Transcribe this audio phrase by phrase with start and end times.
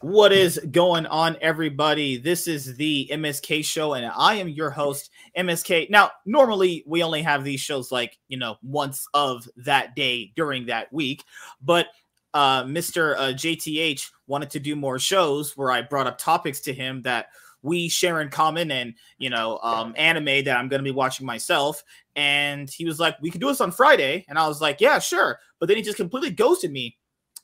[0.00, 2.16] What is going on, everybody?
[2.16, 5.90] This is the MSK show, and I am your host, MSK.
[5.90, 10.64] Now, normally we only have these shows like, you know, once of that day during
[10.66, 11.22] that week,
[11.60, 11.88] but
[12.32, 13.14] uh, Mr.
[13.14, 17.26] Uh, JTH wanted to do more shows where I brought up topics to him that
[17.60, 21.26] we share in common and, you know, um, anime that I'm going to be watching
[21.26, 21.84] myself.
[22.16, 24.24] And he was like, we can do this on Friday.
[24.30, 25.40] And I was like, yeah, sure.
[25.58, 26.96] But then he just completely ghosted me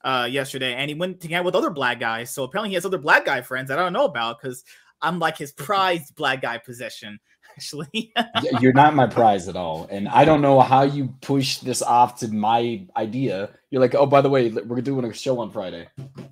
[0.06, 2.30] uh, yesterday, and he went to hang out with other black guys.
[2.30, 4.64] So apparently, he has other black guy friends that I don't know about because
[5.02, 7.18] I'm like his prized black guy possession.
[7.56, 8.12] Actually,
[8.60, 12.18] you're not my prize at all, and I don't know how you push this off
[12.20, 13.50] to my idea.
[13.70, 15.88] You're like, oh, by the way, we're doing a show on Friday.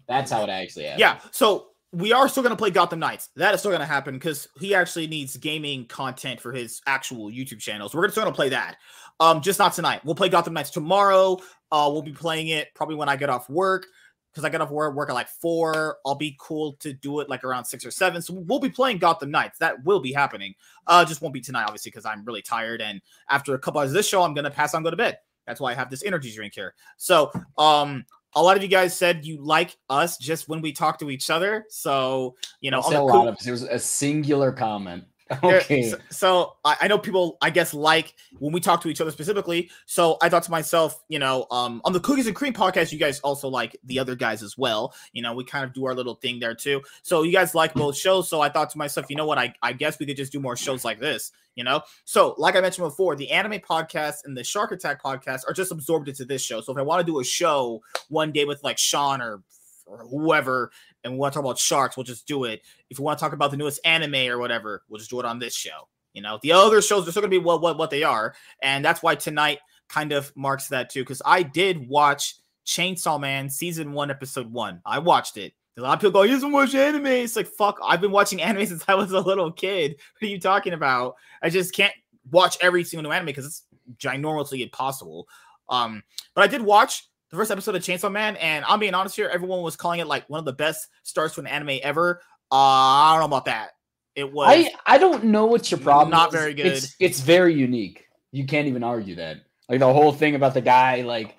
[0.07, 1.01] That's how it actually happened.
[1.01, 1.19] Yeah.
[1.31, 3.31] So we are still going to play Gotham Knights.
[3.37, 7.31] That is still going to happen because he actually needs gaming content for his actual
[7.31, 7.89] YouTube channel.
[7.89, 8.77] So we're still going to play that.
[9.21, 10.05] Um, just not tonight.
[10.05, 11.39] We'll play Gotham Knights tomorrow.
[11.75, 13.89] Uh, we'll be playing it probably when I get off work
[14.31, 15.97] because I get off work, work at like four.
[16.07, 18.23] I'll be cool to do it like around six or seven.
[18.23, 19.59] So we'll be playing Gotham Knights.
[19.59, 20.55] That will be happening.
[20.87, 22.81] Uh, just won't be tonight, obviously, because I'm really tired.
[22.81, 25.19] And after a couple hours of this show, I'm gonna pass on, go to bed.
[25.49, 26.75] That's why I have this energy drink here.
[26.97, 28.05] So, um,
[28.37, 31.29] a lot of you guys said you like us just when we talk to each
[31.29, 31.67] other.
[31.71, 35.05] So, you know, a lot of it was a singular comment.
[35.43, 35.91] Okay.
[35.91, 39.11] So, so I, I, know people, I guess, like when we talk to each other
[39.11, 39.71] specifically.
[39.87, 42.99] So I thought to myself, you know, um, on the Cookies and Cream podcast, you
[42.99, 44.95] guys also like the other guys as well.
[45.13, 46.83] You know, we kind of do our little thing there too.
[47.03, 48.29] So you guys like both shows.
[48.29, 49.39] So I thought to myself, you know what?
[49.39, 51.81] I, I guess we could just do more shows like this, you know?
[52.05, 55.73] So, like I mentioned before, the anime podcast and the Shark Attack podcast are just
[55.73, 56.61] absorbed into this show.
[56.61, 59.43] So if I want to do a show one day with like Sean or
[59.87, 60.71] or whoever
[61.05, 62.63] and we want to talk about sharks, we'll just do it.
[62.91, 65.27] If we want to talk about the newest anime or whatever, we'll just do it
[65.27, 65.89] on this show.
[66.15, 68.85] You know, the other shows are still gonna be what what what they are, and
[68.85, 71.03] that's why tonight kind of marks that too.
[71.03, 74.81] Because I did watch Chainsaw Man season one, episode one.
[74.87, 75.55] I watched it.
[75.77, 77.79] A lot of people go, "You doesn't watch anime." It's like fuck.
[77.85, 79.97] I've been watching anime since I was a little kid.
[80.19, 81.17] What are you talking about?
[81.43, 81.95] I just can't
[82.31, 83.63] watch every single new anime because it's
[83.99, 85.27] ginormously impossible.
[85.69, 86.05] Um,
[86.35, 89.29] but I did watch the first episode of Chainsaw Man, and I'm being honest here,
[89.33, 92.21] everyone was calling it like one of the best starts to an anime ever.
[92.51, 93.71] Uh, I don't know about that.
[94.15, 94.49] It was.
[94.49, 96.11] I I don't know what's your problem.
[96.11, 96.35] Not is.
[96.35, 96.67] very good.
[96.67, 98.07] It's it's very unique.
[98.31, 99.39] You can't even argue that.
[99.69, 101.37] Like the whole thing about the guy like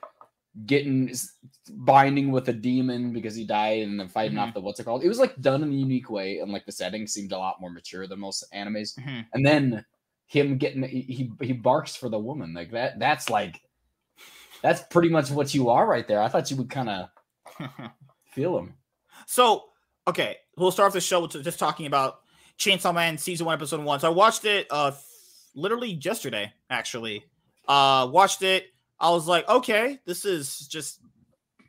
[0.65, 1.13] getting
[1.69, 4.47] binding with a demon because he died and then fighting mm-hmm.
[4.47, 5.03] off the what's it called.
[5.03, 7.61] It was like done in a unique way and like the setting seemed a lot
[7.61, 8.97] more mature than most animes.
[8.99, 9.21] Mm-hmm.
[9.33, 9.85] And then
[10.27, 12.99] him getting he he barks for the woman like that.
[12.99, 13.61] That's like
[14.65, 16.19] that's pretty much what you are right there.
[16.19, 17.09] I thought you would kind of
[18.31, 18.73] feel them.
[19.27, 19.65] So,
[20.07, 22.21] okay, we'll start off the show with just talking about
[22.57, 23.99] Chainsaw Man season one, episode one.
[23.99, 24.91] So I watched it uh
[25.53, 27.25] literally yesterday, actually.
[27.67, 28.65] Uh watched it.
[28.99, 30.99] I was like, okay, this is just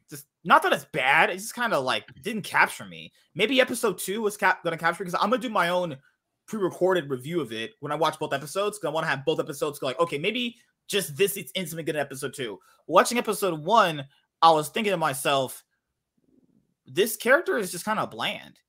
[0.09, 1.29] just not that it's bad.
[1.29, 3.13] It's just kind of like didn't capture me.
[3.35, 5.99] Maybe episode two was cap- gonna capture because I'm gonna do my own
[6.47, 8.79] pre-recorded review of it when I watch both episodes.
[8.79, 11.85] Cause I want to have both episodes go like, okay, maybe just this it's instantly
[11.85, 12.59] good in episode two.
[12.87, 14.05] Watching episode one,
[14.43, 15.65] I was thinking to myself,
[16.87, 18.61] this character is just kind of bland.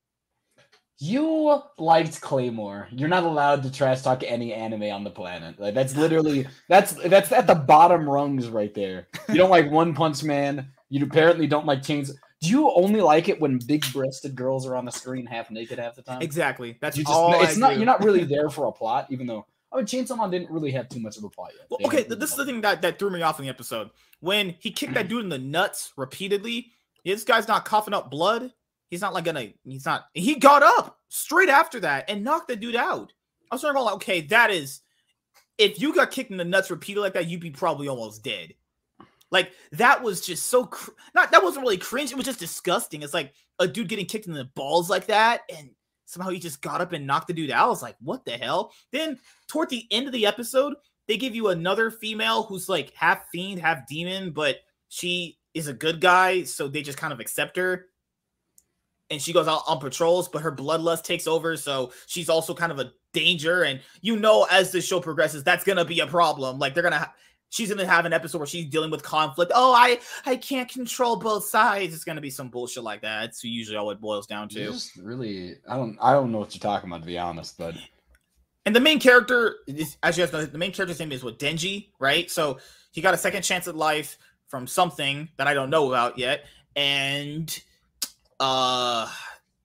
[0.99, 2.87] You liked Claymore.
[2.91, 5.59] You're not allowed to trash talk any anime on the planet.
[5.59, 9.07] Like that's literally that's that's at the bottom rungs right there.
[9.29, 10.71] You don't like One Punch Man.
[10.89, 12.11] You apparently don't like Chains.
[12.41, 15.95] Do you only like it when big-breasted girls are on the screen half naked half
[15.95, 16.21] the time?
[16.21, 16.77] Exactly.
[16.81, 17.43] That's you just, all.
[17.43, 17.69] It's I not.
[17.71, 17.75] Do.
[17.77, 20.71] You're not really there for a plot, even though I mean, Chainsaw Man didn't really
[20.71, 21.67] have too much of a plot yet.
[21.69, 23.89] Well, okay, this is the thing that, that threw me off in the episode.
[24.21, 26.71] When he kicked that dude in the nuts repeatedly,
[27.03, 28.53] this guy's not coughing up blood.
[28.89, 32.55] He's not like gonna, he's not, he got up straight after that and knocked the
[32.55, 33.11] dude out.
[33.51, 34.81] I was talking about, like, okay, that is,
[35.57, 38.53] if you got kicked in the nuts repeatedly like that, you'd be probably almost dead.
[39.31, 42.11] Like, that was just so, cr- not, that wasn't really cringe.
[42.11, 43.01] It was just disgusting.
[43.01, 45.71] It's like a dude getting kicked in the balls like that and
[46.07, 47.65] somehow he just got up and knocked the dude out.
[47.65, 48.71] I was like, what the hell?
[48.91, 50.73] Then toward the end of the episode,
[51.07, 54.57] they give you another female who's like half fiend, half demon, but
[54.89, 57.87] she is a good guy, so they just kind of accept her.
[59.09, 62.71] And she goes out on patrols, but her bloodlust takes over, so she's also kind
[62.71, 63.63] of a danger.
[63.63, 66.57] And you know, as the show progresses, that's gonna be a problem.
[66.57, 67.13] Like they're gonna ha-
[67.49, 69.51] she's gonna have an episode where she's dealing with conflict.
[69.55, 71.93] Oh, I I can't control both sides.
[71.93, 73.25] It's gonna be some bullshit like that.
[73.25, 74.73] It's usually all it boils down to.
[75.01, 77.75] Really, I don't I don't know what you're talking about to be honest, but.
[78.65, 79.59] And the main character,
[80.03, 82.29] as you guys know, the main character's name is what Denji, right?
[82.29, 82.59] So
[82.91, 84.17] he got a second chance at life
[84.49, 86.43] from something that I don't know about yet,
[86.75, 87.57] and
[88.41, 89.09] uh,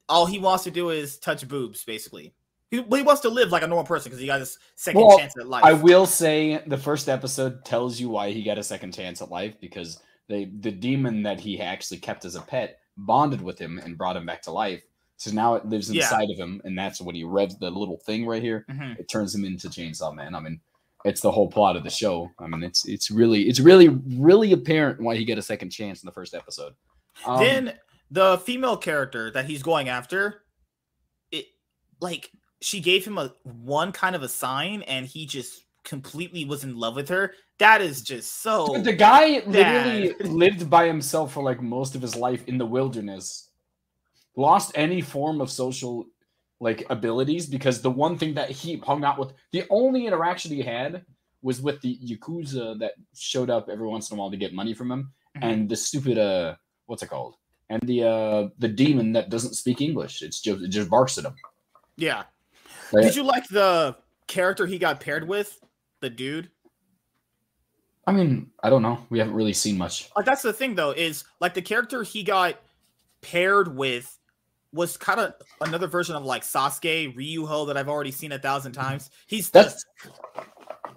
[0.09, 2.33] all he wants to do is touch boobs, basically.
[2.73, 5.19] He, he wants to live like a normal person because he got his second well,
[5.19, 5.63] chance at life.
[5.63, 9.31] I will say the first episode tells you why he got a second chance at
[9.31, 13.79] life because they the demon that he actually kept as a pet bonded with him
[13.79, 14.83] and brought him back to life.
[15.19, 16.05] So now it lives Yeah.
[16.05, 18.65] inside of him, and that's when he revs the little thing right here.
[18.71, 18.99] Mhm.
[18.99, 20.35] It turns him into Chainsaw Man.
[20.35, 20.59] I mean,
[21.05, 22.31] it's the whole plot of the show.
[22.39, 26.03] I mean, it's it's really it's really really apparent why he got a second chance
[26.03, 26.73] in the first episode.
[27.27, 27.79] Um, then
[28.11, 30.45] the female character that he's going after,
[31.31, 31.49] it
[32.01, 32.31] like
[32.63, 36.77] she gave him a one kind of a sign, and he just completely was in
[36.77, 37.35] love with her.
[37.59, 38.79] That is just so.
[38.79, 40.29] The guy literally bad.
[40.29, 43.51] lived by himself for like most of his life in the wilderness.
[44.37, 46.07] Lost any form of social
[46.61, 50.63] like abilities because the one thing that he hung out with, the only interaction he
[50.63, 51.05] had
[51.43, 54.73] was with the yakuza that showed up every once in a while to get money
[54.73, 55.43] from him, Mhm.
[55.43, 56.55] and the stupid uh,
[56.87, 57.35] what's it called?
[57.69, 60.23] And the uh, the demon that doesn't speak English.
[60.23, 61.35] It's just it just barks at him.
[61.97, 62.23] yeah.
[62.93, 63.97] Like, Did you like the
[64.27, 65.59] character he got paired with?
[66.01, 66.51] The dude.
[68.07, 68.99] I mean, I don't know.
[69.11, 70.11] We haven't really seen much.
[70.17, 72.61] Like that's the thing though is like the character he got
[73.21, 74.19] paired with
[74.73, 78.73] was kind of another version of like Sasuke Ryuho that I've already seen a thousand
[78.73, 79.11] times.
[79.29, 79.85] He's the That's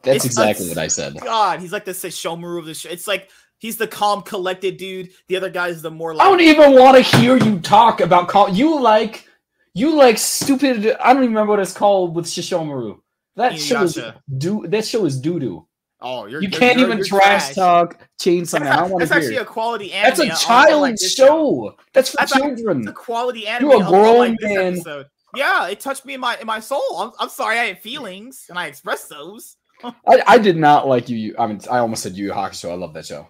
[0.01, 1.15] that's exactly a- what I said.
[1.19, 1.59] God.
[1.59, 2.89] He's like the Sesshomaru of the show.
[2.89, 5.09] It's like he's the calm, collected dude.
[5.27, 8.01] The other guy is the more Like, I don't even want to hear you talk
[8.01, 8.50] about call.
[8.50, 9.27] You like,
[9.75, 10.95] you like stupid.
[11.00, 12.98] I don't even remember what it's called with Shishomaru.
[13.36, 14.16] That show is Inuyasha.
[14.38, 14.66] do.
[14.68, 15.68] That show is doo doo.
[16.01, 18.63] oh, you're You you're- can't you're- even you're trash talk Chainsaw Man.
[18.68, 20.07] I not- don't want that's to actually a quality anime.
[20.10, 21.75] That's a unlike child this show.
[21.94, 22.88] That's for That's a- children.
[22.88, 23.69] A quality anime.
[23.69, 25.06] You're a grown this man.
[25.36, 26.81] Yeah, it touched me in my in my soul.
[26.98, 29.57] I'm, I'm sorry I had feelings and I expressed those.
[29.83, 31.18] I, I did not like you.
[31.18, 32.72] you- I mean, I almost said Yu Yu Hakusho.
[32.72, 33.27] I love that show.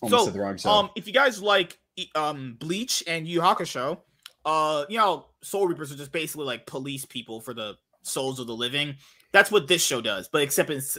[0.00, 0.70] Almost So, said the wrong show.
[0.70, 1.78] Um, if you guys like
[2.16, 3.98] um Bleach and Yu Yu Hakusho,
[4.48, 8.46] uh, you know, Soul Reapers are just basically like police people for the souls of
[8.46, 8.96] the living.
[9.30, 10.96] That's what this show does, but except it's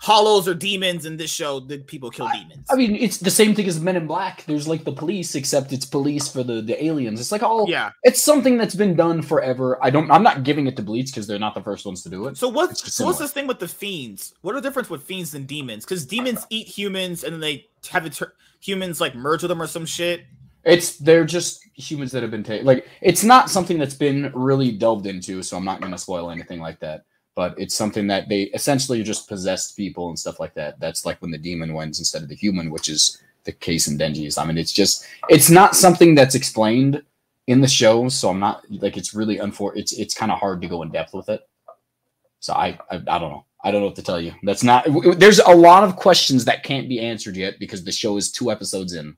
[0.00, 1.06] hollows or demons.
[1.06, 2.66] In this show, the people kill demons.
[2.68, 4.44] I mean, it's the same thing as Men in Black.
[4.44, 7.20] There's like the police, except it's police for the the aliens.
[7.20, 7.70] It's like all.
[7.70, 7.90] yeah.
[8.02, 9.78] It's something that's been done forever.
[9.82, 10.10] I don't.
[10.10, 12.36] I'm not giving it to Bleach because they're not the first ones to do it.
[12.36, 14.34] So what's what's this thing with the fiends?
[14.42, 15.86] What are the difference with fiends and demons?
[15.86, 19.62] Because demons eat humans and then they have it tur- humans like merge with them
[19.62, 20.26] or some shit.
[20.64, 22.66] It's they're just humans that have been taken.
[22.66, 26.30] Like it's not something that's been really delved into, so I'm not going to spoil
[26.30, 27.04] anything like that.
[27.34, 30.80] But it's something that they essentially just possessed people and stuff like that.
[30.80, 33.96] That's like when the demon wins instead of the human, which is the case in
[33.98, 34.38] Denji's.
[34.38, 37.02] I mean, it's just it's not something that's explained
[37.46, 39.72] in the show, so I'm not like it's really unfor.
[39.76, 41.42] It's it's kind of hard to go in depth with it.
[42.40, 43.44] So I, I I don't know.
[43.64, 44.32] I don't know what to tell you.
[44.44, 44.84] That's not.
[44.86, 48.30] w- There's a lot of questions that can't be answered yet because the show is
[48.32, 49.16] two episodes in.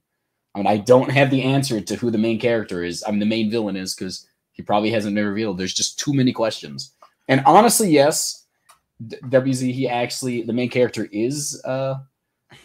[0.54, 3.04] I mean, I don't have the answer to who the main character is.
[3.06, 5.58] I mean, the main villain is because he probably hasn't been revealed.
[5.58, 6.92] There's just too many questions.
[7.28, 8.46] And honestly, yes,
[9.02, 11.96] WZ, he actually the main character is uh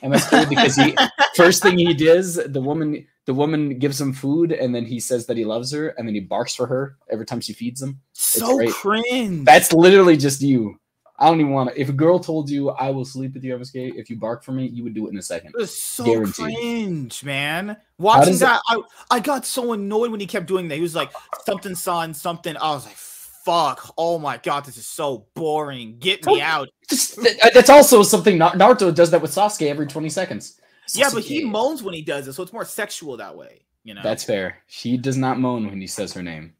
[0.03, 0.95] MSK because he
[1.35, 5.25] first thing he does, the woman the woman gives him food and then he says
[5.27, 7.99] that he loves her and then he barks for her every time she feeds him.
[8.13, 8.71] So great.
[8.71, 9.45] cringe.
[9.45, 10.79] That's literally just you.
[11.17, 11.79] I don't even want to.
[11.79, 14.51] If a girl told you I will sleep with you, skate if you bark for
[14.51, 15.51] me, you would do it in a second.
[15.55, 16.55] It was so Guaranteed.
[16.57, 17.77] cringe, man.
[17.97, 18.81] Watching does it- that, I,
[19.11, 20.75] I got so annoyed when he kept doing that.
[20.75, 21.11] He was like,
[21.45, 22.57] something, son, something.
[22.57, 23.93] I was like, fuck.
[23.97, 25.99] Oh my God, this is so boring.
[25.99, 26.67] Get me Oh, out.
[26.89, 27.23] Just- uh,
[27.53, 30.59] That's also something Na- Naruto does that with Sasuke every 20 seconds.
[30.93, 33.93] Yeah, but he moans when he does it, so it's more sexual that way, you
[33.93, 34.01] know?
[34.03, 34.57] That's fair.
[34.67, 36.53] She does not moan when he says her name,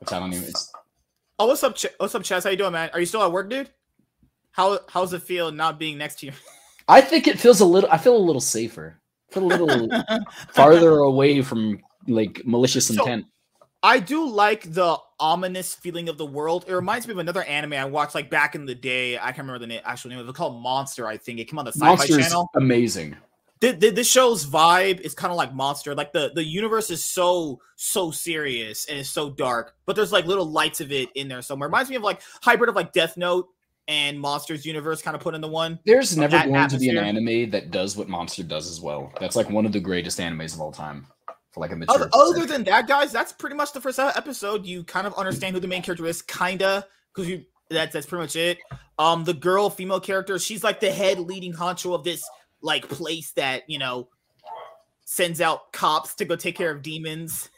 [0.00, 0.48] which I don't even.
[0.48, 0.70] It's,
[1.38, 2.44] oh, what's up, Ch- what's up, Chess?
[2.44, 2.90] How you doing, man?
[2.92, 3.70] Are you still at work, dude?
[4.52, 6.32] How How's it feel not being next to you?
[6.88, 7.90] I think it feels a little.
[7.90, 8.98] I feel a little safer.
[9.30, 9.88] I feel a little
[10.48, 13.26] farther away from like malicious So- intent.
[13.82, 16.66] I do like the ominous feeling of the world.
[16.68, 19.16] It reminds me of another anime I watched like back in the day.
[19.16, 20.18] I can't remember the na- actual name.
[20.18, 21.38] It was called Monster, I think.
[21.38, 22.50] It came on the Sci-Fi Monster is Channel.
[22.56, 23.16] amazing.
[23.62, 25.94] Th- th- this show's vibe is kind of like Monster.
[25.94, 30.26] Like the the universe is so so serious and it's so dark, but there's like
[30.26, 31.68] little lights of it in there somewhere.
[31.68, 33.48] Reminds me of like hybrid of like Death Note
[33.90, 35.80] and Monsters universe kind of put into one.
[35.84, 39.12] There's never going to be an anime that does what Monster does as well.
[39.18, 41.08] That's like one of the greatest animes of all time
[41.50, 41.96] for like a mature.
[41.96, 44.64] Other, other than that, guys, that's pretty much the first episode.
[44.64, 48.22] You kind of understand who the main character is, kinda, because you that's that's pretty
[48.22, 48.58] much it.
[48.96, 52.22] Um, the girl, female character, she's like the head leading honcho of this
[52.62, 54.08] like place that you know
[55.04, 57.48] sends out cops to go take care of demons.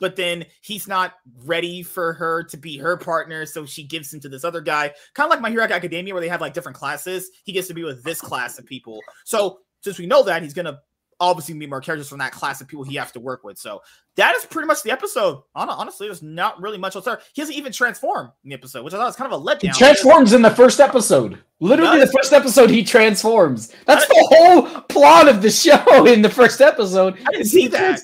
[0.00, 1.14] But then he's not
[1.44, 4.92] ready for her to be her partner, so she gives him to this other guy.
[5.14, 7.30] Kind of like My Hero Academia, where they have like different classes.
[7.44, 9.00] He gets to be with this class of people.
[9.24, 10.80] So since we know that, he's gonna
[11.20, 13.58] obviously meet more characters from that class of people he has to work with.
[13.58, 13.82] So
[14.14, 15.42] that is pretty much the episode.
[15.54, 17.20] Honestly, there's not really much else there.
[17.32, 19.62] He doesn't even transform in the episode, which I thought was kind of a letdown.
[19.62, 21.38] He transforms in the first episode.
[21.58, 23.74] Literally, the first episode he transforms.
[23.84, 27.18] That's the whole plot of the show in the first episode.
[27.26, 28.00] I didn't see that.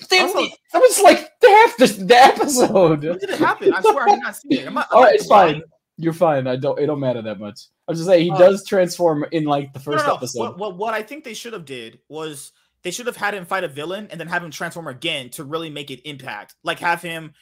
[0.00, 0.40] Also,
[0.72, 3.04] that was like half the, the episode.
[3.04, 3.72] When did it happen?
[3.72, 4.66] I swear I did not see it.
[4.66, 5.62] Am All right, it's fine.
[5.96, 6.46] You're fine.
[6.46, 6.78] I don't.
[6.78, 7.60] It don't matter that much.
[7.86, 10.16] I was just saying he Uh, does transform in like the first no, no.
[10.16, 10.40] episode.
[10.40, 13.44] What, what, what I think they should have did was they should have had him
[13.44, 16.54] fight a villain and then have him transform again to really make it impact.
[16.64, 17.32] Like have him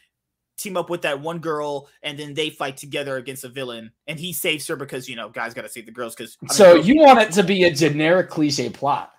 [0.59, 4.21] team up with that one girl and then they fight together against a villain and
[4.21, 6.97] he saves her because you know guys got to save the girls because so you
[6.97, 9.12] want it to be a generic cliche plot.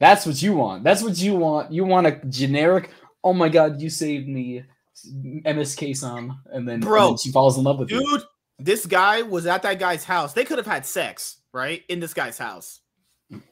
[0.00, 0.82] That's what you want.
[0.82, 1.70] That's what you want.
[1.70, 2.90] You want a generic.
[3.22, 4.64] Oh my god, you saved me,
[5.44, 8.00] MSK Sam, and then, and then she falls in love with you.
[8.00, 8.22] dude,
[8.58, 10.32] this guy was at that guy's house.
[10.32, 12.80] They could have had sex right in this guy's house,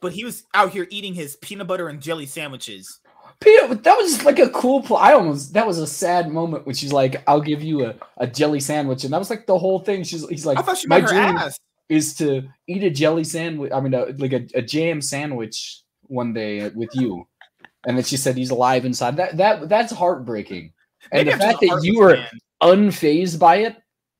[0.01, 2.99] but he was out here eating his peanut butter and jelly sandwiches.
[3.39, 5.03] Peter, that was like a cool plot.
[5.03, 8.25] I almost that was a sad moment when she's like, "I'll give you a, a
[8.25, 10.03] jelly sandwich," and that was like the whole thing.
[10.03, 11.59] She's he's like, I thought she "My dream ass.
[11.89, 13.71] is to eat a jelly sandwich.
[13.71, 17.25] I mean, a, like a, a jam sandwich one day with you."
[17.87, 19.15] And then she said he's alive inside.
[19.17, 20.73] That that that's heartbreaking.
[21.11, 22.17] And Maybe the I'm fact that you were
[22.61, 23.77] unfazed by it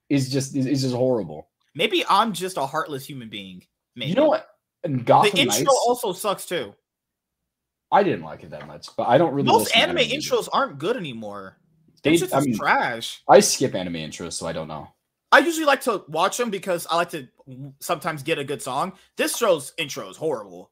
[0.09, 1.49] is just is, is just horrible.
[1.75, 3.63] Maybe I'm just a heartless human being.
[3.95, 4.09] Maybe.
[4.09, 4.47] You know what?
[4.83, 6.73] In The intro Knights, also sucks too.
[7.91, 9.47] I didn't like it that much, but I don't really.
[9.47, 11.57] Most anime intros aren't good anymore.
[12.03, 13.21] They, They, just I mean, trash.
[13.27, 14.87] I skip anime intros, so I don't know.
[15.31, 17.27] I usually like to watch them because I like to
[17.81, 18.93] sometimes get a good song.
[19.17, 20.71] This show's intro is horrible.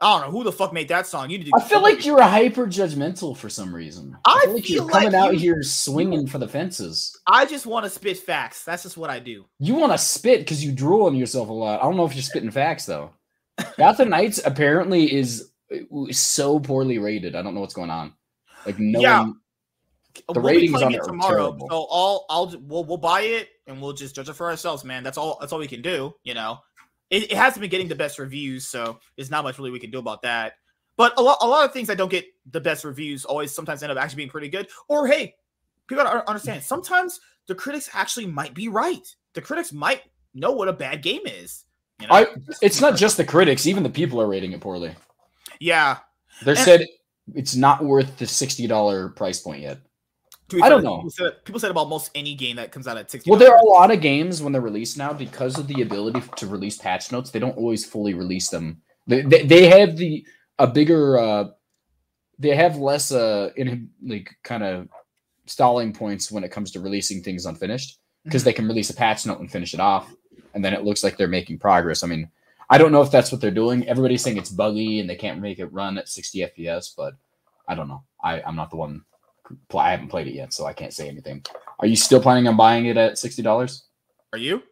[0.00, 1.30] I don't know who the fuck made that song.
[1.30, 1.52] You need to.
[1.56, 4.14] I feel like you're hyper judgmental for some reason.
[4.26, 7.18] I feel like you're coming like out you- here swinging for the fences.
[7.26, 8.62] I just want to spit facts.
[8.64, 9.46] That's just what I do.
[9.58, 11.80] You want to spit because you drool on yourself a lot.
[11.80, 13.10] I don't know if you're spitting facts though.
[13.78, 15.78] Gotham Knights apparently is uh,
[16.12, 17.34] so poorly rated.
[17.34, 18.12] I don't know what's going on.
[18.66, 19.20] Like no Yeah.
[19.20, 19.36] one.
[20.28, 23.92] The we'll ratings on it tomorrow, so I'll I'll we'll we'll buy it and we'll
[23.92, 25.02] just judge it for ourselves, man.
[25.04, 25.36] That's all.
[25.40, 26.14] That's all we can do.
[26.22, 26.58] You know,
[27.10, 29.90] it, it hasn't been getting the best reviews, so there's not much really we can
[29.90, 30.54] do about that.
[30.96, 33.82] But a lot a lot of things that don't get the best reviews always sometimes
[33.82, 34.68] end up actually being pretty good.
[34.88, 35.34] Or hey,
[35.86, 39.06] people gotta understand sometimes the critics actually might be right.
[39.34, 40.02] The critics might
[40.34, 41.64] know what a bad game is.
[42.00, 42.14] You know?
[42.14, 42.26] I.
[42.62, 43.66] It's not just the critics.
[43.66, 44.94] Even the people are rating it poorly.
[45.60, 45.98] yeah.
[46.44, 46.86] They said
[47.34, 49.78] it's not worth the sixty dollar price point yet.
[50.48, 50.96] Be I don't know.
[50.96, 53.30] People said, people said about most any game that comes out at sixty.
[53.30, 56.22] Well, there are a lot of games when they're released now because of the ability
[56.36, 57.30] to release patch notes.
[57.30, 58.80] They don't always fully release them.
[59.06, 60.24] They they, they have the
[60.58, 61.18] a bigger.
[61.18, 61.48] uh
[62.38, 64.88] They have less uh in like kind of
[65.46, 69.24] stalling points when it comes to releasing things unfinished because they can release a patch
[69.26, 70.12] note and finish it off,
[70.54, 72.02] and then it looks like they're making progress.
[72.02, 72.28] I mean,
[72.68, 73.86] I don't know if that's what they're doing.
[73.88, 77.14] Everybody's saying it's buggy and they can't make it run at 60 FPS, but
[77.68, 78.02] I don't know.
[78.22, 79.04] I I'm not the one.
[79.68, 81.44] Pl- I haven't played it yet, so I can't say anything.
[81.78, 83.84] Are you still planning on buying it at sixty dollars?
[84.32, 84.62] Are you?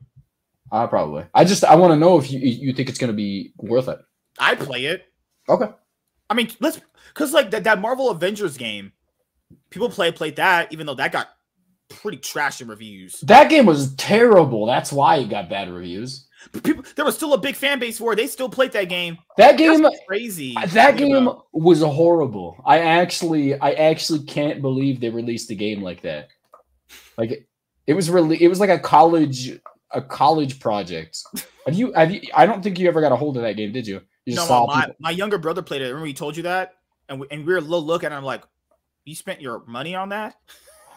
[0.72, 1.24] Uh, probably.
[1.34, 3.88] I just I want to know if you you think it's going to be worth
[3.88, 3.98] it.
[4.38, 5.06] I play it.
[5.48, 5.68] Okay.
[6.30, 8.92] I mean, let's because like that, that Marvel Avengers game,
[9.70, 11.28] people play played that, even though that got
[11.88, 13.20] pretty trash in reviews.
[13.20, 14.66] That game was terrible.
[14.66, 16.26] That's why it got bad reviews.
[16.62, 18.16] People, there was still a big fan base for it.
[18.16, 19.18] They still played that game.
[19.36, 20.54] That game That's crazy.
[20.68, 21.46] that game about.
[21.52, 22.62] was horrible.
[22.64, 26.28] I actually I actually can't believe they released a game like that.
[27.16, 27.46] Like
[27.86, 29.58] it was really it was like a college
[29.90, 31.18] a college project.
[31.66, 33.72] Have you have you I don't think you ever got a hold of that game,
[33.72, 34.00] did you?
[34.26, 35.86] You No, my, people- my younger brother played it.
[35.86, 36.74] Remember he told you that,
[37.08, 38.14] and we, and we were a little look at it.
[38.14, 38.42] I'm like,
[39.04, 40.36] you spent your money on that?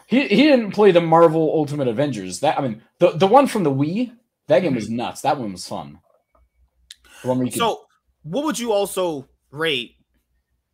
[0.06, 2.40] He he didn't play the Marvel Ultimate Avengers.
[2.40, 4.12] That I mean the the one from the Wii,
[4.48, 4.76] that game mm-hmm.
[4.76, 5.20] was nuts.
[5.22, 6.00] That one was fun.
[7.22, 7.84] One could, So,
[8.22, 9.96] what would you also rate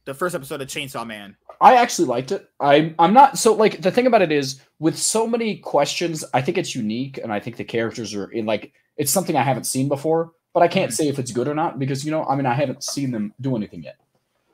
[0.05, 1.37] the first episode of Chainsaw Man?
[1.61, 2.49] I actually liked it.
[2.61, 6.43] I'm I'm not so like the thing about it is with so many questions, I
[6.43, 9.65] think it's unique and I think the characters are in like it's something I haven't
[9.65, 10.97] seen before, but I can't mm-hmm.
[10.97, 13.33] say if it's good or not because you know, I mean I haven't seen them
[13.41, 13.97] do anything yet.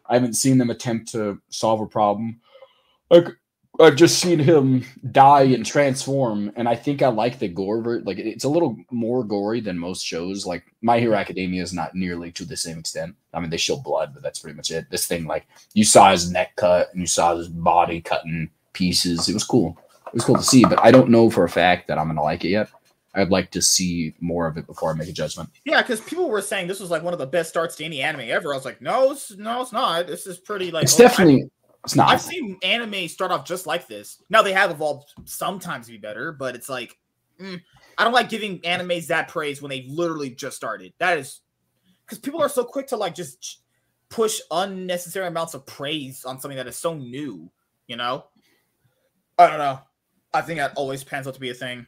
[0.09, 2.41] I haven't seen them attempt to solve a problem.
[3.11, 3.29] Like
[3.81, 7.81] I've just seen him die and transform, and I think I like the gore.
[7.81, 10.47] ver- Like it's a little more gory than most shows.
[10.47, 13.15] Like My Hero Academia is not nearly to the same extent.
[13.33, 14.91] I mean, they show blood, but that's pretty much it.
[14.91, 18.51] This thing, like you saw his neck cut and you saw his body cut in
[18.73, 19.29] pieces.
[19.29, 19.79] It was cool.
[20.07, 22.23] It was cool to see, but I don't know for a fact that I'm gonna
[22.23, 22.69] like it yet.
[23.15, 25.51] I'd like to see more of it before I make a judgment.
[25.65, 28.03] Yeah, because people were saying this was like one of the best starts to any
[28.03, 28.53] anime ever.
[28.53, 30.07] I was like, no, it's, no, it's not.
[30.07, 30.85] This is pretty like.
[30.85, 31.51] It's oh, definitely
[31.85, 32.11] it's not.
[32.11, 34.23] I've seen anime start off just like this.
[34.29, 36.99] Now they have evolved sometimes to be better, but it's like
[37.41, 37.61] mm,
[37.97, 40.93] I don't like giving animes that praise when they literally just started.
[40.99, 41.41] That is
[42.05, 43.63] because people are so quick to like just
[44.09, 47.51] push unnecessary amounts of praise on something that is so new.
[47.87, 48.27] You know,
[49.39, 49.81] I don't know.
[50.33, 51.87] I think that always pans out to be a thing.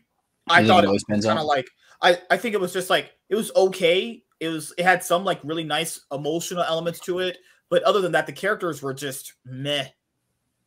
[0.48, 1.68] I You thought it it was kind of like
[2.00, 4.22] I I think it was just like it was okay.
[4.40, 7.38] It was it had some like really nice emotional elements to it,
[7.72, 9.86] but other than that, the characters were just meh.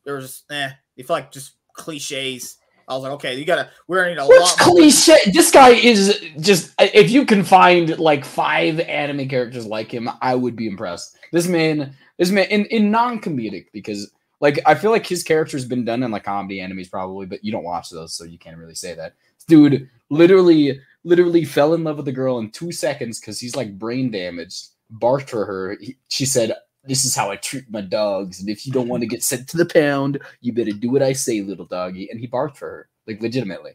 [0.04, 0.70] They were just eh.
[0.96, 2.56] They felt like just cliches.
[2.88, 4.66] I was like, okay, you gotta we're gonna need a What's lot.
[4.66, 5.16] more- cliche?
[5.32, 6.74] This guy is just.
[6.80, 11.16] If you can find like five anime characters like him, I would be impressed.
[11.30, 14.10] This man, this man, in in non comedic because
[14.40, 17.52] like I feel like his character's been done in like comedy animes probably, but you
[17.52, 19.14] don't watch those, so you can't really say that.
[19.46, 23.78] Dude, literally, literally fell in love with the girl in two seconds because he's like
[23.78, 24.70] brain damaged.
[24.90, 25.76] Barked for her.
[25.80, 26.52] He- she said,
[26.88, 29.48] "This is how I treat my dogs, and if you don't want to get sent
[29.48, 32.66] to the pound, you better do what I say, little doggy." And he barked for
[32.68, 33.72] her, like legitimately.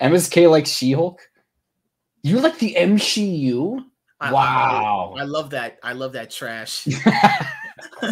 [0.00, 1.20] MSK like She Hulk.
[2.22, 3.80] You like the MCU?
[4.20, 5.14] I- I- Wow.
[5.16, 5.78] I love that.
[5.82, 6.86] I love that trash.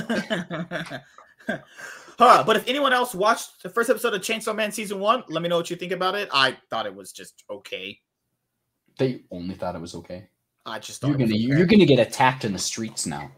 [2.18, 5.42] huh, but if anyone else watched the first episode of Chainsaw Man season one, let
[5.42, 6.28] me know what you think about it.
[6.32, 7.98] I thought it was just okay.
[8.98, 10.28] they only thought it was okay.
[10.64, 11.34] I just You're gonna okay.
[11.36, 13.30] you're gonna get attacked in the streets now.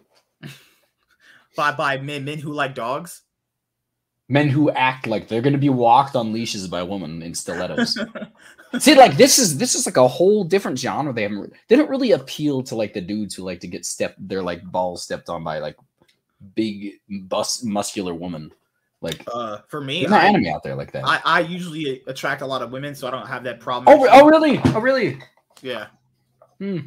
[1.59, 3.23] By by men men who like dogs.
[4.31, 7.99] Men who act like they're gonna be walked on leashes by a woman in stilettos.
[8.79, 11.13] See, like this is this is like a whole different genre.
[11.13, 14.17] They haven't they don't really appeal to like the dudes who like to get stepped
[14.27, 15.77] their like balls stepped on by like
[16.55, 18.53] big bus muscular woman.
[19.01, 21.05] Like Uh, for me, there's no anime out there like that.
[21.05, 23.99] I I usually attract a lot of women, so I don't have that problem.
[23.99, 24.61] oh, oh really?
[24.67, 25.19] Oh really?
[25.63, 25.89] yeah.
[26.59, 26.79] Hmm.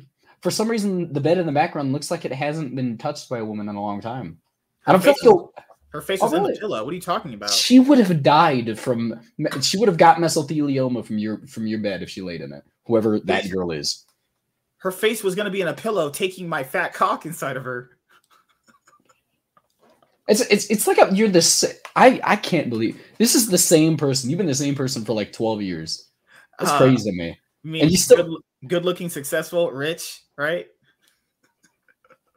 [0.41, 3.39] For some reason, the bed in the background looks like it hasn't been touched by
[3.39, 4.39] a woman in a long time.
[4.85, 5.53] I don't feel face like you'll-
[5.89, 6.53] Her face Oh, is in really?
[6.53, 6.83] the pillow.
[6.85, 7.50] What are you talking about?
[7.50, 9.19] she would have died from.
[9.61, 12.63] She would have got mesothelioma from your from your bed if she laid in it.
[12.85, 14.05] Whoever that girl is.
[14.77, 17.89] Her face was gonna be in a pillow, taking my fat cock inside of her.
[20.27, 23.57] It's it's it's like a, you're the sa- I I can't believe this is the
[23.57, 24.29] same person.
[24.29, 26.09] You've been the same person for like twelve years.
[26.57, 27.31] That's Uh, crazy to me.
[27.31, 30.67] I mean, And you still- good, good looking, successful, rich, right?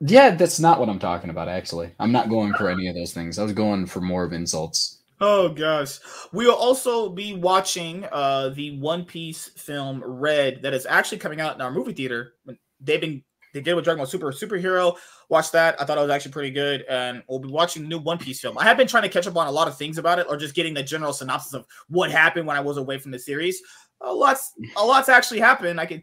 [0.01, 1.49] Yeah, that's not what I'm talking about.
[1.49, 3.39] Actually, I'm not going for any of those things.
[3.39, 5.03] I was going for more of insults.
[5.21, 6.01] Oh gosh.
[6.33, 11.41] We will also be watching uh the One Piece film Red that is actually coming
[11.41, 12.35] out in our movie theater.
[12.81, 13.23] They've been
[13.55, 14.97] they did with Dragon Ball Super Superhero.
[15.29, 15.81] Watch that.
[15.81, 16.83] I thought it was actually pretty good.
[16.89, 18.59] And we'll be watching the new One Piece film.
[18.59, 20.37] I have been trying to catch up on a lot of things about it or
[20.37, 23.63] just getting the general synopsis of what happened when I was away from the series.
[24.01, 25.81] A lot's a lot's actually happened.
[25.81, 26.03] I can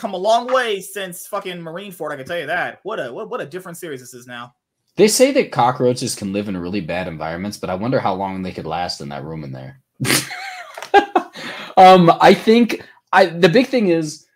[0.00, 2.80] come a long way since fucking Marineford, I can tell you that.
[2.82, 4.54] What a what, what a different series this is now.
[4.96, 8.42] They say that cockroaches can live in really bad environments, but I wonder how long
[8.42, 9.80] they could last in that room in there.
[11.76, 12.82] um, I think
[13.12, 14.26] I the big thing is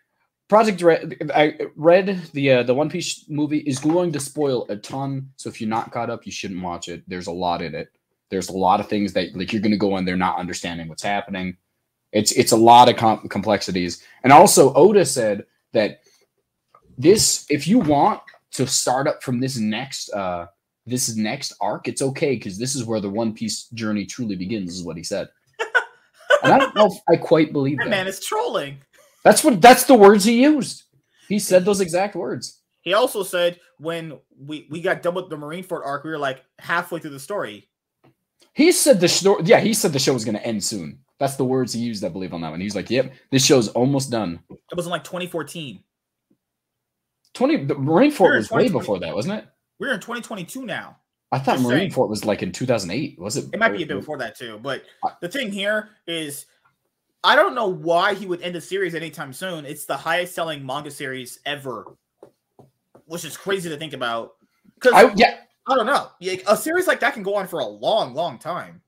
[0.48, 1.30] Project Red.
[1.34, 5.30] I read the uh, the One Piece movie is going to spoil a ton.
[5.36, 7.02] So if you're not caught up, you shouldn't watch it.
[7.08, 7.88] There's a lot in it.
[8.30, 10.88] There's a lot of things that like you're going to go in there not understanding
[10.88, 11.56] what's happening.
[12.12, 14.02] It's it's a lot of com- complexities.
[14.22, 16.00] And also Oda said that
[16.98, 18.20] this if you want
[18.52, 20.46] to start up from this next uh
[20.86, 24.74] this next arc, it's okay because this is where the One Piece journey truly begins,
[24.74, 25.28] is what he said.
[26.42, 27.90] and I don't know if I quite believe That that.
[27.90, 28.78] man is trolling.
[29.22, 30.82] That's what that's the words he used.
[31.28, 32.60] He said those exact words.
[32.82, 36.44] He also said when we we got done with the Marineford arc, we were like
[36.58, 37.68] halfway through the story.
[38.52, 39.42] He said the story.
[39.46, 40.98] yeah, he said the show was gonna end soon.
[41.18, 42.60] That's the words he used, I believe, on that one.
[42.60, 44.40] He's like, Yep, this show's almost done.
[44.50, 45.82] It was in like 2014.
[47.34, 49.46] 20 the Marineford Sure, was way before that, wasn't it?
[49.78, 50.96] We're in 2022 now.
[51.32, 51.90] I thought Just saying.
[51.90, 53.18] Marineford was like in 2008.
[53.18, 53.46] Was it?
[53.52, 54.58] It might be a bit before that too.
[54.62, 54.84] But
[55.20, 56.46] the thing here is,
[57.24, 59.66] I don't know why he would end the series anytime soon.
[59.66, 61.96] It's the highest selling manga series ever,
[63.06, 64.34] which is crazy to think about.
[64.74, 65.06] Because I,
[65.66, 68.38] I, don't know, Like, a series like that can go on for a long, long
[68.38, 68.82] time.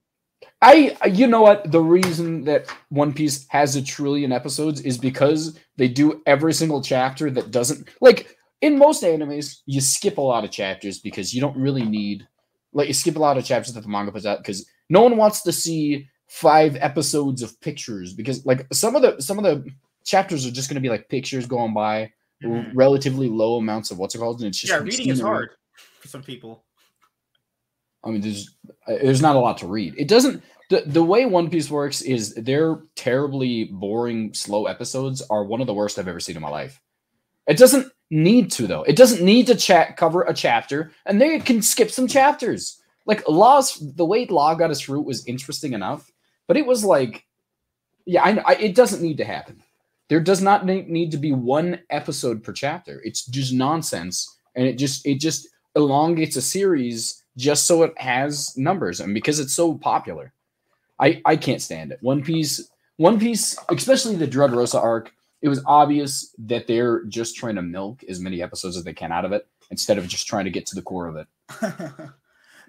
[0.63, 5.59] I you know what the reason that One Piece has a trillion episodes is because
[5.77, 10.45] they do every single chapter that doesn't like in most animes you skip a lot
[10.45, 12.27] of chapters because you don't really need
[12.73, 15.17] like you skip a lot of chapters that the manga puts out because no one
[15.17, 19.65] wants to see five episodes of pictures because like some of the some of the
[20.05, 22.13] chapters are just going to be like pictures going by
[22.45, 22.73] Mhm.
[22.75, 25.53] relatively low amounts of what's it called and it's just Yeah, reading is hard
[26.01, 26.66] for some people.
[28.07, 28.55] I mean, there's
[28.87, 29.95] there's not a lot to read.
[29.99, 35.45] It doesn't the the way One Piece works is their terribly boring, slow episodes are
[35.45, 36.81] one of the worst I've ever seen in my life.
[37.47, 38.83] It doesn't need to though.
[38.83, 42.81] It doesn't need to chat cover a chapter, and they can skip some chapters.
[43.07, 46.11] Like Law's the way Law got his fruit was interesting enough,
[46.47, 47.25] but it was like,
[48.05, 49.63] yeah, I, I it doesn't need to happen.
[50.09, 53.01] There does not need to be one episode per chapter.
[53.05, 58.57] It's just nonsense, and it just it just elongates a series just so it has
[58.57, 60.33] numbers and because it's so popular.
[60.99, 61.99] I I can't stand it.
[62.01, 67.57] One Piece, One Piece, especially the Dressrosa arc, it was obvious that they're just trying
[67.57, 70.45] to milk as many episodes as they can out of it instead of just trying
[70.45, 71.27] to get to the core of it.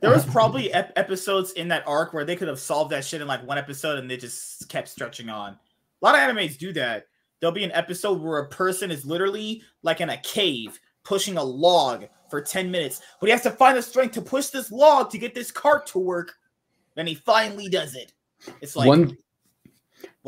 [0.01, 3.21] there was probably ep- episodes in that arc where they could have solved that shit
[3.21, 5.53] in like one episode and they just kept stretching on.
[5.53, 7.07] A lot of animes do that.
[7.39, 11.43] There'll be an episode where a person is literally like in a cave pushing a
[11.43, 15.09] log for 10 minutes, but he has to find the strength to push this log
[15.09, 16.33] to get this cart to work.
[16.95, 18.11] Then he finally does it.
[18.61, 19.17] It's like one.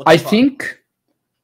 [0.06, 0.30] I fuck?
[0.30, 0.80] think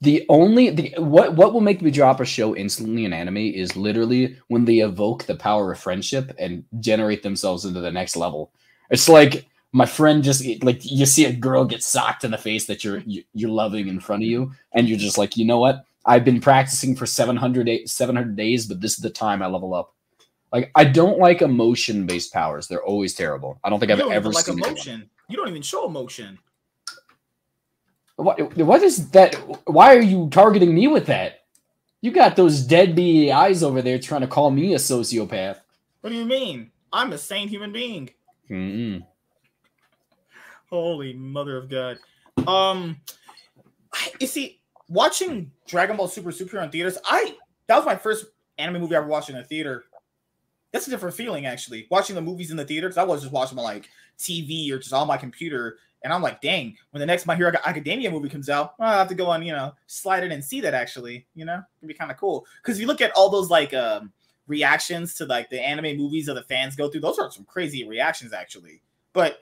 [0.00, 3.76] the only the what what will make me drop a show instantly in anime is
[3.76, 8.52] literally when they evoke the power of friendship and generate themselves into the next level.
[8.90, 12.66] It's like my friend just like you see a girl get socked in the face
[12.66, 15.84] that you're you're loving in front of you, and you're just like, you know what?
[16.06, 19.92] I've been practicing for 700, 700 days, but this is the time I level up.
[20.52, 22.68] Like I don't like emotion based powers.
[22.68, 23.58] They're always terrible.
[23.64, 25.10] I don't think you I've don't ever like seen emotion.
[25.28, 26.38] You don't even show emotion.
[28.14, 29.34] What what is that?
[29.66, 31.40] Why are you targeting me with that?
[32.00, 35.58] You got those dead deadbeat eyes over there trying to call me a sociopath.
[36.00, 36.70] What do you mean?
[36.92, 38.10] I'm a sane human being.
[38.48, 39.04] Mm-mm.
[40.70, 41.98] Holy mother of God.
[42.46, 43.00] Um,
[44.20, 48.26] you see, watching Dragon Ball Super Super in theaters, I that was my first
[48.58, 49.84] anime movie I ever watched in a theater.
[50.72, 51.86] That's a different feeling, actually.
[51.90, 54.92] Watching the movies in the theaters, I was just watching my like TV or just
[54.92, 58.48] on my computer, and I'm like, dang, when the next My Hero Academia movie comes
[58.48, 60.74] out, well, I have to go on, you know, slide it and see that.
[60.74, 63.74] Actually, you know, it'd be kind of cool because you look at all those like
[63.74, 64.12] um
[64.46, 67.00] reactions to like the anime movies that the fans go through.
[67.00, 68.82] Those are some crazy reactions, actually.
[69.12, 69.40] But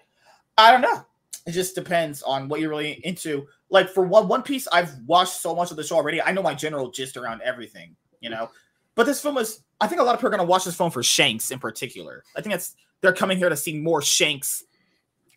[0.57, 1.04] I don't know.
[1.46, 3.46] It just depends on what you're really into.
[3.70, 6.20] Like for one One Piece, I've watched so much of the show already.
[6.22, 8.50] I know my general gist around everything, you know.
[8.94, 10.90] But this film is I think a lot of people are gonna watch this film
[10.90, 12.24] for Shanks in particular.
[12.37, 14.64] I think that's they're coming here to see more Shanks.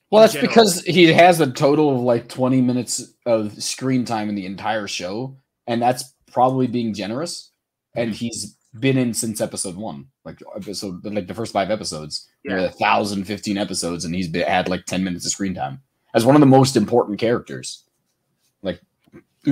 [0.10, 0.50] Well, that's general.
[0.50, 4.88] because he has a total of like 20 minutes of screen time in the entire
[4.88, 5.36] show,
[5.66, 7.52] and that's probably being generous.
[7.94, 8.18] And mm-hmm.
[8.18, 12.30] he's been in since episode one, like episode like the first five episodes.
[12.44, 15.82] Yeah, a thousand fifteen episodes, and he's been, had like 10 minutes of screen time
[16.14, 17.84] as one of the most important characters.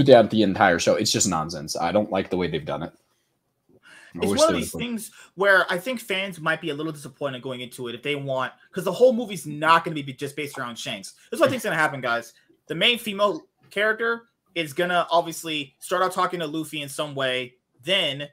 [0.04, 1.78] Throughout the entire show, it's just nonsense.
[1.78, 2.92] I don't like the way they've done it.
[4.16, 7.62] it's one of these things where I think fans might be a little disappointed going
[7.62, 10.58] into it if they want because the whole movie's not going to be just based
[10.58, 11.14] around Shanks.
[11.32, 12.34] This is what I think's going to happen, guys.
[12.68, 17.16] The main female character is going to obviously start out talking to Luffy in some
[17.16, 17.56] way.
[17.84, 18.28] Then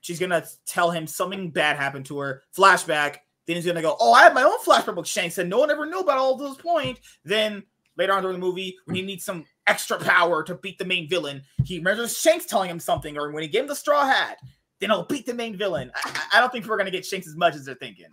[0.00, 2.42] she's going to tell him something bad happened to her.
[2.56, 3.16] Flashback.
[3.48, 5.06] Then he's gonna go, oh, I have my own flashback book.
[5.06, 7.00] Shanks and no one ever knew about all those points.
[7.24, 7.62] Then
[7.96, 11.08] later on during the movie, when he needs some extra power to beat the main
[11.08, 14.38] villain, he remembers Shanks telling him something, or when he gave him the straw hat,
[14.80, 15.90] then he'll beat the main villain.
[15.94, 18.06] I, I don't think we're gonna get Shanks as much as they're thinking.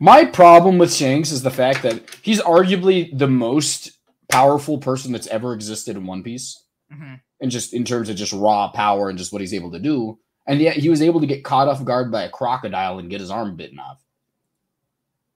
[0.00, 5.26] My problem with Shanks is the fact that he's arguably the most powerful person that's
[5.26, 6.62] ever existed in One Piece.
[6.92, 7.14] Mm-hmm.
[7.40, 10.18] And just in terms of just raw power and just what he's able to do.
[10.46, 13.20] And yet he was able to get caught off guard by a crocodile and get
[13.20, 14.02] his arm bitten off.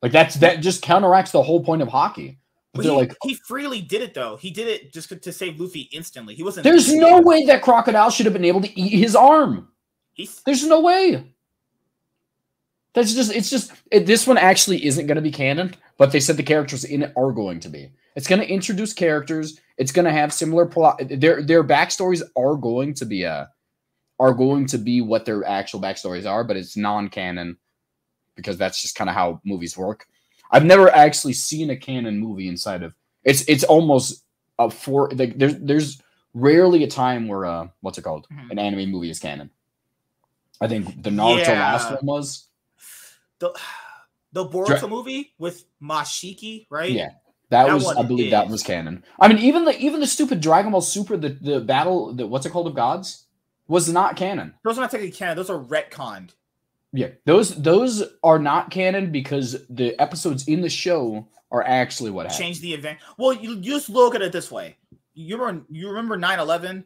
[0.01, 2.39] Like that's that just counteracts the whole point of Haki.
[2.75, 4.37] But he, like he freely did it though.
[4.37, 6.35] He did it just to save Luffy instantly.
[6.35, 6.65] He wasn't.
[6.65, 9.69] There's no way that crocodile should have been able to eat his arm.
[10.15, 11.35] He's, There's no way.
[12.95, 16.21] That's just it's just it, this one actually isn't going to be canon, but they
[16.21, 17.91] said the characters in it are going to be.
[18.17, 19.59] It's going to introduce characters.
[19.79, 21.01] It's going to have similar plot.
[21.09, 23.47] Their their backstories are going to be a uh,
[24.19, 27.57] are going to be what their actual backstories are, but it's non canon
[28.37, 30.07] because that's just kind of how movies work.
[30.53, 34.25] I've never actually seen a canon movie inside of it's it's almost
[34.59, 36.03] a four like there's there's
[36.35, 38.51] rarely a time where uh what's it called mm-hmm.
[38.51, 39.51] an anime movie is canon.
[40.61, 41.73] I think the Naruto yeah.
[41.73, 42.49] last one was
[43.38, 43.59] the
[44.33, 46.91] the Boruto Dra- movie with Momoshiki, right?
[46.91, 47.11] Yeah.
[47.51, 48.31] That, that was, I believe, is.
[48.31, 49.05] that was canon.
[49.21, 52.47] I mean, even the even the stupid Dragon Ball Super, the the battle, the what's
[52.47, 53.27] it called of gods,
[53.69, 54.55] was not canon.
[54.65, 55.37] Those are not technically canon.
[55.37, 56.31] Those are retconned.
[56.93, 62.27] Yeah, those those are not canon because the episodes in the show are actually what
[62.27, 62.43] happened.
[62.43, 62.99] Change the event.
[63.17, 64.77] Well, you, you just look at it this way.
[65.15, 66.85] You remember you remember 9-11?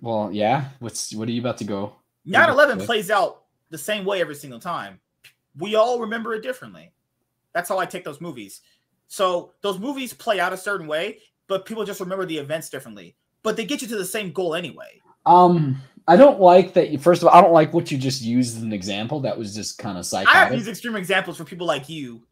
[0.00, 0.68] Well, yeah.
[0.78, 1.96] What's what are you about to go?
[2.26, 4.98] 9-11 plays out the same way every single time.
[5.58, 6.92] We all remember it differently.
[7.52, 8.62] That's how I take those movies.
[9.08, 13.14] So those movies play out a certain way, but people just remember the events differently.
[13.42, 15.00] But they get you to the same goal anyway.
[15.26, 16.90] Um I don't like that.
[16.90, 19.20] You, First of all, I don't like what you just used as an example.
[19.20, 20.34] That was just kind of psychotic.
[20.34, 22.22] I have these extreme examples for people like you.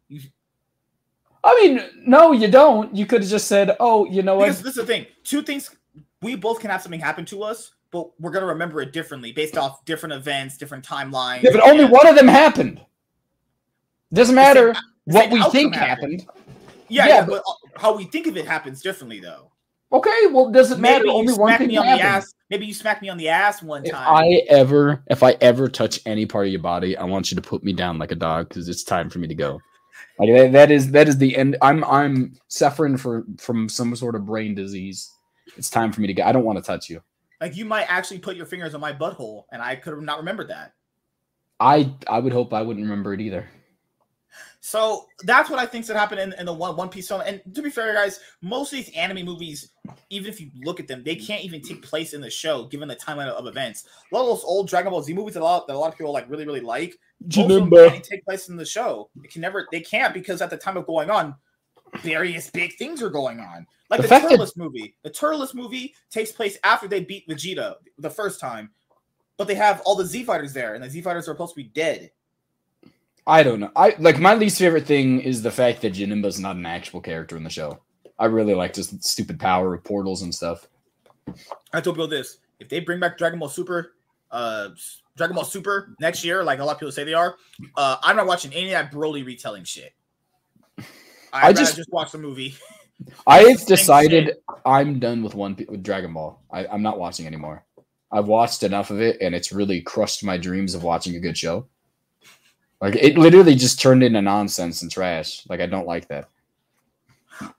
[1.43, 2.95] I mean, no, you don't.
[2.95, 5.05] You could have just said, "Oh, you know because what?" This is the thing.
[5.23, 5.75] Two things.
[6.21, 9.57] We both can have something happen to us, but we're gonna remember it differently based
[9.57, 11.41] off different events, different timelines.
[11.41, 12.79] Yeah, but only one of them happened.
[14.13, 16.21] Doesn't The same- matter what we think happened.
[16.21, 16.45] happened.
[16.87, 19.49] Yeah, Yeah, yeah, but uh, how we think of it happens differently though.
[19.93, 21.03] Okay, well, doesn't matter.
[21.03, 22.33] Maybe you Only one smack thing me on the ass.
[22.49, 24.07] Maybe you smack me on the ass one If time.
[24.07, 27.41] I ever, if I ever touch any part of your body, I want you to
[27.41, 29.61] put me down like a dog because it's time for me to go.
[30.17, 31.57] Like that, that is that is the end.
[31.61, 35.11] I'm I'm suffering for from some sort of brain disease.
[35.57, 36.23] It's time for me to go.
[36.23, 37.01] I don't want to touch you.
[37.39, 40.17] like you might actually put your fingers on my butthole, and I could have not
[40.17, 40.73] remembered that.
[41.59, 43.47] I I would hope I wouldn't remember it either.
[44.65, 47.21] So that's what I think should happen in, in the one One Piece film.
[47.25, 49.71] And to be fair, guys, most of these anime movies,
[50.09, 52.87] even if you look at them, they can't even take place in the show given
[52.87, 53.83] the timeline of events.
[54.09, 55.91] A lot of those old Dragon Ball Z movies that a lot, that a lot
[55.91, 56.97] of people like really really like,
[57.43, 59.09] of them can't take place in the show.
[59.21, 61.35] It can never, they can't because at the time of going on,
[61.97, 63.67] various big things are going on.
[63.89, 64.95] Like The the, that- movie.
[65.03, 68.71] The Turles movie takes place after they beat Vegeta the first time,
[69.35, 71.61] but they have all the Z fighters there, and the Z fighters are supposed to
[71.61, 72.11] be dead.
[73.25, 73.71] I don't know.
[73.75, 77.37] I like my least favorite thing is the fact that Janemba's not an actual character
[77.37, 77.79] in the show.
[78.19, 80.67] I really like just stupid power of portals and stuff.
[81.71, 83.93] I told people this: if they bring back Dragon Ball Super,
[84.31, 84.69] uh,
[85.15, 87.37] Dragon Ball Super next year, like a lot of people say they are,
[87.77, 89.93] uh, I'm not watching any of that Broly retelling shit.
[90.77, 92.55] I I'd just- just just watch the movie.
[93.25, 94.43] I've decided shit.
[94.65, 96.41] I'm done with one with Dragon Ball.
[96.51, 97.65] I, I'm not watching anymore.
[98.11, 101.37] I've watched enough of it, and it's really crushed my dreams of watching a good
[101.37, 101.67] show.
[102.81, 105.45] Like it literally just turned into nonsense and trash.
[105.47, 106.29] Like I don't like that.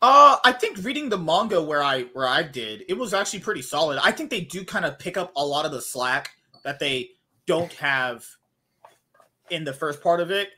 [0.00, 3.62] Uh, I think reading the manga where I where I did, it was actually pretty
[3.62, 3.98] solid.
[4.02, 6.30] I think they do kind of pick up a lot of the slack
[6.62, 7.10] that they
[7.46, 8.26] don't have
[9.50, 10.50] in the first part of it.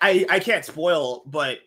[0.00, 1.58] I I can't spoil, but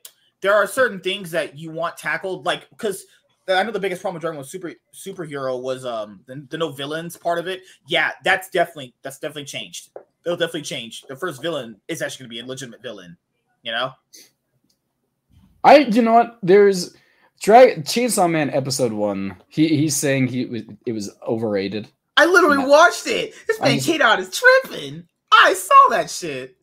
[0.42, 3.06] there are certain things that you want tackled, like because
[3.48, 6.72] I know the biggest problem with Dragon Ball Super superhero was um the, the no
[6.72, 7.62] villains part of it.
[7.88, 9.90] Yeah, that's definitely that's definitely changed.
[10.28, 11.04] It'll definitely change.
[11.08, 13.16] The first villain is actually going to be a legitimate villain.
[13.64, 13.94] You know.
[15.64, 16.38] I you know what?
[16.44, 16.94] There's
[17.42, 19.42] Drag Chainsaw Man episode one.
[19.48, 21.88] He he's saying he was it was overrated.
[22.18, 23.36] I literally watched it.
[23.48, 25.08] This I man out is tripping.
[25.32, 26.58] I saw that shit.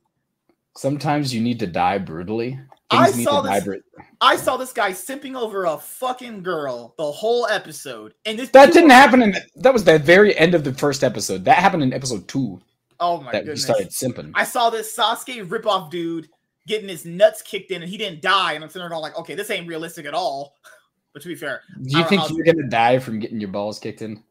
[0.76, 2.60] Sometimes you need to die brutally.
[2.90, 3.78] I Things need saw this-
[4.20, 8.74] I saw this guy simping over a fucking girl the whole episode, and this That
[8.74, 11.46] didn't happen in that was the very end of the first episode.
[11.46, 12.60] That happened in episode two.
[13.00, 13.64] Oh my that goodness!
[13.64, 14.32] started simping.
[14.34, 16.28] I saw this Sasuke ripoff dude
[16.66, 18.52] getting his nuts kicked in, and he didn't die.
[18.52, 20.54] And I'm sitting there going like, okay, this ain't realistic at all.
[21.12, 24.02] But to be fair, Do you think you're gonna die from getting your balls kicked
[24.02, 24.24] in?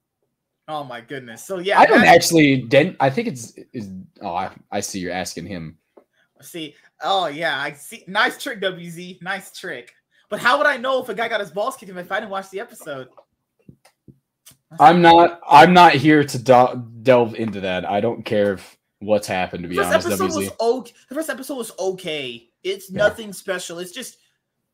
[0.68, 1.44] oh my goodness.
[1.44, 2.64] So yeah, I don't actually.
[2.64, 3.90] Den- I think it's is.
[4.22, 5.00] Oh, I, I see.
[5.00, 5.78] You're asking him.
[6.42, 6.76] see.
[7.02, 8.04] Oh yeah, I see.
[8.08, 9.22] Nice trick, WZ.
[9.22, 9.94] Nice trick.
[10.30, 12.20] But how would I know if a guy got his balls kicked in if I
[12.20, 13.08] didn't watch the episode?
[14.80, 15.40] I'm not.
[15.48, 17.90] I'm not here to do- delve into that.
[17.90, 19.64] I don't care if what's happened.
[19.64, 20.36] To be The first honest, episode WZ.
[20.38, 20.94] was okay.
[21.10, 22.50] The first episode was okay.
[22.64, 22.98] It's Yeah.
[23.00, 23.80] nothing special.
[23.80, 24.18] It's just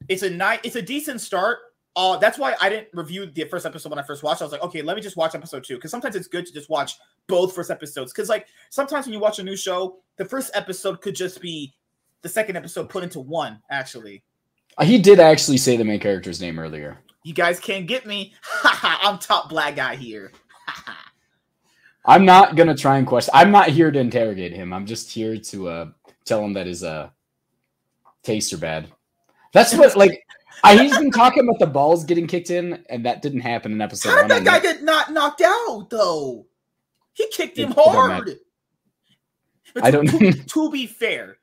[0.07, 0.61] it's a night.
[0.63, 1.59] It's a decent start.
[1.95, 4.41] Uh, that's why I didn't review the first episode when I first watched.
[4.41, 6.53] I was like, okay, let me just watch episode two because sometimes it's good to
[6.53, 8.13] just watch both first episodes.
[8.13, 11.73] Because like sometimes when you watch a new show, the first episode could just be
[12.21, 13.59] the second episode put into one.
[13.71, 14.23] Actually,
[14.81, 16.99] He did actually say the main character's name earlier.
[17.23, 18.33] You guys can't get me.
[18.63, 20.31] I'm top black guy here.
[22.05, 23.31] I'm not gonna try and question.
[23.35, 24.73] I'm not here to interrogate him.
[24.73, 25.85] I'm just here to uh,
[26.25, 27.09] tell him that his uh,
[28.23, 28.87] tastes are bad.
[29.53, 30.23] That's what like.
[30.61, 33.79] I, he's been talking about the balls getting kicked in, and that didn't happen in
[33.81, 36.47] episode How did that guy get not knocked out though?
[37.13, 38.37] He kicked him hard.
[39.73, 41.37] But I to- don't- To, to be fair,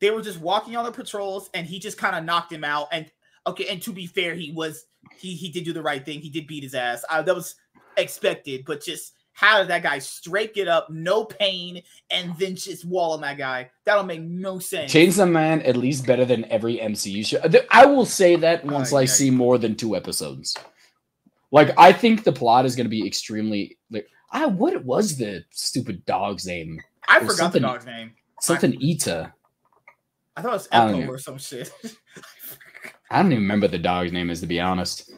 [0.00, 2.88] they were just walking on the patrols, and he just kind of knocked him out.
[2.92, 3.10] And
[3.46, 6.20] okay, and to be fair, he was he he did do the right thing.
[6.20, 7.04] He did beat his ass.
[7.08, 7.54] Uh, that was
[7.96, 12.84] expected, but just how did that guy straight get up, no pain, and then just
[12.84, 13.70] wall on that guy?
[13.84, 14.92] That'll make no sense.
[14.92, 17.40] Change the Man at least better than every MCU show.
[17.70, 19.06] I will say that once Oh, I yeah.
[19.06, 20.56] see more than two episodes.
[21.50, 25.44] Like I think the plot is going to be extremely like I what was the
[25.50, 26.80] stupid dog's name?
[27.08, 28.12] I forgot the dog's name.
[28.40, 29.32] Something Ita.
[30.36, 31.70] I thought it was I Echo or some shit.
[33.12, 34.30] I don't even remember the dog's name.
[34.30, 35.12] Is to be honest,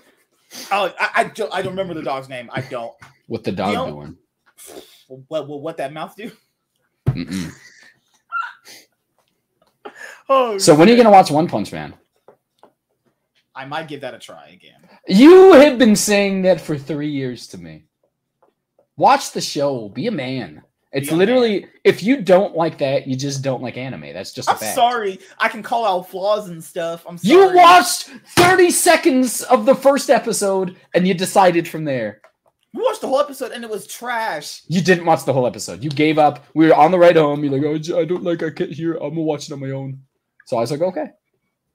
[0.73, 2.51] oh, I, I don't I don't remember the dog's name.
[2.53, 2.93] I don't.
[3.29, 4.17] what the dog The doing?
[5.29, 6.31] What what what that mouth do?
[7.09, 7.53] Mm-mm.
[10.27, 11.93] Oh, So when are you gonna watch One Punch Man?
[13.55, 14.81] I might give that a try again.
[15.07, 17.85] You have been saying that for three years to me.
[18.97, 19.91] Watch the show.
[19.91, 20.63] Be a man.
[20.95, 24.13] It's Be a literally if you don't like that, you just don't like anime.
[24.15, 24.75] That's just a I'm fact.
[24.75, 25.19] sorry.
[25.39, 27.05] I can call out flaws and stuff.
[27.09, 27.35] I'm sorry.
[27.51, 28.05] You watched
[28.37, 32.21] 30 seconds of the first episode and you decided from there.
[32.73, 34.63] We watched the whole episode and it was trash.
[34.69, 35.83] You didn't watch the whole episode.
[35.85, 36.45] You gave up.
[36.55, 37.45] We were on the ride home.
[37.45, 38.95] You're like, oh, I don't like I can't hear.
[38.95, 40.01] I'm gonna watch it on my own.
[40.47, 41.07] So I was like, okay,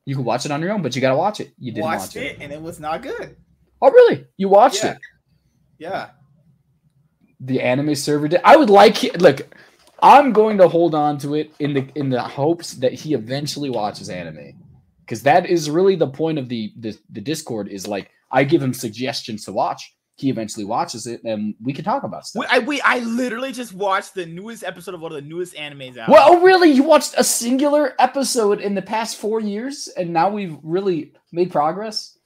[0.06, 1.52] you can watch it on your own, but you got to watch it.
[1.58, 2.38] You didn't Watched watch it, it.
[2.42, 3.36] and it was not good.
[3.82, 4.26] Oh, really?
[4.38, 4.92] You watched Yeah.
[4.92, 4.98] it?
[5.80, 6.10] Yeah.
[7.40, 8.42] The anime server did.
[8.44, 9.42] I would like look.
[10.02, 13.70] I'm going to hold on to it in the in the hopes that he eventually
[13.70, 14.54] watches anime,
[15.02, 17.70] because that is really the point of the, the the Discord.
[17.70, 19.94] Is like I give him suggestions to watch.
[20.16, 22.46] He eventually watches it, and we can talk about stuff.
[22.50, 25.98] I we I literally just watched the newest episode of one of the newest animes
[25.98, 26.10] out.
[26.10, 26.72] Well, oh, really?
[26.72, 31.52] You watched a singular episode in the past four years, and now we've really made
[31.52, 32.18] progress.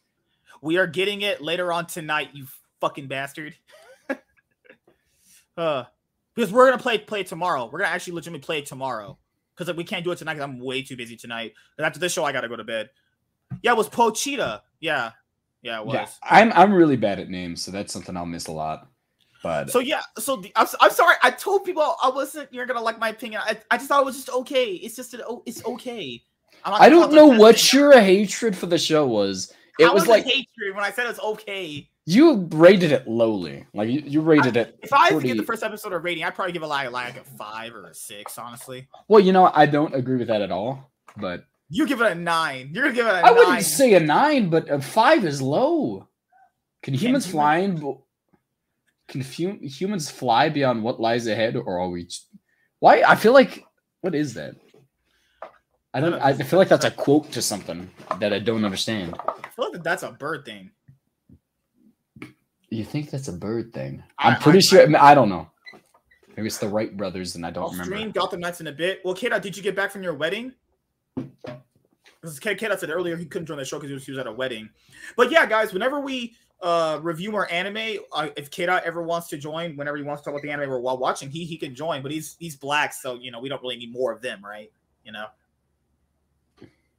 [0.61, 2.47] We are getting it later on tonight, you
[2.81, 3.55] fucking bastard.
[5.57, 5.83] Uh,
[6.35, 7.69] because we're gonna play play tomorrow.
[7.71, 9.17] We're gonna actually legitimately play tomorrow.
[9.55, 11.53] Because like, we can't do it tonight because I'm way too busy tonight.
[11.77, 12.89] And after this show, I gotta go to bed.
[13.61, 14.61] Yeah, it was Pochita.
[14.79, 15.11] Yeah,
[15.61, 15.95] yeah, it was.
[15.95, 18.87] Yeah, I'm I'm really bad at names, so that's something I'll miss a lot.
[19.43, 21.15] But So yeah, so the, I'm, I'm sorry.
[21.21, 22.51] I told people I wasn't.
[22.53, 23.41] You're gonna like my opinion.
[23.45, 24.71] I, I just thought it was just okay.
[24.71, 26.23] It's just an, oh, it's okay.
[26.65, 29.51] I don't know what your hatred for the show was.
[29.79, 31.89] It was was like hatred when I said it's okay.
[32.05, 33.65] You rated it lowly.
[33.73, 34.77] Like you, you rated it.
[34.81, 36.91] If I had to give the first episode a rating, I'd probably give it like,
[36.91, 38.37] like a five or a six.
[38.37, 40.91] Honestly, Well, you know, I don't agree with that at all.
[41.17, 42.71] But you give it a nine.
[42.73, 43.35] You're gonna give it a I nine.
[43.35, 46.07] wouldn't say a nine, but a five is low.
[46.81, 47.57] Can humans humans- fly?
[47.59, 48.05] In, bo-
[49.07, 52.09] can fu- humans fly beyond what lies ahead, or are we?
[52.79, 53.03] Why?
[53.03, 53.63] I feel like
[54.01, 54.55] what is that?
[55.93, 56.15] I don't.
[56.15, 57.89] I feel like that's a quote to something
[58.19, 59.15] that I don't understand.
[59.27, 60.71] I feel like that's a bird thing.
[62.73, 64.03] You think that's a bird thing?
[64.17, 64.97] I- I'm pretty I- sure.
[64.97, 65.47] I, I don't know.
[66.35, 67.95] Maybe it's the Wright brothers, and I don't I'll remember.
[67.95, 69.01] stream Gotham Knights in a bit.
[69.05, 70.51] Well, Kata, did you get back from your wedding?
[71.15, 74.25] Because Kata said earlier he couldn't join the show because he was, he was at
[74.25, 74.69] a wedding.
[75.15, 79.37] But yeah, guys, whenever we uh review more anime, uh, if Kata ever wants to
[79.37, 81.75] join, whenever he wants to talk about the anime we're while watching, he he can
[81.75, 82.01] join.
[82.01, 84.71] But he's he's black, so you know we don't really need more of them, right?
[85.05, 85.25] You know.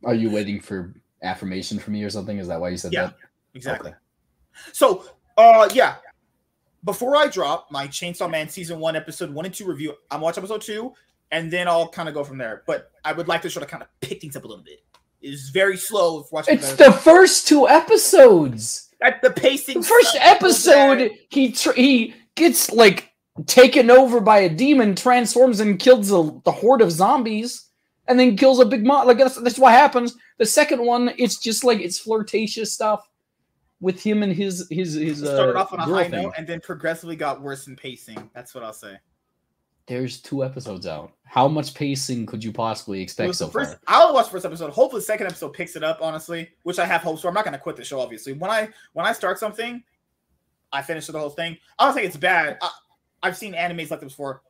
[0.04, 2.38] Are you waiting for affirmation from me or something?
[2.38, 3.06] Is that why you said Yeah.
[3.06, 3.14] that?
[3.54, 3.90] Exactly.
[3.90, 3.98] Okay.
[4.72, 5.06] So,
[5.37, 5.97] uh, yeah.
[6.85, 10.42] Before I drop my Chainsaw Man season one, episode one and two review, I'm watching
[10.42, 10.92] episode two,
[11.31, 12.62] and then I'll kind of go from there.
[12.66, 14.85] But I would like to sort of kind of pick things up a little bit.
[15.23, 16.55] It's very slow if watching.
[16.55, 18.90] It's the first two episodes.
[19.01, 19.81] at the pacing.
[19.81, 23.11] The first episode, he tr- he gets like
[23.47, 27.68] taken over by a demon, transforms and kills the, the horde of zombies,
[28.09, 29.07] and then kills a big mon.
[29.07, 30.14] Like that's, that's what happens.
[30.38, 33.09] The second one, it's just like it's flirtatious stuff
[33.85, 35.23] with him and his his his.
[35.23, 38.31] It Uh, started off on a high note and then progressively got worse in pacing.
[38.35, 38.97] That's what I'll say.
[39.87, 41.12] There's two episodes out.
[41.25, 43.81] How much pacing could you possibly expect so first, far?
[43.87, 44.70] I'll watch the first episode.
[44.73, 45.99] Hopefully, the second episode picks it up.
[46.01, 47.29] Honestly, which I have hopes for.
[47.29, 48.01] I'm not going to quit the show.
[48.01, 49.85] Obviously, when I when I start something,
[50.73, 51.59] I finish the whole thing.
[51.79, 52.57] I don't think it's bad.
[52.62, 52.70] I,
[53.23, 54.40] I've seen animes like this before.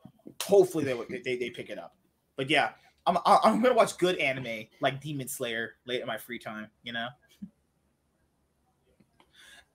[0.40, 1.96] Hopefully, they they they pick it up.
[2.36, 2.70] But yeah,
[3.04, 6.68] I'm I'm gonna watch good anime like Demon Slayer late in my free time.
[6.84, 7.08] You know.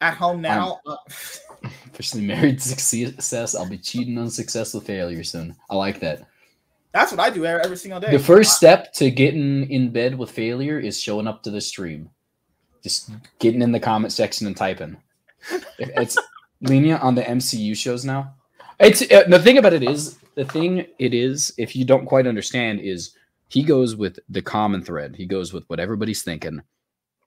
[0.01, 0.79] At home now.
[0.85, 0.95] uh,
[1.93, 3.53] Officially married success.
[3.55, 5.55] I'll be cheating on success with failure soon.
[5.69, 6.25] I like that.
[6.93, 8.11] that's what I do every, every single day.
[8.11, 12.09] The first step to getting in bed with failure is showing up to the stream.
[12.81, 14.95] Just getting in the comment section and typing.
[15.77, 16.17] It's
[16.61, 18.35] lenient on the MCU shows now.
[18.79, 22.25] It's uh, the thing about it is the thing it is if you don't quite
[22.25, 23.11] understand is
[23.49, 25.15] he goes with the common thread.
[25.17, 26.61] He goes with what everybody's thinking.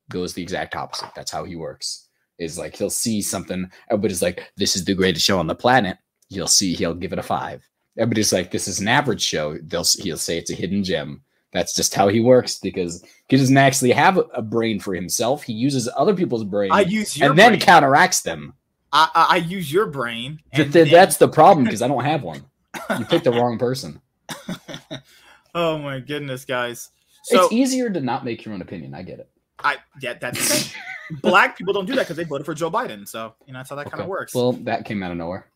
[0.09, 1.11] Goes the exact opposite.
[1.15, 2.09] That's how he works.
[2.43, 3.71] Is like he'll see something.
[3.91, 6.75] Everybody's like, "This is the greatest show on the planet." He'll see.
[6.75, 7.67] He'll give it a five.
[7.97, 11.23] Everybody's like, "This is an average show." They'll he'll say it's a hidden gem.
[11.53, 15.43] That's just how he works because he doesn't actually have a- brain for himself.
[15.43, 17.61] He uses other people's brain I use and then brain.
[17.61, 18.55] counteracts them.
[18.91, 20.41] I, I, I use your brain.
[20.53, 22.45] And th- then- that's the problem because I don't have one.
[22.99, 24.01] You picked the wrong person.
[25.55, 26.91] oh my goodness, guys.
[27.25, 28.95] So it's easier to not make your own opinion.
[28.95, 29.31] I get it.
[29.65, 30.73] I yeah, that's.
[31.21, 33.07] Black people don't do that because they voted for Joe Biden.
[33.07, 34.35] So you know that's how that kind of works.
[34.35, 35.47] Well, that came out of nowhere.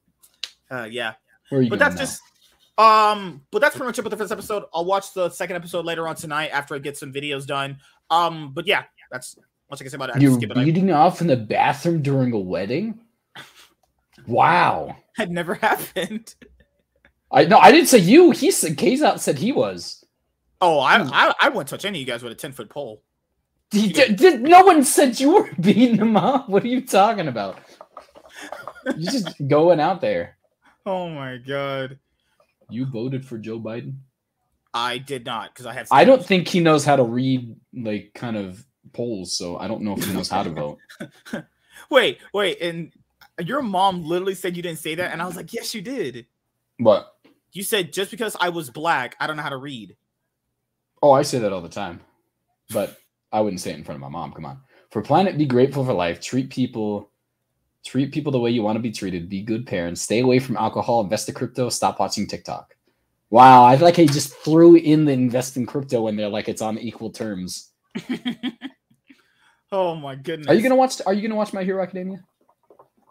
[0.70, 1.14] uh, yeah,
[1.48, 2.02] Where are you but going that's now?
[2.02, 2.22] just
[3.16, 3.42] um.
[3.50, 4.64] But that's pretty much it with the first episode.
[4.74, 7.78] I'll watch the second episode later on tonight after I get some videos done.
[8.10, 9.36] Um, but yeah, that's
[9.70, 10.16] much I can say about it.
[10.16, 10.58] I You're skip it.
[10.58, 13.00] I beating off in the bathroom during a wedding.
[14.26, 14.96] Wow.
[15.16, 16.34] had never happened.
[17.32, 18.30] I no, I didn't say you.
[18.32, 20.04] He said Kazat said he was.
[20.60, 21.10] Oh, I, Hmm.
[21.12, 23.02] I I wouldn't touch any of you guys with a ten foot pole.
[23.72, 26.48] He- did- did- no one said you were beating him up.
[26.48, 27.58] What are you talking about?
[28.96, 30.36] You're just going out there.
[30.84, 31.98] Oh my god,
[32.70, 33.94] You voted for Joe Biden.
[34.72, 35.88] I did not because I have.
[35.90, 39.82] I don't think he knows how to read like kind of polls, so I don't
[39.82, 40.78] know if he knows how to vote.
[41.90, 42.92] Wait, wait, and
[43.44, 46.26] your mom literally said you didn't say that, and I was like, yes, you did.
[46.78, 47.12] What?
[47.52, 49.96] You said just because I was black, I don't know how to read.
[51.02, 52.00] Oh, I say that all the time.
[52.70, 52.96] but
[53.36, 54.32] I wouldn't say it in front of my mom.
[54.32, 54.58] Come on.
[54.88, 56.20] For planet, be grateful for life.
[56.22, 57.10] Treat people,
[57.84, 59.28] treat people the way you want to be treated.
[59.28, 60.00] Be good parents.
[60.00, 61.02] Stay away from alcohol.
[61.02, 61.68] Invest in crypto.
[61.68, 62.74] Stop watching TikTok.
[63.28, 66.48] Wow, I feel like he just threw in the invest in crypto when they're like
[66.48, 67.72] it's on equal terms.
[69.72, 70.48] oh my goodness.
[70.48, 71.02] Are you gonna watch?
[71.04, 72.24] Are you gonna watch My Hero Academia?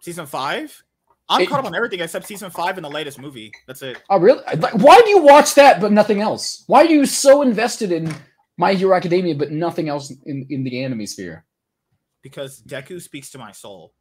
[0.01, 0.83] season five?
[1.29, 3.51] I'm It- caught up on everything except season five and the latest movie.
[3.67, 4.01] That's it.
[4.09, 4.41] Oh, really?
[4.57, 6.63] Like, why do you watch that but nothing else?
[6.65, 8.11] Why are you so invested in
[8.57, 11.45] My Hero Academia but nothing else in, in the anime sphere?
[12.21, 13.93] Because Deku speaks to my soul.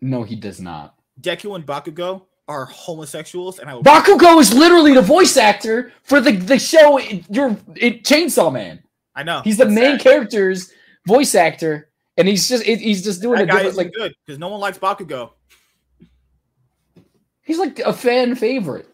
[0.00, 0.94] No, he does not.
[1.20, 6.20] Deku and Bakugo are homosexuals, and I will Bakugo is literally the voice actor for
[6.20, 6.98] the, the show.
[7.30, 8.82] Your it, Chainsaw Man.
[9.14, 10.00] I know He's the main sad.
[10.00, 10.72] character's
[11.06, 14.14] voice actor, and he's just it, he's just doing That a guy different like good
[14.26, 15.30] because no one likes Bakugo.
[17.42, 18.88] he's like a fan favorite.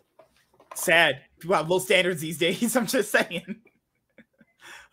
[0.74, 1.22] Sad.
[1.40, 2.76] People have low standards these days.
[2.76, 3.56] I'm just saying.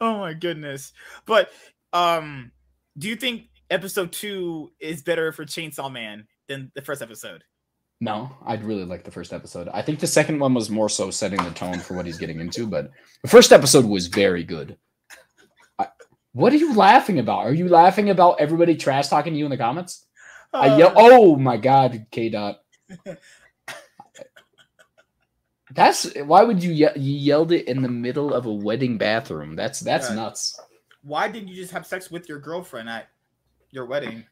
[0.02, 0.94] oh my goodness.
[1.26, 1.50] But
[1.94, 2.52] um,
[2.98, 7.44] do you think episode two is better for Chainsaw Man than the first episode?
[8.00, 9.68] No, I'd really like the first episode.
[9.70, 12.40] I think the second one was more so setting the tone for what he's getting
[12.40, 12.92] into, but
[13.24, 14.78] the first episode was very good.
[15.80, 15.88] I,
[16.34, 17.40] what are you laughing about?
[17.40, 20.06] Are you laughing about everybody trash talking to you in the comments?
[20.54, 22.60] I Uh, yell, oh my god, K dot.
[25.78, 29.56] That's why would you ye- you yelled it in the middle of a wedding bathroom?
[29.56, 30.16] That's that's Yeah.
[30.16, 30.60] nuts.
[31.04, 33.10] Why didn't you just have sex with your girlfriend at
[33.70, 34.26] your wedding?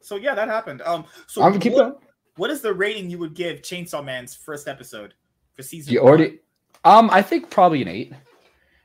[0.00, 0.82] So yeah, that happened.
[0.82, 1.94] Um, so I'm gonna keep going.
[2.36, 5.14] what is the rating you would give Chainsaw Man's first episode
[5.56, 5.92] for season?
[5.92, 6.08] You one?
[6.08, 6.38] already,
[6.84, 8.12] um, I think probably an eight.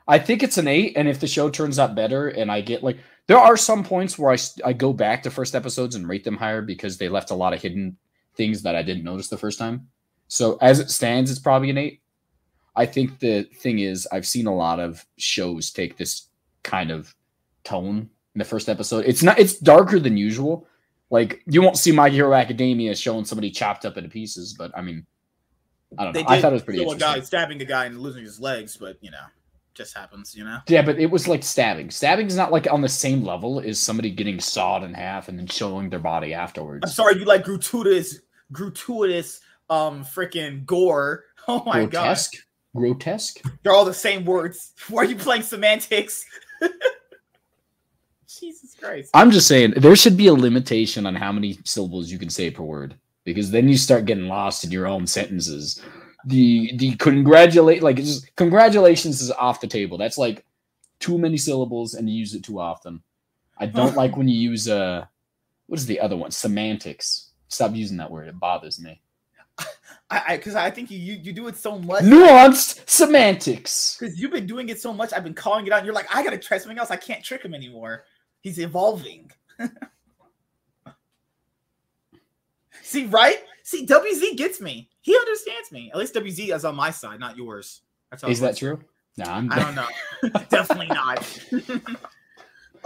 [0.08, 2.84] I think it's an eight, and if the show turns out better, and I get
[2.84, 2.98] like,
[3.28, 6.38] there are some points where I I go back to first episodes and rate them
[6.38, 7.98] higher because they left a lot of hidden
[8.36, 9.88] things that I didn't notice the first time.
[10.28, 12.02] So as it stands, it's probably an eight.
[12.76, 16.28] I think the thing is, I've seen a lot of shows take this
[16.64, 17.16] kind of
[17.64, 19.06] tone in the first episode.
[19.06, 20.68] It's not, it's darker than usual.
[21.10, 24.82] Like you won't see My Hero Academia showing somebody chopped up into pieces, but I
[24.82, 25.06] mean,
[25.98, 26.24] I don't know.
[26.24, 27.22] They I thought it was pretty kill a interesting.
[27.22, 29.18] guy stabbing a guy and losing his legs, but you know,
[29.76, 30.36] just happens.
[30.36, 30.60] You know.
[30.68, 31.92] Yeah, but it was like stabbing.
[31.92, 35.38] Stabbing is not like on the same level as somebody getting sawed in half and
[35.38, 36.84] then showing their body afterwards.
[36.84, 38.20] I'm sorry, you like gratuitous,
[38.52, 41.26] gratuitous, um, freaking gore.
[41.48, 42.38] Oh my Grotesque.
[42.76, 43.40] Grotesque.
[43.62, 44.74] they're all the same words.
[44.90, 46.26] Why are you playing semantics?
[48.28, 49.12] Jesus Christ.
[49.14, 52.50] I'm just saying there should be a limitation on how many syllables you can say
[52.50, 52.96] per word
[53.26, 55.82] because then you start getting lost in your own sentences.
[56.26, 59.98] The the congratulate like just, congratulations is off the table.
[59.98, 60.46] That's like
[61.00, 63.04] too many syllables and you use it too often.
[63.58, 65.06] I don't like when you use uh
[65.68, 66.32] what is the other one?
[66.32, 67.32] Semantics.
[67.48, 68.28] Stop using that word.
[68.28, 69.02] It bothers me.
[70.10, 72.04] I because I, think you, you you do it so much.
[72.04, 73.98] Nuanced semantics.
[73.98, 75.80] Because you've been doing it so much, I've been calling it out.
[75.80, 76.92] And you're like, I gotta try something else.
[76.92, 78.06] I can't trick him anymore.
[78.42, 79.32] He's evolving.
[82.84, 83.38] See, right?
[83.64, 84.90] See, WZ gets me.
[85.06, 85.92] He understands me.
[85.92, 87.82] At least WZ is on my side, not yours.
[88.28, 88.80] Is that true?
[89.18, 89.88] No, I'm I don't know.
[90.50, 91.40] Definitely not.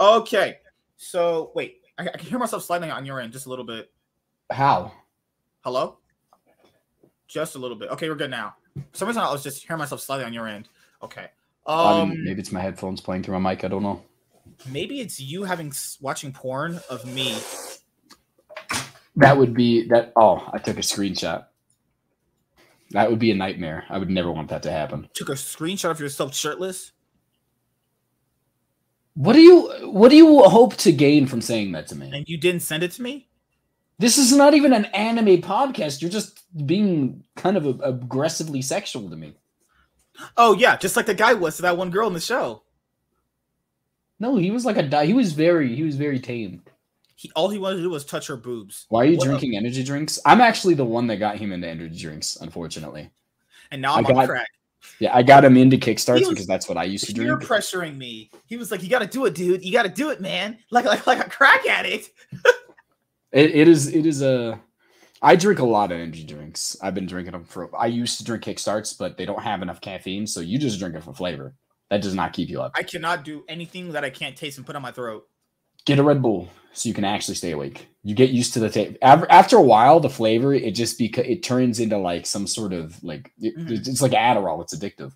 [0.00, 0.58] okay.
[0.98, 3.90] So wait, I, I can hear myself sliding on your end just a little bit.
[4.50, 4.92] How?
[5.64, 5.96] Hello?
[7.26, 7.88] Just a little bit.
[7.88, 8.54] Okay, we're good now.
[8.92, 10.68] For some reason I was just hearing myself slightly on your end.
[11.02, 11.28] Okay.
[11.66, 13.64] I Um maybe it's my headphones playing through my mic.
[13.64, 14.02] I don't know.
[14.70, 17.34] maybe it's you having watching porn of me.
[19.16, 20.12] That would be that.
[20.16, 21.46] Oh, I took a screenshot.
[22.90, 23.84] That would be a nightmare.
[23.88, 25.08] I would never want that to happen.
[25.14, 26.92] Took a screenshot of yourself shirtless.
[29.14, 32.10] What do you What do you hope to gain from saying that to me?
[32.12, 33.28] and you didn't send it to me?
[33.98, 36.00] This is not even an anime podcast.
[36.00, 39.34] You're just being kind of a- aggressively sexual to me.
[40.36, 42.62] Oh yeah, just like the guy was to that one girl in the show.
[44.18, 44.82] No, he was like a.
[44.82, 45.74] di- He was very.
[45.74, 46.62] He was very tame.
[47.20, 48.86] He all he wanted to do was touch her boobs.
[48.88, 50.18] Why are you What a- drinking energy drinks?
[50.24, 52.36] I'm actually the one that got him into energy drinks.
[52.36, 53.10] Unfortunately,
[53.70, 54.48] And now I I'm on got- crack.
[55.00, 57.22] yeah, I got him into kickstarts was because that's what I used to do.
[57.22, 58.30] You're pressuring me.
[58.46, 59.62] He was like, "You got to do it, dude.
[59.62, 60.56] You got to do it, man.
[60.70, 62.08] Like like like a crack addict."
[63.32, 63.94] It, it is.
[63.94, 64.60] It is a.
[65.22, 66.76] I drink a lot of energy drinks.
[66.82, 67.70] I've been drinking them for.
[67.78, 70.96] I used to drink kickstarts, but they don't have enough caffeine, so you just drink
[70.96, 71.54] it for flavor.
[71.90, 72.72] That does not keep you up.
[72.74, 75.28] I cannot do anything that I can't taste and put on my throat.
[75.90, 77.88] Get a Red Bull so you can actually stay awake.
[78.04, 78.96] You get used to the taste.
[79.02, 83.02] After a while, the flavor it just because it turns into like some sort of
[83.02, 83.70] like it- Mhm.
[83.88, 84.62] it's like Adderall.
[84.62, 85.12] It's addictive.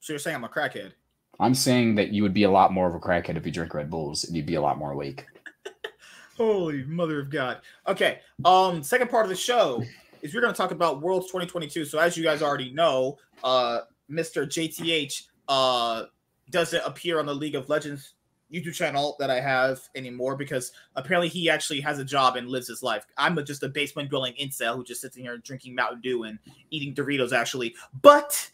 [0.00, 0.92] So you're saying I'm a crackhead?
[1.40, 3.72] I'm saying that you would be a lot more of a crackhead if you drink
[3.74, 5.24] Red Bulls and you'd be a lot more awake.
[6.36, 7.60] Holy mother of God.
[7.86, 8.18] Okay.
[8.44, 9.82] Um, second part of the show.
[10.22, 11.84] is we're going to talk about Worlds 2022.
[11.84, 13.80] So as you guys already know, uh,
[14.10, 14.46] Mr.
[14.46, 16.04] JTH uh,
[16.50, 18.14] doesn't appear on the League of Legends
[18.52, 22.68] YouTube channel that I have anymore because apparently he actually has a job and lives
[22.68, 23.04] his life.
[23.16, 26.24] I'm a, just a basement dwelling incel who just sits in here drinking Mountain Dew
[26.24, 26.38] and
[26.70, 27.74] eating Doritos actually.
[28.02, 28.50] But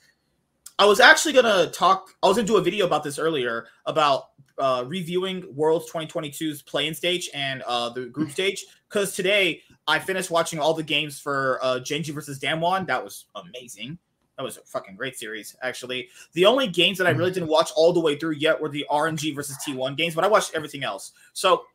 [0.78, 2.14] I was actually gonna talk.
[2.22, 6.94] I was gonna do a video about this earlier about uh, reviewing Worlds 2022's playing
[6.94, 11.58] stage and uh, the group stage because today I finished watching all the games for
[11.62, 12.86] uh, Gen.G versus Damwon.
[12.86, 13.98] That was amazing.
[14.40, 16.08] That was a fucking great series, actually.
[16.32, 18.86] The only games that I really didn't watch all the way through yet were the
[18.90, 21.12] RNG versus T1 games, but I watched everything else.
[21.34, 21.66] So,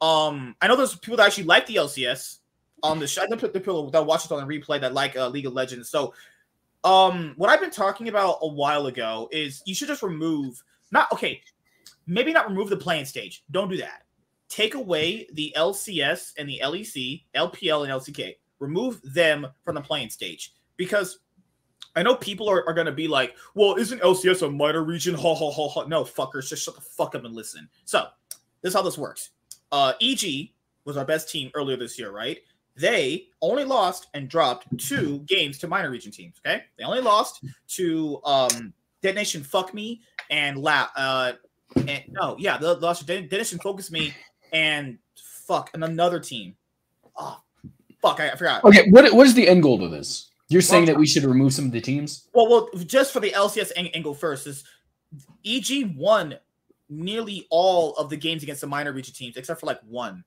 [0.00, 2.38] um, I know there's people that actually like the LCS
[2.84, 3.24] on the show.
[3.24, 5.52] I know the people that watch it on the replay that like uh, League of
[5.52, 5.88] Legends.
[5.88, 6.14] So,
[6.84, 10.62] um, what I've been talking about a while ago is you should just remove
[10.92, 11.42] not okay,
[12.06, 13.42] maybe not remove the playing stage.
[13.50, 14.04] Don't do that.
[14.48, 18.36] Take away the LCS and the LEC, LPL and LCK.
[18.60, 21.18] Remove them from the playing stage because
[21.94, 25.14] I know people are, are going to be like, well, isn't LCS a minor region?
[25.14, 25.84] Ha ha ha ha.
[25.84, 27.68] No, fuckers, just shut the fuck up and listen.
[27.84, 28.06] So,
[28.62, 29.30] this is how this works.
[29.70, 30.50] Uh, EG
[30.84, 32.38] was our best team earlier this year, right?
[32.76, 36.36] They only lost and dropped two games to minor region teams.
[36.44, 38.72] Okay, they only lost to um,
[39.02, 40.88] Dead Nation Fuck Me and La.
[40.96, 41.32] Uh,
[41.76, 44.12] and, no, yeah, they lost to Detonation FocusMe
[44.52, 46.56] and fuck and another team.
[47.16, 47.42] Oh,
[48.00, 48.64] fuck, I, I forgot.
[48.64, 50.31] Okay, what what is the end goal to this?
[50.52, 52.28] You're saying that we should remove some of the teams?
[52.34, 54.64] Well, well, just for the LCS angle first is
[55.44, 56.36] EG won
[56.88, 60.24] nearly all of the games against the minor region teams except for like one.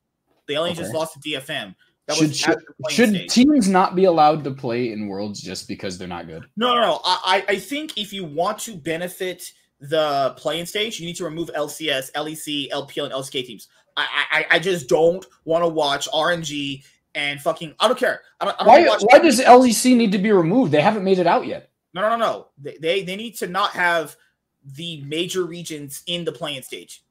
[0.48, 0.82] They only okay.
[0.82, 1.76] just lost to DFM.
[2.08, 2.60] That should should,
[2.90, 6.46] should teams not be allowed to play in worlds just because they're not good?
[6.56, 7.00] No, no, no.
[7.04, 11.50] I I think if you want to benefit the playing stage, you need to remove
[11.56, 13.68] LCS, LEC, LPL, and LCK teams.
[13.98, 16.84] I I, I just don't want to watch RNG
[17.16, 18.22] and fucking I don't care.
[18.40, 20.72] I don't, I don't why why does LEC need to be removed?
[20.72, 21.72] They haven't made it out yet.
[21.94, 22.48] No, no, no, no.
[22.62, 24.16] They, they they need to not have
[24.64, 27.04] the major regions in the playing stage.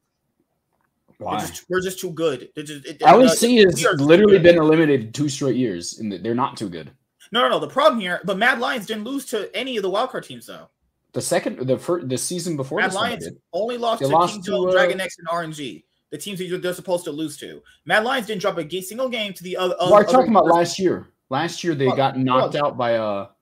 [1.18, 1.34] Why?
[1.34, 2.50] We're just, we're just too good.
[2.54, 6.68] They're just, it, LEC has literally been eliminated two straight years, and they're not too
[6.68, 6.90] good.
[7.32, 7.58] No, no, no.
[7.60, 10.68] The problem here, but Mad Lions didn't lose to any of the wildcard teams though.
[11.12, 14.42] The second, the first, the season before, Mad Lions only lost they to lost King
[14.42, 15.84] to, uh, Dragon X and RNG
[16.14, 17.60] the teams that they're supposed to lose to.
[17.86, 19.74] Mad Lions didn't drop a single game to the other.
[19.80, 21.08] Well, I'm talking about last year.
[21.28, 23.00] Last year they well, got knocked well, out by a.
[23.00, 23.36] Well,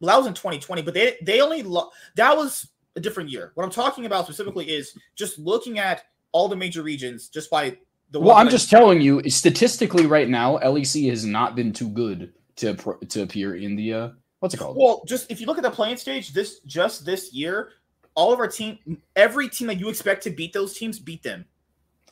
[0.00, 3.52] that was in 2020, but they they only lo- that was a different year.
[3.56, 7.76] What I'm talking about specifically is just looking at all the major regions just by
[8.10, 8.20] the.
[8.20, 12.74] Well, I'm just telling you, statistically, right now, LEC has not been too good to
[13.06, 14.08] to appear in the uh,
[14.40, 14.78] what's it called?
[14.78, 17.72] Well, just if you look at the playing stage, this just this year,
[18.14, 18.78] all of our team,
[19.14, 21.44] every team that you expect to beat those teams, beat them.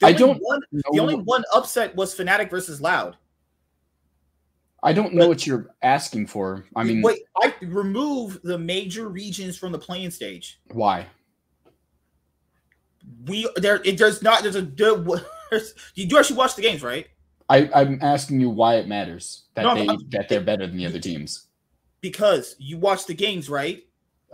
[0.01, 0.39] The I don't.
[0.39, 3.17] One, the only one upset was Fnatic versus Loud.
[4.83, 6.65] I don't know but, what you're asking for.
[6.77, 10.61] I mean, wait, I remove the major regions from the playing stage.
[10.73, 11.07] Why?
[13.27, 13.81] We there.
[13.85, 14.43] It does not.
[14.43, 14.63] There's a.
[14.63, 15.07] Good
[15.95, 17.07] you do actually watch the games, right?
[17.49, 20.77] I, I'm asking you why it matters that no, they I'm, that they're better than
[20.77, 21.47] the other teams.
[22.01, 23.85] Because you watch the games, right?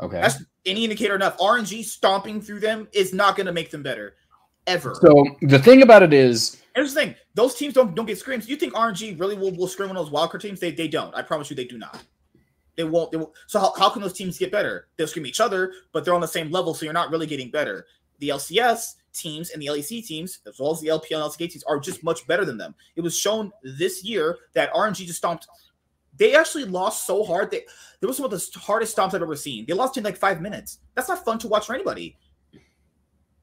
[0.01, 0.21] Okay.
[0.21, 1.37] That's any indicator enough.
[1.39, 4.17] RNG stomping through them is not going to make them better
[4.67, 4.95] ever.
[5.01, 8.49] So the thing about it is, here's the thing: those teams don't don't get scrims.
[8.49, 10.61] You think RNG really will, will scrim on those wildcard teams?
[10.61, 11.15] They they don't.
[11.15, 12.03] I promise you, they do not.
[12.77, 13.11] They won't.
[13.11, 13.33] They won't.
[13.47, 14.89] So how, how can those teams get better?
[14.97, 17.51] They'll scrim each other, but they're on the same level, so you're not really getting
[17.51, 17.87] better.
[18.19, 21.65] The LCS teams and the LEC teams, as well as the LPL and LCK teams,
[21.65, 22.75] are just much better than them.
[22.97, 25.47] It was shown this year that RNG just stomped.
[26.17, 27.51] They actually lost so hard.
[27.51, 27.65] They
[28.01, 29.67] there was some of the hardest stomps I've ever seen.
[29.67, 30.79] They lost in like five minutes.
[30.95, 32.17] That's not fun to watch for anybody.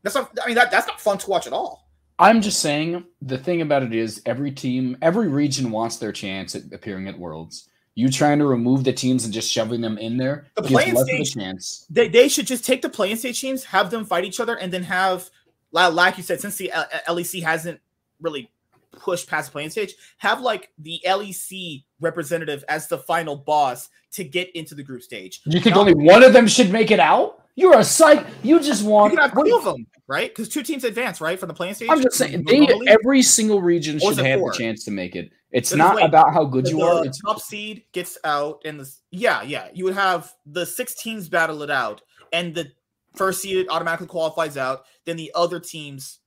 [0.03, 0.37] That's not.
[0.43, 1.89] I mean, that that's not fun to watch at all.
[2.19, 6.53] I'm just saying the thing about it is every team, every region wants their chance
[6.53, 7.69] at appearing at Worlds.
[7.95, 11.33] You trying to remove the teams and just shoving them in there the playing stage,
[11.33, 11.85] chance.
[11.89, 14.71] They, they should just take the playing stage teams, have them fight each other, and
[14.71, 15.29] then have,
[15.71, 17.79] like you said, since the uh, uh, LEC hasn't
[18.21, 18.51] really
[18.91, 24.23] pushed past the playing stage, have like the LEC representative as the final boss to
[24.23, 25.41] get into the group stage.
[25.45, 27.38] You think Not, only one of them should make it out?
[27.59, 28.25] You're a psych.
[28.41, 29.11] You just want.
[29.11, 30.29] You can have two of them, right?
[30.29, 31.89] Because two teams advance, right, from the playing stage.
[31.91, 34.51] I'm just saying, they, every single region should have four?
[34.51, 35.29] the chance to make it.
[35.51, 37.05] It's not wait, about how good you are.
[37.05, 41.27] It's top seed gets out, and the yeah, yeah, you would have the six teams
[41.27, 42.01] battle it out,
[42.31, 42.71] and the
[43.17, 44.85] first seed automatically qualifies out.
[45.03, 46.19] Then the other teams.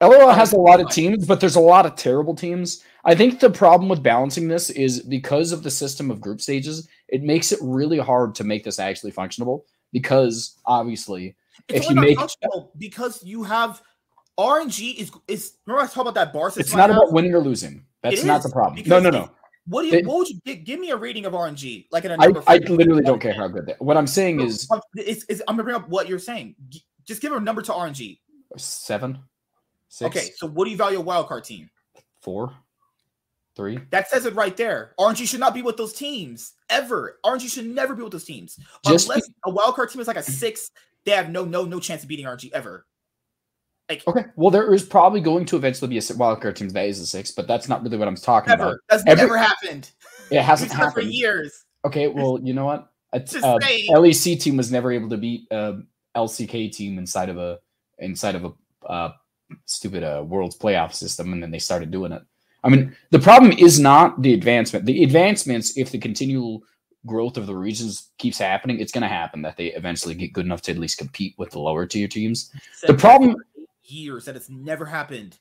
[0.00, 2.84] LOL has a lot of teams, but there's a lot of terrible teams.
[3.04, 6.88] I think the problem with balancing this is because of the system of group stages,
[7.08, 11.36] it makes it really hard to make this actually functionable because obviously
[11.68, 12.18] it's if you make
[12.78, 13.82] because you have
[14.38, 16.52] RNG is is remember I talked about that bar.
[16.56, 17.84] It's not about winning or losing.
[18.02, 18.82] That's not the problem.
[18.86, 19.30] No, no, no.
[19.66, 19.92] What do you?
[20.00, 21.86] They- what would you give, give me a rating of RNG?
[21.90, 22.42] Like in a I, number.
[22.46, 23.74] I from- literally don't care how good they.
[23.80, 26.54] What I'm saying is It's, it's, I'm gonna bring up what you're saying.
[27.04, 28.18] Just give a number to RNG.
[28.56, 29.18] seven,
[29.88, 31.68] six, Okay, so what do you value a wildcard team?
[32.22, 32.52] four,
[33.58, 33.78] three.
[33.90, 34.94] That says it right there.
[34.98, 37.18] RNG should not be with those teams ever.
[37.26, 40.22] RNG should never be with those teams Just unless a wildcard team is like a
[40.22, 40.70] six.
[41.04, 42.86] They have no no no chance of beating RNG ever.
[43.90, 44.24] Like Okay.
[44.36, 47.32] Well, there is probably going to eventually be a wildcard team that is a six,
[47.32, 48.78] but that's not really what I'm talking about.
[48.88, 49.90] That's Every- never happened.
[50.30, 51.64] It hasn't We've for years.
[51.86, 52.06] Okay.
[52.06, 52.92] Well, you know what?
[53.14, 53.58] A Just uh.
[53.62, 55.78] LEC team was never able to beat a
[56.14, 57.58] LCK team inside of a
[57.98, 59.12] inside of a uh,
[59.64, 62.22] stupid uh, world's playoff system, and then they started doing it.
[62.64, 64.86] I mean, the problem is not the advancement.
[64.86, 66.62] The advancements, if the continual
[67.06, 70.44] growth of the regions keeps happening, it's going to happen that they eventually get good
[70.44, 72.50] enough to at least compete with the lower tier teams.
[72.86, 73.36] The problem-
[73.84, 75.38] years that it's never happened.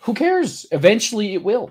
[0.00, 0.66] Who cares?
[0.72, 1.70] Eventually, it will.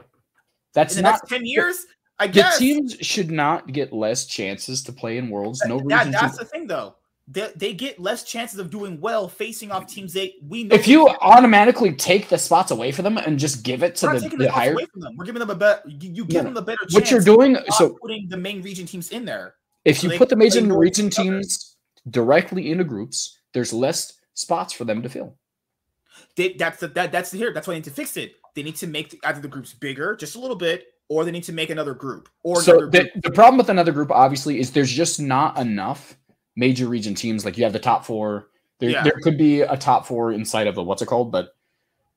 [0.73, 1.85] That's not ten years,
[2.19, 5.61] I guess the teams should not get less chances to play in worlds.
[5.65, 6.11] No that, reason.
[6.11, 6.95] that's to, the thing, though.
[7.27, 10.75] They, they get less chances of doing well facing off teams they we know.
[10.75, 14.19] if you automatically take the spots away from them and just give it to the,
[14.29, 15.15] the the higher, away from them.
[15.17, 15.81] We're giving them a better.
[15.87, 16.85] You, you give No, them a better.
[16.91, 17.57] what you're doing.
[17.71, 19.55] So putting the main region teams in there.
[19.85, 21.29] if so you put the major region with each other.
[21.31, 21.75] teams
[22.11, 25.35] directly into groups, there's less spots for them to fill.
[26.35, 27.53] They, that's the, that that's the here.
[27.53, 28.35] That's why they need to fix it.
[28.53, 31.31] They need to make the, either the groups bigger, just a little bit, or they
[31.31, 32.29] need to make another group.
[32.43, 36.15] Or So another the, the problem with another group, obviously, is there's just not enough
[36.55, 37.45] major region teams.
[37.45, 38.49] Like you have the top four.
[38.79, 39.03] There, Yeah.
[39.03, 41.55] there could be a top four inside of a what's it called, but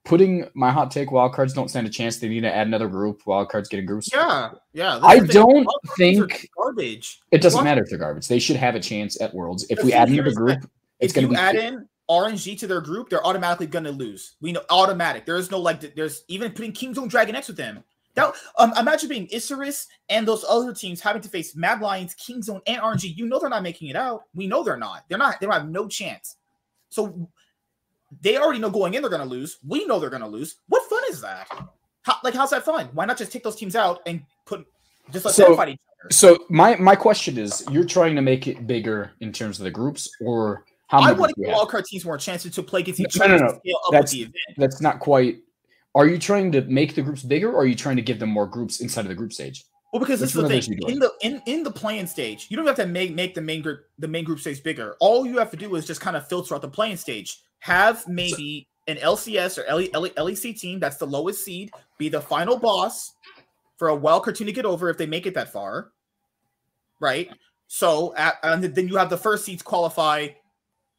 [0.04, 2.18] putting my hot take wildcards don't stand a chance.
[2.18, 3.22] They need to add another group.
[3.24, 4.08] Wildcards getting groups.
[4.12, 4.98] Yeah, yeah.
[5.02, 7.20] I don't Wildcard teams are think garbage.
[7.30, 8.26] it doesn't matter if they're garbage.
[8.26, 9.66] They should have a chance at Worlds.
[9.70, 10.70] If we add another is that group,
[11.00, 14.36] it's going to you be add in RNG to their group, they're automatically gonna lose.
[14.40, 15.26] We know automatic.
[15.26, 15.94] There is no like.
[15.94, 17.84] There's even putting King Zone Dragon X with them.
[18.18, 22.42] That um, imagine being Isurus and those other teams having to face Mad Lions, King
[22.42, 23.16] Zone, and RNG.
[23.16, 24.24] You know they're not making it out.
[24.34, 25.04] We know they're not.
[25.08, 25.40] They're not.
[25.40, 26.36] They don't have no chance.
[26.90, 27.28] So
[28.22, 29.58] they already know going in they're gonna lose.
[29.66, 30.56] We know they're gonna lose.
[30.68, 31.46] What fun is that?
[32.02, 32.88] How, like how's that fun?
[32.92, 34.66] Why not just take those teams out and put
[35.10, 36.12] just let So- them fight each other?
[36.12, 39.70] So my my question is, you're trying to make it bigger in terms of the
[39.70, 41.18] groups, or how I many?
[41.20, 41.58] want to give have?
[41.58, 43.58] wildcard teams more chances to play against No, each no, other no, to no.
[43.58, 44.34] scale up That's- with the event.
[44.56, 45.38] That's not quite.
[45.98, 48.28] Are you trying to make the groups bigger, or are you trying to give them
[48.30, 49.64] more groups inside of the group stage?
[49.92, 52.66] Well, because this is the thing in the in in the playing stage, you don't
[52.66, 54.96] have to make make the main group the main group stage bigger.
[55.00, 57.40] All you have to do is just kind of filter out the playing stage.
[57.58, 62.20] Have maybe an LCS or LE, LE, LEC team that's the lowest seed be the
[62.20, 63.14] final boss
[63.76, 65.90] for a wild card team to get over if they make it that far,
[67.00, 67.28] right?
[67.66, 70.28] So at, and then you have the first seeds qualify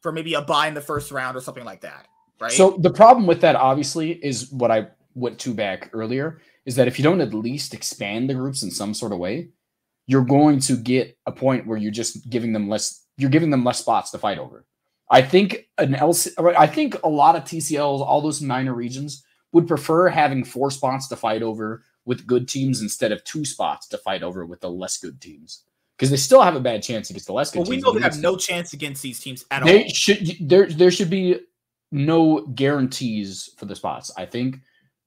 [0.02, 2.06] for maybe a buy in the first round or something like that,
[2.40, 2.52] right?
[2.52, 6.88] So the problem with that, obviously, is what I went to back earlier, is that
[6.88, 9.50] if you don't at least expand the groups in some sort of way,
[10.06, 13.04] you're going to get a point where you're just giving them less.
[13.16, 14.64] You're giving them less spots to fight over.
[15.10, 19.66] I think an LC, I think a lot of TCLs, all those minor regions, would
[19.66, 23.98] prefer having four spots to fight over with good teams instead of two spots to
[23.98, 25.64] fight over with the less good teams,
[25.96, 27.98] because they still have a bad chance against the less good but we know they
[27.98, 29.88] they have no chance against these teams at they all.
[29.90, 31.38] should there there should be
[31.90, 34.10] no guarantees for the spots.
[34.16, 34.58] I think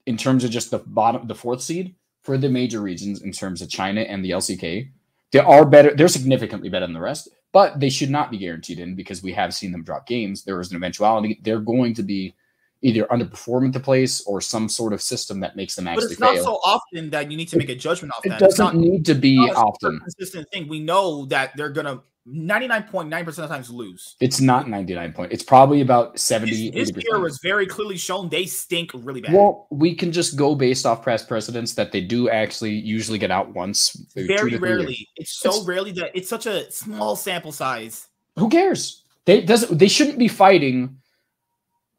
[0.06, 3.62] in terms of just the bottom the fourth seed for the major regions in terms
[3.62, 4.90] of China and the LCK,
[5.32, 8.80] they are better they're significantly better than the rest, but they should not be guaranteed
[8.80, 10.44] in because we have seen them drop games.
[10.44, 12.36] There is an eventuality they're going to be
[12.84, 16.08] either underperforming the place or some sort of system that makes them actually.
[16.08, 16.44] But it's not fail.
[16.44, 18.40] so often that you need to make a judgment off it that.
[18.40, 20.00] Doesn't not, need to be not a super often.
[20.00, 20.68] consistent thing.
[20.68, 24.16] We know that they're gonna 99.9% of the times lose.
[24.22, 25.32] It's not 99 point.
[25.34, 27.04] It's probably about 70 This, this 80%.
[27.04, 29.34] year was very clearly shown they stink really bad.
[29.34, 33.30] Well, we can just go based off past precedents that they do actually usually get
[33.32, 33.96] out once.
[34.16, 35.08] very rarely.
[35.18, 38.08] It's so It's- rarely that it's such a small sample size.
[38.40, 39.04] Who cares?
[39.26, 39.78] They doesn't.
[39.78, 40.98] They shouldn't be fighting.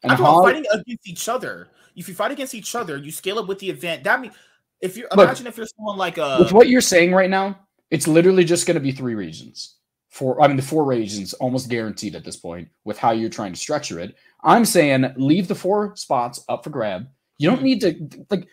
[0.03, 1.69] And I'm not fighting against each other.
[1.95, 4.03] If you fight against each other, you scale up with the event.
[4.03, 4.33] That means
[4.81, 7.57] if you imagine if you're someone like uh with what you're saying right now,
[7.89, 9.75] it's literally just going to be three regions.
[10.15, 10.41] Four.
[10.41, 13.59] I mean, the four regions almost guaranteed at this point with how you're trying to
[13.59, 14.15] structure it.
[14.45, 17.09] I'm saying leave the four spots up for grab.
[17.37, 17.65] You don't hmm.
[17.65, 18.47] need to like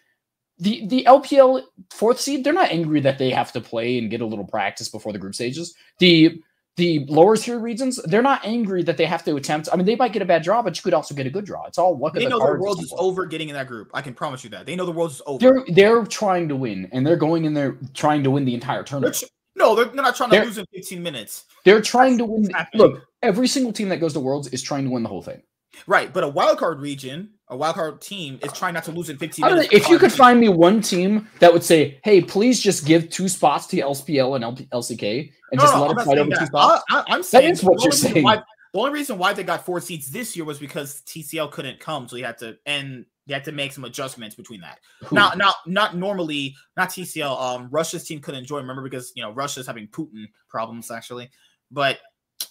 [0.58, 2.42] the the LPL fourth seed.
[2.42, 5.20] They're not angry that they have to play and get a little practice before the
[5.20, 5.72] group stages.
[6.00, 6.42] The
[6.74, 9.68] the lower tier regions, they're not angry that they have to attempt.
[9.72, 11.44] I mean, they might get a bad draw, but you could also get a good
[11.44, 11.66] draw.
[11.66, 13.88] It's all luck they the know the world is over getting in that group.
[13.94, 14.66] I can promise you that.
[14.66, 15.38] They know the world is over.
[15.38, 18.78] They're they're trying to win, and they're going in there trying to win the entire
[18.78, 19.14] They're tournament.
[19.14, 19.26] tr-
[19.56, 21.44] no, they're, they're not trying to They're- lose in 15 minutes.
[21.64, 22.48] They're trying to win.
[22.74, 25.42] Look, every single team that goes to Worlds is trying to win the whole thing.
[25.86, 29.08] Right, but a wild card region, a wild card team is trying not to lose
[29.08, 29.74] in 15 I don't know, minutes.
[29.86, 33.26] if you could find me one team that would say, "Hey, please just give two
[33.28, 36.30] spots to LSPL and LP- LCK and No, just no, let I'm fight saying over
[36.36, 38.22] two spots." I, am saying is what you're saying.
[38.22, 41.80] Why, the only reason why they got four seats this year was because TCL couldn't
[41.80, 44.78] come, so you had to and they had to make some adjustments between that.
[45.04, 45.14] Who?
[45.16, 47.40] Not not not normally not TCL.
[47.40, 48.62] Um, Russia's team couldn't join.
[48.62, 51.30] Remember because you know Russia's having Putin problems actually,
[51.70, 51.98] but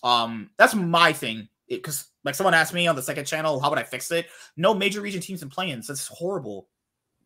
[0.03, 1.47] um, that's my thing.
[1.67, 4.28] Because like someone asked me on the second channel, how would I fix it?
[4.57, 5.88] No major region teams in play-ins.
[5.88, 6.67] That's horrible.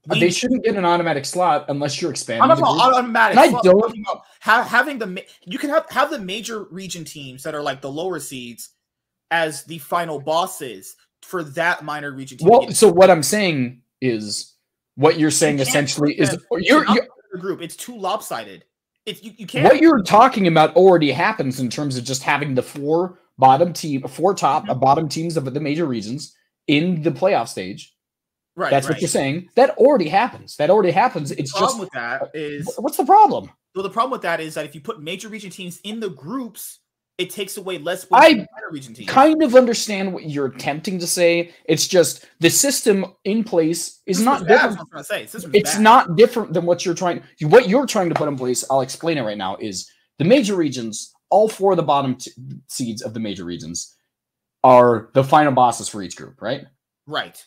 [0.08, 2.44] Uh, they shouldn't get an automatic slot unless you're expanding.
[2.44, 2.86] I'm not the talking group.
[2.86, 3.38] about automatic.
[3.38, 7.04] And I don't- talking about ha- having the you can have have the major region
[7.04, 8.70] teams that are like the lower seeds
[9.32, 10.96] as the final bosses
[11.26, 12.48] for that minor region team.
[12.48, 14.54] Well, so what I'm saying is
[14.96, 17.08] what you're saying can't essentially is you're, you're
[17.40, 17.62] group.
[17.62, 18.64] It's too lopsided.
[19.06, 22.56] If you, you can't what you're talking about already happens in terms of just having
[22.56, 24.70] the four bottom team, four top, Mhm.
[24.70, 26.36] uh, bottom teams of the major regions
[26.68, 27.94] in the playoff stage.
[28.56, 28.70] right.
[28.72, 28.94] That's right.
[28.96, 29.50] what you're saying.
[29.56, 30.56] That already happens.
[30.56, 31.32] That already happens.
[31.32, 33.52] It's The problem just with that is what's the problem?
[33.76, 36.10] well, the problem with that is that if you put major region teams in the
[36.10, 36.80] groups,
[37.18, 39.10] it takes away less I wins region teams.
[39.10, 41.54] Kind of understand what you're attempting to say.
[41.66, 44.72] It's just the system in place is System's not bad, different.
[44.74, 45.24] is I'm say.
[45.54, 45.82] It's bad.
[45.82, 49.18] not different than what you're trying what you're trying to put in place i'll explain
[49.18, 49.90] it right now is
[50.20, 52.32] the major regions all four of the bottom t-
[52.68, 53.96] seeds of the major regions
[54.64, 56.66] are the final bosses for each group right
[57.08, 57.44] right.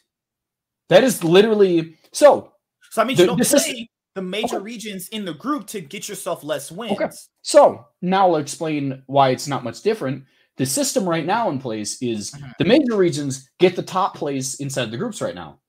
[0.88, 2.52] that is literally so
[2.90, 4.64] So that means The- you don't play is- the major Okay.
[4.64, 7.28] regions in the group to get yourself less wins.
[7.42, 10.24] so now i'll explain why it's not much different
[10.56, 12.52] the system right now in place is Mhm.
[12.58, 15.60] the major regions get the top place inside the groups right now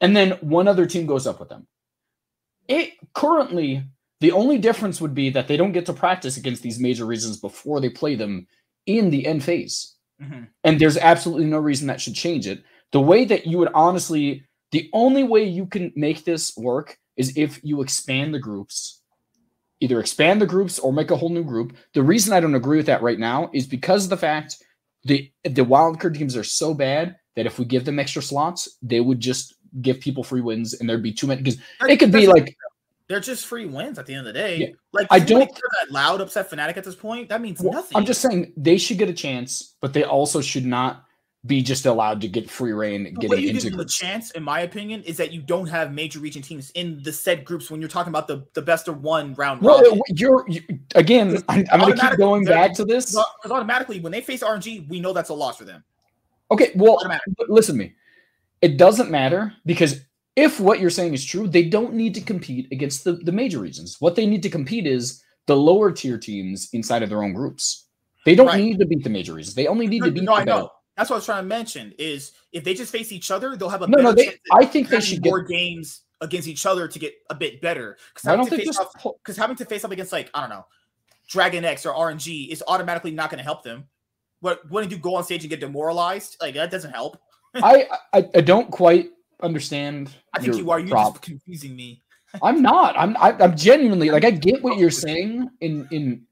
[0.00, 1.66] and then one other team goes up with them
[2.68, 3.82] it currently
[4.20, 7.38] the only difference would be that they don't get to practice against these major regions
[7.38, 8.46] before they play them
[8.86, 10.48] in the end phase Mhm.
[10.64, 14.44] and there's absolutely no reason that should change it the way that you would honestly
[14.72, 19.02] the only way you can make this work is if you expand the groups
[19.80, 22.78] either expand the groups or make a whole new group the reason i don't agree
[22.78, 24.56] with that right now is because of the fact
[25.04, 29.00] the the wildcard teams are so bad that if we give them extra slots they
[29.00, 32.26] would just give people free wins and there'd be too many because it could be
[32.26, 32.56] like
[33.08, 34.56] they're just free wins at the end of the day.
[34.58, 34.66] Yeah.
[34.92, 37.30] Like I don't- that loud upset Fnatic at this point.
[37.30, 37.96] That means Well, nothing.
[37.96, 41.04] I'm just saying they should get a chance, but they also should not
[41.48, 43.84] be just allowed to get free reign the way getting you give into them a
[43.88, 47.44] chance, in my opinion, is that you don't have major region teams in the said
[47.44, 50.00] groups when you're talking about the, the best of one round Well, robin.
[50.08, 50.62] you're you,
[50.94, 51.42] again.
[51.48, 53.06] I'm, I'm going to keep going back to this.
[53.06, 55.82] Because automatically, when they face RNG, we know that's a loss for them.
[56.50, 57.00] Okay, well,
[57.48, 57.94] listen to me.
[58.62, 60.00] It doesn't matter because
[60.36, 63.58] if what you're saying is true, they don't need to compete against the, the major
[63.58, 63.96] regions.
[64.00, 67.86] What they need to compete is the lower tier teams inside of their own groups.
[68.24, 68.62] They don't Right.
[68.62, 69.54] need to beat the major regions.
[69.54, 70.68] They only need No, to beat no, the.
[70.98, 71.94] That's what I was trying to mention.
[71.98, 74.88] Is if they just face each other, they'll have a No, no, they, I think
[74.88, 75.32] they should get.
[75.48, 77.96] games against each other to get a bit better.
[78.12, 78.80] Because having, don't to they face just?
[78.80, 80.66] off- pull- 'cause having to face up against like I don't know,
[81.28, 83.84] Dragon X or RNG is automatically not going to help them.
[84.42, 87.16] But when you go on stage and get demoralized, like that doesn't help.
[87.54, 90.10] I, I I don't quite understand.
[90.34, 90.80] I think you are.
[90.80, 92.02] You're prob- just confusing me.
[92.42, 92.94] I'm not.
[92.98, 93.16] I'm.
[93.16, 94.24] I, I'm genuinely like.
[94.24, 96.26] I get what oh, you're saying in in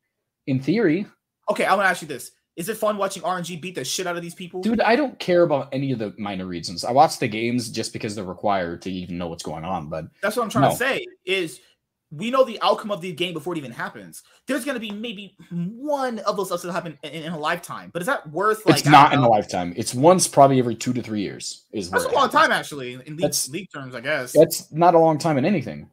[0.48, 1.06] in theory,
[1.50, 4.06] Okay, I want to ask you this: Is it fun watching RNG beat the shit
[4.06, 4.62] out of these people?
[4.62, 4.80] dude.
[4.80, 6.84] I don't care about any of the minor regions.
[6.84, 9.88] I watch the games just because they're required to even know what's going on.
[9.88, 10.70] But That's what I'm trying No.
[10.70, 11.06] to say.
[11.26, 11.60] Is
[12.12, 14.22] we know the outcome of the game before it even happens.
[14.46, 17.90] There's going to be maybe one of those upsets that happen in, in a lifetime,
[17.92, 18.64] but is that worth?
[18.64, 19.74] Like it's not in a lifetime.
[19.76, 21.64] It's once probably every two to three years.
[21.72, 22.32] Is That's a long happens.
[22.40, 23.94] time, actually, in league, league terms.
[23.94, 25.90] I guess That's not a long time in anything.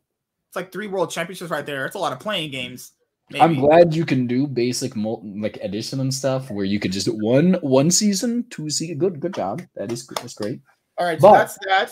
[0.49, 1.85] it's like three world championships right there.
[1.87, 2.91] It's a lot of playing games.
[3.39, 7.07] I'm glad you can do basic mul- like addition and stuff where you could just
[7.07, 8.97] one one season, two season.
[8.97, 9.61] Good, good job.
[9.75, 10.61] That is that's great.
[10.97, 11.91] All right, so But- that's that.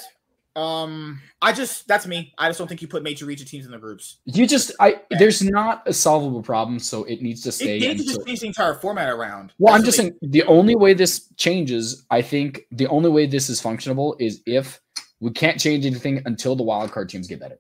[0.54, 2.34] Um, I just that's me.
[2.38, 4.18] I just don't think you put major region teams in the groups.
[4.26, 7.80] You just I there's not a solvable problem, so it needs to It, stay.
[7.80, 9.54] they need to until- just change the entire format around.
[9.60, 13.28] Well, I'm just what saying the only way this changes, I think the only way
[13.28, 14.82] this is functionable is if
[15.22, 17.58] we can't change anything until the wild card teams get better.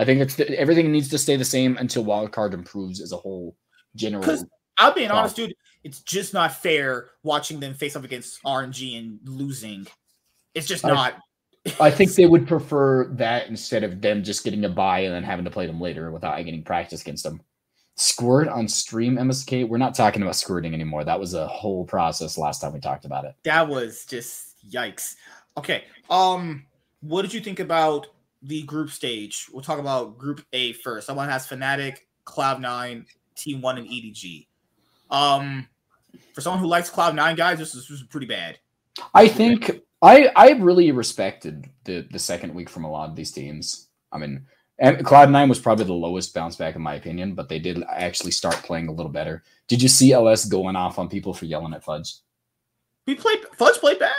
[0.00, 3.12] I think it's the, everything needs to stay the same until wild card improves as
[3.12, 3.54] a whole
[3.94, 4.24] general.
[4.78, 5.54] I'm being honest, dude.
[5.84, 9.86] It's just not fair watching them face up against RNG and losing.
[10.54, 11.14] It's just I- not.
[11.78, 15.22] I think they would prefer that instead of them just getting a buy and then
[15.22, 17.42] having to play them later without getting practice against them.
[17.96, 19.68] Squirt on stream MSK.
[19.68, 21.04] We're not talking about squirting anymore.
[21.04, 23.34] That was a whole process last time we talked about it.
[23.44, 25.16] That was just yikes.
[25.58, 25.84] Okay.
[26.08, 26.64] Um,
[27.02, 28.06] what did you think about
[28.42, 29.46] the group stage?
[29.52, 31.06] We'll talk about Group A first.
[31.06, 34.46] Someone has Fnatic, Cloud9, T1, and EDG.
[35.10, 35.68] Um,
[36.32, 38.58] for someone who likes Cloud9, guys, this is, this is pretty bad.
[39.14, 43.30] I think I I really respected the the second week from a lot of these
[43.30, 43.88] teams.
[44.12, 44.46] I mean,
[44.78, 47.82] and Cloud Nine was probably the lowest bounce back in my opinion, but they did
[47.88, 49.42] actually start playing a little better.
[49.68, 52.16] Did you see LS going off on people for yelling at Fudge?
[53.06, 54.14] We played Fudge played bad.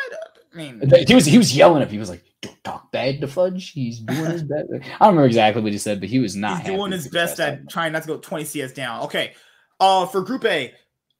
[0.54, 1.94] I mean, He was he was yelling at people.
[1.94, 3.72] He was like, "Don't talk bad to Fudge.
[3.72, 6.62] He's doing his best." I don't remember exactly what he said, but he was not
[6.62, 9.04] he's doing his best at trying not to go 20 CS down.
[9.04, 9.34] Okay.
[9.80, 10.74] Uh, for Group A,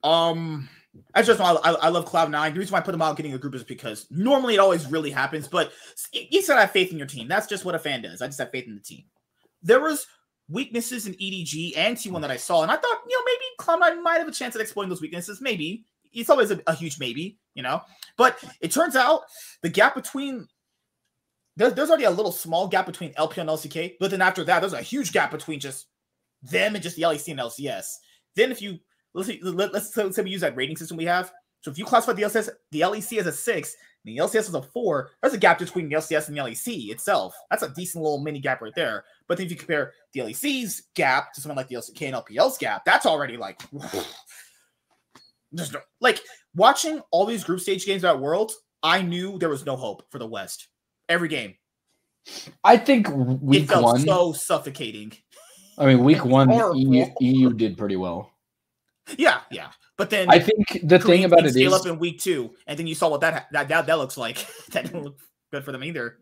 [0.04, 0.68] um,
[1.14, 2.52] I just I, I, I love Cloud Nine.
[2.52, 4.86] The reason why I put them out getting a group is because normally it always
[4.86, 5.72] really happens, but
[6.12, 7.28] you said I have faith in your team.
[7.28, 8.20] That's just what a fan does.
[8.20, 9.04] I just have faith in the team.
[9.62, 10.06] There was
[10.48, 13.80] weaknesses in EDG and T1 that I saw, and I thought, you know, maybe Cloud
[13.80, 15.40] Nine might have a chance at exploiting those weaknesses.
[15.40, 17.80] Maybe it's always a, a huge maybe, you know.
[18.16, 19.22] But it turns out
[19.62, 20.46] the gap between
[21.56, 24.60] there's, there's already a little small gap between LP and LCK, but then after that,
[24.60, 25.86] there's a huge gap between just
[26.42, 27.96] them and just the LEC and LCS.
[28.34, 28.78] Then if you
[29.14, 31.32] let's see, let, let's, let's say we use that rating system we have.
[31.60, 34.54] So if you classify the LCS, the LEC as a six, and the LCS as
[34.54, 37.34] a four, there's a gap between the LCS and the LEC itself.
[37.50, 39.04] That's a decent little mini gap right there.
[39.28, 42.58] But then if you compare the LEC's gap to something like the LCK and LPL's
[42.58, 43.62] gap, that's already like
[45.52, 46.20] there's no like
[46.54, 48.58] watching all these group stage games at Worlds.
[48.82, 50.66] I knew there was no hope for the West.
[51.08, 51.54] Every game,
[52.64, 54.00] I think it week felt one.
[54.00, 55.12] so suffocating.
[55.78, 56.50] I mean, week one.
[56.76, 58.30] EU, EU did pretty well.
[59.16, 59.70] Yeah, yeah.
[59.98, 62.78] But then I think the thing about it scale is, up in week two, and
[62.78, 64.46] then you saw what that that that, that looks like.
[64.70, 65.18] that didn't look
[65.52, 66.18] good for them either.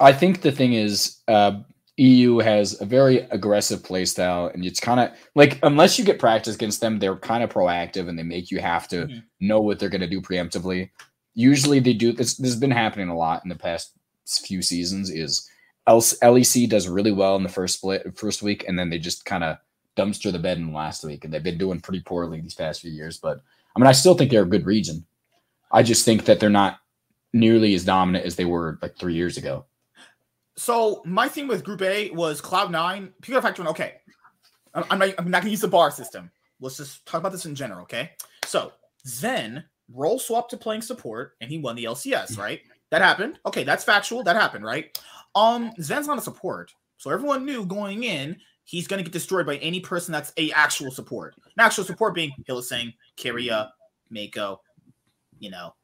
[0.00, 1.60] I think the thing is, uh,
[1.96, 6.18] EU has a very aggressive play style, and it's kind of like unless you get
[6.18, 9.22] practice against them, they're kind of proactive and they make you have to Mhm.
[9.40, 10.90] know what they're going to do preemptively.
[11.38, 12.36] Usually, they do this.
[12.36, 13.92] This has been happening a lot in the past
[14.26, 15.08] few seasons.
[15.08, 15.48] Is
[15.88, 19.44] LEC does really well in the first split, first week, and then they just kind
[19.44, 19.56] of
[19.96, 22.80] dumpster the bed in the last week, and they've been doing pretty poorly these past
[22.80, 23.18] few years.
[23.18, 23.40] But
[23.76, 25.06] I mean, I still think they're a good region.
[25.70, 26.80] I just think that they're not
[27.32, 29.64] nearly as dominant as they were like three years ago.
[30.56, 33.12] So my thing with Group A was Cloud Nine.
[33.32, 33.70] Up factor one.
[33.70, 33.94] Okay,
[34.74, 36.32] I'm not, I'm not gonna use the bar system.
[36.60, 37.82] Let's just talk about this in general.
[37.82, 38.10] Okay,
[38.44, 38.72] so
[39.06, 39.62] Zven
[39.92, 42.38] role swapped to playing support, and he won the LCS.
[42.38, 42.60] Right,
[42.90, 43.38] that happened.
[43.46, 44.22] Okay, that's factual.
[44.22, 44.64] That happened.
[44.64, 44.98] Right.
[45.34, 48.36] Um, Zven's not a support, so everyone knew going in
[48.68, 51.34] he's gonna get destroyed by any person that's a actual support.
[51.44, 53.70] An actual support being Hylissang, Keria,
[54.12, 54.58] Meiko.
[55.38, 55.74] You know,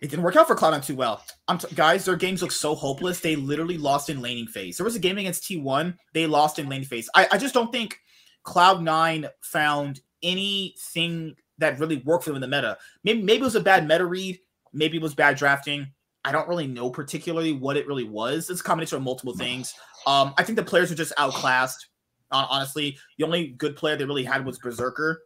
[0.00, 1.22] it didn't work out for Cloud9 too well.
[1.48, 3.20] I'm t- guys, their games look so hopeless.
[3.20, 4.78] They literally lost in laning phase.
[4.78, 7.10] There was a game against T1, they lost in laning phase.
[7.14, 7.98] I, I just don't think
[8.46, 12.76] Cloud9 found anything that really worked for them in the meta.
[13.04, 14.38] Maybe maybe it was a bad meta read,
[14.72, 15.92] maybe it was bad drafting.
[16.24, 18.50] I don't really know particularly what it really was.
[18.50, 19.72] It's a combination of multiple things.
[20.06, 21.86] Um, I think the players are just outclassed.
[22.30, 25.22] hon- honestly, the only good player they really had was Berserker.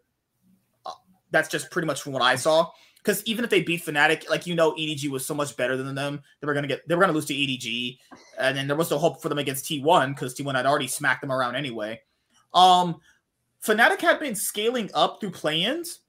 [0.86, 0.92] Uh,
[1.32, 2.70] that's just pretty much from what I saw
[3.04, 5.94] because even if they beat Fnatic, like you know, EDG was so much better than
[5.94, 6.22] them.
[6.40, 7.98] They were gonna get they were gonna lose to EDG,
[8.38, 11.20] and then there was no hope for them against T1 because T1 had already smacked
[11.20, 12.00] them around anyway.
[12.54, 13.00] Um,
[13.64, 16.00] Fnatic had been scaling up through play-ins.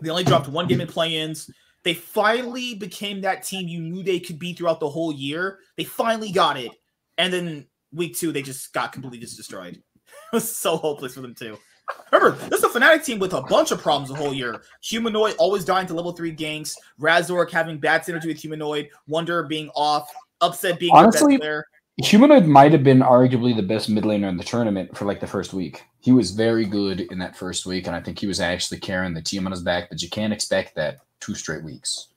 [0.00, 1.50] They only dropped one game in play-ins.
[1.82, 5.58] They finally became that team you knew they could be throughout the whole year.
[5.76, 6.72] They finally got it,
[7.18, 9.82] and then week two they just got completely just destroyed.
[10.32, 11.56] It was so hopeless for them too.
[12.10, 14.62] Remember, this is a Fnatic team with a bunch of problems the whole year.
[14.82, 19.68] Humanoid always dying to level three ganks, Razork having bad synergy with Humanoid, Wunder being
[19.76, 21.64] off, Upset being Honestly, the best player.
[21.98, 25.26] Humanoid might have been arguably the best mid laner in the tournament for like the
[25.26, 25.84] first week.
[26.00, 29.14] He was very good in that first week, and I think he was actually carrying
[29.14, 29.88] the team on his back.
[29.88, 32.08] But you can't expect that two straight weeks,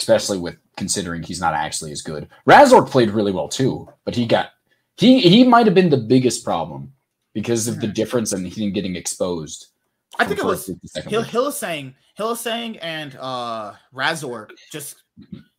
[0.00, 2.28] especially with considering he's not actually as good.
[2.48, 4.50] Razork played really well too, but he got
[4.96, 6.92] he he might have been the biggest problem
[7.32, 9.68] because of the difference in him getting exposed.
[10.18, 11.30] I think it was week to second Hill week.
[11.30, 14.96] Hylissang, Hylissang and uh Razork just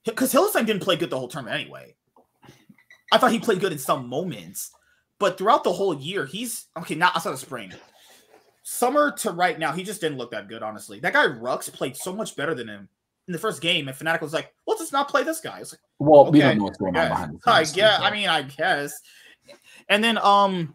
[0.03, 1.95] because Hylissang didn't play good the whole tournament anyway.
[3.11, 4.71] I thought he played good in some moments,
[5.19, 6.95] but throughout the whole year, he's okay.
[6.95, 7.73] Not outside of spring,
[8.63, 10.63] summer to right now, he just didn't look that good.
[10.63, 12.89] Honestly, that guy Rhuckz played so much better than him
[13.27, 15.73] in the first game, and Fnatic was like, "Let's just not play this guy." It's
[15.73, 17.97] like, Well, we don't know what's going on behind the I scenes, guess.
[17.97, 18.03] so.
[18.03, 18.99] I mean, I guess.
[19.89, 20.73] And then um,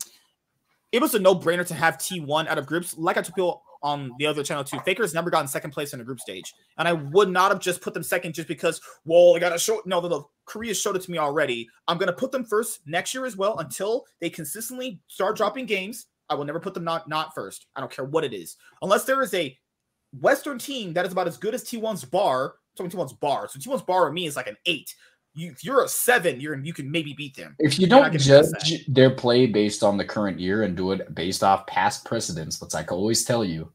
[0.92, 2.96] it was a no brainer to have T one out of groups.
[2.98, 4.78] Like I told people on the other channel too.
[4.80, 7.80] Faker's never gotten second place in a group stage, and I would not have just
[7.80, 8.80] put them second just because.
[9.04, 9.82] Well, I gotta show.
[9.86, 11.68] No, the, the Korea showed it to me already.
[11.86, 16.06] I'm gonna put them first next year as well until they consistently start dropping games.
[16.28, 17.66] I will never put them not not first.
[17.76, 19.56] I don't care what it is, unless there is a
[20.20, 22.54] Western team that is about as good as T1's bar.
[22.76, 23.48] So T1's bar.
[23.48, 24.94] So T1's bar with me is like an eight.
[25.34, 27.56] You, if you're a seven, you're you can maybe beat them.
[27.58, 31.44] If you don't judge their play based on the current year and do it based
[31.44, 33.70] off past precedents, which I can always tell you,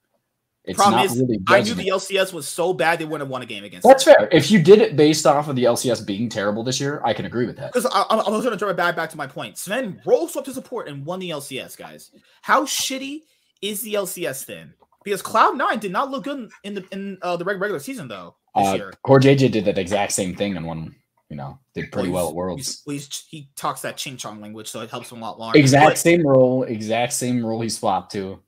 [0.64, 1.88] It's Problem is, really I knew the.
[1.88, 3.84] LCS was so bad they wouldn't have won a game against.
[3.84, 3.88] It.
[3.90, 4.30] That's fair.
[4.32, 7.26] If you did it based off of the LCS being terrible this year, I can
[7.26, 7.74] agree with that.
[7.74, 9.56] Because I, I, was going to throw it back back to my point.
[9.56, 12.12] Zven rose up to support and won the LCS, guys.
[12.44, 13.22] How shitty
[13.64, 14.76] is the LCS then?
[15.04, 18.36] Because Cloud Nine did not look good in the in uh, the regular season though
[18.56, 18.94] this Uh, year.
[19.04, 20.94] CoreJJ did that exact same thing and one,
[21.30, 22.84] you know, did pretty well he's- at Worlds.
[22.86, 25.58] he's- he's- he talks that ching chong language, so it helps him a lot longer.
[25.58, 28.44] Exact But same role, exact same role he swapped to.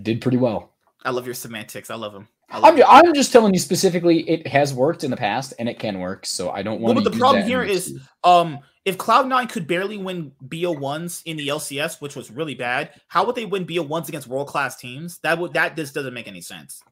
[0.00, 0.71] Did pretty well.
[1.04, 1.90] I love your semantics.
[1.90, 2.28] I love them.
[2.50, 5.78] I love I'm, just telling you specifically, it has worked in the past and it
[5.78, 6.26] can work.
[6.26, 9.66] So I don't Well, want but the problem here is- Um, if Cloud Nine could
[9.66, 13.64] barely win BO ones in the LCS, which was really bad, how would they win
[13.64, 15.18] BO ones against world class teams?
[15.18, 16.82] That would that just doesn't make any sense.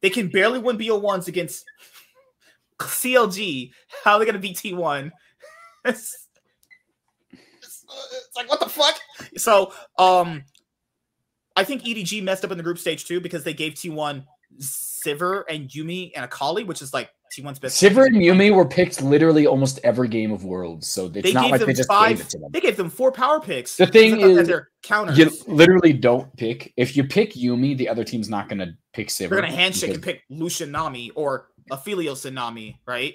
[0.00, 1.64] They can barely win BO ones against
[2.80, 3.72] CLG.
[4.04, 5.10] How are they gonna beat T1?
[5.86, 6.28] It's,
[7.30, 8.98] it's, it's like what the fuck?
[9.36, 10.44] So um
[11.56, 14.24] I think EDG messed up in the group stage too because they gave T1
[14.60, 17.80] Sivir and Yuumi and Akali, which is like T1's best.
[17.80, 20.86] Sivir and Yuumi were picked literally almost every game of Worlds.
[20.86, 22.50] So it's They not like they just five- gave it to them.
[22.52, 23.76] They gave them four power picks.
[23.76, 25.18] The thing is, their counters.
[25.18, 26.72] You literally don't pick.
[26.76, 29.30] If you pick Yuumi, the other team's not going to pick Sivir.
[29.30, 33.14] They're gonna handshake and pick Lucian Nami or Aphelios and Nami, right?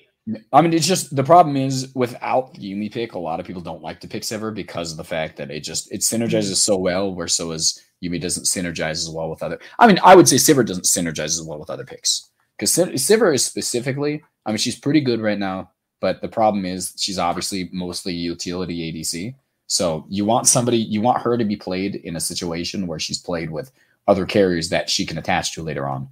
[0.53, 3.61] I mean, it's just the problem is without the Yuumi pick, a lot of people
[3.61, 6.55] don't like to pick Sivir because of the fact that it just it synergizes mm.
[6.55, 9.59] so well, where so is Yuumi doesn't synergize as well with other.
[9.77, 13.33] I mean, I would say Sivir doesn't synergize as well with other picks because Sivir
[13.33, 14.23] is specifically.
[14.45, 18.91] I mean, she's pretty good right now, but the problem is she's obviously mostly utility
[18.91, 19.35] ADC.
[19.67, 23.19] So you want somebody, you want her to be played in a situation where she's
[23.19, 23.71] played with
[24.07, 26.09] other carriers that she can attach to later on.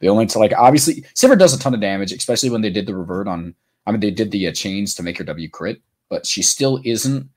[0.00, 2.86] The only to like obviously Sivir does a ton of damage, especially when they did
[2.86, 3.54] the revert on.
[3.86, 5.80] I mean, they did the uh, chains to make her W crit,
[6.10, 7.28] but she still isn't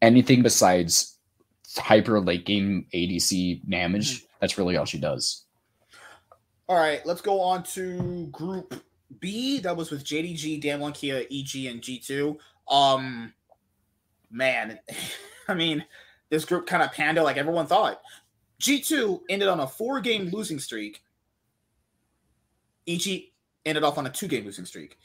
[0.00, 1.15] anything besides
[1.78, 4.26] hyper late game ADC damage.
[4.40, 5.44] That's really all she does.
[6.68, 8.74] All right, let's go on to Group
[9.20, 9.60] B.
[9.60, 12.36] That was with JDG, Damwon Kia, EG, and G2.
[12.68, 13.32] Um,
[14.30, 14.78] man,
[15.48, 15.84] I mean,
[16.30, 18.00] this group kind of panned out like everyone thought.
[18.60, 21.02] G2 ended on a four-game losing streak.
[22.88, 23.24] EG
[23.64, 24.98] ended off on a two-game losing streak.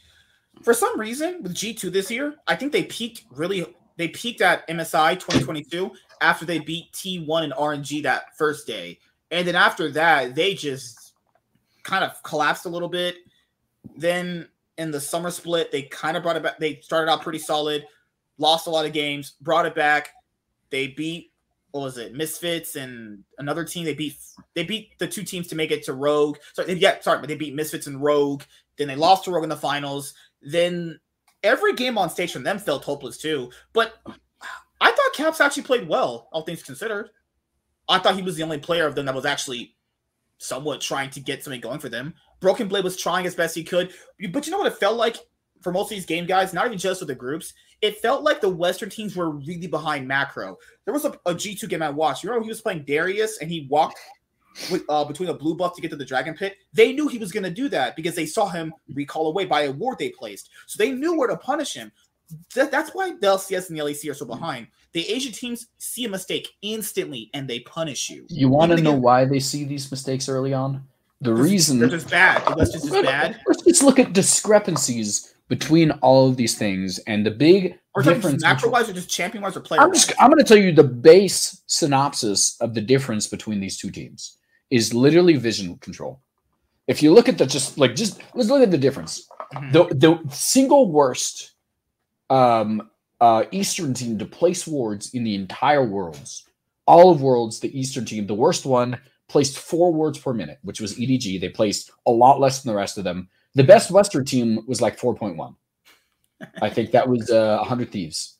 [0.63, 3.65] For some reason, with G2 this year, I think they peaked really.
[3.97, 5.91] They peaked at MSI 2022
[6.21, 8.99] after they beat T1 and RNG that first day,
[9.31, 11.13] and then after that, they just
[11.83, 13.15] kind of collapsed a little bit.
[13.97, 14.47] Then
[14.77, 16.59] in the summer split, they kind of brought it back.
[16.59, 17.85] They started out pretty solid,
[18.37, 20.09] lost a lot of games, brought it back.
[20.69, 21.31] They beat
[21.71, 23.85] what was it, Misfits and another team.
[23.85, 24.17] They beat
[24.53, 26.37] they beat the two teams to make it to Rogue.
[26.53, 28.43] Sorry, yeah, sorry, but they beat Misfits and Rogue.
[28.77, 30.13] Then they lost to Rogue in the finals.
[30.41, 30.99] Then
[31.43, 33.51] every game on stage from them felt hopeless too.
[33.73, 33.93] But
[34.81, 37.09] I thought Caps actually played well, all things considered.
[37.87, 39.75] I thought he was the only player of them that was actually
[40.39, 42.15] somewhat trying to get something going for them.
[42.39, 43.93] Broken Blade was trying as best he could,
[44.31, 45.17] but you know what it felt like
[45.61, 47.53] for most of these game guys, not even just with the groups.
[47.81, 50.57] It felt like the Western teams were really behind macro.
[50.85, 52.23] There was a a G2 game I watched.
[52.23, 53.99] You remember he was playing Darius and he walked
[54.71, 56.55] with, uh, between a blue buff to get to the Dragon Pit.
[56.73, 59.61] They knew he was going to do that because they saw him recall away by
[59.63, 60.49] a ward they placed.
[60.67, 61.91] So they knew where to punish him.
[62.55, 64.67] That, that's why the LCS and the LEC are so behind.
[64.93, 68.25] The Asian teams see a mistake instantly and they punish you.
[68.29, 70.83] You want to know again- why they see these mistakes early on?
[71.21, 72.43] The reason They're just bad.
[72.47, 73.39] The West is just bad.
[73.47, 78.41] Let's just look at discrepancies between all of these things and the big Or difference.
[78.41, 80.05] macro wise or just champion wise or player I'm wise.
[80.07, 83.91] just I'm going to tell you the base synopsis of the difference between these two
[83.91, 84.37] teams
[84.71, 86.21] is literally vision control.
[86.87, 89.27] If you look at the just like just let's look at the difference.
[89.53, 89.71] Mhm.
[89.73, 91.50] The the single worst
[92.31, 96.45] um uh Eastern team to place wards in the entire worlds,
[96.87, 98.99] all of worlds, the Eastern team, the worst one
[99.31, 101.39] placed four wards per minute, which was EDG.
[101.39, 103.29] They placed a lot less than the rest of them.
[103.55, 105.55] The best Western team was like 4.1.
[106.61, 108.37] I think that was uh, 100 Thieves.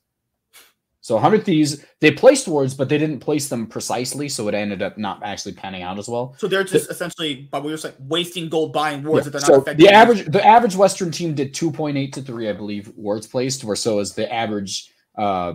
[1.04, 4.84] So 100 Thieves, they placed wards, but they didn't place them precisely, so it ended
[4.84, 6.36] up not actually panning out as well.
[6.38, 9.50] So they're just essentially, but we were saying, wasting gold buying wards Yeah, that they're
[9.50, 9.86] not effective.
[9.86, 13.76] the average the average Western team did 2.8 to 3, I believe, wards placed, where
[13.76, 15.54] so is the average uh,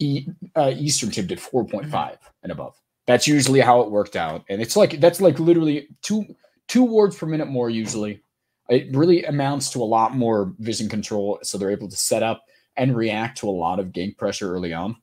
[0.00, 2.14] e, uh, Eastern team did 4.5 Mm-hmm.
[2.42, 2.78] and above.
[3.06, 4.44] That's usually how it worked out.
[4.50, 6.26] And it's like that's like literally two
[6.68, 8.20] two wards per minute more usually.
[8.68, 12.44] It really amounts to a lot more vision control, so they're able to set up
[12.76, 14.96] and react to a lot of gank pressure early on.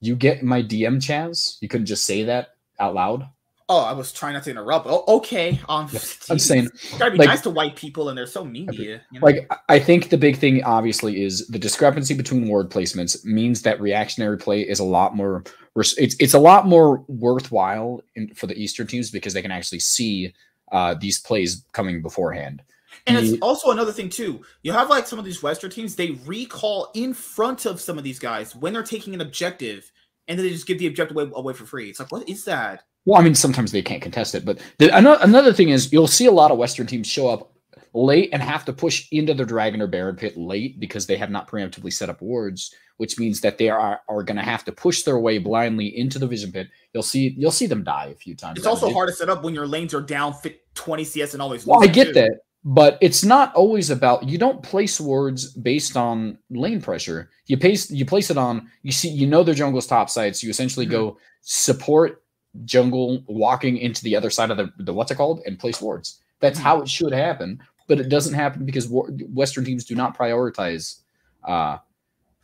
[0.00, 1.56] You get my DM Chaz?
[1.60, 3.28] You couldn't just say that out loud.
[3.70, 4.86] Oh, I was trying not to interrupt.
[4.86, 5.58] Oh, okay.
[5.70, 5.88] Um,
[6.28, 6.68] I'm saying,
[6.98, 9.00] gotta be like- nice to white people, and they're so mean to you.
[9.12, 9.20] know?
[9.22, 13.62] like I- I think the big thing obviously is the discrepancy between ward placements means
[13.62, 15.44] that reactionary play is a lot more
[15.76, 19.80] it's it's a lot more worthwhile in, for the Eastern teams because they can actually
[19.80, 20.34] see
[20.70, 22.62] uh, these plays coming beforehand.
[23.06, 24.42] And it's also another thing too.
[24.62, 28.04] You have like some of these Western teams, they recall in front of some of
[28.04, 29.90] these guys when they're taking an objective,
[30.26, 31.90] and then they just give the objective away, away for free.
[31.90, 32.84] It's like, what is that?
[33.04, 36.06] Well, I mean, sometimes they can't contest it, but the, another, another thing is you'll
[36.06, 37.54] see a lot of Western teams show up
[37.94, 41.30] late and have to push into the Dragon or Baron pit late because they have
[41.30, 44.72] not preemptively set up wards, which means that they are are going to have to
[44.72, 46.68] push their way blindly into the vision pit.
[46.92, 48.58] You'll see you'll see them die a few times.
[48.58, 48.92] It's also it.
[48.92, 51.66] hard to set up when your lanes are down fit 20 CS and always.
[51.66, 52.12] Well, I get too.
[52.14, 57.30] that, but it's not always about you don't place wards based on lane pressure.
[57.46, 60.46] You place you place it on you see you know their jungle's top side, so
[60.46, 62.22] you essentially go support
[62.64, 66.20] jungle walking into the other side of the, the what's it called and place wards.
[66.40, 66.62] That's Mhm.
[66.62, 71.00] how it should happen, but it doesn't happen because war, Western teams do not prioritize.
[71.42, 71.78] Uh,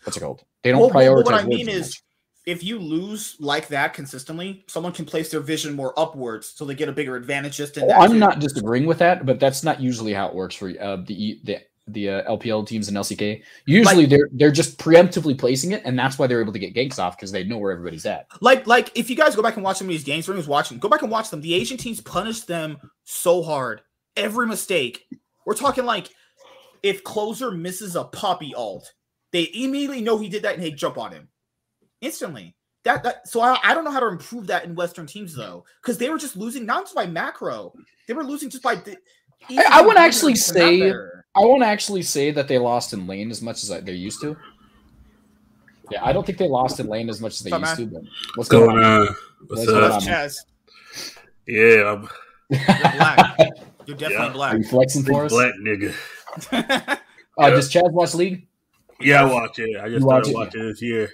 [0.05, 0.43] what's it called?
[0.63, 1.25] They don't Well, well, prioritize.
[1.25, 2.03] what I mean is, much.
[2.51, 6.75] If you lose like that consistently, someone can place their vision more upwards, so they
[6.75, 7.57] get a bigger advantage.
[7.57, 8.01] Just in that.
[8.01, 8.19] I'm too.
[8.19, 11.59] not disagreeing with that, but that's not usually how it works for uh, the the
[11.87, 13.43] the uh, LPL teams and LCK.
[13.67, 16.99] Usually they're they're just preemptively placing it, and that's why they're able to get ganks
[16.99, 18.27] off because they know where everybody's at.
[18.41, 20.79] like like if you guys go back and watch some of these games, everyone's watching.
[20.79, 21.41] Go back and watch them.
[21.41, 23.83] The Asian teams punish them so hard.
[24.17, 25.07] Every mistake.
[25.47, 26.09] We're talking like
[26.83, 28.93] if closer misses a poppy alt,
[29.33, 31.29] they immediately know he did that and they jump on him
[32.01, 32.55] instantly.
[32.85, 35.65] That that so I, I don't know how to improve that in Western teams though,
[35.83, 37.73] because they were just losing not just by macro,
[38.09, 38.77] they were losing just by.
[38.77, 38.97] The,
[39.51, 40.91] I- I wouldn't actually say-
[41.35, 44.21] I won't actually say that they lost in lane as much as I- they used
[44.23, 44.37] to.
[45.91, 48.03] Yeah, I don't think they lost in lane as much as they What's used up,
[48.03, 48.09] to.
[48.09, 49.01] But what's going going on?
[49.09, 49.17] on?
[49.49, 49.93] What's What's up?
[49.95, 50.01] on?
[50.01, 50.37] Chaz.
[51.47, 52.09] Yeah, I'm
[52.49, 52.61] You're
[52.93, 53.39] black.
[53.87, 54.27] You're definitely Yeah.
[54.27, 54.57] Are black.
[54.59, 55.33] you flexing for us?
[55.33, 55.95] black nigga.
[57.39, 57.51] Uh, Yeah.
[57.51, 58.47] Does Chad watch League?
[59.01, 59.77] Yeah, I watch it.
[59.81, 60.35] I just You watch started it?
[60.35, 61.11] watching this year.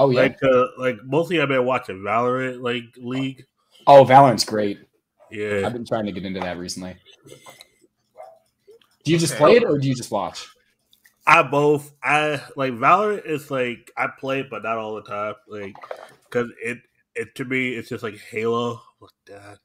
[0.00, 0.20] Oh yeah.
[0.20, 3.44] Like, uh, like mostly I've been watching Valorant, like League.
[3.86, 4.78] oh, Valorant's great.
[5.30, 6.96] Yeah, I've been trying to get into that recently.
[9.04, 10.48] Do you just play it or do you just watch?
[11.26, 11.92] I both.
[12.02, 15.34] I like Valorant is like I play it, but not all the time.
[15.46, 15.74] Like,
[16.30, 16.78] cause it
[17.14, 18.80] it to me it's just like Halo.
[19.00, 19.58] What that?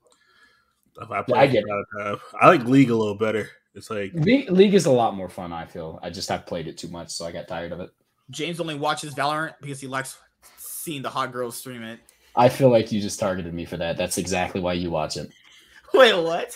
[0.99, 2.27] If I play I it get a lot of time.
[2.41, 3.49] I like League a little better.
[3.73, 5.53] It's like League, League is a lot more fun.
[5.53, 5.97] I feel.
[6.03, 7.89] I just have played it too much, so I got tired of it.
[8.31, 10.17] James only watches Valorant because he likes
[10.86, 11.99] seeing the hot girls stream it.
[12.36, 13.97] I feel like you just targeted me for that.
[13.97, 15.31] That's exactly why you watch it.
[15.93, 16.55] Wait, what?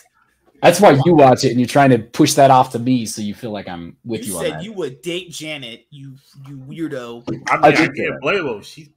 [0.62, 3.22] That's why you watch it, and you're trying to push that off to me, so
[3.22, 4.64] you feel like I'm with you you, on said that.
[4.64, 6.16] you would date Janet, you
[6.48, 7.24] you weirdo.
[7.28, 8.20] I mean I I, did can't that.
[8.22, 8.62] blame him.
[8.62, 8.92] She.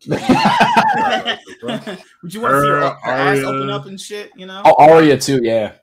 [2.22, 4.33] would you want to see her, Her, her ass uh, open up and shit?
[4.37, 4.61] You know?
[4.64, 5.41] oh, Arya too.
[5.43, 5.74] Yeah.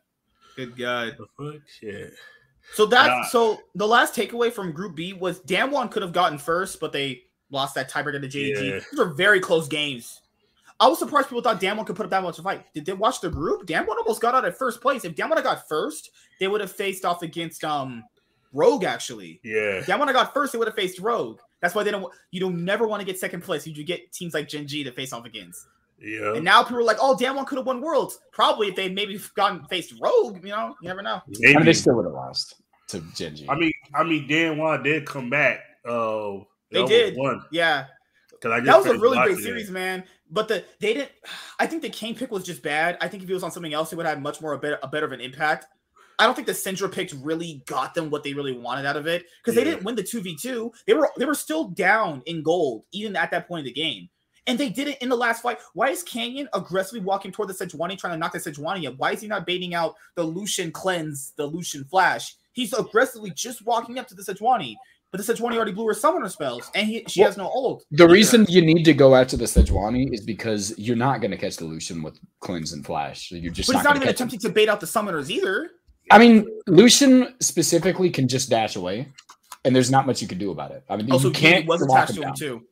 [0.58, 1.16] Good God.
[1.18, 2.14] the fuck shit.
[2.74, 3.24] So that Nah.
[3.28, 7.24] so the last takeaway from Group B was Damwon could have gotten first, but they
[7.52, 8.70] lost that tiebreaker to JDG.
[8.70, 8.80] Yeah.
[8.91, 10.22] These are very close games.
[10.80, 12.66] I was surprised people thought Damwon could put up that much of a fight.
[12.74, 13.66] Did they watch the group?
[13.66, 15.04] Damwon almost got out at first place.
[15.04, 18.04] If Damwon had got first, they would have faced off against um
[18.54, 19.41] Rogue actually.
[19.43, 19.82] Yeah.
[19.82, 21.39] Damwon had got first, they would have faced Rogue.
[21.62, 22.12] That's why they don't.
[22.32, 23.68] You don't never want to get second place.
[23.68, 25.68] You get teams like Gen G to face off against.
[26.02, 26.36] Yeah.
[26.36, 29.20] And now people are like, "Oh, Damwon could have won Worlds." Probably if they maybe
[29.36, 30.38] gotten faced Rogue.
[30.43, 31.22] You know, you never know.
[31.26, 32.56] I mean, they still would have lost
[32.89, 33.50] to Gen G.
[33.50, 35.60] I mean, I mean, Damwon did come back.
[35.86, 36.39] Uh,
[36.72, 37.18] They did.
[37.18, 37.86] Won Yeah,
[38.42, 40.04] that was a really great series, man.
[40.32, 41.12] But the they didn't.
[41.60, 42.98] I think the Kayn pick was just bad.
[43.02, 44.80] I think if it was on something else, it would have much more a better
[44.84, 45.66] a better of an impact.
[46.20, 49.08] I don't think the Syndra picks really got them what they really wanted out of
[49.08, 50.72] it because they didn't win the two v two.
[50.86, 54.10] They were they were still down in gold even at that point in the game,
[54.46, 55.60] and they did it in the last fight.
[55.74, 58.98] Why is Canyon aggressively walking toward the Sejuani trying to knock the Sejuani up?
[58.98, 62.36] Why is he not baiting out the Lucian cleanse, the Lucian flash?
[62.52, 64.76] He's aggressively just walking up to the Sejuani,
[65.12, 67.84] but the Sejuani already blew her summoner spells, and he, she Well, has no ult.
[67.91, 68.14] the either.
[68.14, 71.57] reason you need to go after the Sejuani is because you're not going to catch
[71.57, 73.31] the Lucian with cleanse and flash.
[73.31, 74.27] You're just But he's not, not even catch him.
[74.27, 75.72] attempting to bait out the summoners either.
[76.11, 79.07] I mean, Lucian specifically can just dash away,
[79.65, 80.84] and there's not much you can do about it.
[80.90, 82.36] I mean, Also, you can't was lock attached him to him down.
[82.36, 82.65] too.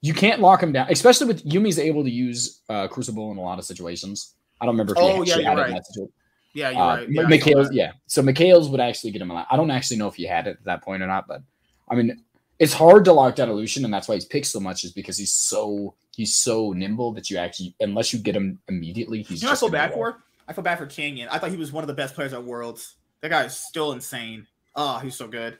[0.00, 3.40] You can't lock him down, especially with Yuumi's able to use uh, Crucible in a
[3.40, 4.34] lot of situations.
[4.60, 5.68] I don't remember if Oh, yeah, you're had it right.
[5.70, 6.12] in that situation.
[6.52, 7.08] Yeah, you're Uh, right.
[7.10, 7.92] Yeah, Mikael's, yeah.
[8.06, 9.46] So Mikael's would actually get him a lot.
[9.50, 11.40] I don't actually know if he had it at that point or not, but
[11.88, 12.22] I mean,
[12.58, 15.18] it's hard to lock down Illusion, and that's why he's picked so much, is because
[15.18, 19.46] he's so he's so nimble that you actually, unless you get him immediately, he's You
[19.46, 20.22] know what I feel bad for?
[20.46, 21.28] I feel bad for Canyon.
[21.30, 22.96] I thought he was one of the best players at Worlds.
[23.20, 24.46] That guy is still insane.
[24.76, 25.58] Oh, he's so good.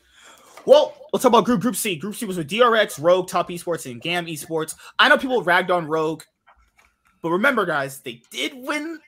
[0.67, 1.97] Well, let's talk about Group Group C.
[1.97, 4.75] Group C was with DRX, Rogue, Top Esports, and Gam Esports.
[4.99, 6.23] I know people ragged on Rogue,
[7.23, 9.01] but remember, guys, they did win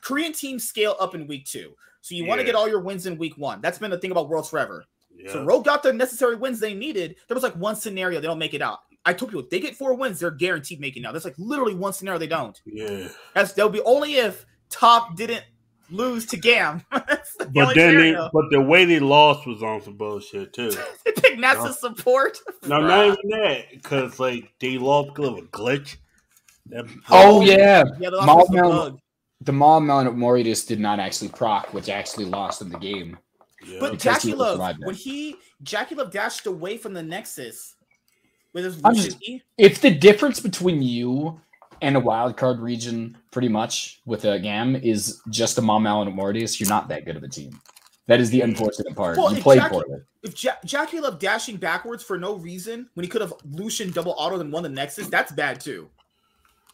[0.00, 1.74] Korean teams scale up in week two.
[2.00, 3.60] So you want to get all your wins in week one.
[3.60, 4.84] That's been the thing about Worlds Forever.
[5.16, 5.32] Yeah.
[5.32, 7.16] So Rogue got the necessary wins they needed.
[7.28, 8.78] There was like one scenario they don't make it out.
[9.04, 11.12] I told people if they get four wins, they're guaranteed making it out.
[11.12, 12.60] That's like literally one scenario they don't.
[12.66, 13.08] yeah.
[13.34, 15.44] That's that'll be only if Top didn't
[15.90, 16.82] lose to Gam.
[17.38, 20.70] The But then, they, but the way they lost was on some bullshit too.
[21.04, 22.38] They picked NASA support.
[22.66, 25.96] No, not even that, because like they lost because of a glitch.
[27.10, 28.98] Oh yeah, Yeah, the Maul lost was the Mel- bug.
[29.42, 33.18] the Malmortius did not actually proc, which actually lost in the game.
[33.66, 33.78] Yeah.
[33.80, 37.74] But because Jackie Love, when he Jackie Love dashed away from the Nexus
[38.52, 41.40] with his Lucian just- If the difference between you
[41.82, 46.68] and a wild card region, pretty much with a GAM, is just a Malmortius, you're
[46.68, 47.60] not that good of a team.
[48.06, 49.18] That is the unfortunate part.
[49.18, 50.00] Well, you if played Jackie- poorly.
[50.22, 54.14] if ja- Jackie Love dashing backwards for no reason when he could have Lucian double
[54.16, 55.90] auto and won the Nexus, that's bad too.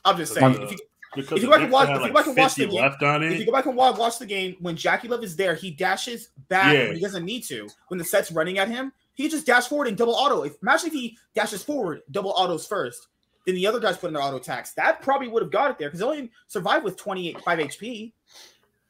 [0.04, 0.56] I'm just saying.
[0.60, 0.78] Uh, If you,
[1.14, 2.66] because if you go back and watch- if you like go back and watch the
[2.66, 5.22] game- left on if you go back and wa- watch the game, when Jackie Love
[5.24, 6.86] is there, he dashes back Yeah.
[6.88, 7.68] when he doesn't need to.
[7.88, 10.42] When the Sett's running at him, he just dashes forward and double auto.
[10.42, 13.08] If imagine if he dashes forward, double autos first,
[13.46, 14.72] then the other guys put in their auto attacks.
[14.74, 18.12] That probably would have got it there because they only survived with 28 5 HP.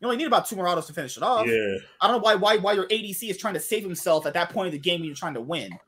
[0.01, 1.47] You only need about two more autos to finish it off.
[1.47, 4.35] Yeah, I don't know why why why your ADC is trying to save himself at
[4.35, 5.79] that point of the game when you're trying to win.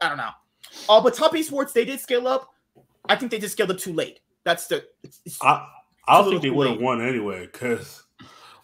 [0.00, 0.30] I don't know.
[0.88, 2.54] Uh, but top esports they did scale up.
[3.08, 4.20] I think they just scaled up too late.
[4.48, 4.82] That's the.
[5.02, 5.66] It's, it's, I
[6.06, 8.02] I a don't think they would have won anyway because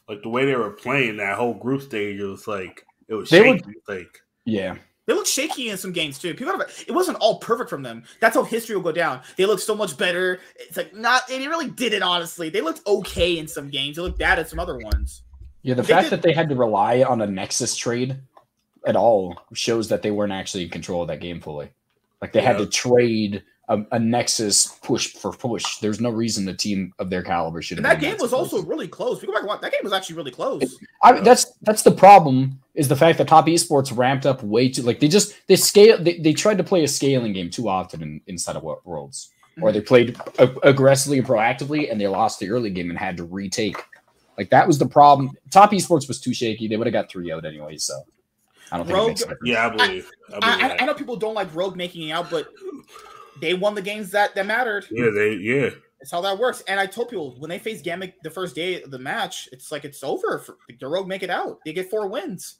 [0.08, 3.28] like the way they were playing that whole group stage, it was like it was
[3.28, 3.72] They were- shaky.
[3.86, 4.76] Like Yeah.
[5.04, 6.32] they looked shaky in some games too.
[6.32, 8.04] People have, it wasn't all perfect from them.
[8.20, 9.20] That's how history will go down.
[9.36, 10.40] They looked so much better.
[10.56, 11.28] It's like not.
[11.28, 12.48] They really did it honestly.
[12.48, 13.96] They looked okay in some games.
[13.96, 15.22] They looked bad at some other ones.
[15.60, 18.16] Yeah, the They fact did- that they had to rely on a Nexus trade
[18.86, 21.68] at all shows that they weren't actually in control of that game fully.
[22.22, 25.78] Like they had to trade a, a Nexus push for push.
[25.78, 27.78] There's no reason a team of their caliber should.
[27.78, 28.52] And have that been game was close.
[28.52, 29.20] also really close.
[29.20, 29.60] We go back and watch.
[29.62, 30.78] That game was actually really close.
[31.02, 34.82] I, that's that's the problem is the fact that top esports ramped up way too
[34.82, 38.02] like they just they scale they, they tried to play a scaling game too often
[38.02, 39.62] in, inside of Wo- worlds mm-hmm.
[39.62, 43.16] or they played a- aggressively and proactively and they lost the early game and had
[43.16, 43.76] to retake
[44.36, 47.30] like that was the problem top esports was too shaky they would have got three
[47.30, 47.94] out anyway so
[48.72, 50.10] i don't think it makes Rogue- yeah, I believe.
[50.34, 50.76] I, believe I, I.
[50.80, 52.48] I know people don't like Rogue making it out, but
[53.40, 54.86] they won the games that that mattered.
[54.90, 55.70] yeah, they yeah.
[56.00, 56.62] It's how that works.
[56.68, 59.72] And I told people when they face Gamic the first day of the match, it's
[59.72, 60.38] like it's over.
[60.38, 61.60] For, the Rogue make it out.
[61.64, 62.56] They get four wins.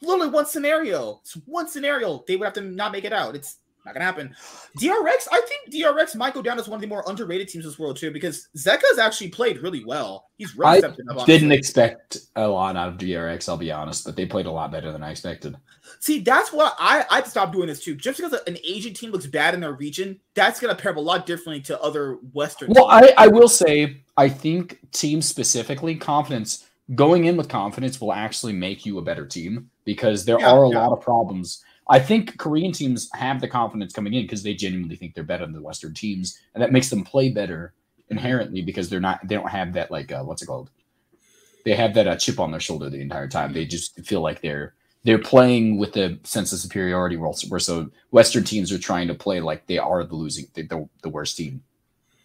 [0.00, 1.20] Literally one scenario.
[1.22, 2.24] It's one scenario.
[2.26, 3.36] They would have to not make it out.
[3.36, 4.34] It's not gonna happen.
[4.80, 7.78] DRX, I think DRX might go down as one of the more underrated teams this
[7.78, 10.26] world too, because Zeka's actually played really well.
[10.36, 11.26] He's really I stepped up.
[11.26, 14.72] didn't expect a lot out of drx i'll be honest but they played a lot
[14.72, 15.56] better than i expected
[16.00, 17.94] See, that's what I I'd stop doing this too.
[17.94, 21.00] Just because an Asian team looks bad in their region, that's gonna pair up a
[21.00, 22.70] lot differently to other Western.
[22.72, 23.12] Well, teams.
[23.16, 28.52] I, I will say, I think team specifically, confidence, going in with confidence will actually
[28.54, 30.78] make you a better team because there Yeah, are a yeah.
[30.86, 31.62] lot of problems.
[31.88, 35.44] I think Korean teams have the confidence coming in because they genuinely think they're better
[35.44, 37.74] than the Western teams, and that makes them play better
[38.08, 40.70] inherently because they're not, they don't have that, like, uh, what's it called?
[41.64, 43.52] They have that uh, chip on their shoulder the entire time.
[43.52, 44.74] They just feel like they're,
[45.04, 49.40] they're playing with the sense of superiority where so Western teams are trying to play
[49.40, 51.62] like they are the losing, the, the, the worst team.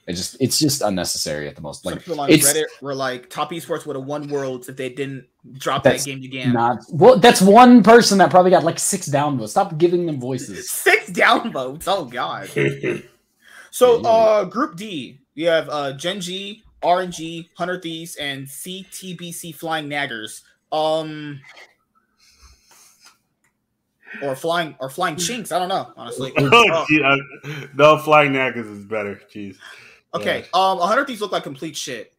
[0.10, 1.86] It just it's just unnecessary at the most.
[1.86, 4.76] Like Some Like people on Reddit were like, "Top esports would have won worlds if
[4.76, 7.20] they didn't drop that game to Gam." not well.
[7.20, 9.50] That's one person that probably got like six downvotes.
[9.50, 10.68] Stop giving them voices.
[10.72, 11.84] Six downvotes.
[11.88, 12.50] Oh god.
[13.72, 19.88] So, uh, Group D, we have uh Gen G, RNG, Hundred Thieves, and CTBC Flying
[19.88, 20.42] Naggers.
[20.72, 21.40] Um,
[24.24, 25.52] or flying or flying chinks.
[25.52, 26.34] I don't know, honestly.
[26.38, 29.22] oh, Uh, gee, I- no, flying knackers is better.
[29.32, 29.56] Jeez,
[30.14, 30.46] okay.
[30.54, 32.14] Um, 100 Thieves look like complete shit.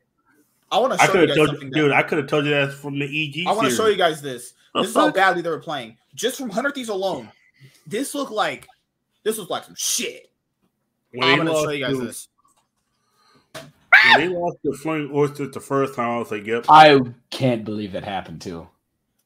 [0.73, 1.69] I want to I show could you have guys told something.
[1.69, 1.91] you, dude.
[1.91, 3.47] that- I could have told you that from the EG.
[3.49, 4.55] I want to show you guys this.
[4.75, 5.97] The This is how badly they were playing.
[6.15, 7.29] Just from 100 Thieves alone,
[7.87, 8.69] this looked like
[9.25, 10.31] this was like some shit.
[11.13, 12.29] When I'm gonna show you guys to- this.
[13.55, 17.01] When they lost the Flying Oysters the first time, I was like, "Yep." I
[17.31, 18.69] can't believe that happened too.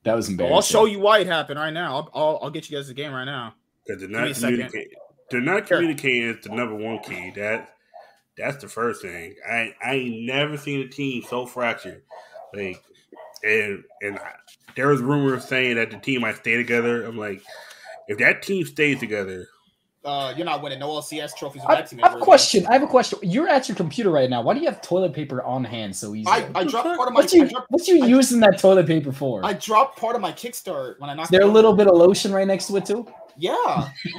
[0.05, 0.55] That was Well, embarrassing.
[0.57, 1.95] I'll show you why it happened right now.
[1.95, 3.55] I'll, I'll, I'll get you guys the game right now.
[3.86, 4.93] Because they're not communicating.
[5.31, 7.31] They're not communicating is the number one key.
[7.36, 7.74] That
[8.36, 9.35] that's the first thing.
[9.48, 12.02] I I ain't never seen a team so fractured.
[12.52, 12.82] Like
[13.43, 14.32] and and I,
[14.77, 17.05] there was rumors saying that the team might stay together.
[17.05, 17.43] I'm like,
[18.09, 19.47] if that team stays together,
[20.05, 22.01] Uh, you're not winning no LCS trophies with I, that team.
[22.02, 22.24] I have a again.
[22.24, 22.66] question.
[22.66, 23.19] I have a question.
[23.23, 24.43] You're at your computer right now.
[24.43, 26.27] Why do you have toilet paper on hand so easy?
[26.28, 27.20] I, I dropped part of my.
[27.20, 29.44] what's you dropped, what's you I- using that toilet paper for?
[29.44, 31.28] I dropped part of my kickstart when I knocked.
[31.28, 33.06] Is there it a little bit of lotion right next to it too?
[33.36, 33.89] Yeah.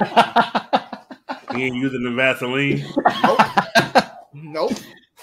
[1.54, 2.84] he ain't using the Vaseline.
[3.22, 3.40] Nope.
[4.46, 4.72] Nope.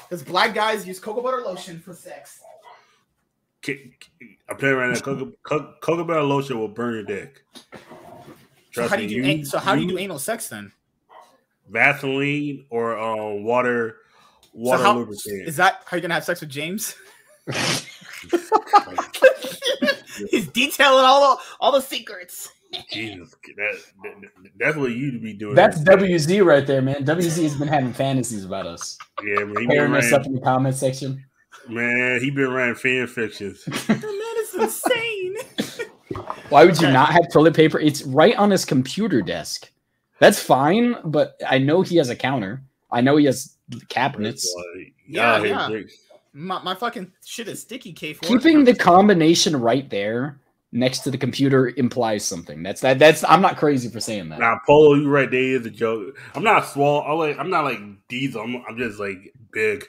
[0.10, 2.41] Because black guys use cocoa butter lotion for sex.
[3.62, 7.04] Ki- ki- I'm telling you right now, cocoa, co- cocoa butter lotion will burn your
[7.04, 7.44] dick.
[7.72, 7.80] So
[8.72, 9.40] Trust how do you me, do?
[9.40, 10.72] an- so how do you do anal sex then?
[11.70, 13.98] Vaseline or um, water
[14.54, 15.48] water so how, lubricant?
[15.48, 16.95] is that how you're gonna have sex with James?
[20.30, 22.50] He's detailing all the all the secrets.
[22.91, 25.56] Jesus, that, that, that's what you'd be doing.
[25.56, 27.06] That's WZ right there, man.
[27.06, 28.98] WZ has been having fantasies about us.
[29.24, 29.50] yeah, man.
[29.50, 31.24] He been Pairing us up in the comment section.
[31.68, 33.64] man, he been writing fan fictions.
[33.88, 35.88] That man is insane.
[36.50, 37.80] Why would you not have toilet paper?
[37.80, 39.72] It's right on his computer desk.
[40.20, 42.62] That's fine, but I know he has a counter.
[42.91, 43.56] I know he has
[43.90, 44.48] cabinets.
[45.08, 45.82] Yeah, yeah.
[46.34, 47.94] My, my fucking shit is sticky.
[47.94, 48.28] K four.
[48.28, 50.40] Keeping the combination right there
[50.74, 52.64] next to the computer implies something.
[52.64, 53.00] That's that.
[53.00, 54.40] That's I'm not crazy for saying that.
[54.40, 56.18] Nah, Polo, you right there is a joke.
[56.36, 57.04] I'm not small.
[57.04, 57.80] I'm like I'm not like
[58.10, 58.41] diesel.
[58.41, 59.86] I'm, I'm just like big.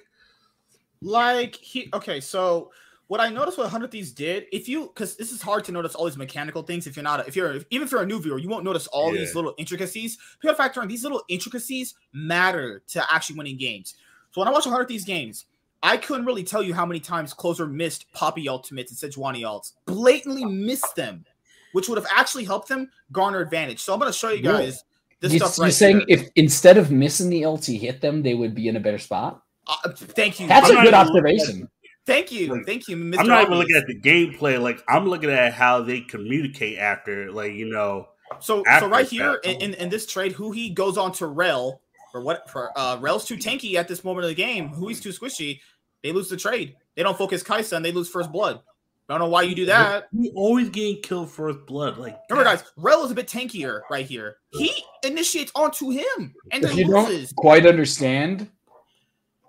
[1.00, 2.70] Like he okay, so
[3.06, 5.94] what I noticed what Hundred Thieves did, if you because this is hard to notice
[5.94, 8.20] all these mechanical things if you're not a, if you're even if you're a new
[8.20, 10.18] viewer, you won't notice all these little intricacies.
[10.42, 13.94] You gotta factor in these little intricacies matter to actually winning games.
[14.30, 15.46] So when I watch Hundred Thieves games,
[15.84, 19.72] I couldn't really tell you how many times Closer missed Poppy ultimates and Sejuani ults,
[19.84, 21.24] blatantly missed them,
[21.72, 23.80] which would have actually helped them garner advantage.
[23.80, 24.52] So I'm gonna show you Yeah.
[24.52, 24.82] guys
[25.20, 26.18] this You, stuff you're saying here.
[26.20, 29.42] if instead of missing the LT hit them, they would be in a better spot.
[29.66, 30.48] Uh, thank you.
[30.48, 31.68] That's I'm a good observation.
[32.06, 32.54] Thank you.
[32.54, 33.20] Like, Thank you, Mr.
[33.20, 34.60] I'm not even looking at the gameplay.
[34.60, 37.30] Like I'm looking at how they communicate after.
[37.30, 38.08] Like you know,
[38.40, 41.80] So, so right here in, in, in this trade, Huhi goes on to Rell
[42.12, 44.70] for what for uh Rell's too tanky at this moment of the game.
[44.70, 45.60] Huhi's too squishy.
[46.04, 46.76] They lose the trade.
[46.94, 48.60] They don't focus Kai'Sa and they lose first blood.
[49.08, 50.08] I don't know why you do that.
[50.12, 51.98] you always getting killed first blood.
[51.98, 54.36] Like Remember, guys, Rell is a bit tankier right here.
[54.50, 54.70] He
[55.02, 57.30] initiates onto him and If then you loses.
[57.30, 58.48] don't quite understand,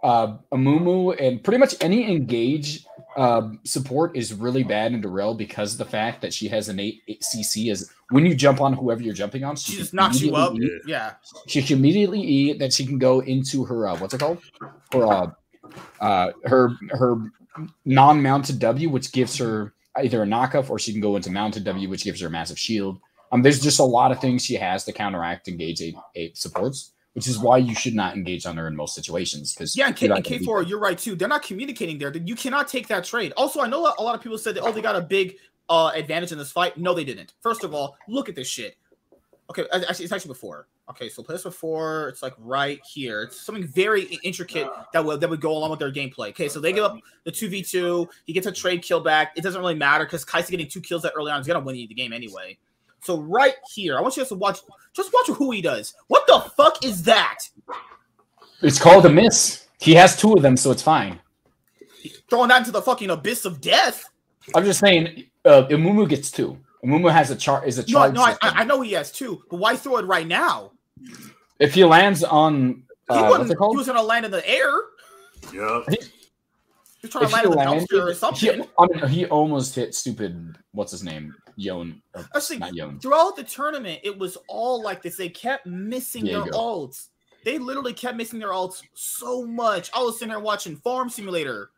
[0.03, 2.85] uh, Amumu and pretty much any engage
[3.17, 6.79] uh, support is really bad in Darrell because of the fact that she has an
[6.79, 7.71] 8 CC.
[7.71, 10.53] is when you jump on whoever you're jumping on, She can just knocks you up.
[10.55, 11.13] eat- Yeah.
[11.47, 14.39] She can immediately eat that she can go into her uh, what's it called?
[14.91, 15.31] Her uh,
[15.99, 17.31] uh, her her
[17.85, 21.89] non-mounted W, which gives her either a knockoff or she can go into mounted W,
[21.89, 22.99] which gives her a massive shield.
[23.31, 26.91] Um, there's just a lot of things she has to counteract engage eight, eight supports,
[27.13, 29.53] which is why you should not engage on her in most situations.
[29.53, 31.15] Because Yeah, and, K- and K4, you're right too.
[31.15, 32.15] They're not communicating there.
[32.15, 33.33] You cannot take that trade.
[33.37, 35.37] Also, I know a lot of people said that, oh, they got a big
[35.69, 36.77] uh, advantage in this fight.
[36.77, 37.33] No, they didn't.
[37.41, 38.77] First of all, look at this shit.
[39.49, 40.67] Okay, actually, it's actually before.
[40.89, 42.09] Okay, so play this before.
[42.09, 43.23] It's like right here.
[43.23, 46.29] It's something very intricate that would that would go along with their gameplay.
[46.29, 48.09] Okay, so they give up the two v two.
[48.25, 49.33] He gets a trade kill back.
[49.35, 51.75] It doesn't really matter because Kai'Sa getting two kills that early on He's gonna win
[51.75, 52.57] you the game anyway.
[53.01, 54.59] So right here, I want you guys to watch.
[54.93, 55.93] Just watch Huhi does.
[56.07, 57.37] What the fuck is that?
[58.61, 59.67] it's called a miss.
[59.79, 61.19] He has two of them, so it's fine.
[62.29, 64.09] Throwing that into the fucking abyss of death.
[64.55, 66.57] I'm just saying, uh, Amumu gets two.
[66.85, 67.67] Amumu has a chart.
[67.67, 68.13] Is a chart.
[68.13, 68.61] No, no, I.
[68.61, 70.71] I know he has two, but why throw it right now?
[71.59, 73.59] if he lands on He uh, what's wasn't.
[73.71, 74.71] He was gonna land in the air.
[75.53, 75.83] Yep.
[77.01, 78.63] He's trying If to land he in the landed- dumpster or he.
[78.79, 80.55] I mean, he almost hit stupid.
[80.71, 81.33] What's his name?
[81.57, 82.01] Yon.
[82.13, 82.99] or Actually, Not Yon.
[82.99, 85.15] throughout the tournament, it was all like this.
[85.15, 86.57] They kept missing their Diego.
[86.57, 87.07] ults.
[87.45, 89.89] They literally kept missing their ults so much.
[89.93, 91.69] I was sitting there watching Farm Simulator.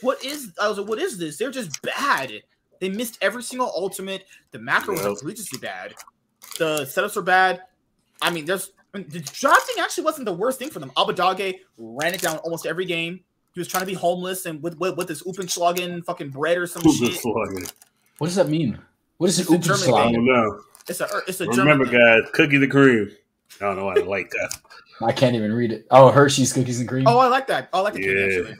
[0.00, 0.52] What is?
[0.60, 1.36] I was like, what is this?
[1.36, 2.32] They're just bad.
[2.80, 4.24] They missed every single ultimate.
[4.50, 5.08] The macro Yeah.
[5.08, 5.94] was egregiously bad.
[6.58, 7.62] The setups are bad.
[8.22, 10.90] I mean, there's I mean, the drafting actually wasn't the worst thing for them.
[10.96, 13.20] Abbedagge ran it down almost every game.
[13.52, 16.66] He was trying to be homeless and with with, with this Uppenschlagen fucking bread or
[16.66, 17.18] some shit.
[18.18, 18.78] What does that mean?
[19.18, 19.42] What is it?
[19.42, 20.12] It's a German I Uppenschlagen?
[20.14, 20.60] don't know.
[20.88, 22.22] It's a it's a Remember, German thing.
[22.22, 23.10] guys, cookie the cream.
[23.60, 24.56] I don't know why I like that.
[25.02, 25.86] I can't even read it.
[25.90, 27.06] Oh, Hershey's cookies and cream.
[27.06, 27.68] Oh, I like that.
[27.72, 28.50] Oh, I like the candy Yeah.
[28.50, 28.56] actually.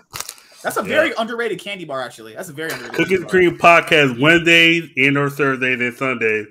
[0.67, 0.89] That's a Yeah.
[0.97, 2.03] very underrated candy bar.
[2.03, 2.97] Actually, that's a very underrated.
[2.97, 3.83] Cookies candy and bar.
[3.83, 6.47] cream podcast Wednesdays and or Thursdays and Sundays.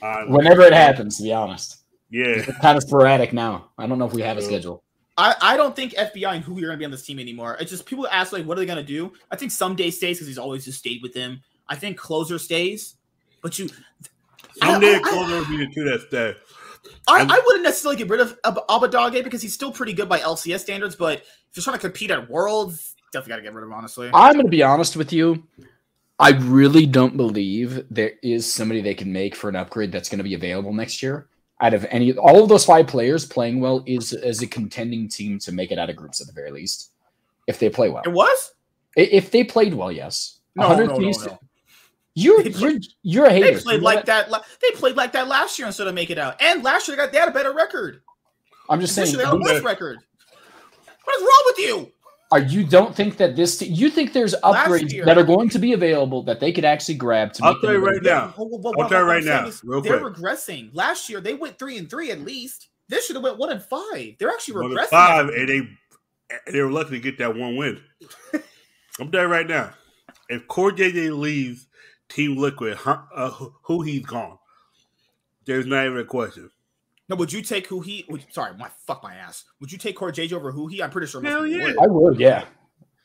[0.00, 1.78] on- Whenever it happens, to be honest.
[2.08, 2.26] Yeah.
[2.26, 3.70] It's kind of sporadic now.
[3.76, 4.84] I don't know if we have a schedule.
[5.16, 7.56] I, I don't think FBI and who you're going to be on this team anymore.
[7.58, 9.12] It's just people ask like, what are they going to do?
[9.32, 11.42] I think Ssumday stays because he's always just stayed with them.
[11.68, 12.94] I think closer stays,
[13.42, 13.68] but you,
[14.62, 16.34] Ssumday I- I- closer will be the two that stay.
[17.08, 20.20] I, I'm- wouldn't necessarily get rid of Ab- Abbedagge because he's still pretty good by
[20.20, 20.94] LCS standards.
[20.94, 23.72] But if you're trying to compete at Worlds, definitely got to get rid of.
[23.72, 25.42] Honestly, I'm going to be honest with you.
[26.18, 30.18] I really don't believe there is somebody they can make for an upgrade that's going
[30.18, 31.28] to be available next year.
[31.60, 35.38] Out of any, all of those five players playing well is as a contending team
[35.40, 36.92] to make it out of groups at the very least,
[37.46, 38.02] if they play well.
[38.04, 38.52] it was.
[38.96, 40.38] If they played well, yes.
[40.56, 41.38] No, no, no, no.
[42.14, 42.72] You're They you're
[43.02, 43.46] you're a hater.
[43.46, 44.28] They You played know like that.
[44.28, 46.40] la- They played like that last year instead of make it out.
[46.42, 48.02] And last year they got they had a better record.
[48.68, 49.20] I'm just This saying.
[49.20, 49.98] year they had a worse record.
[51.04, 51.92] What is wrong with you?
[52.30, 55.58] Are you don't think that this you think there's upgrades year- that are going to
[55.58, 58.34] be available that they could actually grab to I'll make tell you right now.
[58.36, 60.14] Well, well, well, I'll what- tell you right now, is real they're quick.
[60.14, 60.70] regressing.
[60.74, 62.68] Last year they went three and three at least.
[62.88, 64.16] This should have went one and five.
[64.18, 64.88] They're actually One regressing.
[64.88, 65.68] five, and they
[66.52, 67.80] they were lucky to get that one win.
[69.00, 69.70] I'm telling you right now,
[70.28, 71.66] if CoreJJ leaves
[72.10, 74.38] Team Liquid, huh, uh, who- Huhi's gone,
[75.46, 76.50] there's not even a question.
[77.08, 78.08] No, would you take Huhi?
[78.10, 79.44] Would, sorry, my fuck my ass.
[79.60, 80.82] Would you take CoreJJ over Huhi?
[80.82, 81.22] I'm pretty sure.
[81.22, 81.64] Hell yeah.
[81.64, 81.78] would.
[81.78, 82.44] I would, yeah,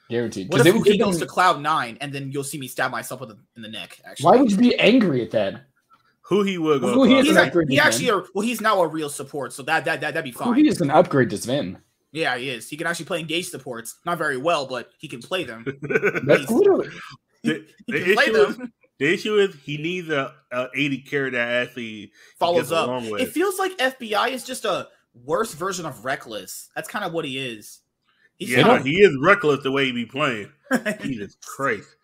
[0.10, 0.50] guaranteed.
[0.52, 3.22] What Because if he goes to Cloud Nine and then you'll see me stab myself
[3.22, 4.00] in the, in the neck?
[4.06, 5.66] Actually, Why would you be angry at that?
[6.30, 6.94] Huhi will go?
[6.94, 7.22] Who he across.
[7.24, 9.86] is He's an a, he actually a, well, he's now a real support, so that
[9.86, 10.56] that that that'd be Who fine.
[10.56, 11.78] he is an upgrade to Zven.
[12.14, 12.70] Yeah, he is.
[12.70, 15.66] He can actually play engage supports, not very well, but he can play them.
[15.82, 16.90] That's literally
[17.44, 18.74] the, He the can play issue is, them.
[19.00, 22.90] The issue is he needs a, a 80 carry that actually Follows up.
[23.04, 24.88] It feels like FBI is just a
[25.26, 26.68] worse version of Rekkles.
[26.76, 27.82] That's kind of what he is.
[28.36, 30.52] He's yeah, he is reckless the way he be playing.
[31.02, 31.96] Jesus Christ.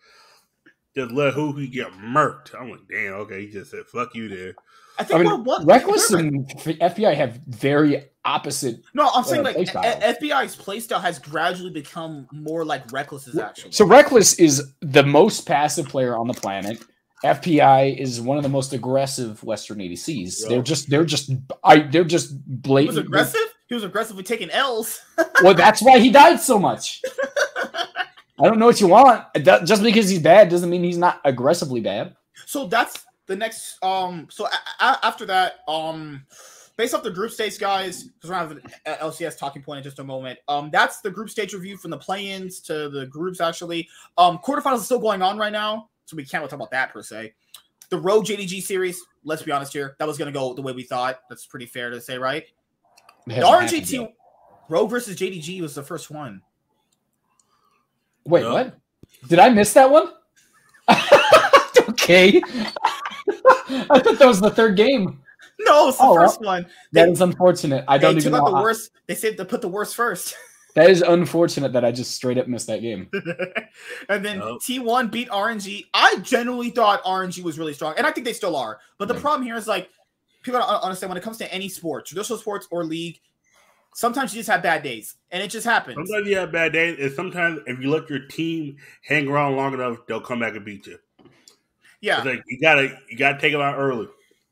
[0.96, 2.54] Just let Huhi get murked.
[2.58, 3.46] I'm like, damn, okay.
[3.46, 4.54] He just said, fuck you there.
[5.00, 8.82] I I think mean, what, what Rekkles and FBI have very opposite.
[8.94, 13.72] No, I'm saying uh, like FBI's playstyle has gradually become more like Rekkles's actually.
[13.72, 16.82] So Rekkles is the most passive player on the planet.
[17.24, 20.42] FBI is one of the most aggressive Western ADCs.
[20.42, 20.48] Yeah.
[20.48, 21.30] They're just they're just
[21.64, 22.34] I they're just
[22.66, 23.40] he was aggressive.
[23.68, 25.00] He was aggressively taking L's.
[25.42, 27.00] Well, that's why he died so much.
[28.38, 29.24] I don't know what you want.
[29.34, 32.14] Do- Just because he's bad doesn't mean he's not aggressively bad.
[32.46, 33.82] So that's the next.
[33.82, 34.26] Um.
[34.30, 36.26] So a- a- after that, um,
[36.76, 38.62] based off the group stage, guys, because we're gonna have an
[39.00, 40.38] uh, LCS talking point in just a moment.
[40.48, 43.40] Um, that's the group stage review from the play-ins to the groups.
[43.40, 43.88] Actually,
[44.18, 46.92] um, quarterfinals is still going on right now, so we can't really talk about that
[46.92, 47.32] per se.
[47.88, 49.00] The Road JDG series.
[49.22, 49.94] Let's be honest here.
[49.98, 51.20] That was gonna go the way we thought.
[51.28, 52.44] That's pretty fair to say, right?
[53.26, 54.14] The hasn't RNG happened team, yet.
[54.68, 56.42] Rogue versus JDG was the first one.
[58.24, 58.52] Wait, No.
[58.54, 58.78] what?
[59.28, 60.12] Did I miss that one?
[61.90, 62.40] okay.
[63.90, 65.20] I thought that was the third game.
[65.60, 66.62] No, it's the Oh, well, first one.
[66.92, 67.84] That They, is unfortunate.
[67.86, 68.50] I don't they even took know.
[68.50, 68.90] the how- worst.
[69.06, 70.34] They said to put the worst first.
[70.76, 73.10] That is unfortunate that I just straight up missed that game.
[74.08, 74.62] and then Nope.
[74.62, 75.86] T1 beat RNG.
[75.92, 78.78] I genuinely thought RNG was really strong, and I think they still are.
[78.96, 79.20] But the Yeah.
[79.20, 79.90] problem here is like
[80.44, 83.18] people don't understand when it comes to any sport, traditional sports or league.
[83.96, 85.96] Sometimes you just have bad days, and it just happens.
[86.08, 89.74] Sometimes you have bad days, and sometimes if you let your team hang around long
[89.74, 90.98] enough, they'll come back and beat you.
[92.00, 94.08] Yeah, like you gotta you gotta take them out early.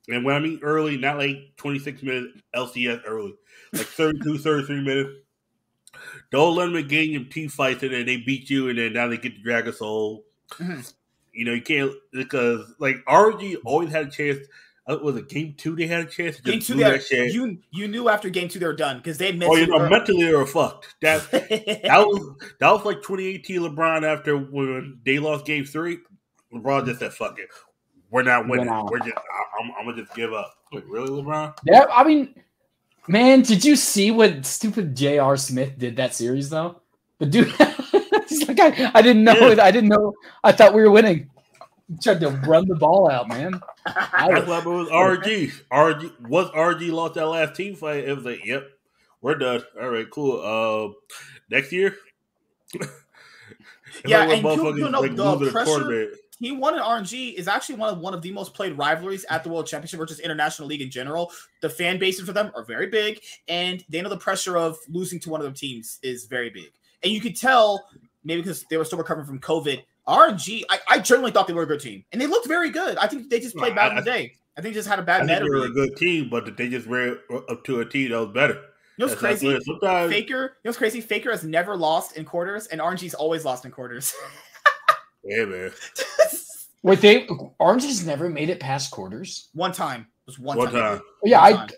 [0.08, 3.34] And when I mean early, not like 26 minutes LCS early,
[3.72, 5.10] like 32, 33 minutes.
[6.30, 9.08] Don't let them engage in P fights and then they beat you and then now
[9.08, 10.24] they get the Dragon Soul.
[10.52, 10.92] Mhm.
[11.32, 14.38] You know, you can't because like RG always had a chance.
[14.86, 16.74] Uh, was it game two they had a chance game two.
[16.74, 19.66] They, you you knew after game two they were done because they oh, you mentally.
[19.66, 20.96] know, mentally they were fucked.
[21.02, 25.98] That that was that was like 2018 LeBron after when they lost game three.
[26.52, 27.48] LeBron just said, "Fuck it,
[28.10, 28.66] we're not winning.
[28.66, 28.84] We're.
[28.84, 31.56] We're just I, I'm, I'm gonna just give up." Like, really, LeBron?
[31.64, 32.34] Yeah, I mean,
[33.06, 35.36] man, did you see what stupid J.R.
[35.36, 36.80] Smith did that series though?
[37.18, 37.48] The dude,
[38.28, 39.64] he's like, I, I didn't know, Yeah.
[39.64, 40.14] I didn't know,
[40.44, 41.28] I thought we were winning.
[41.88, 43.60] He tried to run the ball out, man.
[43.86, 45.52] I That's was, why it was RG.
[45.72, 48.04] RG was RG lost that last team fight.
[48.04, 48.68] It was like, "Yep,
[49.22, 50.40] we're done." All right, cool.
[50.40, 50.92] Uh,
[51.50, 51.96] next year.
[54.04, 56.54] Yeah, like and you- motherfuckers, you know, like, the losing a pressure- tournament.
[56.54, 59.42] Team One and RNG is actually one of one of the most played rivalries at
[59.42, 61.32] the World Championship or just international league in general.
[61.60, 65.20] The fan bases for them are very big, and they know the pressure of losing
[65.20, 66.70] to one of their teams is very big.
[67.02, 67.88] And you could tell,
[68.24, 70.62] maybe because they were still recovering from COVID, RNG.
[70.70, 72.96] I, I generally thought they were a good team, and they looked very good.
[72.96, 74.34] I think they just played bad in the day.
[74.56, 75.44] I think they just had a bad think meta.
[75.44, 77.16] they were a good team, but they just ran
[77.48, 78.54] up to a team that was better.
[78.96, 79.60] You know what's That's crazy?
[79.64, 81.00] Sometimes Faker, you know what's crazy?
[81.00, 84.12] Faker has never lost in quarters, and RNG's always lost in quarters.
[85.24, 85.70] Yeah, man.
[86.82, 87.26] wait, they
[87.58, 89.48] Orange has never made it past quarters.
[89.54, 90.02] one time.
[90.02, 90.98] It was one, One time.
[90.98, 91.02] time.
[91.24, 91.68] Yeah, One I time.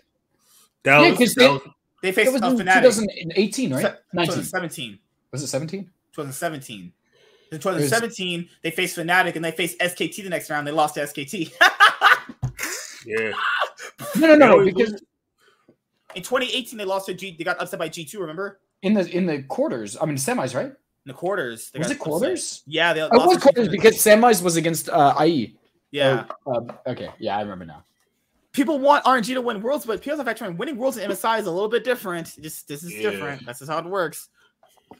[0.83, 1.61] That Yeah, was, 'cause that they- was
[2.01, 2.81] They it faced was a in Fnatic.
[2.81, 3.83] 2018, right?
[4.13, 4.25] 19.
[4.33, 4.99] 2017.
[5.31, 5.83] Was it 17?
[6.13, 6.91] 2017.
[7.51, 10.65] In 2017, they faced Fnatic and they faced SKT the next round.
[10.65, 11.51] They lost to SKT.
[13.05, 13.31] yeah.
[14.17, 15.01] No, no, no, because.
[16.15, 17.35] In 2018, they lost to G.
[17.37, 18.19] They got upset by G2.
[18.19, 20.73] Remember in the in the quarters, I mean semis, right?
[21.05, 21.71] In the quarters.
[21.71, 22.41] They Was it quarters?
[22.61, 22.63] upset.
[22.67, 23.71] Yeah, they lost it was quarters G2.
[23.71, 25.55] because semis was against uh, IG.
[25.91, 26.25] yeah.
[26.45, 27.83] Or, um, okay, yeah, I remember now.
[28.53, 31.51] People want RNG to win worlds, but PSF actually winning worlds in MSI is a
[31.51, 32.35] little bit different.
[32.41, 33.09] Just this is Yeah.
[33.09, 33.45] different.
[33.45, 34.27] That's just how it works.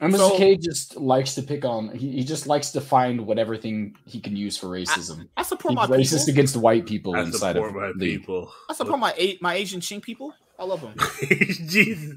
[0.00, 0.16] And Mr.
[0.30, 1.90] So- K just likes to pick on.
[1.94, 5.28] He, he just likes to find whatever thing he can use for racism.
[5.36, 6.30] I support He's my racist people.
[6.32, 8.20] against white people I inside of my league.
[8.20, 8.50] people.
[8.70, 10.32] I support my my Asian Chink people.
[10.58, 10.94] I love them.
[11.68, 12.16] Jesus.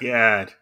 [0.00, 0.52] God.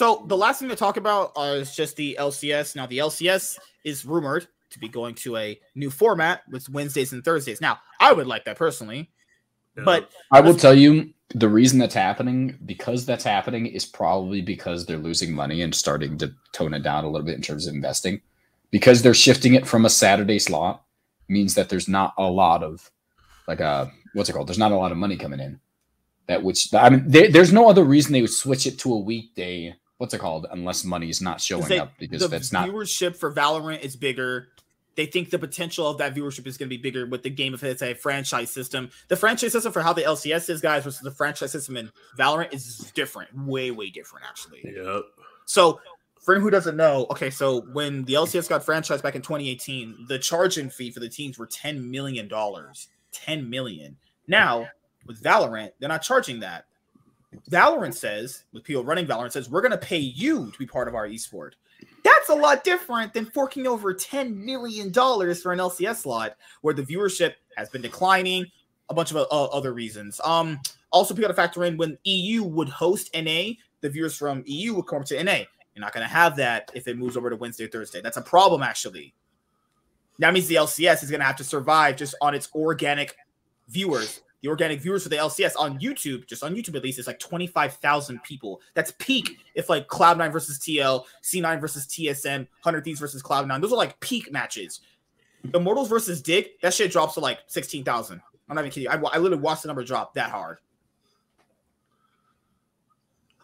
[0.00, 2.74] So the last thing to talk about uh, is just the LCS.
[2.74, 7.22] Now the LCS is rumored to be going to a new format with Wednesdays and
[7.22, 7.60] Thursdays.
[7.60, 9.10] Now I would like that personally,
[9.74, 14.86] but I will tell you the reason that's happening because that's happening is probably because
[14.86, 17.74] they're losing money and starting to tone it down a little bit in terms of
[17.74, 18.22] investing.
[18.70, 20.82] Because they're shifting it from a Saturday slot
[21.28, 22.90] means that there's not a lot of
[23.46, 24.48] like a what's it called?
[24.48, 25.60] There's not a lot of money coming in.
[26.26, 28.98] That which I mean, there, there's no other reason they would switch it to a
[28.98, 29.76] weekday.
[30.00, 30.46] What's it called?
[30.50, 32.66] Unless money is not showing they- up because the that's not.
[32.66, 34.48] viewership for Valorant is bigger.
[34.96, 37.52] They think the potential of that viewership is going to be bigger with the game
[37.52, 38.88] if it's a franchise system.
[39.08, 42.54] The franchise system for how the LCS is, guys, versus the franchise system in Valorant
[42.54, 44.62] is different, way, way different, actually.
[44.64, 45.02] Yep.
[45.44, 45.80] So,
[46.22, 50.06] for anyone who doesn't know, okay, so when the LCS got franchised back in 2018,
[50.08, 52.88] the charging fee for the teams were 10 million dollars.
[53.12, 53.98] 10 million.
[54.26, 54.66] Now,
[55.04, 56.64] with Valorant, they're not charging that.
[57.50, 60.88] Valorant says, with people running Valorant, says we're going to pay you to be part
[60.88, 61.52] of our esport.
[62.02, 66.82] That's a lot different than forking over $10 million for an LCS slot where the
[66.82, 68.46] viewership has been declining,
[68.88, 70.20] a bunch of uh, other reasons.
[70.24, 74.42] Um, also, people got to factor in when EU would host NA, the viewers from
[74.46, 75.44] EU would come to NA.
[75.74, 78.00] You're not going to have that if it moves over to Wednesday Thursday.
[78.00, 79.14] That's a problem, actually.
[80.18, 83.16] That means the LCS is going to have to survive just on its organic
[83.68, 84.20] viewers.
[84.42, 87.18] The organic viewers for the LCS on YouTube, just on YouTube at least, is like
[87.18, 88.60] 25,000 people.
[88.74, 93.60] That's peak if like Cloud9 versus TL, C9 versus TSM, 100 Thieves versus Cloud9.
[93.60, 94.80] Those are like peak matches.
[95.54, 98.20] Immortals versus Dig, that shit drops to like 16,000.
[98.48, 98.90] I'm not even kidding.
[98.90, 99.06] you.
[99.08, 100.58] I, I literally watched the number drop that hard.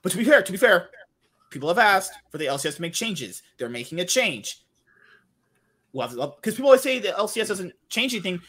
[0.02, 0.88] But to be fair, to be fair,
[1.50, 3.42] people have asked for the LCS to make changes.
[3.58, 4.62] They're making a change.
[5.92, 8.40] Well, because people always say the LCS doesn't change anything.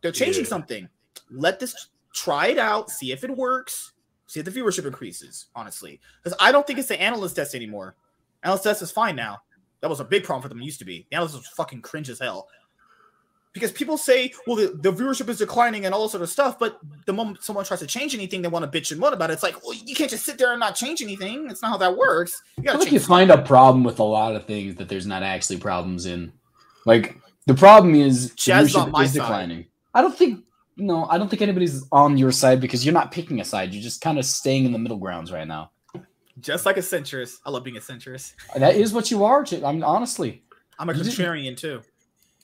[0.00, 0.48] They're changing Yeah.
[0.48, 0.88] something.
[1.32, 3.92] Let this try it out, see if it works,
[4.26, 5.46] see if the viewership increases.
[5.54, 7.96] Honestly, because I don't think it's the analyst test anymore.
[8.42, 9.38] Analyst test is fine now.
[9.80, 10.60] That was a big problem for them.
[10.60, 11.06] Used to be.
[11.10, 12.48] The analyst was fucking cringe as hell.
[13.52, 16.58] Because people say, well, the, the viewership is declining and all this sort of stuff,
[16.58, 19.28] but the moment someone tries to change anything, they want to bitch and moan about
[19.28, 19.34] it.
[19.34, 21.50] It's like, well, you can't just sit there and not change anything.
[21.50, 22.42] It's not how that works.
[22.56, 24.88] You I gotta feel like you find a problem with a lot of things that
[24.88, 26.32] there's not actually problems in.
[26.86, 29.20] Like the problem is Jazz viewership is side.
[29.20, 29.66] declining.
[29.92, 30.44] I don't think
[30.76, 33.72] no, I don't think anybody's on your side because you're not picking a side.
[33.74, 35.70] You're just kind of staying in the middle grounds right now.
[36.40, 37.36] Just like a centrist.
[37.44, 38.32] I love being a centrist.
[38.56, 39.44] That is what you are.
[39.52, 40.42] I mean, honestly,
[40.78, 41.82] I'm a You contrarian too.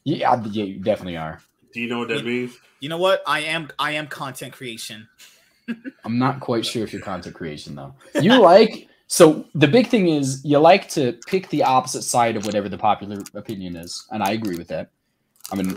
[0.04, 1.40] yeah, I- yeah, you definitely are.
[1.72, 2.56] Do you know what that means?
[2.80, 3.22] You know what?
[3.26, 5.08] I am I am content creation.
[6.04, 7.94] I'm not quite sure if you're content creation though.
[8.20, 12.44] You like so the big thing is you like to pick the opposite side of
[12.46, 14.90] whatever the popular opinion is, and I agree with that.
[15.50, 15.76] I mean,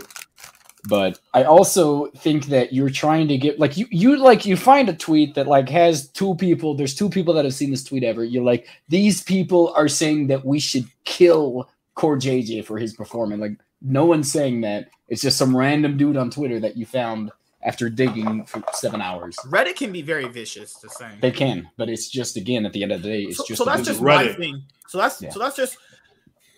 [0.88, 4.88] but I also think that you're trying to get like you you like you find
[4.88, 6.74] a tweet that like has two people.
[6.74, 8.24] There's two people that have seen this tweet ever.
[8.24, 13.40] You're like these people are saying that we should kill CoreJJ for his performance.
[13.40, 14.88] Like no one's saying that.
[15.08, 17.30] It's just some random dude on Twitter that you found
[17.62, 19.36] after digging for seven hours.
[19.46, 21.10] Reddit can be very vicious to say.
[21.20, 23.58] They can, but it's just again at the end of the day, it's so, just
[23.58, 24.62] so that's just my thing.
[24.88, 25.30] So that's Yeah.
[25.30, 25.76] so that's just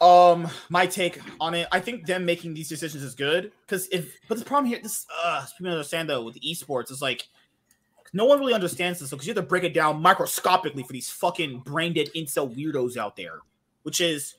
[0.00, 1.68] um my take on it.
[1.72, 5.06] I think them making these decisions is good because if but the problem here, this
[5.24, 7.28] uh people understand though with esports is like
[8.14, 11.10] no one really understands this because you have to break it down microscopically for these
[11.10, 13.40] fucking brain dead incel weirdos out there,
[13.82, 14.36] which is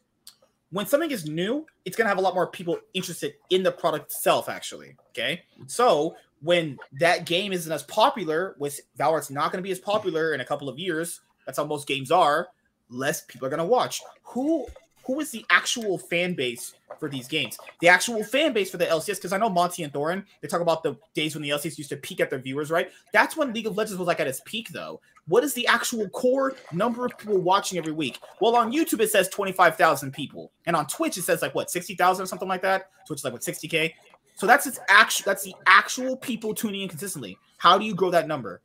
[0.71, 4.11] when something is new, it's gonna have a lot more people interested in the product
[4.11, 4.95] itself, actually.
[5.09, 5.43] Okay.
[5.67, 10.41] So when that game isn't as popular, with Valorant's not gonna be as popular in
[10.41, 12.47] a couple of years, that's how most games are,
[12.89, 14.01] less people are gonna watch.
[14.23, 14.67] Who
[15.05, 17.57] who is the actual fan base for these games?
[17.79, 20.61] The actual fan base for the LCS, because I know Monty and Thorin, they talk
[20.61, 22.89] about the days when the LCS used to peak at their viewers, right?
[23.13, 25.01] That's when League of Legends was like at its peak, though.
[25.27, 28.19] What is the actual core number of people watching every week?
[28.41, 32.23] Well, on YouTube it says 25,000 people, and on Twitch it says like what 60,000
[32.23, 32.89] or something like that.
[33.07, 33.93] Twitch is like what 60k.
[34.35, 37.37] So that's its actual that's the actual people tuning in consistently.
[37.57, 38.61] How do you grow that number?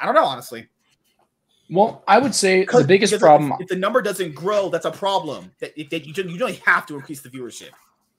[0.00, 0.68] I don't know, honestly.
[1.70, 4.90] Well, I would say the biggest problem If, if the number doesn't grow, that's a
[4.90, 5.52] problem.
[5.60, 7.70] That, that you don't, you don't have to increase the viewership.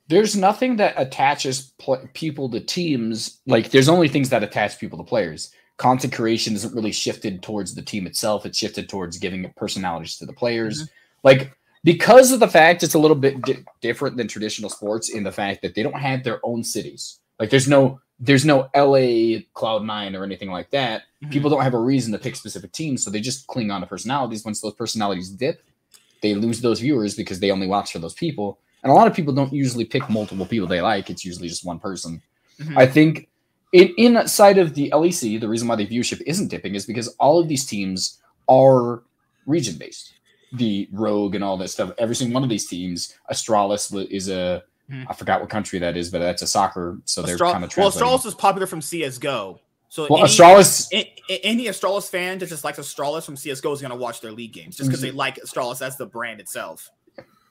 [0.08, 3.40] there's nothing that attaches pl- people to teams.
[3.46, 5.52] Like there's only things that attach people to players.
[5.78, 8.46] Content creation isn't really shifted towards the team itself.
[8.46, 10.84] It's shifted towards giving personalities to the players.
[10.84, 10.94] Mm-hmm.
[11.24, 15.24] Like because of the fact it's a little bit di- different than traditional sports in
[15.24, 17.20] the fact that they don't have their own cities.
[17.40, 21.04] Like there's no there's no LA Cloud Nine or anything like that.
[21.24, 21.32] Mm-hmm.
[21.32, 23.88] People don't have a reason to pick specific teams, so they just cling on to
[23.88, 24.44] personalities.
[24.44, 25.64] Once those personalities dip,
[26.22, 28.60] they lose those viewers because they only watch for those people.
[28.84, 31.10] And a lot of people don't usually pick multiple people they like.
[31.10, 32.22] It's usually just one person.
[32.60, 32.78] Mhm.
[32.78, 33.30] I think
[33.72, 37.40] in inside of the LEC, the reason why the viewership isn't dipping is because all
[37.40, 39.04] of these teams are
[39.46, 40.14] region based.
[40.54, 41.92] the Rogue and all that stuff.
[42.00, 45.04] Every single one of these teams, Astralis is a Hmm.
[45.08, 46.98] I forgot what country that is, but that's a soccer.
[47.06, 48.18] So they're Astral- kind of well, translating.
[48.20, 49.60] Astralis is popular from CS:GO.
[49.90, 50.88] So well, any, Astralis.
[50.94, 54.22] a- a- any Astralis fan that just likes Astralis from CS:GO is going to watch
[54.22, 55.12] their league games just because Mm-hmm.
[55.12, 56.90] they like Astralis as the brand itself.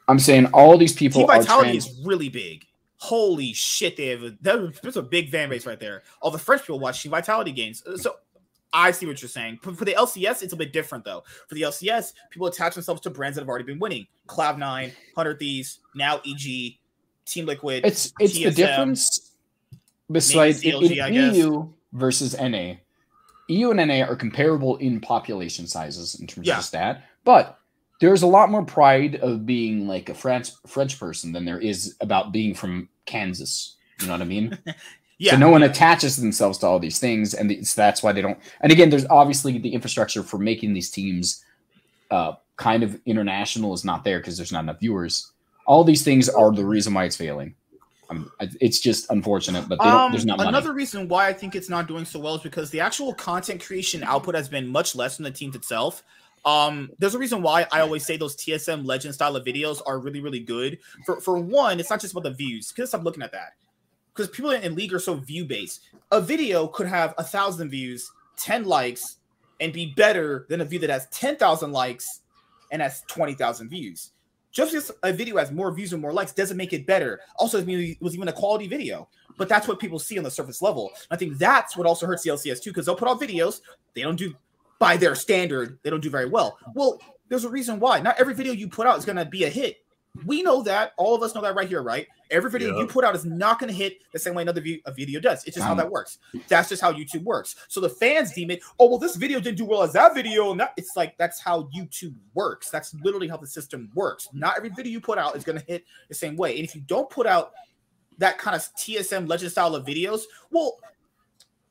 [0.09, 2.65] I'm saying all these people Team are Vitality trans- is really big.
[2.97, 6.03] Holy shit, they have a, that- there's a big fan base right there.
[6.23, 7.83] All the French people watch Team Vitality games.
[7.87, 8.17] Uh, So
[8.73, 9.59] I see what you're saying.
[9.63, 11.23] For, for the LCS, it's a bit different though.
[11.49, 14.07] For the LCS, people attach themselves to brands that have already been winning.
[14.27, 16.75] Cloud9, Hundred Thieves, now EG,
[17.33, 17.85] Team Liquid.
[17.85, 19.33] It's it's the difference
[20.11, 21.35] besides CLG, I in.
[21.35, 22.75] EU versus NA.
[23.49, 26.59] EU and NA are comparable in population sizes in terms Yeah.
[26.59, 27.59] of stat, but
[28.01, 31.97] there's a lot more pride of being like a French French person than there is
[32.01, 33.77] about being from Kansas.
[34.01, 34.57] You know what I mean?
[35.19, 35.33] yeah.
[35.33, 38.39] So no one attaches themselves to all these things, and it's, that's why they don't.
[38.61, 41.45] And again, there's obviously the infrastructure for making these teams
[42.11, 45.33] uh, kind of international is not there because there's not enough viewers.
[45.69, 47.55] All these things are the reason why it's failing.
[48.11, 50.49] Um, it's just unfortunate, but Um, there's not money.
[50.49, 53.63] another reason why I think it's not doing so well is because the actual content
[53.63, 56.03] creation output has been much less than the teams itself.
[56.47, 59.99] Um, there's a reason why I always say those TSM legend style of videos are
[59.99, 60.79] really, really good.
[61.05, 62.73] For for one, it's not just about the views.
[62.73, 63.53] Because i stop looking at that.
[64.15, 65.83] Because people in, in league are so view based.
[66.11, 69.19] A video could have a thousand views, ten likes,
[69.61, 72.21] and be better than a view that has ten thousand likes
[72.73, 74.13] and has twenty thousand views.
[74.59, 77.21] Just because a video has more views and more likes doesn't make it better.
[77.37, 79.09] Also, it was even a quality video
[79.39, 80.91] but that's what people see on the surface level.
[81.11, 83.61] I think that's what also hurts the LCS too, because they'll put out videos,
[83.95, 84.35] they don't do
[84.79, 86.59] by their standard, they don't do very well.
[86.75, 88.01] Well, there's a reason why.
[88.01, 89.77] Not every video you put out is gonna be a hit.
[90.25, 90.93] We know that.
[90.97, 92.07] All of us know that right here, right?
[92.31, 92.81] Every video Yeah.
[92.81, 95.21] you put out is not going to hit the same way another view, a video
[95.21, 95.45] does.
[95.45, 96.19] It's just how that works.
[96.49, 97.55] That's just how YouTube works.
[97.69, 100.51] So the fans deem it, oh well, this video didn't do well as that video,
[100.51, 102.69] and that it's like that's how YouTube works.
[102.71, 104.29] That's literally how the system works.
[104.33, 106.57] Not every video you put out is going to hit the same way.
[106.57, 107.53] And if you don't put out
[108.19, 110.79] that kind of TSM legend style of videos, well,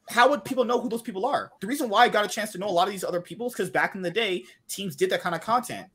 [0.09, 1.51] how would people know who those people are?
[1.59, 3.47] The reason why I got a chance to know a lot of these other people
[3.47, 5.87] is because back in the day, teams did that kind of content.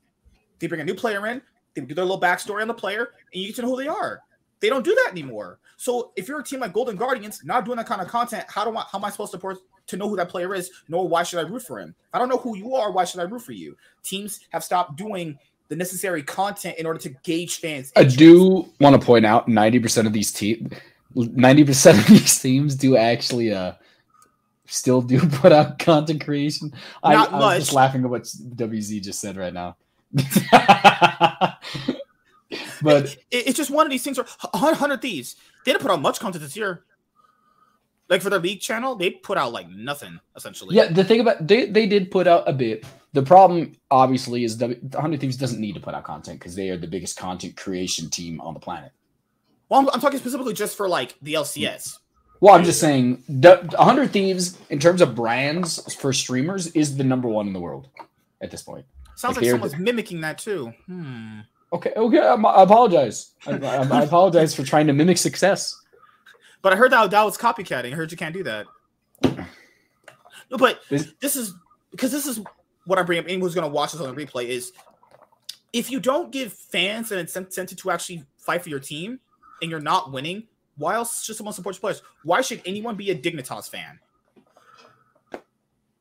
[0.59, 1.41] They bring a new player in,
[1.73, 3.87] they do their little backstory on the player, and you get to know who they
[3.87, 4.21] are.
[4.59, 5.59] They don't do that anymore.
[5.77, 8.63] So if you're a team like Golden Guardians, not doing that kind of content, how
[8.63, 10.71] do I how am I supposed to port, to know who that player is?
[10.87, 11.93] Nor why should I root for him?
[12.13, 13.75] I don't know who you are, why should I root for you?
[14.03, 15.37] Teams have stopped doing
[15.67, 17.91] the necessary content in order to gauge fans.
[17.95, 20.71] I do want to point out 90% of these teams
[21.15, 23.73] 90% of these teams do actually uh
[24.65, 26.73] still do put out content creation.
[27.03, 29.77] I, Not I was just laughing at what WZ just said right now.
[32.81, 34.17] but it, it's just one of these things.
[34.17, 35.35] Where Hundred Thieves,
[35.65, 36.83] they didn't put out much content this year.
[38.09, 40.75] Like for their league channel, they put out like nothing essentially.
[40.75, 42.85] yeah, the thing about they they did put out a bit.
[43.13, 46.69] The problem obviously is W Hundred Thieves doesn't need to put out content because they
[46.69, 48.91] are the biggest content creation team on the planet.
[49.69, 51.97] Well, I'm, I'm talking specifically just for like the LCS.
[52.43, 57.05] Well, I'm just saying, the 100 Thieves, in terms of brands for streamers, is the
[57.05, 57.87] number one in the world
[58.41, 58.85] at this point.
[59.15, 60.73] Sounds Like like someone's mimicking that too.
[60.87, 61.39] Hmm.
[61.71, 63.31] Okay, okay, I'm- I apologize.
[63.47, 65.79] I, I, I apologize for trying to mimic success.
[66.61, 67.91] But I heard that that was copycatting.
[67.93, 68.65] I heard you can't do that.
[69.23, 71.53] No, but This- this is
[71.91, 72.39] because this is
[72.85, 73.25] what I bring up.
[73.25, 74.71] Anyone who's going to watch this on the replay is
[75.71, 79.19] if you don't give fans an incentive to actually fight for your team
[79.61, 80.43] and you're not winning,
[80.77, 82.01] why else should someone support your players?
[82.23, 83.99] Why should anyone be a Dignitas fan?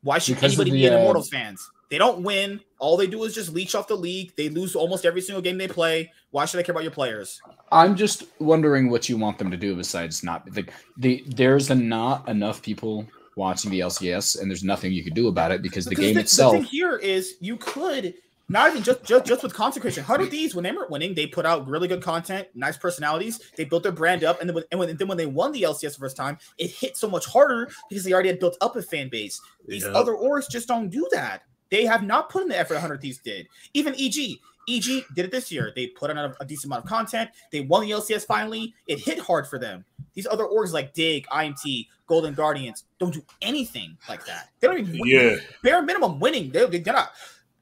[0.03, 1.71] Why should Because anybody the, be an uh, Immortals fans?
[1.93, 2.63] They don't win.
[2.79, 4.33] All they do is just leech off the league.
[4.35, 6.11] They lose almost every single game they play.
[6.31, 7.39] Why should I care about your players?
[7.71, 11.75] I'm just wondering what you want them to do besides not like the there's a
[11.75, 13.07] not enough people
[13.37, 16.15] watching the LCS, and there's nothing you could do about it because the Because game
[16.15, 16.53] the, itself.
[16.55, 18.15] The thing here is you could
[18.49, 20.03] not even just just, just with consecration.
[20.03, 23.39] How Hundred Thieves when they were winning, they put out really good content, nice personalities.
[23.59, 25.53] They built their brand up, and then when, and when, and then when they won
[25.53, 28.57] the LCS the first time, it hit so much harder because they already had built
[28.63, 29.39] up a fan base.
[29.69, 29.91] These Yeah.
[29.91, 31.43] other orgs just don't do that.
[31.73, 33.49] They have not put in the effort Hundred Thieves did.
[33.73, 34.39] Even EG.
[34.69, 35.73] EG did it this year.
[35.75, 37.31] They put out a, decent amount of content.
[37.51, 38.75] They won the LCS finally.
[38.87, 39.87] It hit hard for them.
[40.13, 44.51] These other orgs like Dig, IMT, Golden Guardians don't do anything like that.
[44.61, 46.51] They don't even Yeah, bare minimum winning.
[46.51, 47.13] They, they, they're not.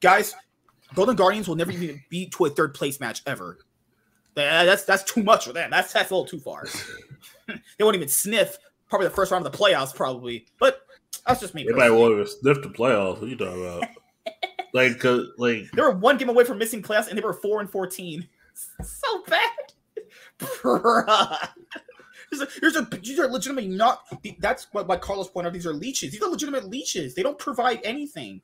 [0.00, 0.34] Guys,
[0.94, 3.58] Golden Guardians will never even be to a third place match ever.
[4.34, 5.70] That's that's too much for them.
[5.70, 6.66] That's that's a little too far.
[7.46, 8.58] they won't even sniff
[8.88, 10.46] probably the first round of the playoffs, probably.
[10.58, 10.80] But
[11.26, 11.62] that's just me.
[11.62, 13.20] everybody wanted to sniff the playoffs.
[13.20, 13.84] What are you talking about?
[14.72, 17.60] Like, cause like They were one game away from missing playoffs, and they were four
[17.60, 18.28] and fourteen.
[18.82, 19.72] So bad,
[20.38, 21.48] Bruh.
[22.30, 22.48] These are,
[23.02, 24.04] these are, legitimately not.
[24.38, 25.52] That's what, what Carlos pointed out.
[25.52, 26.12] These are leeches.
[26.12, 27.14] These are legitimate leeches.
[27.14, 28.40] They don't provide anything.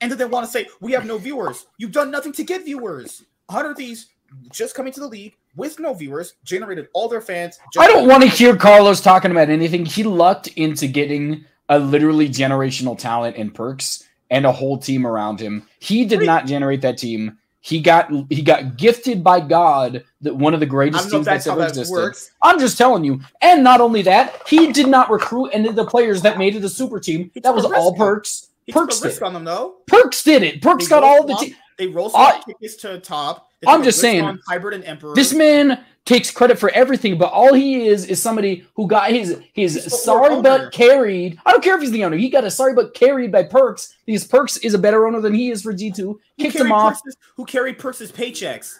[0.00, 1.66] And then they want to say we have no viewers.
[1.78, 3.24] You've done nothing to get viewers.
[3.46, 4.10] 100 of these
[4.50, 7.58] just coming to the league with no viewers generated all their fans.
[7.78, 9.86] I don't want to hear Carlos talking about anything.
[9.86, 15.40] He lucked into getting a literally generational talent in Perkz and a whole team around
[15.40, 15.66] him.
[15.78, 17.38] He did not generate that team.
[17.60, 21.52] He got he got gifted by God that one of the greatest teams that's, that's
[21.52, 21.92] ever existed.
[21.92, 22.30] Works.
[22.42, 23.20] I'm just telling you.
[23.42, 26.64] And not only that, he did not recruit any of the players that made it
[26.64, 27.30] a super team.
[27.42, 28.46] That was all Perkz.
[28.64, 29.22] He Perkz did.
[29.22, 29.76] on them though.
[29.90, 30.62] Perkz did it.
[30.62, 31.56] Perkz they got all the team.
[31.78, 33.48] They roll some tickets to top.
[33.66, 35.14] I'm just saying, hybrid and emperor.
[35.14, 39.38] This man takes credit for everything, but all he is is somebody who got his
[39.52, 41.38] his sorry but carried.
[41.44, 42.16] I don't care if he's the owner.
[42.16, 43.92] He got a sorry but carried by Perkz.
[44.06, 46.18] because Perkz is a better owner than he is for G two.
[46.38, 46.98] Kicked him off.
[47.36, 48.76] Who carried Perkz' paychecks?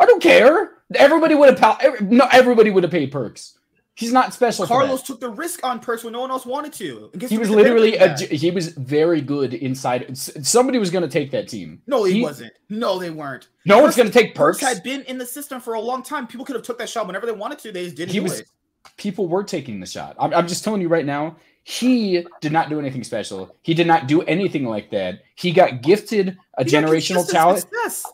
[0.00, 0.72] I don't care.
[0.94, 2.00] Everybody would have.
[2.00, 3.58] No, everybody would have paid Perkz.
[4.02, 4.66] He's not special.
[4.66, 7.10] Carlos took the risk on Perkz when no one else wanted to.
[7.28, 10.18] He was literally a, he was very good inside.
[10.18, 11.80] Somebody was going to take that team.
[11.86, 12.52] No, he, he, wasn't.
[12.68, 13.46] No, they weren't.
[13.64, 14.58] No Perkz, one's going to take Perkz.
[14.58, 16.26] Perkz had been in the system for a long time.
[16.26, 17.70] People could have took that shot whenever they wanted to.
[17.70, 18.12] They just didn't.
[18.12, 18.40] He was.
[18.40, 18.48] It.
[18.96, 20.16] People were taking the shot.
[20.18, 21.36] I'm, I'm just telling you right now.
[21.62, 23.54] He did not do anything special.
[23.62, 25.22] He did not do anything like that.
[25.36, 27.64] He got gifted a he generational talent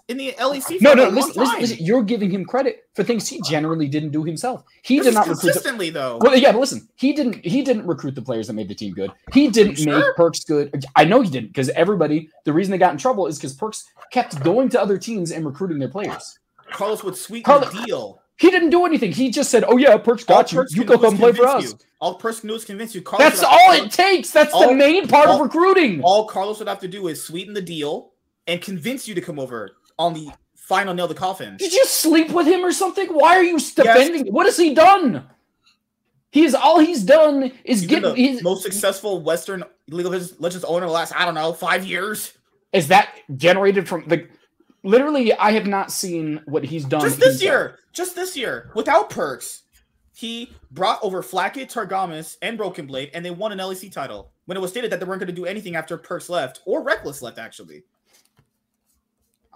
[0.07, 0.81] in the LEC.
[0.81, 4.23] No, no, listen, listen, listen, You're giving him credit for things he generally didn't do
[4.23, 4.65] himself.
[4.83, 6.19] He this did not consistently the, though.
[6.21, 7.45] Well, yeah, but listen, he didn't.
[7.45, 9.11] He didn't recruit the players that made the team good.
[9.33, 9.99] He didn't sure?
[9.99, 10.85] make Perkz good.
[10.95, 12.31] I know he didn't because everybody.
[12.45, 15.45] The reason they got in trouble is because Perkz kept going to other teams and
[15.45, 16.39] recruiting their players.
[16.71, 18.23] Carlos would sweeten Carlos, the deal.
[18.37, 19.11] He didn't do anything.
[19.11, 20.81] He just said, "Oh yeah, Perkz got all you.
[20.81, 21.79] you go come play for us." You.
[22.01, 23.03] All Perkz can do is convince you.
[23.03, 24.31] Carlos That's all it takes.
[24.31, 26.01] That's all, the main part all, of recruiting.
[26.05, 28.13] All Carlos would have to do is sweeten the deal
[28.49, 31.57] and convince you to come over on the final nail the coffin.
[31.57, 33.07] Did you sleep with him or something?
[33.09, 34.27] Why are you defending?
[34.27, 34.33] Yes.
[34.33, 35.25] What has he done?
[36.31, 40.93] He's all he's done is get the most successful Western League of Legends owner the
[40.93, 42.35] last I don't know five years.
[42.73, 44.29] Is that generated from the
[44.83, 47.01] literally I have not seen what he's done.
[47.01, 47.79] Just this year.
[47.93, 48.71] Just this year.
[48.75, 49.63] Without Perkz,
[50.13, 54.31] He brought over Flakked, Targamas, and Broken Blade, and they won an LEC title.
[54.45, 56.85] When it was stated that they weren't going to do anything after Perkz left, or
[56.85, 57.85] Rekkles left, actually.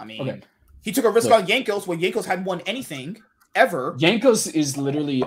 [0.02, 0.40] I mean, okay.
[0.82, 1.40] he took a risk Look.
[1.40, 3.22] on Jankos when Jankos hadn't won anything
[3.54, 3.94] ever.
[3.98, 5.22] Jankos is literally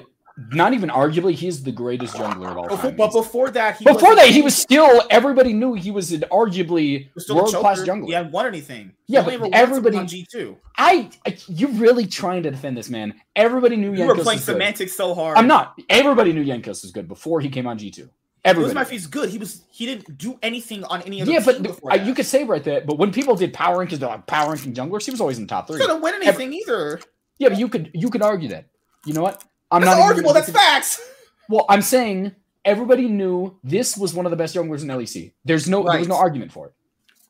[0.52, 2.97] not even arguably, he's the greatest jungler of all before, time.
[2.97, 5.03] But before that, before that, he was still.
[5.10, 8.07] Everybody knew he was an arguably world class jungler.
[8.07, 8.91] He hadn't won anything.
[9.07, 10.57] Yeah, but everybody on G two.
[10.77, 13.14] I, I, you're really trying to defend this man.
[13.38, 13.93] Everybody knew.
[13.93, 15.38] You Jankos were playing semantics so hard.
[15.38, 15.80] I'm not.
[15.89, 18.10] Everybody knew Jankos was good before he came on G two.
[18.45, 18.76] Everybody.
[18.76, 19.30] Lose he's good.
[19.30, 19.63] He was.
[19.72, 21.31] He didn't do anything on any other.
[21.31, 22.81] Yeah, but you could say right there.
[22.81, 25.03] But when people did power rankings, they're like power ranking junglers.
[25.03, 25.80] He was always in the top three.
[25.80, 27.01] He didn't win anything Every, either.
[27.39, 28.67] Yeah, but you could you could argue that.
[29.03, 29.43] You know what?
[29.72, 30.34] I'm that's not arguable.
[30.34, 31.01] That's facts.
[31.47, 32.31] Well, I'm saying
[32.63, 35.31] everybody knew this was one of the best junglers in LEC.
[35.43, 35.91] There's no right.
[35.91, 36.73] there was no argument for it.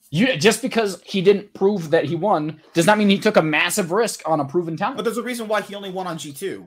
[0.10, 3.42] You just because he didn't prove that he won does not mean he took a
[3.42, 4.96] massive risk on a proven talent.
[4.96, 6.66] But there's a reason why he only won on G2.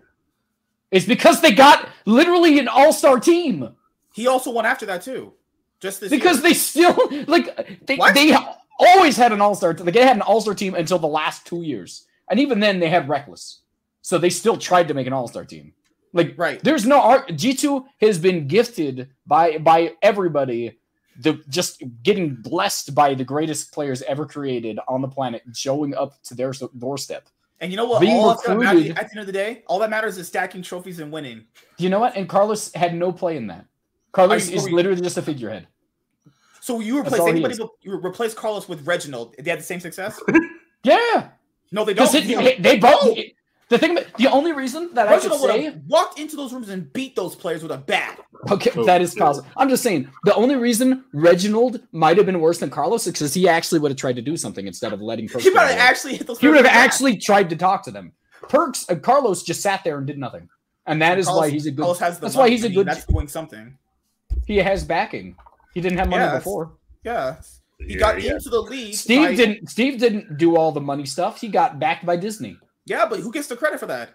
[0.90, 3.74] It's because they got literally an all-star team.
[4.14, 5.34] He also won after that too.
[5.80, 6.42] Just this because year.
[6.42, 8.36] they still like they, they
[8.78, 12.06] always had an all-star like they had an all-star team until the last 2 years.
[12.30, 13.58] And even then they had Rekkles.
[14.02, 15.72] So they still tried to make an all-star team.
[16.12, 17.36] Like right, there's no art.
[17.36, 20.78] G two has been gifted by by everybody.
[21.20, 26.22] The just getting blessed by the greatest players ever created on the planet, showing up
[26.24, 27.28] to their doorstep.
[27.60, 28.00] And you know what?
[28.00, 30.62] Being all recruited, matters, at the end of the day, all that matters is stacking
[30.62, 31.44] trophies and winning.
[31.76, 32.16] You know what?
[32.16, 33.66] And Carlos had no play in that.
[34.18, 35.66] Carlos is literally just a figurehead.
[36.60, 37.56] So you replace anybody?
[37.82, 39.34] You replace Carlos with Reginald.
[39.38, 40.20] They had the same success.
[40.84, 41.30] yeah.
[41.70, 42.14] No, they don't.
[42.14, 43.16] It, they both.
[43.68, 46.90] The thing, the only reason that Reginald I could say walked into those rooms and
[46.94, 48.18] beat those players with a bat.
[48.50, 49.46] Okay, oh, that is possible.
[49.58, 53.34] I'm just saying the only reason Reginald might have been worse than Carlos is because
[53.34, 55.28] he actually would have tried to do something instead of letting.
[55.28, 56.38] Perkz he might have actually hit those.
[56.38, 58.12] He would have actually tried to talk to them.
[58.44, 60.48] Perkz, uh, Carlos just sat there and did nothing,
[60.86, 61.82] and that is Carlos, why he's a good.
[61.82, 62.86] Carlos has that's why he's a good.
[62.86, 63.76] That's doing something.
[64.48, 65.36] He has backing.
[65.74, 66.72] He didn't have money yeah, before.
[67.04, 67.36] Yeah.
[67.78, 68.32] He yeah, got yeah.
[68.32, 68.94] into the league.
[68.94, 69.34] Steve by...
[69.34, 69.68] didn't.
[69.68, 71.38] Steve didn't do all the money stuff.
[71.38, 72.56] He got backed by Disney.
[72.86, 74.14] Yeah, but who gets the credit for that?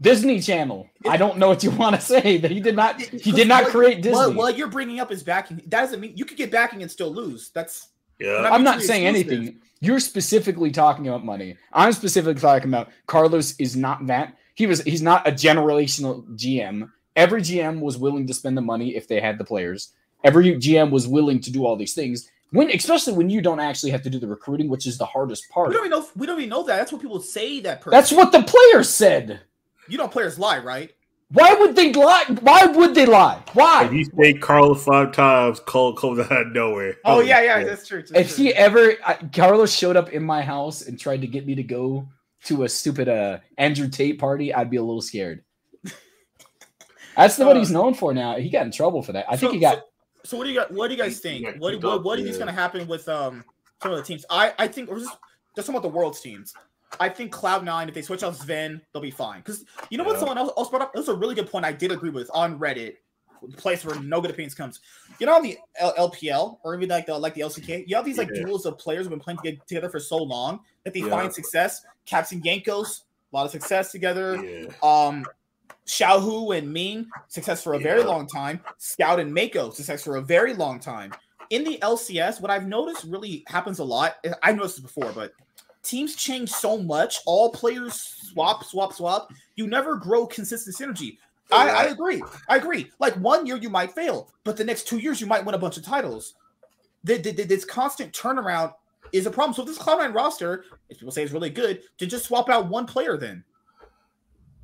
[0.00, 0.88] Disney Channel.
[1.06, 2.38] I don't know what you want to say.
[2.38, 3.00] That he did not.
[3.00, 4.16] He did not create Disney.
[4.16, 5.58] What, what you're bringing up is backing.
[5.58, 7.50] That doesn't mean you could get backing and still lose.
[7.50, 7.88] That's.
[8.18, 8.48] Yeah.
[8.50, 9.38] I'm not saying exclusive.
[9.38, 9.60] anything.
[9.80, 11.58] You're specifically talking about money.
[11.74, 14.34] I'm specifically talking about Carlos is not that.
[14.54, 14.80] He was.
[14.82, 16.88] He's not a generational GM.
[17.16, 19.92] Every GM was willing to spend the money if they had the players.
[20.24, 22.30] Every GM was willing to do all these things.
[22.50, 25.48] When, especially when you don't actually have to do the recruiting, which is the hardest
[25.50, 25.70] part.
[25.70, 26.06] We don't even know.
[26.16, 26.76] We don't even know that.
[26.76, 27.60] That's what people say.
[27.60, 27.90] That person.
[27.92, 29.40] That's what the players said.
[29.88, 30.92] You know players lie, right?
[31.30, 32.24] Why would they lie?
[32.42, 33.42] Why would they lie?
[33.54, 33.84] Why?
[33.86, 36.96] If you say Carlos five times, Cole comes out of nowhere.
[37.06, 37.68] Oh Holy yeah, yeah, shit.
[37.68, 38.02] that's true.
[38.02, 38.44] that's If true.
[38.44, 41.62] he ever I, Carlos showed up in my house and tried to get me to
[41.62, 42.06] go
[42.44, 45.42] to a stupid uh Andrew Tate party, I'd be a little scared.
[47.16, 48.36] That's the what Uh, he's known for now.
[48.36, 49.26] He got in trouble for that.
[49.28, 49.76] I think he got.
[49.78, 49.82] So,
[50.24, 50.70] so what do you got?
[50.72, 51.38] What do you guys think?
[51.38, 53.44] he got What what, off, what do you think's going to happen with um
[53.82, 54.24] some of the teams?
[54.30, 55.10] I I think or just
[55.56, 56.54] just talking about the world's teams.
[57.00, 59.38] I think Cloud Nine, if they switch out Zven, they'll be fine.
[59.40, 60.18] Because you know what?
[60.18, 60.92] Someone else, else brought up.
[60.92, 61.64] This is a really good point.
[61.64, 62.96] I did agree with on Reddit,
[63.42, 64.80] the place where no good opinions comes.
[65.18, 68.04] You know, on the L- LPL or even like the like the LCK, you have
[68.04, 68.44] these like Yeah.
[68.44, 71.08] duels of players who've been playing toge- together for so long that they Yeah.
[71.08, 71.82] find success.
[72.04, 73.02] Caps and Jankos,
[73.32, 74.36] a lot of success together.
[74.44, 74.66] Yeah.
[74.82, 75.24] Um,
[75.86, 78.06] Xiaohu and Ming, success for a very Yeah.
[78.06, 78.60] long time.
[78.78, 81.12] Scout and Meiko, success for a very long time.
[81.50, 84.16] In the LCS, what I've noticed really happens a lot.
[84.42, 85.32] I've noticed this before, but
[85.82, 87.18] teams change so much.
[87.26, 87.94] All players
[88.32, 89.30] swap, swap, swap.
[89.56, 91.18] You never grow consistent synergy.
[91.50, 92.22] I, I agree.
[92.48, 92.90] I agree.
[92.98, 95.58] Like one year you might fail, but the next two years you might win a
[95.58, 96.34] bunch of titles.
[97.04, 98.72] The, the, the- this constant turnaround
[99.12, 99.52] is a problem.
[99.52, 102.86] So this Cloud9 roster, if people say it's really good, to just swap out one
[102.86, 103.44] player then.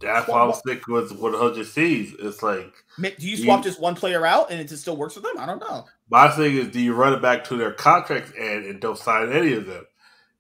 [0.00, 2.14] That's why I was sick with 100 C's.
[2.20, 5.14] It's like Do you You- swap just one player out and it just still works
[5.14, 5.36] for them?
[5.38, 5.86] I don't know.
[6.08, 9.32] my thing is, do you run it back to their contracts and, and don't sign
[9.32, 9.84] any of them?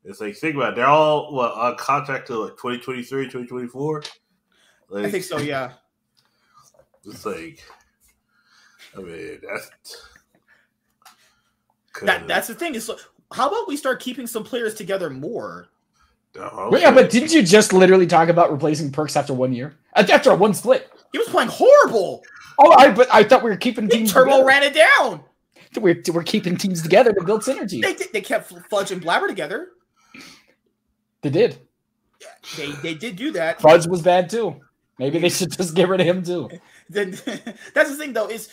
[0.04, 0.76] It's like think about it.
[0.76, 4.02] They're all what on contract to like 2023, 2024.
[4.90, 5.38] Like, I think so.
[5.38, 5.72] Yeah.
[7.06, 7.62] It's like,
[8.96, 9.70] I mean, that's
[12.02, 12.74] That that's the thing.
[12.74, 12.90] Is
[13.32, 15.68] how about we start keeping some players together more?
[16.40, 19.76] Oh, Wait, yeah, but didn't you just literally talk about replacing Perkz after one year?
[19.94, 20.90] After one split?
[21.12, 22.22] He was playing horrible.
[22.58, 24.12] Oh, I but I thought we were keeping teams.
[24.12, 24.44] turbo together.
[24.46, 25.22] ran it down.
[25.76, 27.82] We're, we're keeping teams together to build synergy.
[27.82, 29.68] They they kept Fudge and Blabber together.
[31.22, 31.58] They did.
[32.56, 33.60] They they did do that.
[33.60, 34.60] Fudge was bad too.
[34.98, 36.48] Maybe they should just get rid of him too.
[36.90, 37.10] Then
[37.74, 38.48] that's the thing though is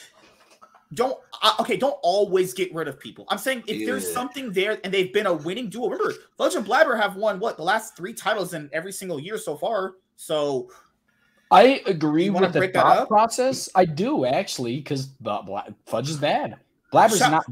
[0.96, 3.26] don't uh, okay don't always get rid of people.
[3.30, 5.90] I'm saying if there's something there and they've been a winning duo.
[5.90, 9.38] Remember, Fudge and Blabber have won what the last three titles in every single year
[9.38, 9.96] so far.
[10.16, 10.72] So
[11.52, 13.70] I agree You wanna with the thought process.
[13.76, 15.10] I do actually, because
[15.86, 16.56] Fudge is bad.
[16.92, 17.46] Blabber's Shut- not.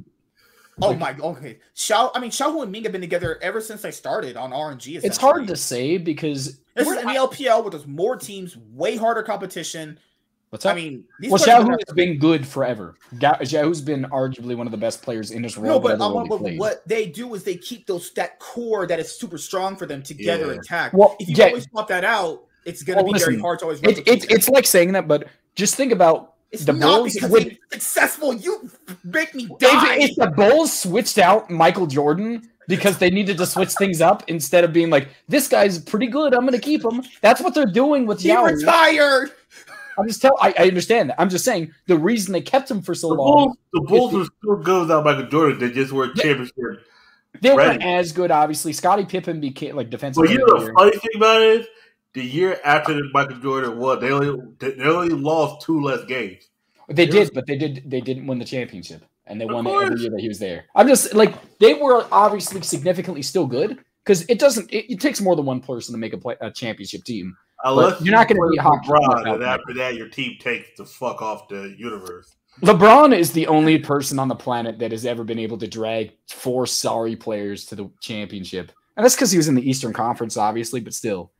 [0.82, 1.60] oh Like- my okay.
[1.76, 5.03] Xiao I mean Xiaohu and Ming have been together ever since they started on RNG.
[5.03, 8.57] It's hard to say because This we're is in the LPL where there's more teams,
[8.57, 9.99] way harder competition.
[10.54, 10.74] What's up?
[10.74, 12.96] I mean, these well, players Xiaohu have- has been good forever.
[13.18, 15.74] Ga- Xiaohu's been arguably one of the best players in his role.
[15.74, 19.20] no, but, um, really what, they do is they keep those that core that is
[19.20, 20.54] super strong for them together Yeah.
[20.54, 20.94] intact.
[20.94, 21.46] Well, if you yeah.
[21.48, 23.80] always swap that out, it's going to Well, be very hard to always.
[23.82, 27.32] It, replicate it's like saying that, but just think about It's the not Bulls because
[27.32, 28.34] would- they're successful.
[28.36, 28.70] You
[29.04, 29.98] make me if, die.
[30.02, 34.64] if the Bulls switched out Michael Jordan because they needed to switch things up instead
[34.64, 37.04] of being like, this guy's pretty good, I'm going to keep him.
[37.22, 38.56] That's what they're doing with he Xiaohu.
[38.60, 39.32] retired.
[39.98, 40.38] I'm just tell.
[40.41, 41.22] I, I understand that.
[41.22, 44.14] I'm just saying the reason they kept him for so The long, Bulls, the Bulls
[44.14, 45.60] were still good without Michael Jordan.
[45.60, 46.24] They just were Yeah.
[46.24, 46.86] championship.
[47.41, 48.32] they weren't as good.
[48.32, 50.24] Obviously, Scottie Pippen became like defensive.
[50.24, 51.68] But you know the funny thing about it is,
[52.14, 56.48] the year after the Michael Jordan won, they only they only lost two less games.
[56.90, 57.84] They There was- did, but they did.
[57.90, 60.65] They didn't win the championship, and they won it every year that he was there.
[60.76, 64.72] I'm just like they were obviously significantly still good because it doesn't.
[64.72, 67.36] It, it takes more than one person to make a, play, a championship team.
[67.64, 70.69] Unless you're not gonna play beat hockey LeBron, without and after that, your team takes
[70.77, 72.35] the fuck off the universe.
[72.61, 76.11] LeBron is the only person on the planet that has ever been able to drag
[76.27, 80.38] four sorry players to the championship, and that's because he was in the Eastern Conference,
[80.38, 80.81] obviously.
[80.81, 81.31] But still,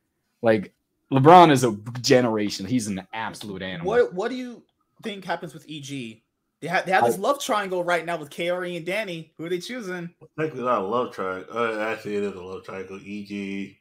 [0.42, 0.74] like
[1.12, 2.66] LeBron is a generation.
[2.66, 3.88] He's an absolute animal.
[3.88, 4.64] What What do you
[5.04, 6.22] think happens with EG?
[6.62, 9.34] They have they have this love triangle right now with Kaori and Danny.
[9.38, 10.10] Who are they choosing?
[10.40, 11.56] Technically, not a love triangle.
[11.56, 13.00] Uh, actually, it is a love triangle.
[13.04, 13.78] E.G.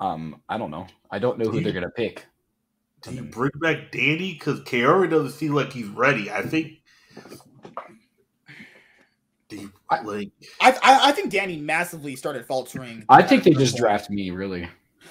[0.00, 0.86] Um, I don't know.
[1.10, 2.26] I don't know who they're gonna pick.
[3.02, 4.32] Do you bring back Danny?
[4.32, 6.30] Because Kaori doesn't seem like he's ready.
[6.30, 6.80] I think.
[9.48, 10.30] Do you I- like?
[10.60, 13.04] I I, I think Danny massively started faltering.
[13.08, 14.30] I think they just draft me.
[14.30, 14.68] Really,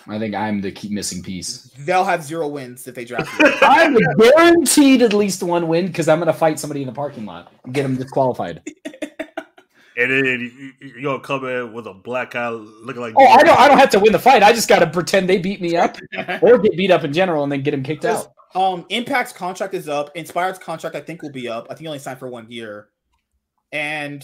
[0.07, 1.71] I think I'm the key missing piece.
[1.79, 3.49] They'll have zero wins if they draft me.
[3.61, 7.51] I'm guaranteed at least one win because I'm gonna fight somebody in the parking lot
[7.65, 8.61] and get them disqualified.
[9.97, 13.13] And then you- you're gonna come in with a black eye, looking like.
[13.17, 13.59] Oh, I don't.
[13.59, 14.43] I don't have to win the fight.
[14.43, 15.97] I just got to pretend they beat me up
[16.43, 18.27] or get beat up in general and then get them kicked out.
[18.55, 20.15] Um, Impact's contract is up.
[20.15, 21.65] Inspired's contract, I think, will be up.
[21.65, 22.89] I think he only signed for one year.
[23.71, 24.23] And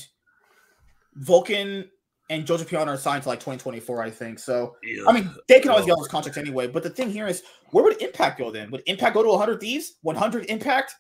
[1.16, 1.90] Vulcan
[2.30, 4.40] and Jojopyun are signed to like 2024, I think.
[4.40, 5.04] So, Yeah.
[5.08, 6.68] I mean, they can always get on those contracts anyway.
[6.68, 8.72] But the thing here is, where would Impact go then?
[8.72, 9.96] Would Impact go to 100 Thieves?
[10.02, 10.96] 100 Impact?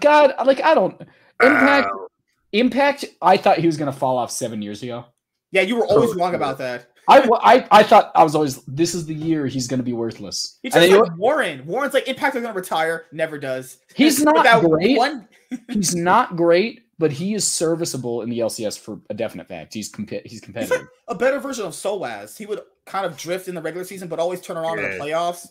[0.00, 1.00] God, like I don't.
[1.42, 1.88] Impact.
[1.94, 2.06] Uh,
[2.52, 3.04] Impact.
[3.22, 5.06] I thought he was gonna fall off seven years ago.
[5.52, 6.90] Yeah, you were always wrong about that.
[7.08, 9.92] I, I I thought I was always this is the year he's going to be
[9.92, 10.58] worthless.
[10.62, 11.66] He's just then like Warren.
[11.66, 13.78] Warren's like Impact is gonna retire, never does.
[13.94, 14.96] He's not great.
[14.96, 15.26] One,
[15.68, 19.74] he's not great, but he is serviceable in the LCS for a definite fact.
[19.74, 20.78] He's comp- he's he's competitive.
[20.78, 22.36] like a better version of Soaz.
[22.36, 25.04] He would kind of drift in the regular season, but always turn around in the
[25.04, 25.48] playoffs.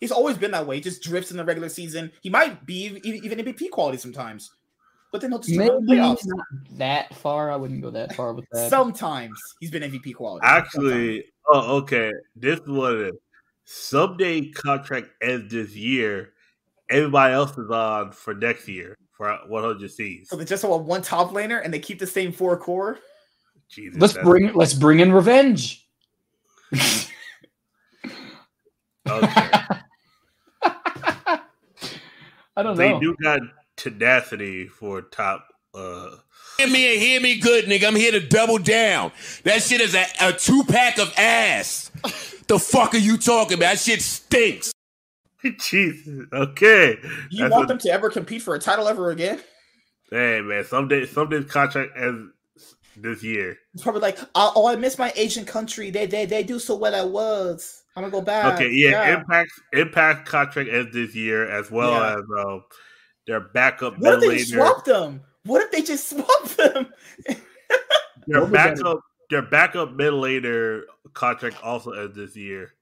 [0.00, 0.76] He's always been that way.
[0.76, 2.12] He just drifts in the regular season.
[2.20, 4.52] He might be even MVP quality sometimes,
[5.12, 6.26] but then he'll just turn the Maybe playoffs.
[6.26, 7.50] not that far.
[7.50, 8.70] I wouldn't go that far with that.
[8.70, 10.46] Sometimes he's been MVP quality.
[10.46, 12.12] Actually, oh, okay.
[12.36, 13.14] This is what it is.
[13.66, 16.32] Ssumday contract ends this year.
[16.90, 20.28] Everybody else is on for next year for 100 Cs.
[20.28, 22.98] so they just want one top laner and they keep the same four core.
[23.68, 25.86] Jesus, let's that's- bring let's bring in revenge.
[29.10, 29.28] Okay.
[32.56, 32.98] I don't they know.
[32.98, 33.40] They do got
[33.78, 35.46] tenacity for top.
[35.74, 36.10] Uh,
[36.58, 37.86] Hear me and hear me good, nigga.
[37.86, 39.12] I'm here to double down.
[39.44, 41.90] That shit is a, a two pack of ass.
[42.48, 43.74] The fuck are you talking about?
[43.74, 44.72] That shit stinks.
[45.60, 46.26] Jesus.
[46.32, 46.96] Okay.
[47.30, 49.40] You That's want what- them to ever compete for a title ever again?
[50.10, 52.32] Hey man, Ssumday Ssumday contract ends
[52.96, 53.56] this year.
[53.74, 55.90] It's probably like, oh, oh, I miss my Asian country.
[55.90, 57.84] They they they do so well I was.
[57.94, 58.54] I'm gonna go back.
[58.54, 62.14] Okay, yeah, Impact Impact contract ends this year as well Yeah.
[62.14, 62.64] as um,
[63.28, 65.20] their backup What if they just swap them?
[65.44, 66.92] What if they just swap them?
[68.26, 69.00] Their What backup
[69.30, 70.82] their backup middle laner
[71.12, 72.72] contract also ends this year.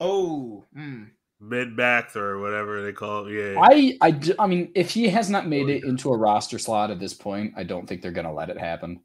[0.00, 1.04] Oh, hmm.
[1.40, 3.32] Mid max or whatever they call it.
[3.32, 3.60] Yeah.
[3.60, 6.98] I, I, I mean, if he has not made it into a roster slot at
[6.98, 9.00] this point, I don't think they're going to let it happen.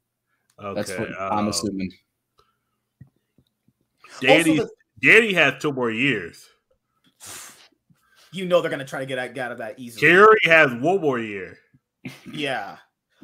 [0.58, 0.74] okay.
[0.74, 1.90] That's what I'm um, assuming.
[4.22, 4.70] Danny Also,
[5.02, 6.48] Danny has two more years.
[8.32, 10.00] You know they're gonna try to get out, get out of that easily.
[10.06, 11.58] Kerry has one more year.
[12.32, 12.76] Yeah,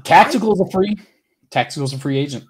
[0.04, 0.96] Tactical's a free.
[1.50, 2.44] Tactical's a free agent.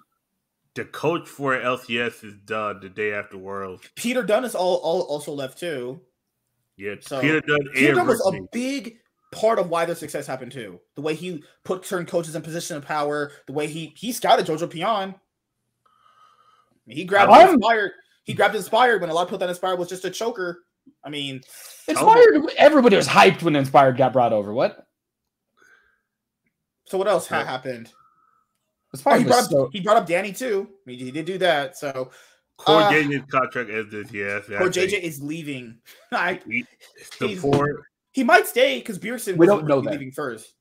[0.75, 3.87] The coach for LCS is done the day after Worlds.
[3.95, 6.01] Peter Dun is all, all also left too.
[6.75, 8.97] Yeah, So, Peter Dun Peter Dun was a big
[9.31, 10.79] part of why their success happened too.
[10.95, 14.45] The way he put certain coaches in position of power, the way he he scouted
[14.45, 15.15] Jojopyun.
[16.87, 17.91] He grabbed I'm- inspired.
[18.23, 20.63] He grabbed inspired when a lot of people thought inspired was just a choker.
[21.07, 21.41] I mean,
[21.87, 22.35] Inspired.
[22.57, 24.51] Everybody was hyped when Inspired got brought over.
[24.53, 24.85] What?
[26.85, 27.45] so what else ha- Yeah.
[27.45, 27.91] happened?
[29.05, 30.67] Oh, he brought up so- he brought up Danny too.
[30.69, 31.77] I mean, he did do that.
[31.77, 32.11] So
[32.57, 34.41] Core uh, JJ's contract ends this year.
[34.45, 35.77] so I JJ think is leaving.
[36.11, 36.41] I,
[37.19, 39.91] he- four he might stay because Bjergsen We don't know that.
[39.91, 40.53] leaving first.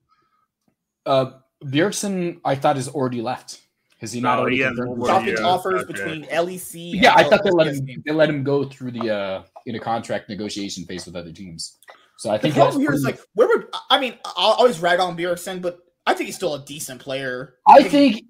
[1.06, 1.32] uh,
[1.64, 3.62] Bjergsen, I thought is already left.
[4.00, 5.92] Has he not No, already he has confirmed more Dropping offers okay.
[5.92, 7.00] between LEC.
[7.02, 8.02] Yeah, I thought they let LCS him.
[8.06, 11.78] They let him go through the uh in a contract negotiation phase with other teams.
[12.18, 15.00] So I think that's problem here is like where would I mean I'll always rag
[15.00, 17.56] on Bjergsen, but I think he's still a decent player.
[17.68, 18.22] I think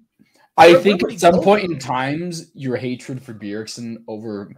[0.57, 4.51] I Where- think where at some go point in times your hatred for Bjergsen over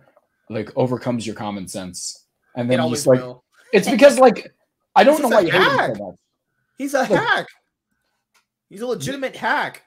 [0.50, 2.26] like overcomes your common sense.
[2.56, 3.44] And then he's like will.
[3.72, 4.52] it's because like
[4.96, 5.96] I don't He's know why you hate him hack.
[5.96, 6.16] so much.
[6.78, 7.46] He's a Look- hack.
[8.70, 9.84] He's a legitimate hack.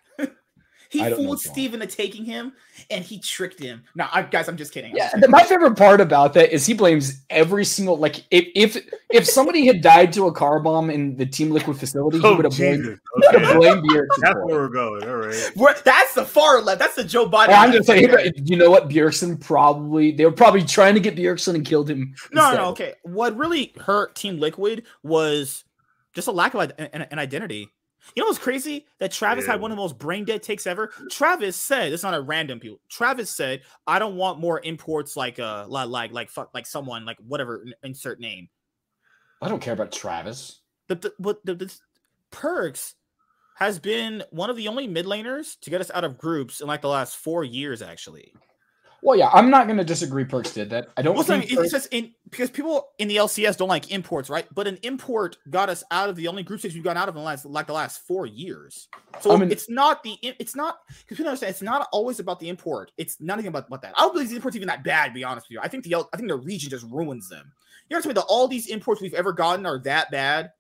[0.93, 1.59] He I don't know fooled what's wrong.
[1.73, 2.53] Into taking him,
[2.91, 3.83] and he tricked him.
[3.95, 4.95] No, I, guys, I'm just kidding.
[4.95, 5.31] Yeah, just kidding.
[5.31, 9.67] my favorite part about that is he blames every single like if if if somebody
[9.67, 12.57] had died to a car bomb in the Team Liquid facility, he Oh would have
[12.57, 12.99] blamed, Jesus!
[13.15, 13.59] he would have Okay.
[13.59, 14.21] blamed Bjergsen.
[14.21, 15.03] That's where we're going.
[15.09, 15.51] All right.
[15.57, 16.79] We're- that's the far left.
[16.79, 17.45] That's the Joe Biden.
[17.49, 18.31] And I'm just saying, Okay.
[18.45, 18.89] you know what?
[18.91, 22.15] Bjergsen probably they were probably trying to get Bjergsen and killed him.
[22.33, 22.63] No, no, instead.
[22.63, 22.69] no.
[22.71, 22.95] Okay.
[23.05, 25.65] What really hurt Team Liquid was
[26.15, 27.69] just a lack of id- an, an identity.
[28.15, 28.87] You know what's crazy?
[28.99, 29.53] That Travis Yeah.
[29.53, 30.89] had one of the most brain dead takes ever.
[31.11, 35.39] Travis said, "It's not a random people." Travis said, "I don't want more imports like
[35.39, 38.49] uh like like like fuck like someone like whatever insert name."
[39.41, 40.61] I don't care about Travis.
[40.89, 41.79] The the the, the
[42.31, 42.95] Perkz
[43.57, 46.67] has been one of the only mid laners to get us out of groups in
[46.67, 48.35] like the last four years, actually.
[49.05, 50.25] Well, yeah, I'm not going to disagree.
[50.25, 50.89] Perkz did that.
[50.97, 53.69] I don't Well, think mean, Perkz- it's just in because people in the LCS don't
[53.69, 54.47] like imports, right?
[54.55, 57.17] But an import got us out of the only group stage we've gotten out of
[57.17, 58.89] in the last like the last four years.
[59.21, 62.39] So I mean- it's not the it's not because people understand it's not always about
[62.39, 62.93] the import.
[62.97, 63.95] It's not even about, about that.
[63.97, 65.09] I don't believe the imports even that bad.
[65.09, 67.53] To be honest with you, I think the I think the region just ruins them.
[67.91, 68.15] You know what I mean?
[68.15, 70.53] That all these imports we've ever gotten are that bad.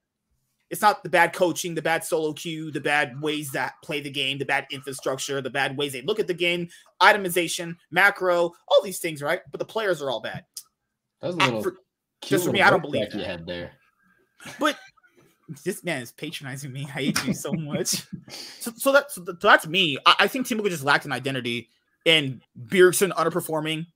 [0.72, 4.10] It's not the bad coaching, the bad solo queue, the bad ways that play the
[4.10, 6.68] game, the bad infrastructure, the bad ways they look at the game,
[7.00, 9.40] itemization, macro, all these things, right?
[9.50, 10.44] But the players are all bad.
[11.20, 11.70] that was a I- little for-
[12.22, 13.26] cute just for me, I don't believe back you that.
[13.28, 13.72] had there.
[14.58, 14.78] But
[15.64, 16.84] this man is patronizing me.
[16.84, 18.02] I hate you so much.
[18.30, 19.98] so, so that's so that's me.
[20.06, 21.68] I, I think Team Liquid just lacked an identity,
[22.06, 23.86] and Bjergsen underperforming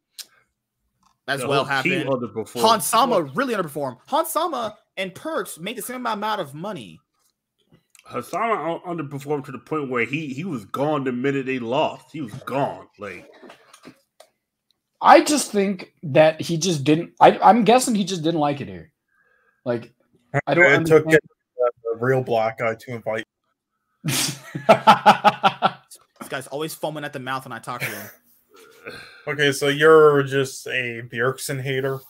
[1.27, 2.11] as The well whole team happened.
[2.23, 2.61] underperformed.
[2.61, 3.99] Hans Sama really underperformed.
[4.07, 7.01] Hans Sama and Perkz made the same amount of money.
[8.05, 12.07] Hassan underperformed to the point where he he was gone the minute they lost.
[12.13, 12.87] He was gone.
[12.99, 13.29] Like
[15.03, 17.13] I just think that he just didn't.
[17.21, 18.93] I, I'm guessing he just didn't like it here.
[19.65, 19.93] Like
[20.47, 20.65] I don't.
[20.65, 21.21] It took understand-
[21.93, 23.25] a real black guy to invite.
[26.27, 28.11] This guy's always foaming at the mouth when I talk to him.
[29.29, 32.01] Okay, so you're just a Bjergsen hater.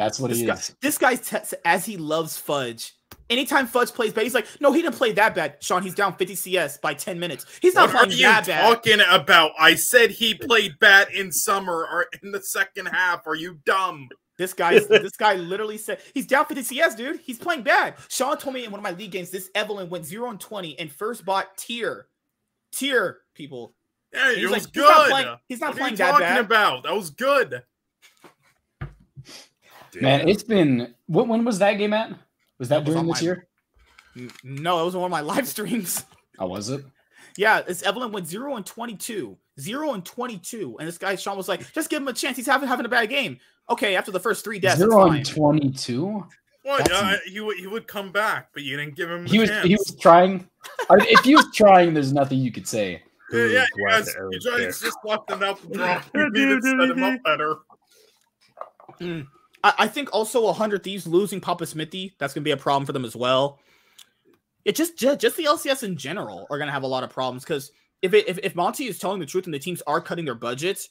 [0.00, 0.74] That's what This he guy, is.
[0.80, 2.94] this guy, te- as he loves Fudge.
[3.28, 5.58] Anytime Fudge plays bad, he's like, no, he didn't play that bad.
[5.60, 7.44] Sean, he's down 50 CS by 10 minutes.
[7.60, 8.62] He's not What are playing you that bad.
[8.62, 9.52] talking about?
[9.58, 13.26] I said he played bad in summer or in the second half.
[13.26, 14.08] Are you dumb?
[14.38, 17.20] This guy, this guy literally said he's down 50 CS, dude.
[17.20, 17.96] He's playing bad.
[18.08, 20.78] Sean told me in one of my league games, this Evelynn went 0 and 20
[20.78, 22.06] and first bought tier.
[22.72, 23.74] Tier people.
[24.12, 25.10] Yeah, He's it like, was he's not good.
[25.10, 26.40] playing- he's not what playing are you that talking bad.
[26.40, 26.82] about?
[26.84, 27.62] That was good.
[30.00, 30.94] Man, it's been.
[31.06, 32.10] What, when was that game at?
[32.58, 33.46] Was that That during on this my- year?
[34.16, 36.04] N- No, it was on one of my live streams.
[36.38, 36.84] How was it?
[37.36, 39.36] Yeah, this Evelynn went 0 and 22.
[39.60, 40.76] 0 and 22.
[40.78, 42.36] And this guy, Sean, was like, just give him a chance.
[42.36, 43.38] He's having, having a bad game.
[43.68, 45.16] Okay, after the first three deaths, it's Zero fine.
[45.18, 46.24] and twenty-two.
[46.62, 46.78] What?
[46.88, 49.26] That's- Uh, he would he would come back, but you didn't give him.
[49.26, 49.50] He a was.
[49.50, 49.66] chance.
[49.66, 50.48] He was trying.
[50.90, 53.02] I mean, if he was trying, there's nothing you could say.
[53.32, 56.04] Yeah, yeah, you guys, you guys just left him out the drop.
[56.12, 57.56] You needed to set him up better.
[59.62, 62.86] I, I think also 100 Thieves losing Papa Smithy, that's going to be a problem
[62.86, 63.58] for them as well.
[64.64, 67.10] It just, just just the LCS in general are going to have a lot of
[67.10, 67.72] problems because
[68.02, 70.34] if, it, if if Monty is telling the truth and the teams are cutting their
[70.34, 70.90] budgets,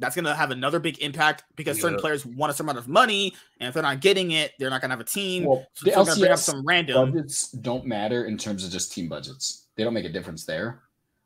[0.00, 2.88] that's going to have another big impact because certain players want a certain amount of
[2.88, 5.44] money, and if they're not getting it, they're not going to have a team.
[5.44, 7.12] Well, so the they're going to bring up LCS some random.
[7.12, 9.66] budgets don't matter in terms of just team budgets.
[9.76, 10.82] They don't make a difference there.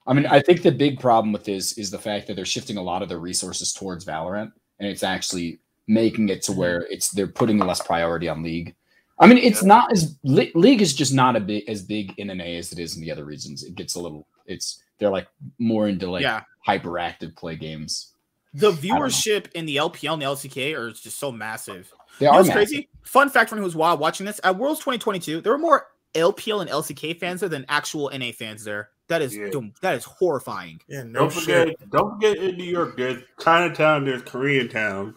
[0.07, 2.77] I mean, I think the big problem with this is the fact that they're shifting
[2.77, 6.61] a lot of their resources towards Valorant, and it's actually making it to mm-hmm.
[6.61, 8.74] where it's they're putting less priority on League.
[9.19, 12.44] I mean, it's not as League is just not a big as big in NA
[12.44, 13.62] as it is in the other regions.
[13.62, 14.27] It gets a little.
[14.47, 15.28] It's they're like
[15.59, 18.12] more into like yeah, hyperactive play games.
[18.52, 21.93] the viewership in the LPL and the LCK are just so massive.
[22.19, 22.52] They You are massive.
[22.55, 22.89] crazy?
[23.02, 26.61] Fun fact for anyone who's wild watching this at Worlds 2022, there were more LPL
[26.61, 28.90] and LCK fans there than actual NA fans there.
[29.09, 29.51] That is Yeah.
[29.51, 29.74] dumb.
[29.82, 30.81] That is horrifying.
[30.89, 31.90] Yeah, no don't forget, shit.
[31.90, 35.15] don't forget in New York, there's Chinatown, there's Koreatown.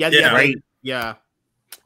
[0.00, 0.18] Yeah, Yeah.
[0.20, 0.56] yeah, Right.
[0.82, 1.14] yeah.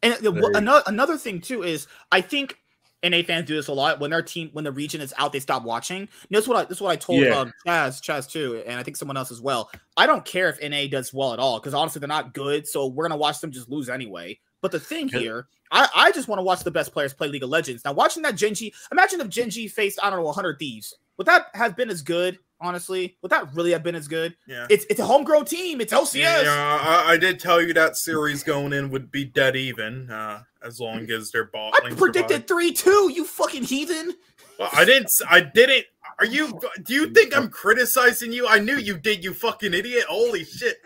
[0.03, 2.59] And the, Very- another another thing too is I think
[3.03, 5.41] NA fans do this a lot when their team when the region is out, they
[5.41, 6.09] stop watching.
[6.31, 7.39] This what I this is what I told Yeah.
[7.41, 9.70] um, Chaz Chaz too, and I think someone else as well.
[9.97, 12.86] I don't care if NA does well at all because honestly they're not good, so
[12.86, 14.39] we're gonna watch them just lose anyway.
[14.62, 17.43] But the thing here, I, I just want to watch the best players play League
[17.43, 17.85] of Legends.
[17.85, 20.95] Now watching that Gen G, imagine if Gen G faced I don't know 100 thieves.
[21.19, 22.39] Would that have been as good?
[22.65, 24.35] Honestly, would that really have been as good?
[24.47, 24.66] Yeah.
[24.70, 25.81] It's it's a homegrown team.
[25.81, 26.45] It's LCS.
[26.45, 30.43] Yeah, I, I did tell you that series going in would be dead even, uh,
[30.65, 33.11] as long as their bot I predicted three two.
[33.12, 34.15] You fucking heathen.
[34.59, 35.11] Well, I didn't.
[35.29, 35.87] I didn't.
[36.21, 36.61] Are you?
[36.85, 38.47] Do you think I'm criticizing you?
[38.47, 39.25] I knew you did.
[39.25, 40.05] You fucking idiot!
[40.09, 40.77] Holy shit!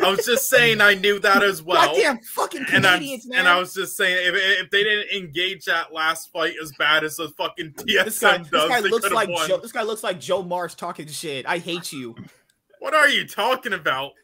[0.00, 1.86] I was just saying I knew that as well.
[1.86, 3.18] Goddamn fucking And I man.
[3.34, 4.34] and I was just saying if,
[4.64, 8.38] if they didn't engage that last fight as bad as the fucking TSM this guy,
[8.38, 9.48] does, this guy they looks could've like won.
[9.48, 11.44] Joe, this guy looks like Joe Marsh talking shit.
[11.44, 12.14] I hate you.
[12.78, 14.12] What are you talking about?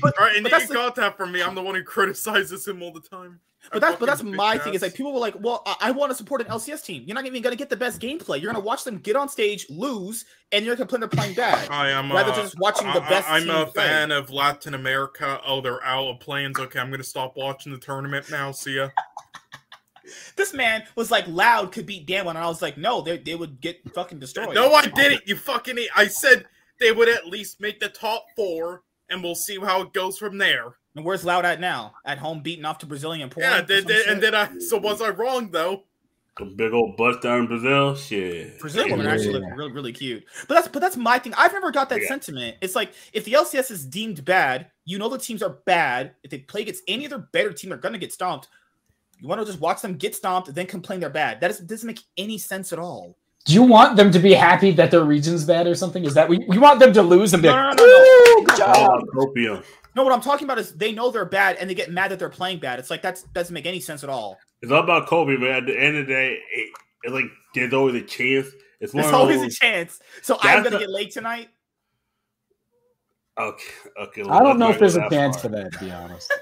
[0.00, 1.42] But, All right, and but you that's the- got that from me.
[1.42, 3.40] I'm the one who criticizes him all the time.
[3.72, 4.74] But that's but that's my thing.
[4.74, 7.04] Is like people were like, well, I, I want to support an LCS team.
[7.06, 8.40] You're not even gonna get the best gameplay.
[8.40, 11.70] You're gonna watch them get on stage, lose, and you're gonna complain they're playing bad.
[11.70, 13.84] I am rather uh, just watching the I- best I, am a play.
[13.84, 15.40] fan of Latin America.
[15.46, 16.58] Oh, they're out of plans.
[16.58, 18.52] Okay, I'm gonna stop watching the tournament now.
[18.52, 18.88] See ya.
[20.36, 23.34] This man was like loud could beat Damwon, and I was like, no, they they
[23.34, 24.54] would get fucking destroyed.
[24.54, 25.26] No, I didn't.
[25.26, 25.76] You fucking.
[25.96, 26.44] I said
[26.78, 30.38] they would at least make the top four, and we'll see how it goes from
[30.38, 30.76] there.
[30.96, 31.92] And where's Loud at now?
[32.04, 33.44] At home, beating off to Brazilian porn.
[33.44, 34.12] yeah, or did, some did, shit?
[34.12, 34.58] and then I.
[34.58, 35.82] So was I wrong though?
[36.38, 38.58] The big old bust down in Brazil, shit.
[38.58, 39.12] Brazilian women Yeah.
[39.14, 40.24] actually look really, really cute.
[40.48, 41.32] But that's but that's my thing.
[41.36, 42.08] I've never got that Yeah.
[42.08, 42.56] sentiment.
[42.60, 46.12] It's like if the LCS is deemed bad, you know the teams are bad.
[46.22, 48.48] If they play against any other better team, they're gonna get stomped.
[49.18, 51.40] You want to just watch them get stomped and then complain they're bad.
[51.40, 53.16] That is, doesn't make any sense at all.
[53.46, 56.04] Do you want them to be happy that their region's bad or something?
[56.04, 58.34] Is that we you want them to lose and be No, like, no, no, no.
[58.36, 59.64] "Woo, good job." about copium.
[59.96, 62.18] No, what I'm talking about is they know they're bad and they get mad that
[62.18, 62.78] they're playing bad.
[62.78, 64.38] It's like that doesn't make any sense at all.
[64.60, 66.70] It's all about Kobe, but at the end of the day, it,
[67.02, 67.24] it's like
[67.54, 68.48] there's always a chance.
[68.78, 70.00] It's one There's of always a chance.
[70.20, 71.48] So I'm gonna a- get late tonight.
[73.38, 73.64] Okay,
[74.00, 74.22] okay.
[74.22, 75.42] I don't know if there's a chance far.
[75.42, 76.32] for that, to be honest.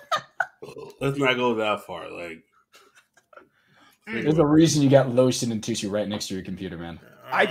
[1.01, 2.11] Let's not go that far.
[2.11, 2.43] Like,
[4.07, 6.99] There's a reason you got lotion and tissue right next to your computer, man.
[7.31, 7.43] I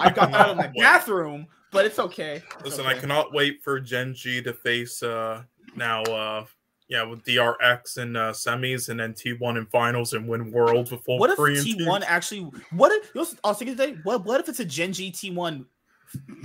[0.00, 2.42] I got that out of my bathroom, but it's okay.
[2.58, 2.96] It's Listen, okay.
[2.96, 5.42] I cannot wait for Gen G to face uh
[5.76, 6.44] now uh
[6.88, 11.02] yeah, with DRX and uh, semis and then T1 and finals and win worlds with
[11.02, 12.04] full What if T1 teams.
[12.06, 12.50] actually?
[12.70, 13.10] What if?
[13.14, 13.96] You know, I was thinking today.
[14.02, 15.64] What what if it's a Gen G T1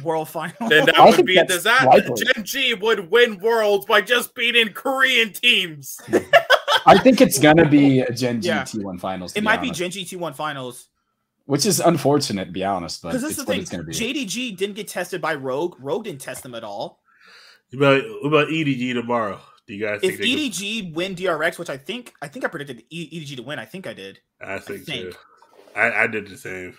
[0.03, 0.53] World Final?
[0.69, 1.87] Then that I would be a disaster.
[1.87, 2.23] likely.
[2.23, 5.99] Gen G would win worlds by just beating Korean teams.
[6.85, 8.63] I think it's gonna be a Gen G Yeah.
[8.63, 9.33] T1 finals.
[9.33, 9.79] to it might be honest.
[9.81, 10.87] Gen G T1 Finals
[11.45, 13.01] which is unfortunate, to be honest.
[13.01, 13.61] But because it's this is the what thing.
[13.61, 13.93] it's gonna be.
[13.93, 15.75] JDG didn't get tested by Rogue.
[15.79, 16.99] Rogue didn't test them at all.
[17.71, 19.39] What about, what about EDG tomorrow?
[19.67, 22.45] Do you guys think If they can- EDG win DRX, which I think I think
[22.45, 23.59] I predicted E- EDG to win.
[23.59, 24.19] I think I did.
[24.41, 25.11] I think, think.
[25.11, 25.17] too.
[25.75, 26.77] I, I did the same.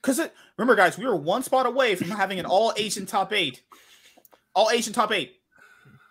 [0.00, 0.20] Because
[0.56, 3.62] remember, guys, we were one spot away from having an all Asian top eight.
[4.54, 5.34] All Asian top eight.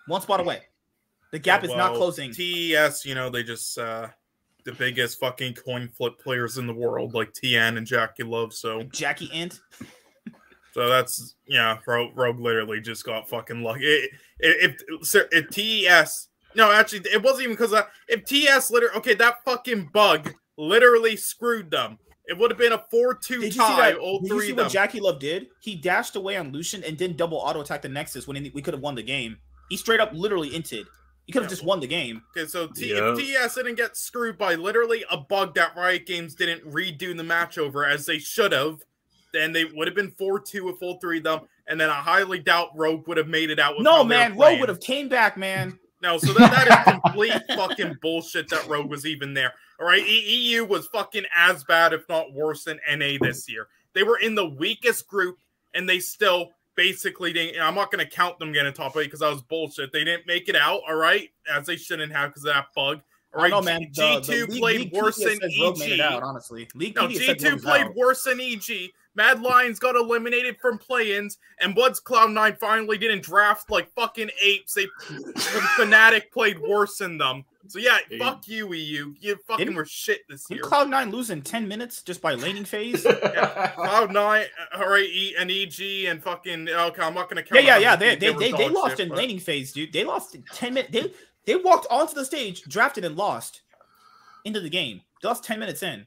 [0.08, 0.64] One spot away.
[1.32, 2.32] The gap is not closing.
[2.34, 4.08] TES, you know, they just uh
[4.66, 8.52] the biggest fucking coin flip players in the world, like TN and JackeyLove.
[8.52, 9.62] So, Jackie Int.
[10.74, 11.78] So that's yeah.
[11.88, 13.86] Rogue, Rogue literally just got fucking lucky.
[13.86, 14.76] It- If
[15.16, 17.74] if, if TES, no, actually, it wasn't even because
[18.08, 21.98] if TES literally, okay, that fucking bug literally screwed them.
[22.30, 23.92] It would have been a four-two Did you see tie.
[23.92, 24.00] that?
[24.00, 24.88] All Did you three see of what them.
[24.90, 25.48] JackeyLove did?
[25.62, 28.74] He dashed away on Lucian and didn't double auto attack the Nexus when we could
[28.74, 29.38] have won the game.
[29.70, 30.86] He straight up literally inted.
[31.26, 31.56] He could have Yeah.
[31.56, 32.22] just won the game.
[32.38, 33.14] Okay, so T- Yeah.
[33.14, 37.24] if TS didn't get screwed by literally a bug that Riot Games didn't redo the
[37.24, 38.82] match over as they should have,
[39.38, 41.42] then they would have been 4 2 with all three of them.
[41.68, 44.04] And then I highly doubt Rogue would have made it out with No, how they
[44.04, 45.78] were man, Rogue would have came back, man.
[46.02, 49.54] No, so that, that is complete fucking bullshit that Rogue was even there.
[49.80, 53.68] All right, EU was fucking as bad, if not worse, than NA this year.
[53.94, 55.38] They were in the weakest group,
[55.74, 57.60] and they still basically didn't.
[57.62, 59.92] I'm not going to count them getting top eight because that was bullshit.
[59.92, 63.02] They didn't make it out, all right, as they shouldn't have because of that bug.
[63.36, 63.82] All I know, man.
[63.82, 66.24] G- The- the G2 League- played League worse than says Rogue made it out, EG.
[66.24, 66.68] honestly.
[66.76, 68.92] League No, Media said Rogue G2 played worse than EG.
[69.18, 74.76] Mad Lions got eliminated from play-ins, and Bloods Cloud9 finally didn't draft like fucking apes.
[74.76, 74.86] They
[75.78, 77.44] Fnatic played worse than them.
[77.68, 78.20] So yeah, Hey.
[78.20, 79.14] fuck you, EU.
[79.20, 80.60] You fucking Didn't- were shit this year.
[80.62, 83.04] Didn't Cloud9 losing 10 minutes just by laning phase?
[83.04, 87.02] Cloud9, uh, all right, E and EG and fucking okay.
[87.02, 87.66] I'm not gonna Yeah, count.
[87.66, 87.96] yeah, how yeah.
[87.98, 89.92] many They they, they, they lost shit, in but- laning phase, dude.
[89.92, 90.94] They lost in 10 minutes.
[90.94, 91.12] They
[91.46, 93.62] they walked onto the stage, drafted and lost
[94.46, 95.02] into the game.
[95.22, 96.06] They lost 10 minutes in.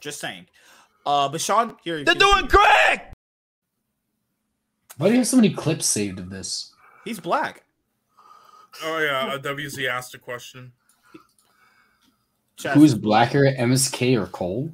[0.00, 0.46] Just saying.
[1.06, 3.00] Uh but Sean, here They're doing great.
[4.96, 6.72] Why do you have so many clips saved of this?
[7.04, 7.64] he's black.
[8.82, 10.72] Oh yeah, uh, WZ asked a question.
[12.58, 12.72] Chaz.
[12.72, 14.70] Who's blacker, MSK or Cole?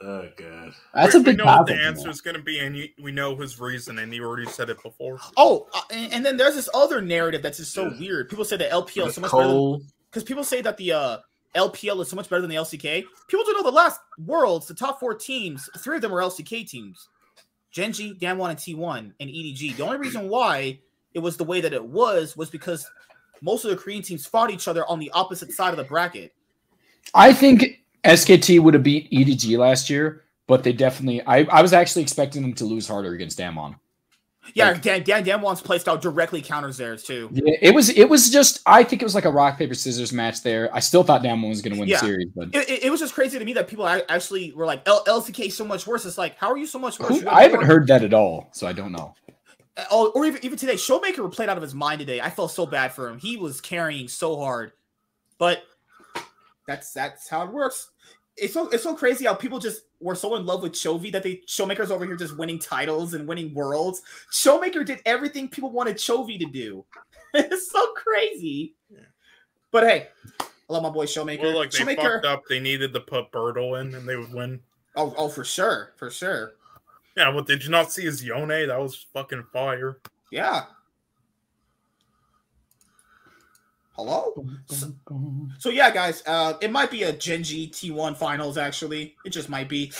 [0.00, 0.72] Oh god.
[0.94, 3.10] That's we, a big we know what the answer is gonna be, and you, we
[3.10, 5.18] know his reason, and he already said it before.
[5.36, 8.28] Oh, uh, and, and then there's this other narrative that's just so weird.
[8.28, 9.82] People say that LPL is so much better Cole.
[10.10, 11.18] because people say that the uh,
[11.56, 13.04] LPL is so much better than the LCK.
[13.26, 16.68] People don't know the last worlds, the top four teams, three of them were LCK
[16.68, 17.08] teams.
[17.70, 19.76] Gen G, Damwon, and T1 and EDG.
[19.76, 20.80] The only reason why
[21.14, 22.88] it was the way that it was was because
[23.42, 26.32] most of the Korean teams fought each other on the opposite side of the bracket.
[27.14, 31.22] I think SKT would have beat EDG last year, but they definitely.
[31.22, 33.76] I, I was actually expecting them to lose harder against Damwon.
[34.54, 37.28] Yeah, Like- Dan, Dan Damwon's playstyle directly counters theirs too.
[37.32, 37.90] Yeah, it was.
[37.90, 38.60] It was just.
[38.66, 40.74] I think it was like a rock paper scissors match there.
[40.74, 42.00] I still thought Damwon was going to win Yeah.
[42.00, 44.66] the series, but It, it, it was just crazy to me that people actually were
[44.66, 46.04] like, L- LCK so much worse.
[46.06, 47.20] It's like, how are you so much worse?
[47.20, 49.14] Who- I haven't heard that at all, so I don't know.
[49.76, 52.20] Uh, oh, or even even today, Showmaker played out of his mind today.
[52.20, 53.18] I felt so bad for him.
[53.18, 54.72] He was carrying so hard,
[55.38, 55.62] but
[56.66, 57.90] that's that's how it works.
[58.36, 61.22] It's so it's so crazy how people just were so in love with Chovy that
[61.22, 64.02] they Showmaker's over here just winning titles and winning worlds.
[64.32, 66.84] Showmaker did everything people wanted Chovy to do.
[67.34, 68.74] it's so crazy.
[69.70, 70.08] But hey,
[70.40, 71.42] I love my boy Showmaker.
[71.42, 71.96] Well, like they Showmaker.
[71.96, 72.42] fucked up.
[72.48, 74.60] They needed to put Birtle in, and they would win.
[74.96, 76.54] Oh, oh, for sure, for sure.
[77.16, 78.48] Yeah, well, did you not see his Yone?
[78.48, 79.98] That was fucking fire.
[80.30, 80.64] Yeah.
[83.98, 84.32] Hello.
[84.66, 84.94] So,
[85.58, 88.56] so yeah, guys, uh, it might be a Gen G T1 finals.
[88.56, 89.92] Actually, it just might be.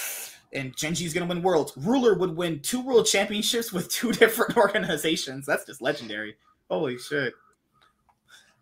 [0.53, 1.73] And Gen G's gonna win worlds.
[1.77, 5.47] Ruler would win two world championships with two different organizations.
[5.47, 6.37] That's just legendary.
[6.71, 7.35] Holy shit!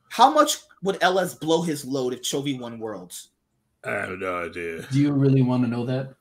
[0.08, 3.28] How much would LS blow his load if Chovy won worlds?
[3.84, 4.86] I have no idea.
[4.90, 6.14] Do you really want to know that?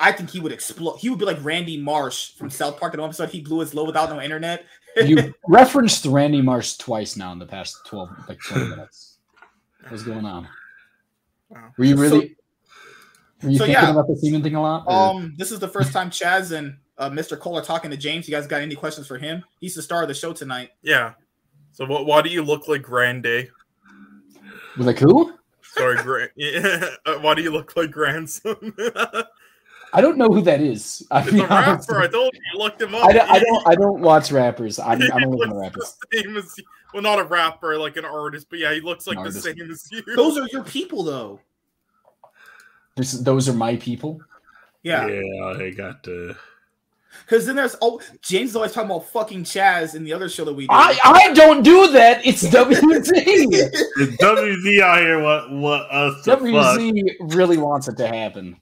[0.00, 0.96] I think he would explode.
[0.96, 2.94] He would be like Randy Marsh from South Park.
[2.94, 4.64] In one episode, he blew his load without no internet.
[4.96, 9.18] You referenced Randy Marsh twice now in the past twelve, like twenty minutes.
[9.88, 10.48] What's going on?
[11.50, 11.72] Wow.
[11.76, 12.36] Were you So- really?
[13.42, 13.90] were you so thinking yeah.
[13.90, 14.84] about the Seaman thing a lot?
[14.86, 17.38] or- Um, this is the first time Chaz and uh, Mr.
[17.38, 18.28] Cole are talking to James.
[18.28, 19.42] You guys got any questions for him?
[19.60, 20.70] He's the star of the show tonight.
[20.82, 21.12] Yeah.
[21.72, 22.04] So what?
[22.06, 23.48] Why do you look like Grande?
[24.76, 25.32] With like who?
[25.62, 26.90] Sorry, Gra- yeah.
[27.06, 28.56] uh, Why do you look like grandson?
[29.92, 31.06] I don't know who that is.
[31.10, 32.00] I, It's a rapper.
[32.02, 33.04] I told you, you looked him up.
[33.04, 33.68] I, don't, I He- don't.
[33.68, 34.78] I don't watch rappers.
[34.78, 35.96] I'm, he I'm a listener to looks rappers.
[36.10, 36.56] the same as.
[36.92, 39.88] Well, not a rapper, like an artist, but yeah, he looks like the same as
[39.92, 40.02] you.
[40.16, 41.38] Those are your people, though.
[42.96, 44.20] This, those are my people.
[44.82, 45.06] Yeah.
[45.06, 46.36] yeah, they got the.
[47.24, 50.44] Because then there's oh James is always talking about fucking Chaz in the other show
[50.44, 50.68] that we do.
[50.70, 52.24] I, I don't do that.
[52.24, 53.04] It's WZ.
[53.06, 56.40] The WZ out here what what us to fuck.
[56.40, 58.56] WZ really wants it to happen.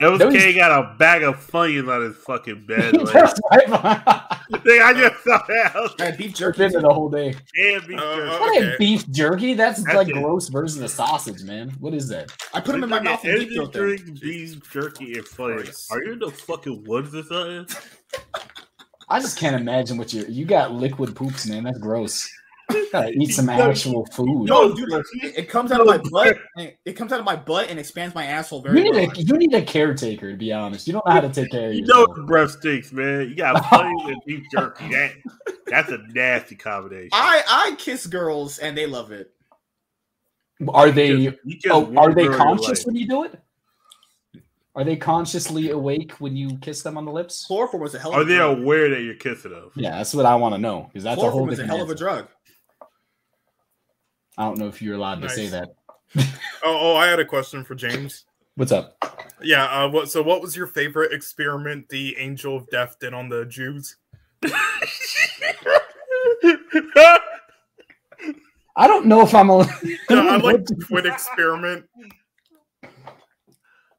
[0.00, 2.94] LK got a bag of Funyuns on his fucking bed.
[3.04, 3.70] Like, I've
[4.50, 5.72] Nigga, I just saw that.
[5.76, 6.58] I was I had beef jerky.
[6.58, 7.34] been there the whole day.
[7.54, 8.30] damn, beef Uh, jerky.
[8.30, 8.74] uh, What Okay.
[8.78, 9.54] beef jerky?
[9.54, 10.12] That's That's like it.
[10.14, 11.70] gross version of sausage, man.
[11.80, 12.32] What is that?
[12.54, 15.90] I put them in my mouth and deep Energy drink, beef jerky, and Funyuns.
[15.90, 17.76] Are you in the fucking woods or something?
[19.08, 21.64] I just can't imagine what you you got liquid poops, man.
[21.64, 22.28] That's gross.
[22.92, 24.48] Gotta eat some No, actual food.
[24.48, 26.36] No, dude, it, it comes out of my butt.
[26.56, 29.10] It, it comes out of my butt and expands my asshole very You need well.
[29.10, 30.86] a you need a caretaker to be honest.
[30.86, 32.16] You don't know how to take care of You know yourself.
[32.16, 33.28] the breath stinks, man.
[33.28, 34.88] You got Funyuns and beef jerky.
[34.88, 35.12] That,
[35.66, 37.10] that's a nasty combination.
[37.12, 39.30] I I kiss girls and they love it.
[40.68, 42.86] Are they You just- you just oh, are they conscious life.
[42.86, 43.40] when you do it?
[44.76, 47.44] Are they consciously awake when you kiss them on the lips?
[47.44, 48.58] Chloroform was a hell of Are they drug.
[48.60, 49.70] aware that you're kissing them?
[49.74, 51.76] Yeah, that's what I want to know because that's a whole Chloroform is a different
[51.78, 52.04] hell of a answer.
[52.04, 52.28] drug.
[54.40, 55.68] I don't know if you're allowed to say that.
[56.62, 58.24] Oh, oh, I had a question for James.
[58.56, 58.96] What's up?
[59.40, 59.64] Yeah.
[59.66, 60.10] Uh, what?
[60.10, 63.96] So, what was your favorite experiment the Angel of Death did on the Jews?
[68.76, 69.58] I don't know if I'm a.
[69.84, 71.86] Yeah, I like the twin experiment.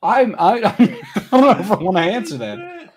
[0.03, 0.35] I'm.
[0.37, 2.91] I, I don't know if I want to answer that.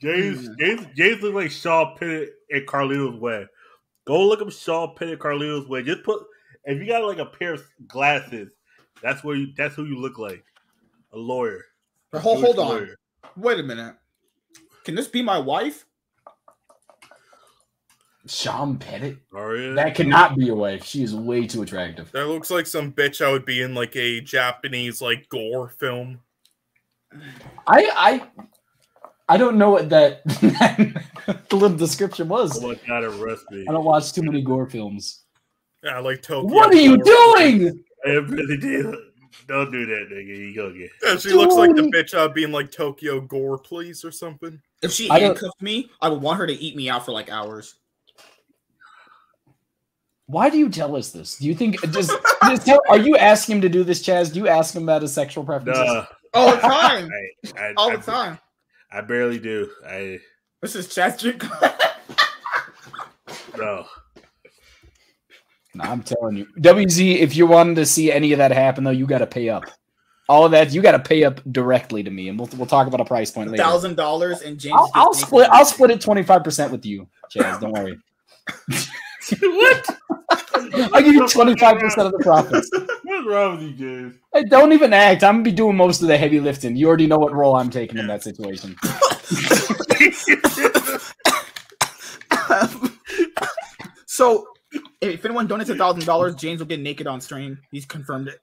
[0.00, 3.46] James, James, James looks like Sean Penn and Carlito's way.
[4.06, 5.82] Go look up Sean Penn and Carlito's way.
[5.82, 6.22] Just put
[6.64, 8.52] if you got like a pair of glasses,
[9.02, 10.44] that's where you that's who you look like.
[11.12, 11.64] A lawyer.
[12.10, 12.68] But hold, hold on.
[12.68, 12.96] lawyer.
[13.36, 13.94] Wait a minute.
[14.84, 15.86] Can this be my wife?
[18.26, 19.18] Sean Pettit.
[19.34, 19.74] Are?
[19.74, 20.84] That cannot be your wife.
[20.84, 22.10] She is way too attractive.
[22.12, 26.20] That looks like some bitch I would be in like a Japanese like gore film.
[27.66, 28.22] I I
[29.28, 30.24] I don't know what that
[31.48, 32.62] the little description was.
[32.62, 33.44] Oh my god, arrest.
[33.52, 35.23] I don't watch too many gore films.
[35.84, 36.50] Yeah, like Tokyo.
[36.52, 37.84] What are you doing?
[38.06, 38.86] I really did.
[39.46, 40.26] Don't do that, nigga.
[40.38, 40.90] You go get.
[41.02, 44.60] Yeah, she looks like the bitch uh, I'd like Tokyo Gore, please, or something.
[44.82, 47.12] If she I don't- handcuffed me, I would want her to eat me out for
[47.12, 47.74] like hours.
[50.26, 51.36] Why do you tell us this?
[51.36, 52.10] Do you think just,
[52.48, 54.32] just tell, are you asking him to do this, Chaz?
[54.32, 55.84] Do you ask him about his sexual preferences?
[55.86, 57.10] Nah, All the time.
[57.58, 58.38] I, I, All I, the time.
[58.90, 59.68] I barely do.
[59.86, 60.18] I
[60.62, 61.44] This is Chaz drink.
[63.58, 63.84] no.
[65.74, 67.18] No, I'm telling you, WZ.
[67.18, 69.64] If you wanted to see any of that happen, though, you got to pay up.
[70.28, 72.86] All of that, you got to pay up directly to me, and we'll we'll talk
[72.86, 73.62] about a price point later.
[73.62, 74.74] Thousand dollars and James.
[74.76, 75.48] I'll, I'll split.
[75.50, 77.60] I'll split it twenty five percent with you, Chaz.
[77.60, 77.98] Don't worry.
[79.40, 79.98] what?
[80.92, 82.70] I'll give you twenty five percent of the profits.
[83.04, 84.14] What's wrong with you, James?
[84.32, 85.22] Hey, don't even act.
[85.24, 86.76] I'm gonna be doing most of the heavy lifting.
[86.76, 88.76] You already know what role I'm taking in that situation.
[94.06, 94.46] so,
[95.00, 97.58] if anyone donates a thousand dollars, James will get naked on stream.
[97.70, 98.40] He's confirmed it.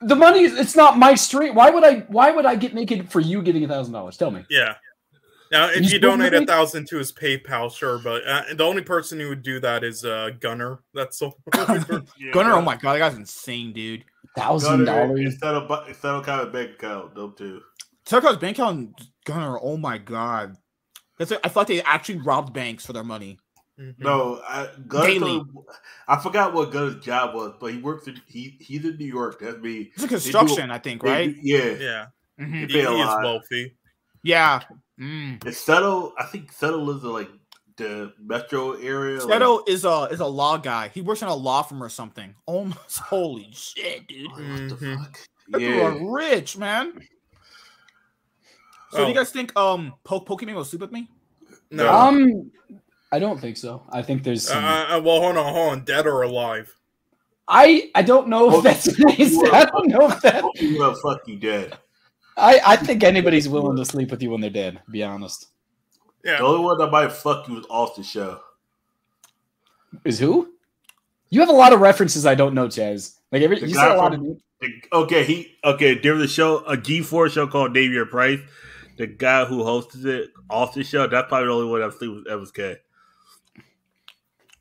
[0.00, 1.54] The money, it's not my stream.
[1.54, 2.00] Why would I?
[2.08, 4.16] Why would I get naked for you getting a thousand dollars?
[4.16, 4.44] Tell me.
[4.50, 4.74] Yeah.
[5.52, 6.46] Now, if He's you donate a moving?
[6.46, 10.04] thousand to his PayPal, sure, but uh, the only person who would do that is
[10.04, 10.78] uh, Gunner.
[10.94, 11.34] That's the only
[11.80, 12.06] person.
[12.18, 14.04] Yeah, Gunner, oh my god, that guy's insane, dude.
[14.36, 17.60] Thousand dollars instead of bu- instead of kind of bank account, dope too.
[18.06, 19.58] Check out his bank account, Gunner.
[19.60, 20.56] Oh my god,
[21.18, 21.32] that's.
[21.32, 23.38] I feel like they actually robbed banks for their money.
[23.80, 23.94] Mhm.
[23.98, 25.40] No, I Gunner.
[26.06, 29.40] I forgot what Gunner's job was, but he works in he he's in New York.
[29.40, 29.90] That's me.
[29.94, 31.34] It's a construction, I think, right?
[31.42, 31.64] Yeah.
[31.78, 32.06] Yeah,
[32.38, 32.66] Mhm.
[32.68, 33.22] he, he is lot.
[33.22, 33.74] wealthy.
[34.22, 34.60] Yeah.
[35.00, 35.42] Mm.
[35.46, 37.30] And Settle, I think Settle is like
[37.78, 39.24] the metro area.
[39.24, 40.88] like- is a is a law guy.
[40.88, 42.34] He works in a law firm or something.
[42.46, 44.30] Oh, my, holy shit, dude!
[44.30, 44.96] What the Mhm.
[44.98, 45.20] fuck?
[45.48, 45.84] That people Yeah.
[45.86, 46.92] are rich, man.
[48.90, 49.08] So, do Oh.
[49.08, 51.08] you guys think um po- Pokemon will sleep with me?
[51.70, 51.88] No.
[51.90, 52.50] Um,
[53.12, 53.82] I don't think so.
[53.90, 54.64] I think there's Uh, some.
[54.64, 55.84] uh, well, hold on, hold on.
[55.84, 56.74] Dead or alive?
[57.48, 58.88] I I don't know if that's.
[58.88, 60.44] I don't know if that.
[60.60, 61.76] You will fuck you dead.
[62.36, 64.80] I I think anybody's willing to sleep with you when they're dead.
[64.90, 65.48] Be honest.
[66.24, 66.36] Yeah.
[66.38, 68.40] The only one that might fuck you is Austin Show.
[70.04, 70.50] Is who?
[71.30, 73.16] You have a lot of references I don't know, Chaz.
[73.32, 74.20] Like every The you guy say a lot of.
[74.20, 74.40] The-
[74.92, 75.94] Okay, he okay.
[75.98, 78.40] There was a show, a G four show called Name Your Price.
[78.98, 81.06] The guy who hosted it, Austin Show.
[81.06, 82.76] That's probably the only one I've seen with MSK.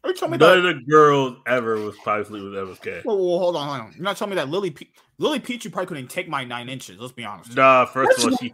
[0.04, 0.70] Are you telling me None that?
[0.70, 3.04] of the girls ever was probably sleeping with MSK.
[3.04, 3.94] Whoa, whoa, hold on, hold on.
[3.96, 6.98] You're not telling me that Lily Pe- Lily Pichu probably couldn't take my nine inches.
[7.00, 7.56] Let's be honest.
[7.56, 8.54] Nah, first of all, she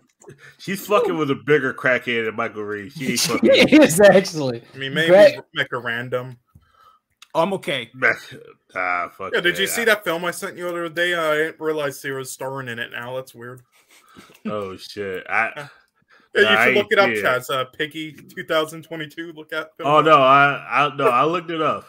[0.57, 2.95] she's fucking with a bigger crackhead than Michael Reeves.
[2.95, 3.51] She ain't He fucking.
[3.83, 4.63] is actually.
[4.73, 5.39] I mean, maybe Right.
[5.53, 6.37] make a random.
[7.35, 7.91] I'm okay.
[8.75, 9.33] ah, fuck.
[9.33, 9.71] Yeah, did you that.
[9.73, 11.13] see that film I sent you the other day?
[11.13, 13.15] I didn't realize Sarah's starring in it now.
[13.17, 13.61] That's weird.
[14.47, 15.25] Oh shit!
[15.29, 15.69] I.
[16.35, 17.25] Yeah, you should look it up, ain't see it.
[17.25, 17.49] Chaz.
[17.49, 19.31] Uh, Piggy 2022.
[19.33, 19.69] Look at.
[19.79, 20.17] Oh no!
[20.17, 21.07] I I no!
[21.07, 21.85] I looked it up.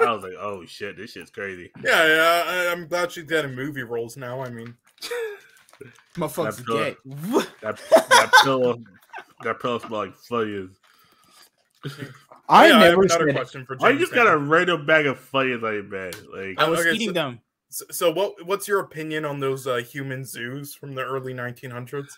[0.00, 1.70] I was like, oh shit, this shit's crazy.
[1.84, 2.42] Yeah, yeah.
[2.46, 4.40] I, I'm glad she's getting movie roles now.
[4.40, 4.74] I mean,
[6.16, 6.96] Motherfuckers That's good.
[7.04, 7.10] gay.
[7.62, 8.78] That that pillow,
[9.44, 10.76] that pillow smell like Funyuns.
[12.48, 14.48] I yeah, never have another said question for Why you just got a Hannon.
[14.48, 16.16] random bag of Funyuns on your bed?
[16.32, 17.40] Like, I was Okay, eating so- them.
[17.70, 18.44] So, so what?
[18.46, 22.08] What's your opinion on those uh, human zoos from the early 1900s?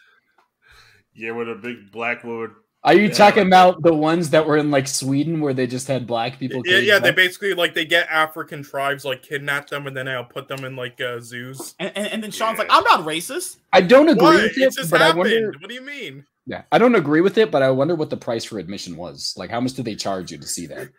[1.15, 2.55] Yeah, with a big black woman.
[2.83, 3.15] Are you Yeah.
[3.15, 6.63] talking about the ones that were in like Sweden where they just had black people?
[6.67, 6.99] Yeah, caged yeah.
[6.99, 10.65] They basically like they get African tribes, like kidnap them, and then they'll put them
[10.67, 11.75] in like uh, zoos.
[11.79, 13.57] And, and, and then Sean's like, I'm not racist.
[13.73, 14.43] I don't agree What?
[14.43, 15.53] with It it, just but I wonder.
[15.61, 16.27] What do you mean?
[16.47, 19.33] Yeah, I don't agree with it, but I wonder what the price for admission was.
[19.35, 20.91] Like, how much did they charge you to see that?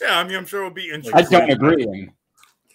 [0.00, 1.36] Yeah, I mean, I'm sure it'll be interesting.
[1.36, 2.08] I don't agree.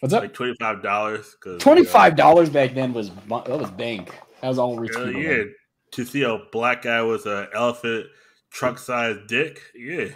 [0.01, 0.23] What's up?
[0.23, 1.37] Like twenty five dollars.
[1.59, 4.13] Twenty five dollars back then was that was bank.
[4.41, 5.21] That was all rich Yeah, people.
[5.21, 5.43] yeah.
[5.87, 5.95] Had.
[5.95, 8.07] To see a black guy with an elephant
[8.51, 9.61] truck sized dick.
[9.75, 10.09] Yeah.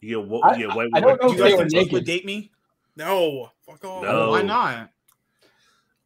[0.00, 1.64] You get, wo- I- you get white I don't know You if guys they were
[1.66, 1.92] naked.
[1.92, 2.50] would date me?
[2.96, 4.02] No, fuck off.
[4.02, 4.30] No.
[4.30, 4.90] Why not?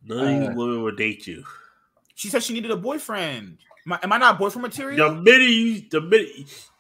[0.04, 1.44] None of these Uh, women would date you.
[2.14, 3.58] She said she needed a boyfriend.
[3.86, 5.14] Am I, am I not boyfriend The material?
[5.14, 6.28] minute you, the minute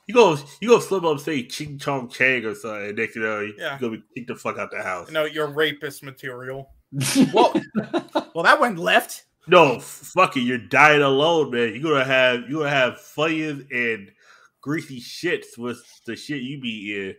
[0.06, 3.22] you go, you go slip up, say Ching Chong Chang or something, and next you
[3.22, 3.78] know, you Yeah.
[3.80, 5.10] gonna be kicked the fuck out the house.
[5.10, 6.70] No, know, you're rapist material.
[7.32, 7.54] well,
[8.34, 9.24] well, that went left.
[9.46, 11.74] No, f- fuck it, you're dying alone, man.
[11.74, 14.10] You're gonna have you're gonna have fires and
[14.60, 17.14] greasy shits with the shit you be in.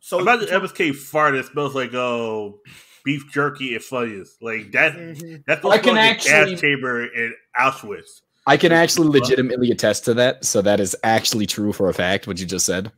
[0.00, 2.60] So Imagine MSK fart that smells like oh
[3.04, 4.36] beef jerky and fires.
[4.40, 5.44] Like that Mhm.
[5.46, 8.22] that's I can like a actually- gas chamber in Auschwitz.
[8.48, 10.44] I can actually legitimately attest to that.
[10.44, 12.26] So that is actually true for a fact.
[12.28, 12.92] What you just said.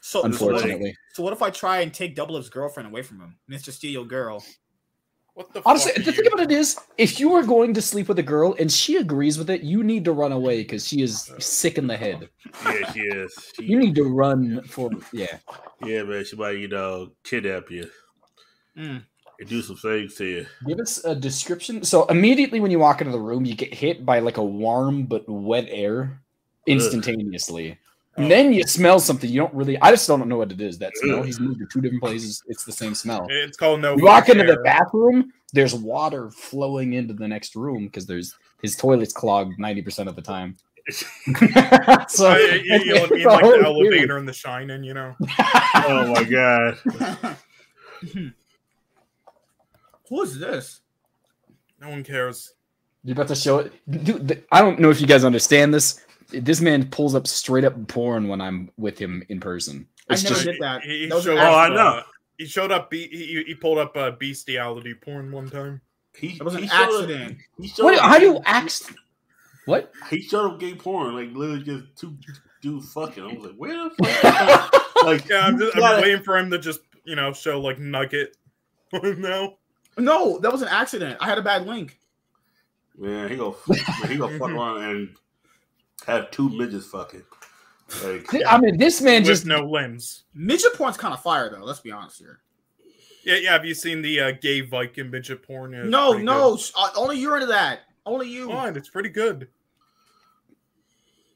[0.00, 2.88] so, so what, if, Unfortunately, so what if I try and take Double Up's girlfriend
[2.88, 3.36] away from him?
[3.50, 3.72] Mr.
[3.72, 4.44] Steal your girl.
[5.34, 6.30] What the honestly, fuck the thing you?
[6.30, 9.38] about it is, if you are going to sleep with a girl and she agrees
[9.38, 12.28] with it, you need to run away because she is sick in the head.
[12.66, 13.52] Yeah, she is.
[13.56, 15.38] She, You need to run for yeah.
[15.82, 17.88] yeah, man, she might, you know, kidnap you
[18.76, 19.02] Mm.
[19.38, 20.46] and do some things to you.
[20.66, 21.84] Give us a description.
[21.84, 25.04] So immediately when you walk into the room, you get hit by like a warm
[25.04, 26.20] but wet air
[26.66, 27.78] instantaneously.
[28.16, 29.80] And then you smell something you don't really.
[29.80, 30.78] I just don't know what it is.
[30.78, 31.20] That smell.
[31.20, 31.24] Ugh.
[31.26, 32.42] He's moved to two different places.
[32.46, 33.26] It's the same smell.
[33.30, 33.96] It's called no.
[33.96, 35.32] You walk into the bathroom.
[35.54, 40.16] There's water flowing into the next room because there's his toilet's clogged ninety percent of
[40.16, 40.56] the time.
[42.08, 43.20] so Uh, you, you, you know what I mean?
[43.20, 43.64] it's Like the weird.
[43.64, 45.14] elevator in The Shining, you know.
[45.74, 46.78] Oh my god.
[50.08, 50.80] Who is this?
[51.80, 52.52] No one cares.
[53.04, 53.72] You're about to show it,
[54.04, 54.28] dude.
[54.28, 56.00] th- I don't know if you guys understand this.
[56.32, 59.86] This man pulls up straight up porn when I'm with him in person.
[60.08, 60.82] I never just did that.
[60.82, 62.02] He, he That showed Oh, I up, know.
[62.38, 62.92] he showed up.
[62.92, 65.80] He, he pulled up uh, bestiality porn one time.
[66.16, 67.38] He, It was an he showed up- accident.
[67.60, 67.94] he showed what?
[67.94, 68.82] up How do you gay- act?
[69.66, 69.92] What?
[70.10, 72.16] He showed up gay porn, like literally just two
[72.60, 73.22] dudes fucking.
[73.22, 75.04] I was like, where the fuck?
[75.04, 77.78] like, Yeah, I'm, just, you I'm waiting for him to just you know show like
[77.78, 78.36] Nugget.
[78.92, 79.56] no,
[79.96, 81.16] No, that was an accident.
[81.20, 81.98] I had a bad link.
[82.98, 83.56] Man, he go,
[84.08, 85.16] he go fuck around and
[86.06, 87.22] have two midgets fucking.
[88.04, 90.24] Like, I mean, this man with just no limbs.
[90.34, 91.64] Midget porn's kind of fire though.
[91.64, 92.40] Let's be honest here.
[93.24, 93.52] Yeah, yeah.
[93.52, 95.74] Have you seen the uh, gay Viking midget porn?
[95.74, 97.80] It's No, no, uh, only you're into that.
[98.06, 98.48] Only you.
[98.48, 99.48] Fine, it's pretty good.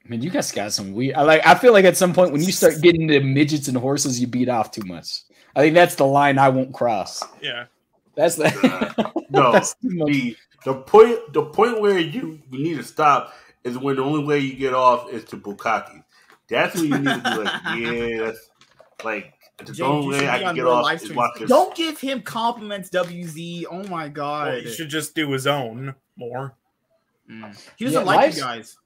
[0.04, 1.16] I mean, you guys got some weird.
[1.16, 1.46] I like.
[1.46, 4.26] I feel like at some point when you start getting into midgets and horses, you
[4.26, 5.22] beat off too much.
[5.54, 7.22] I think that's the line I won't cross.
[7.40, 7.66] Yeah,
[8.14, 9.12] That's the.
[9.30, 13.32] no, that's the the point the point where you need to stop
[13.66, 16.02] is when the only way you get off is to bukkake.
[16.48, 18.50] That's when you need to be like, yeah, that's
[19.04, 21.16] like the James, only way I can get off is streams.
[21.16, 21.48] watch this.
[21.48, 23.64] Don't give him compliments, WZ.
[23.70, 24.48] Oh my god.
[24.52, 26.54] well, he should just do his own more.
[27.30, 27.56] Mm.
[27.76, 28.76] He doesn't Yeah, like live- you guys.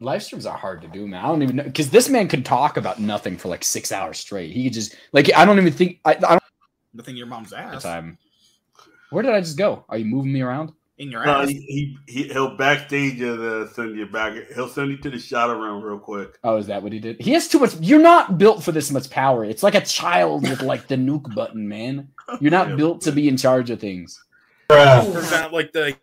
[0.00, 1.24] Live streams are hard to do, man.
[1.24, 4.18] I don't even know because this man could talk about nothing for like six hours
[4.20, 4.52] straight.
[4.52, 6.42] He could just like I don't even think I, I don't
[6.94, 8.16] The thing your mom's have ass time.
[9.10, 9.84] Where did I just go?
[9.88, 10.72] Are you moving me around?
[10.98, 11.48] In your No, ass.
[11.48, 11.58] he,
[12.06, 14.34] he he- he'll backstage and uh, send you back.
[14.54, 16.38] He'll send you to the shot room real quick.
[16.44, 17.20] Oh, is that what he did?
[17.20, 17.74] He has too much.
[17.80, 19.44] You're not built for this much power.
[19.44, 22.08] It's like a child with like the nuke button, man.
[22.40, 22.76] You're not Yeah.
[22.76, 24.22] built to be in charge of things.
[24.70, 25.96] Is that like the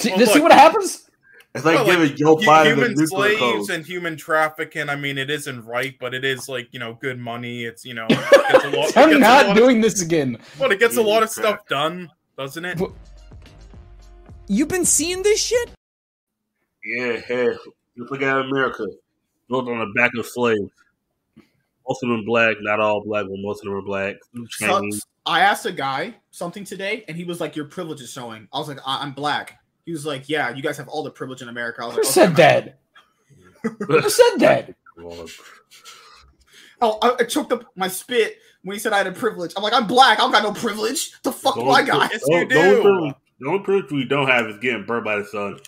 [0.00, 1.08] See, Well, this- see what happens?
[1.54, 3.06] It's like Well, giving Joe Hu- Biden the human nuclear
[3.38, 3.38] slaves
[3.68, 3.70] code.
[3.70, 4.88] and human trafficking.
[4.88, 7.62] I mean, it isn't right, but it is like you know good money.
[7.64, 8.18] It's you know, it
[8.50, 10.34] gets a lot, I'm gets a not lot doing this again.
[10.34, 12.80] Of, well, it gets a lot of Human stuff done, doesn't it?
[14.46, 15.70] You've been seeing this shit?
[16.84, 17.46] Yeah, hey,
[17.96, 18.86] just look at America.
[19.48, 20.70] Built on the back of slaves.
[21.88, 24.16] Most of them black, not all black, but most of them are black.
[24.50, 24.96] Chinese.
[25.00, 28.48] So, I asked a guy something today, and he was like, "Your privilege is showing."
[28.52, 31.10] I was like, I- "I'm black." He was like, "Yeah, you guys have all the
[31.10, 32.74] privilege in America." I was Who like, said "Okay,
[33.62, 33.78] that?
[33.88, 34.74] Who said that?
[36.80, 39.52] Oh, I, I choked up my spit when he said I had a privilege.
[39.56, 40.18] I'm like, I'm black.
[40.18, 41.12] I don't got no privilege.
[41.22, 42.10] The fuck do the I got?
[42.12, 42.54] Yes, you the do.
[42.82, 45.58] privilege- The only proof we don't have is getting burned by the sun.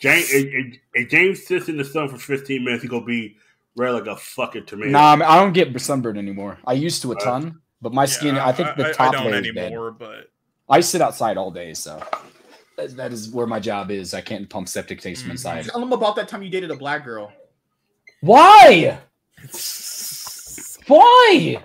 [0.00, 3.36] James, if, if- if James sits in the sun for 15 minutes, he gonna be
[3.76, 4.90] red like a fucking tomato.
[4.90, 6.58] Nah, I, mean, I don't get sunburned anymore.
[6.66, 9.16] I used to a ton, but my skin, Yeah, I think the I, top I
[9.16, 9.64] don't layer is bad.
[9.66, 10.30] anymore, but
[10.68, 12.02] I sit outside all day, so
[12.76, 14.14] that, that is where my job is.
[14.14, 15.34] I can't pump septic tanks from Mhm.
[15.34, 15.64] inside.
[15.66, 17.32] Tell them about that time you dated a black girl.
[18.20, 18.98] Why?
[20.86, 21.62] Why?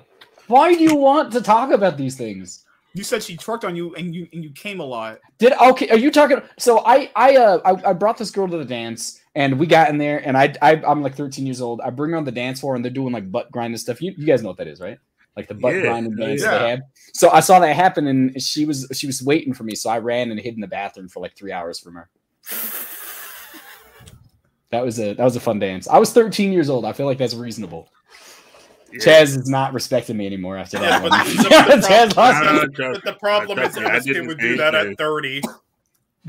[0.48, 2.63] Why do you want to talk about these things?
[2.96, 5.20] You said she twerked on you, and you and you came a lot.
[5.40, 5.90] Did okay?
[5.90, 6.42] Are you talking?
[6.60, 9.90] So I I uh I, I brought this girl to the dance, and we got
[9.90, 11.82] in there, and I, I I'm like 13 years old.
[11.82, 14.02] I bring her on the dance floor, and they're doing like butt grinding stuff.
[14.02, 15.00] You you guys know what that is, right?
[15.36, 16.60] Like the butt Yeah, grinding dance yeah.
[16.60, 16.82] they had.
[17.14, 19.74] So I saw that happen, and she was she was waiting for me.
[19.74, 22.10] So I ran and hid in the bathroom for like three hours from her.
[24.74, 25.88] That was a that was a fun dance.
[25.88, 26.84] I was 13 years old.
[26.84, 27.90] I feel like that's reasonable.
[28.94, 29.00] Yeah.
[29.00, 31.28] Chaz is not respecting me anymore after Yeah, that but one.
[31.28, 32.60] the- the- the Chaz problem- lost Nah, me.
[32.60, 34.86] nah, trust- but the problem is trust I this kid would do that that.
[34.88, 35.42] at 30.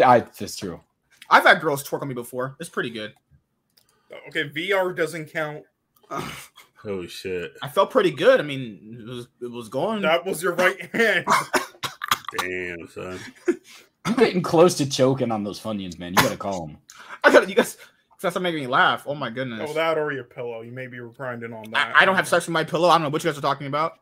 [0.04, 0.80] I, that's true.
[1.30, 2.56] I've had girls twerk on me before.
[2.60, 3.14] It's pretty good.
[4.28, 5.64] Okay, VR doesn't count.
[6.86, 7.54] Oh shit!
[7.62, 8.40] I felt pretty good.
[8.40, 10.02] I mean, it was it was going.
[10.02, 11.24] That was your right hand.
[12.38, 13.18] Damn son.
[14.04, 16.12] I'm getting close to choking on those Funyuns, man.
[16.12, 16.76] You gotta call them.
[17.24, 17.78] I got you guys.
[18.24, 19.04] That's making me laugh.
[19.06, 19.70] Oh my goodness.
[19.70, 20.62] oh, that or your pillow.
[20.62, 21.94] You maybe were grinding on that.
[21.94, 22.88] I, I don't have sex with my pillow.
[22.88, 23.92] I don't know what you guys are talking about.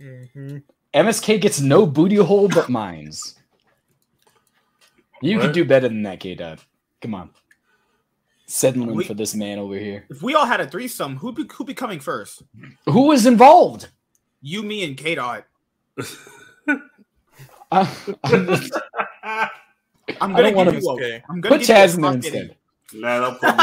[0.00, 0.62] Mhm.
[0.94, 3.34] MSK gets no booty hole but mines.
[5.22, 5.44] You What?
[5.44, 6.64] can do better than that, K Dot.
[7.00, 7.30] Come on.
[8.46, 10.06] Settling We- for this man over here.
[10.10, 12.42] If we all had a threesome, who'd be who'd be coming first?
[12.86, 13.88] Who was involved?
[14.42, 15.44] You, me, and K Dot.
[17.70, 17.86] Uh,
[19.22, 19.48] I'm
[20.20, 21.22] I'm I gonna don't wanna- give Okay.
[21.28, 22.56] I'm gonna put give Chaz in there prostate- instead.
[22.92, 23.62] Nah, don't put me.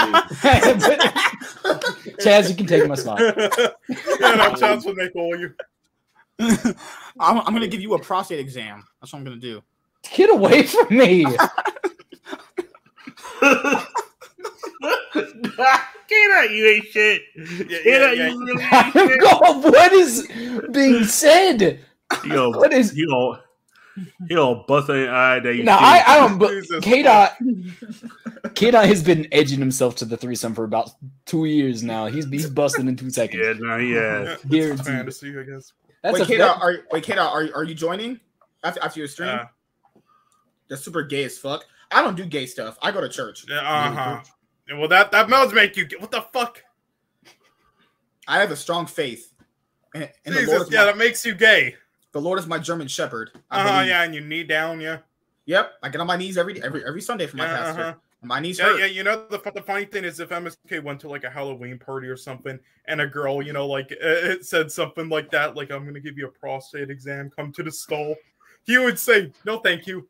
[2.21, 3.19] Chaz, you can take my spot.
[3.19, 5.53] yeah, no chance when they call you.
[7.19, 8.83] I'm, I'm gonna give you a prostate exam.
[8.99, 9.61] That's what I'm gonna do.
[10.13, 11.23] Get away from me.
[16.09, 17.21] Get out, you ain't shit.
[17.69, 18.27] Get yeah, out, yeah.
[18.29, 19.21] you really ain't shit.
[19.21, 20.27] God, what is
[20.71, 21.79] being said?
[22.23, 23.37] You know, What is- you know,
[24.27, 25.83] you know, bust an eye that you No, see.
[25.83, 26.37] I, I don't.
[26.39, 27.35] But Jesus K Dot,
[28.55, 30.91] K Dot has been edging himself to the threesome for about
[31.25, 32.07] two years now.
[32.07, 33.41] He's he's busting in two seconds.
[33.45, 34.33] Yeah, no, yeah.
[34.33, 34.85] It's Guaranteed.
[34.85, 35.73] fantasy, I guess.
[36.01, 38.19] That's wait, a K that- Dot, are wait, K Dot, are are you joining
[38.63, 39.29] after after your stream?
[39.29, 39.45] Uh
[40.69, 41.65] That's super gay as fuck.
[41.91, 42.77] I don't do gay stuff.
[42.81, 43.45] I go to church.
[43.47, 44.23] Yeah, uh huh.
[44.75, 45.87] Well, that that must make you.
[45.99, 46.63] What the fuck?
[48.27, 49.31] I have a strong faith.
[49.93, 51.75] And, and the, Lord Jesus, yeah, my, that makes you gay.
[52.14, 53.31] The Lord is my German shepherd.
[53.52, 53.73] I Uh huh.
[53.73, 53.90] believe.
[53.90, 54.80] Yeah, and you knee down.
[54.80, 54.99] Yeah.
[55.45, 55.73] Yep.
[55.84, 57.81] I get on my knees every every every Sunday for my Yeah, pastor.
[57.81, 57.94] uh-huh.
[58.26, 58.80] My knees Yeah, hurt.
[58.80, 58.85] yeah.
[58.85, 62.07] You know the, the funny thing is, if MSK went to like a Halloween party
[62.07, 63.98] or something, and a girl, you know, like uh,
[64.31, 67.64] it said something like that, like I'm gonna give you a prostate exam, come to
[67.64, 68.15] the stall,
[68.65, 70.07] he would say, "No, thank you."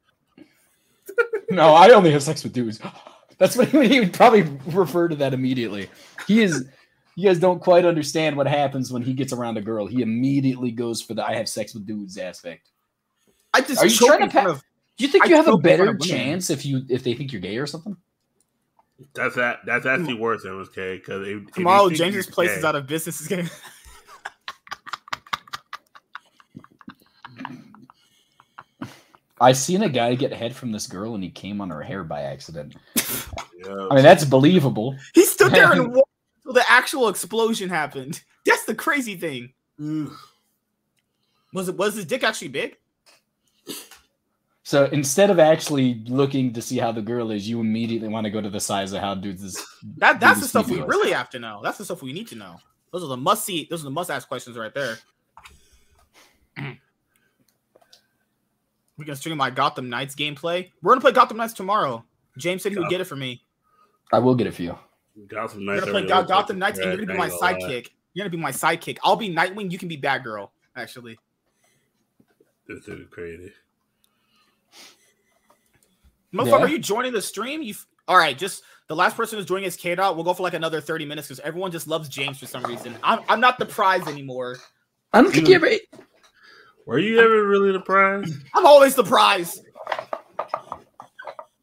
[1.50, 2.80] No, I only have sex with dudes.
[3.38, 5.90] That's what he would, he would probably refer to that immediately.
[6.28, 6.68] He is.
[7.15, 9.85] You guys don't quite understand what happens when he gets around a girl.
[9.85, 12.69] He immediately goes for the "I have sex with dudes" aspect.
[13.53, 14.64] I just Are you trying to in front pa- of-
[14.98, 17.03] Do you think I you have a choke in front better chance if you if
[17.03, 17.95] they think you're gay or something?
[19.14, 19.60] That's that.
[19.65, 20.95] That's actually worse, MSK.
[20.95, 23.22] Because if, if tomorrow you think James's place gay- is out of business.
[23.22, 23.49] Is getting
[29.41, 32.03] I seen a guy get head from this girl and he came on her hair
[32.03, 32.76] by accident.
[33.65, 33.88] Yeah.
[33.90, 34.94] I mean, that's believable.
[35.15, 35.95] he stood there and
[36.44, 38.22] watched until the actual explosion happened.
[38.45, 39.53] That's the crazy thing.
[41.53, 42.78] Was it was his dick actually big?
[44.65, 48.32] So instead of actually looking to see how the girl is, you immediately want to
[48.32, 49.65] go to the size of how dudes is.
[49.98, 50.90] That that's the stuff we TV was.
[50.90, 51.60] really have to know.
[51.64, 52.57] That's the stuff we need to know.
[52.91, 53.68] Those are the must see.
[53.70, 54.98] Those are the must ask questions right there.
[58.98, 60.72] we can stream my Gotham Knights gameplay.
[60.82, 62.06] We're gonna play Gotham Knights tomorrow.
[62.38, 63.44] James said he would get it for me.
[64.11, 64.78] I will get it for you.
[65.27, 66.27] Got some We're gonna play early Go- ones.
[66.27, 67.60] Gotham Knights, and you're gonna be my I ain't gonna lie.
[67.81, 67.90] sidekick.
[68.14, 68.98] You're gonna be my sidekick.
[69.03, 69.72] I'll be Nightwing.
[69.72, 70.49] You can be Batgirl.
[70.76, 71.18] Actually,
[72.68, 73.52] This is crazy.
[76.34, 76.57] motherfucker, Yeah.
[76.65, 77.61] are you joining the stream?
[77.61, 78.38] You f- all right?
[78.38, 80.15] Just The last person who's joining is K Dot.
[80.15, 82.95] We'll go for like another 30 minutes because everyone just loves James for some reason.
[83.02, 84.57] I'm, I'm not the prize anymore.
[85.14, 85.69] I don't think you ever.
[86.85, 88.30] Were you ever really the prize?
[88.53, 89.61] I'm always the prize.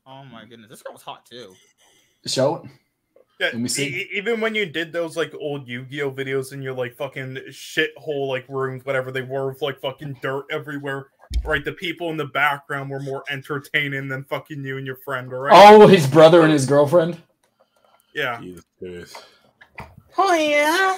[0.06, 1.55] Oh my goodness, this girl was hot too.
[2.27, 2.70] Show it.
[3.41, 3.87] Yeah, Let me see.
[3.87, 8.29] e- even when you did those like old Yu-Gi-Oh videos in your like fucking shithole
[8.29, 11.07] like rooms, whatever they were, with like fucking dirt everywhere.
[11.45, 15.33] Right, the people in the background were more entertaining than fucking you and your friend.
[15.33, 15.53] All right.
[15.55, 17.17] Oh, his brother and his girlfriend.
[18.15, 19.15] Yeah, Jesus
[20.19, 20.97] Oh yeah.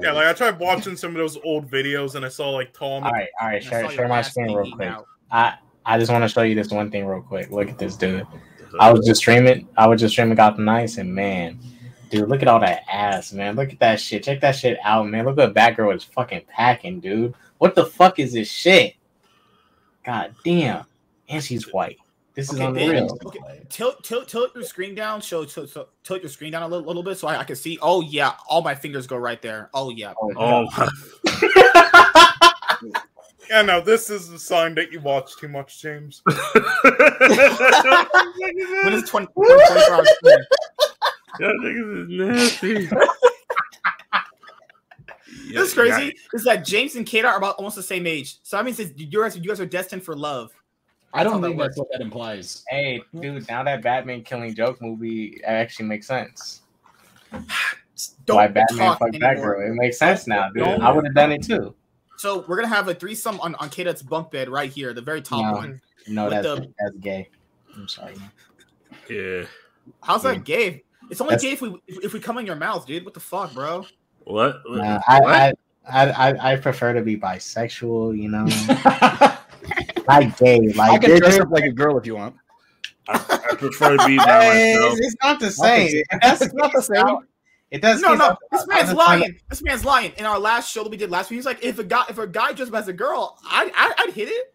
[0.00, 0.12] yeah.
[0.12, 3.04] Like I tried watching some of those old videos and I saw like Tom.
[3.04, 3.56] All right, all right.
[3.56, 4.88] I Share, share my screen real quick.
[4.88, 5.04] out.
[5.30, 5.54] I
[5.84, 7.50] I just want to show you this one thing real quick.
[7.50, 8.26] Look at this dude.
[8.80, 9.68] I was just streaming.
[9.76, 11.58] I was just streaming Gotham Knights, and man,
[12.10, 13.56] dude, look at all that ass, man.
[13.56, 14.24] Look at that shit.
[14.24, 15.24] Check that shit out, man.
[15.24, 17.34] Look what Batgirl is fucking packing, dude.
[17.58, 18.94] What the fuck is this shit?
[20.04, 20.84] God damn.
[21.28, 21.98] And she's white.
[22.34, 23.18] This is Okay, unreal.
[23.24, 25.22] okay, tilt, tilt, tilt your screen down.
[25.22, 27.56] Show, tilt, tilt, tilt your screen down a little, little bit so I, I can
[27.56, 27.78] see.
[27.80, 29.70] Oh yeah, all my fingers go right there.
[29.72, 30.12] Oh yeah.
[30.20, 30.88] Oh, my.
[33.48, 36.22] Yeah, no, this is a sign that you watch too much, James.
[38.84, 40.08] When is 20, 24 hours?
[40.16, 40.38] stream?
[41.40, 42.88] Y'all niggas is nasty.
[42.90, 44.22] Yeah,
[45.60, 46.14] This is crazy.
[46.34, 48.38] Is that James and Kate are about almost the same age.
[48.42, 50.50] So that means you guys, you guys are destined for love.
[51.12, 52.64] I don't how that think that's what that implies.
[52.68, 56.62] Hey, dude, now that Batman killing joke movie actually makes sense.
[58.26, 59.56] Don't Why Batman fucked anymore.
[59.58, 59.70] Batgirl?
[59.70, 60.64] It makes sense now, dude.
[60.64, 61.74] Don't- I would have done it too.
[62.26, 65.22] So we're gonna have a threesome on on Kate's bunk bed right here, the very
[65.22, 65.52] top No.
[65.52, 65.80] one.
[66.08, 67.28] No, that's the- that's gay.
[67.76, 68.16] I'm sorry.
[69.08, 69.44] Yeah.
[70.02, 70.32] How's Yeah.
[70.32, 70.82] that gay?
[71.08, 73.04] It's only That's- gay if we if, if we come in your mouth, dude.
[73.04, 73.86] What the fuck, bro?
[74.24, 74.60] What?
[74.66, 74.78] What?
[74.78, 75.34] Nah, I, What?
[75.36, 75.52] I,
[75.88, 78.18] I, I, I prefer to be bisexual.
[78.20, 78.44] You know,
[80.08, 80.58] like gay.
[80.80, 82.34] I Like can dress up like a girl if you want.
[83.08, 83.14] I,
[83.52, 84.98] I prefer to be by myself.
[84.98, 86.02] it's not the same.
[86.20, 87.18] That's It's not the same.
[87.70, 88.00] It does.
[88.00, 89.40] No, no, not- this I man's was trying to- lying.
[89.50, 90.12] This man's lying.
[90.18, 92.04] In our last show that we did last week, he was like, if a guy
[92.08, 94.54] if a guy dressed up as a girl, I I I'd hit it.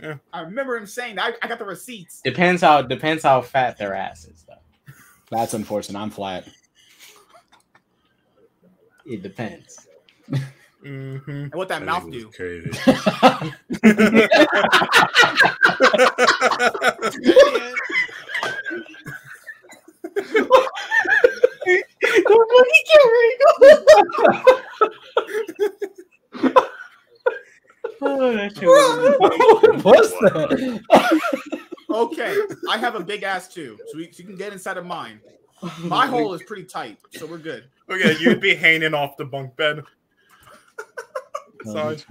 [0.00, 0.14] Yeah.
[0.32, 1.34] I remember him saying that.
[1.42, 2.20] I, I got the receipts.
[2.22, 4.54] Depends how depends how fat their ass is, though.
[5.30, 5.98] That's unfortunate.
[5.98, 6.48] I'm flat.
[9.04, 9.86] It depends.
[10.84, 11.26] Mhm.
[11.28, 12.04] And what that That mouth
[22.10, 22.36] nigga do?
[22.38, 22.66] was
[26.36, 26.56] Crazy.
[28.02, 30.80] Oh, that shit was- What's that?
[31.90, 32.36] Okay,
[32.70, 35.20] I have a big ass too, so, we, so you can get inside of mine.
[35.80, 37.64] My hole is pretty tight, so we're good.
[37.90, 39.82] Okay, you'd be hanging off the bunk bed.
[41.64, 42.02] Side.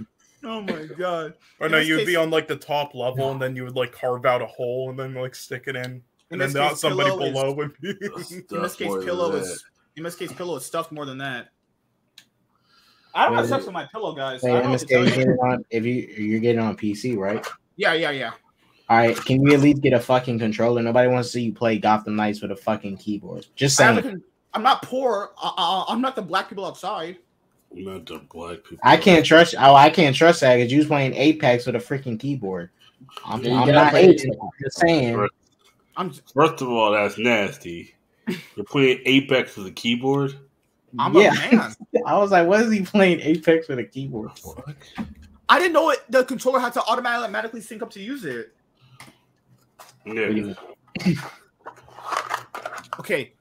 [0.44, 1.34] Oh my god!
[1.58, 3.74] Or In no, you'd case- be on like the top level, and then you would
[3.74, 6.54] like carve out a hole and then like stick it in, In and then this
[6.54, 7.88] not case, somebody pillow is- below would be.
[8.54, 9.56] In this case, pillow is in
[9.96, 11.48] this case pillow is stuffed more than that.
[13.14, 14.42] I don't have sex with my pillow, guys.
[14.42, 15.38] Wait, I don't in know this what to tell case, you.
[15.42, 17.44] on, if you you're getting on PC, right?
[17.76, 18.32] Yeah, yeah, yeah.
[18.88, 20.82] All right, can you at least get a fucking controller?
[20.82, 23.46] Nobody wants to see you play Gotham Knights with a fucking keyboard.
[23.54, 24.02] Just I saying.
[24.02, 25.30] con- I'm not poor.
[25.40, 27.18] Uh, uh, I'm not the black people outside.
[27.72, 28.78] Not the black people.
[28.82, 29.54] I can't trust.
[29.58, 32.70] Oh, I can't trust that because you was playing Apex with a freaking keyboard.
[33.24, 33.94] I'm, Yeah, I'm not.
[33.94, 34.22] Apex.
[34.60, 35.28] Just saying.
[35.96, 37.94] I'm First of all, that's nasty.
[38.56, 40.34] You're playing Apex with a keyboard.
[40.98, 41.32] I'm Yeah.
[41.50, 41.74] a man.
[42.06, 44.62] I was like, what is he playing Apex with a keyboard for?
[45.48, 46.00] I didn't know it.
[46.08, 48.52] The controller had to automatically sync up to use it.
[50.04, 50.54] Yeah.
[52.98, 53.32] Okay,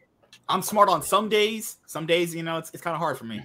[0.47, 1.77] I'm smart on some days.
[1.85, 3.41] Some days, you know, it's, it's kind of hard for me.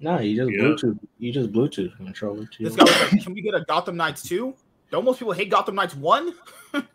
[0.00, 0.62] No, you just Yeah.
[0.62, 0.98] Bluetooth.
[1.18, 2.64] You just Bluetooth controller too.
[2.64, 4.52] This guy was like, "Can we get a Gotham Knights 2?
[4.90, 6.32] Don't most people hate Gotham Knights 1?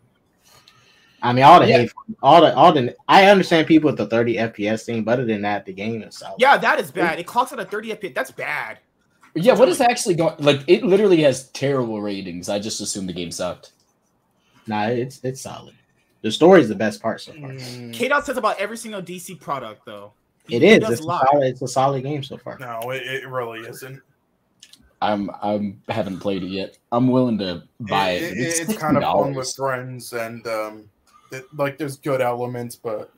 [1.24, 1.78] I mean, all the Yeah.
[1.78, 2.94] hate, all the, all the.
[3.08, 6.34] I understand people with the 30 FPS thing, but other than that, the game itself.
[6.38, 7.18] Yeah, that is bad.
[7.18, 8.14] It clocks at a 30 FPS.
[8.14, 8.78] That's bad.
[9.34, 10.34] Yeah, what is actually going?
[10.38, 12.48] Like, it literally has terrible ratings.
[12.48, 13.72] I just assumed the game sucked.
[14.66, 15.74] Nah, it's it's solid.
[16.22, 17.50] The story is the best part so far.
[17.50, 20.12] Mm, K Dot says about every single DC product, though.
[20.46, 20.78] He- It he is.
[20.80, 22.58] does It's a, solid, it's a solid game so far.
[22.58, 24.00] no, it, it really isn't.
[25.02, 26.78] I'm I'm haven't played it yet.
[26.92, 28.30] I'm willing to buy it.
[28.30, 30.88] but it's, it's kind of fun with friends, and um,
[31.34, 33.12] it, like there's good elements, but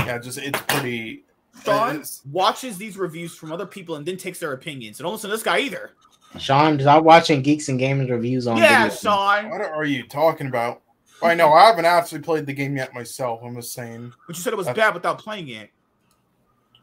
[0.00, 1.24] yeah, just it's pretty.
[1.64, 4.98] Sean it's- watches these reviews from other people and then takes their opinions.
[4.98, 5.92] And don't listen to this guy either.
[6.38, 8.96] Sean, stop watching Geeks and Gamers reviews on yeah, video.
[8.96, 9.50] Sean.
[9.50, 10.82] What are you talking about?
[11.22, 13.40] I know I haven't actually played the game yet myself.
[13.44, 15.70] I'm just saying But you said it was bad without playing it.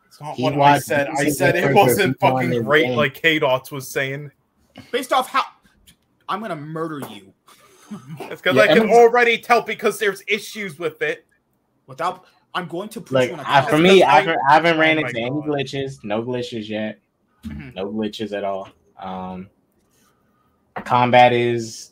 [0.08, 1.08] it's not He what I said.
[1.18, 2.98] I said it wasn't fucking great game.
[2.98, 4.32] like K Dots was saying.
[4.92, 5.44] Based off how.
[6.30, 7.34] I'm going to murder you.
[7.92, 11.26] It's because Yeah, I can Emma's- already tell because there's issues with it.
[11.88, 14.40] Without, I'm going to put Like you on a I, for me, I I- haven't,
[14.50, 16.04] I haven't ran Oh into any glitches.
[16.04, 17.00] No glitches yet.
[17.46, 17.74] Mhm.
[17.76, 18.70] No glitches at all.
[19.00, 19.50] Um,
[20.84, 21.92] combat is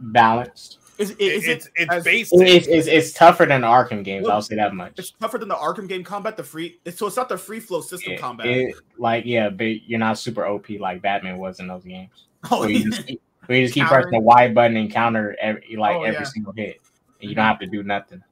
[0.00, 0.78] balanced.
[0.98, 1.50] Is, is it?
[1.50, 2.40] it's it's as- basic.
[2.40, 4.24] It's, it's, it's tougher than the Arkham games.
[4.24, 4.94] Well, I'll say that much.
[4.98, 6.36] It's tougher than the Arkham game combat.
[6.36, 8.46] The free, so it's not the free flow system It- combat.
[8.48, 12.26] it- like yeah, but you're not super OP like Batman was in those games.
[12.50, 13.08] oh, Where you just
[13.48, 14.02] keep, where you just keep Countering.
[14.04, 16.24] pressing the Y button and counter every like Oh, every yeah.
[16.24, 16.80] single hit,
[17.20, 18.22] and you don't have to do nothing.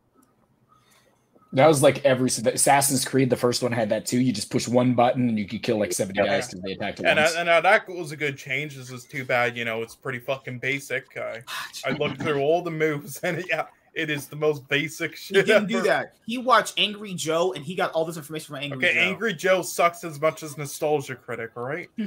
[1.52, 3.30] That was like every Assassin's Creed.
[3.30, 4.18] The first one had that too.
[4.20, 6.26] You just push one button and you could kill like seventy Yeah.
[6.26, 7.34] guys because they attacked at and, uh, once.
[7.36, 8.76] and uh, that was a good change.
[8.76, 9.80] This is too bad, you know.
[9.82, 11.06] It's pretty fucking basic.
[11.16, 11.42] I,
[11.86, 15.36] I looked through all the moves, and yeah, it is the most basic shit.
[15.38, 16.14] he didn't do that.
[16.26, 19.00] He watched Angry Joe, and he got all this information from Angry Okay, Joe.
[19.00, 21.88] Angry Joe sucks as much as Nostalgia Critic, all right?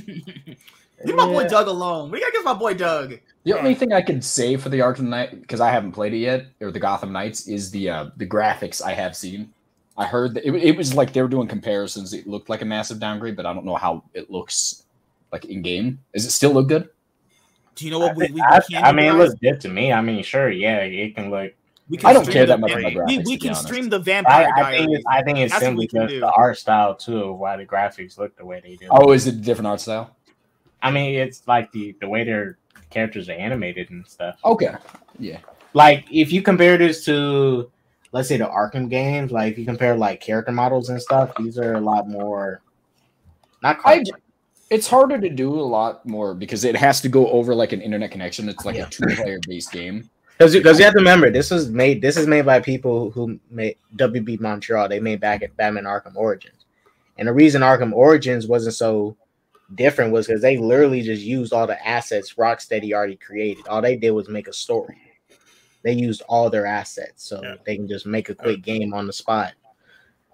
[1.03, 2.11] Leave my boy Doug alone.
[2.11, 3.19] We gotta get my boy Doug.
[3.43, 6.17] The only thing I could say for the Arkham Knight, because I haven't played it
[6.17, 9.53] yet, or the Gotham Knights, is the uh, the graphics I have seen.
[9.97, 12.13] I heard that it, it was like they were doing comparisons.
[12.13, 14.83] It looked like a massive downgrade, but I don't know how it looks
[15.31, 15.99] like in game.
[16.13, 16.89] Does it still look good?
[17.75, 19.69] Do you know what we, we, I, can I do, mean, it looks good to
[19.69, 19.93] me.
[19.93, 21.53] I mean, sure, yeah, it can look.
[21.89, 23.49] We can I don't stream care the that much about We, graphics, we to can
[23.49, 23.65] honest.
[23.65, 26.19] stream the Vampire I think it's, I think it's That's simply just do.
[26.19, 28.87] the art style too, why the graphics look the way they do.
[28.91, 30.15] Oh, is it a different art style?
[30.81, 32.57] I mean, it's like the the way their
[32.89, 34.37] characters are animated and stuff.
[34.43, 34.73] Okay,
[35.17, 35.39] yeah.
[35.73, 37.71] Like if you compare this to,
[38.11, 41.57] let's say, the Arkham games, like if you compare like character models and stuff, these
[41.59, 42.61] are a lot more.
[43.61, 44.03] Not I,
[44.69, 47.81] it's harder to do a lot more because it has to go over like an
[47.81, 48.47] internet connection.
[48.49, 48.87] It's like Yeah.
[48.87, 50.09] a two-player based game.
[50.37, 53.37] Because because you have to remember this was made this is made by people who
[53.51, 54.87] made WB Montreal.
[54.87, 56.63] They made back at Batman Arkham Origins,
[57.17, 59.17] and the reason Arkham Origins wasn't so
[59.75, 63.67] different was because they literally just used all the assets Rocksteady already created.
[63.67, 64.97] All they did was make a story.
[65.83, 67.55] They used all their assets, so Yeah.
[67.65, 69.53] they can just make a quick game on the spot.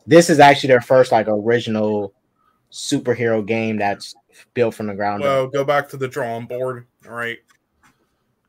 [0.08, 2.14] This is actually their first like original
[2.72, 4.16] superhero game that's
[4.54, 5.54] built from the ground Well, up.
[5.54, 7.38] go back to the drawing board, all right?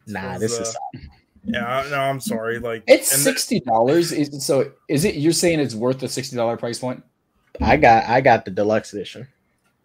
[0.06, 0.98] Nah, was, this is uh,
[1.44, 2.58] Yeah, no, I'm sorry.
[2.58, 4.12] Like, It's sixty dollars.
[4.12, 4.73] Is so?
[4.89, 5.16] Is it?
[5.16, 7.05] You're saying it's worth the sixty dollar price point?
[7.60, 9.28] I got I got the deluxe edition.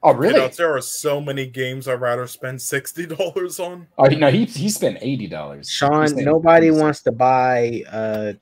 [0.03, 0.33] Oh, you really?
[0.39, 3.87] know, there are so many games I'd rather spend sixty dollars on.
[3.97, 5.69] Oh no, he he spent eighty dollars.
[5.69, 8.33] Sean, nobody wants to buy uh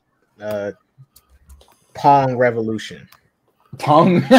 [0.42, 0.72] uh
[1.94, 3.08] Pong Revolution.
[3.78, 4.24] Pong.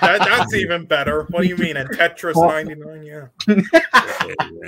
[0.00, 1.24] That, that's even better.
[1.30, 1.76] What do you mean?
[1.76, 3.02] And Tetris Well- 99?
[3.04, 3.26] Yeah.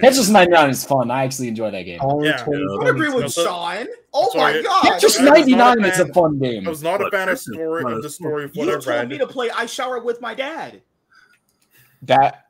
[0.03, 1.11] Tetris 99 is fun.
[1.11, 2.01] I actually enjoy that game.
[2.01, 2.45] Pong Yeah.
[2.83, 3.87] I agree with No, Sean.
[4.13, 4.55] Oh sorry.
[4.57, 4.87] my god!
[4.87, 6.67] I Tetris was not a 99 is a fun game.
[6.67, 8.71] I was not a fan of Tetris story of was- the story of what You
[8.73, 9.09] I told read.
[9.09, 10.83] me to play I Shower with my dad.
[12.03, 12.45] That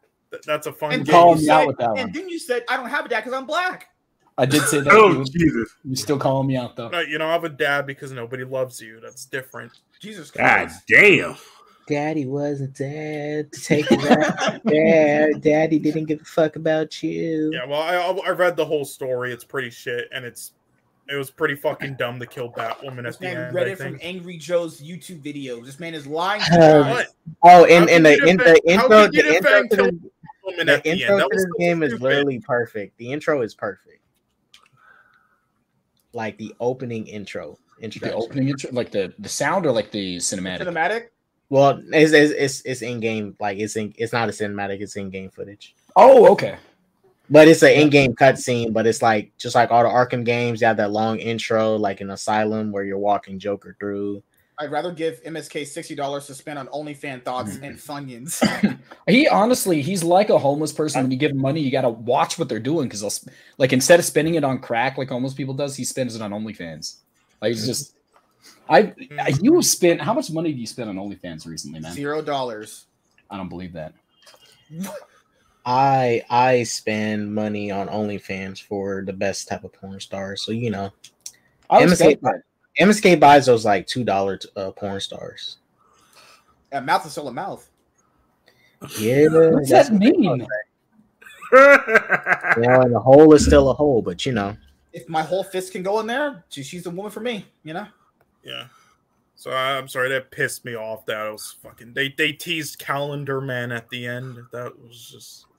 [0.46, 1.14] That's a fun And game.
[1.14, 3.08] then, you me out said, with that and then you said I don't have a
[3.08, 3.88] dad because I'm black.
[4.38, 4.92] I did say that.
[4.92, 5.26] Oh dude.
[5.32, 5.74] Jesus!
[5.84, 6.88] You're still calling me out though?
[6.88, 9.00] No, you don't have a dad because nobody loves you.
[9.00, 9.72] That's different.
[10.00, 11.36] Jesus God damn!
[11.90, 14.62] Daddy wasn't dead to take it out.
[14.64, 17.50] Dad, Daddy didn't give a fuck about you.
[17.52, 19.32] Yeah, well, I, I read the whole story.
[19.32, 20.52] It's pretty shit, and it's
[21.10, 23.55] it was pretty fucking dumb to kill Batwoman at This the man end.
[23.55, 23.98] read I it from.
[24.02, 25.64] Angry Joe's YouTube videos.
[25.66, 26.40] This man is lying.
[26.42, 27.05] To Uh,
[27.42, 29.94] Oh, and, and the in the intro, the intro to kill- this,
[30.44, 31.20] Woman the at the intro end.
[31.20, 32.97] That to this so game is literally perfect.
[32.98, 34.00] The intro is perfect.
[36.12, 37.58] Like the opening intro.
[37.80, 40.60] The opening intro, like the the sound or like the cinematic.
[40.60, 41.06] Cinematic.
[41.48, 43.36] Well, it's it's it's, it's in game.
[43.40, 43.94] Like it's in.
[43.97, 44.80] It's not a cinematic.
[44.80, 45.74] It's in game footage.
[45.97, 46.56] Oh, okay.
[47.31, 48.73] But it's an in-game cutscene.
[48.73, 50.60] But it's like just like all the Arkham games.
[50.60, 54.23] You have that long intro, like an Asylum, where you're walking Joker through.
[54.59, 57.65] I'd rather give MSK sixty dollars to spend on OnlyFans thoughts Mm-hmm.
[57.65, 58.78] and Funyuns.
[59.09, 61.00] He honestly, he's like a homeless person.
[61.02, 63.73] When you give him money, you got to watch what they're doing because they'll like
[63.73, 66.97] instead of spending it on crack like homeless people does, he spends it on OnlyFans.
[67.41, 67.94] Like it's just,
[68.68, 71.94] I, I you spent how much money do you spend on OnlyFans recently, man?
[71.94, 72.84] Zero dollars.
[73.31, 73.94] I don't believe that.
[75.70, 80.42] I I spend money on OnlyFans for the best type of porn stars.
[80.42, 80.90] So you know,
[81.70, 82.42] I MSK respect that.
[82.81, 85.58] MSK buys those like two dollar uh, porn stars.
[86.73, 87.68] A mouth is still a mouth.
[88.99, 90.23] Yeah, What's that's that mean?
[90.24, 90.47] you know,
[92.81, 94.57] and the hole is still a hole, but you know,
[94.92, 97.47] If my whole fist can go in there, she- she's the woman for me.
[97.62, 97.86] You know.
[98.42, 98.66] Yeah.
[99.36, 101.07] So I- I'm sorry that pissed me off.
[101.07, 101.92] That was fucking.
[101.92, 104.39] They they teased Calendar Man at the end.
[104.50, 105.49] That was just Who's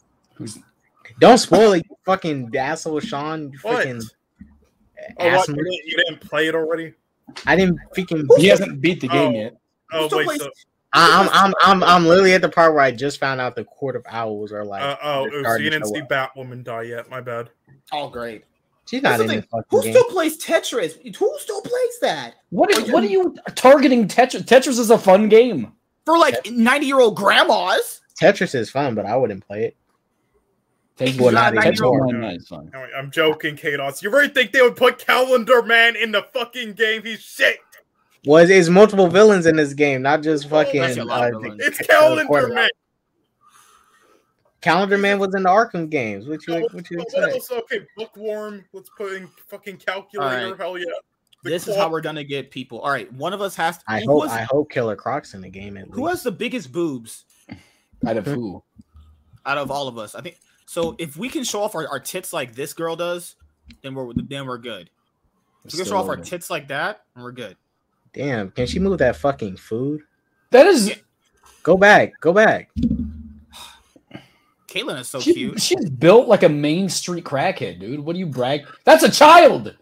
[1.19, 3.51] don't spoil it, you fucking asshole, Sean.
[3.51, 3.85] You what.
[3.85, 4.03] freaking
[5.19, 5.33] Oh, what?
[5.33, 5.65] ass You, move.
[5.65, 6.93] didn't, you didn't play it already?
[7.45, 8.27] I didn't freaking.
[8.37, 9.39] he hasn't beat the game Oh.
[9.39, 9.57] yet.
[9.93, 10.49] Oh Still wait, plays- so
[10.93, 13.63] I- I'm I'm I'm I'm literally at the part where I just found out the
[13.65, 14.81] Court of Owls are like.
[14.83, 16.09] uh, oh, they're oh, so you to didn't see up.
[16.09, 17.09] Batwoman die yet?
[17.09, 17.49] My bad.
[17.91, 18.43] Oh great.
[18.89, 19.63] She's not That's in the thing.
[19.69, 19.93] Who game.
[19.93, 21.15] still plays Tetris?
[21.15, 22.35] Who still plays that?
[22.49, 24.43] What are, what are you targeting Tetris?
[24.43, 25.71] Tetris is a fun game.
[26.05, 28.01] For like 90 year old grandmas?
[28.21, 29.77] Tetris is fun, but I wouldn't play it.
[30.97, 32.69] Tetris, Well, not Tetris even- Online is fun.
[32.75, 34.03] All right, I'm joking, K Dots.
[34.03, 37.03] You really think they would put Calendar Man in the fucking game?
[37.03, 37.57] He's shit.
[38.25, 40.79] Was is multiple villains in this game, not just fucking.
[40.81, 41.61] That's a lot of uh, villains.
[41.63, 42.53] It's Calendar.
[42.53, 42.69] Man.
[44.61, 46.27] Calendar Man was in the Arkham games.
[46.27, 47.33] What you What, what you what expect?
[47.33, 47.51] else?
[47.51, 48.63] Okay, Bookworm.
[48.73, 50.43] Let's put in fucking calculator.
[50.45, 50.59] Alright.
[50.59, 50.85] Hell yeah.
[51.43, 52.79] The This is how we're gonna get people.
[52.81, 53.83] All right, one of us has to.
[53.87, 56.09] I who, hope has, I hope Killer Croc's in the game at who least.
[56.17, 57.25] has the biggest boobs
[58.05, 58.61] Out of who?
[59.47, 60.13] out of all of us?
[60.13, 60.37] I think
[60.71, 60.95] so.
[60.99, 63.35] If we can show off our, our tits like this girl does,
[63.83, 64.89] then we're then we're good.
[65.65, 67.57] If we can show off our tits like that, and we're good.
[68.13, 70.01] Damn, can she move that fucking food?
[70.51, 70.93] That is.
[71.63, 72.69] Go back, go back.
[74.67, 75.61] Caitlyn is so she- cute.
[75.61, 77.99] She's built like a Main Street crackhead, dude.
[77.99, 78.61] What do you brag?
[78.85, 79.75] That's a child.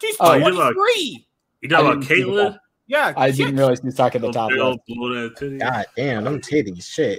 [0.00, 1.26] She's Oh, you look- 23.
[1.60, 2.58] You talking I about didn't Caitlyn?
[2.88, 3.14] That.
[3.14, 4.60] Yeah, I she- didn't realize he was talking the top left.
[4.60, 5.58] old blue ass titty.
[5.58, 7.18] God damn, them titties, shit.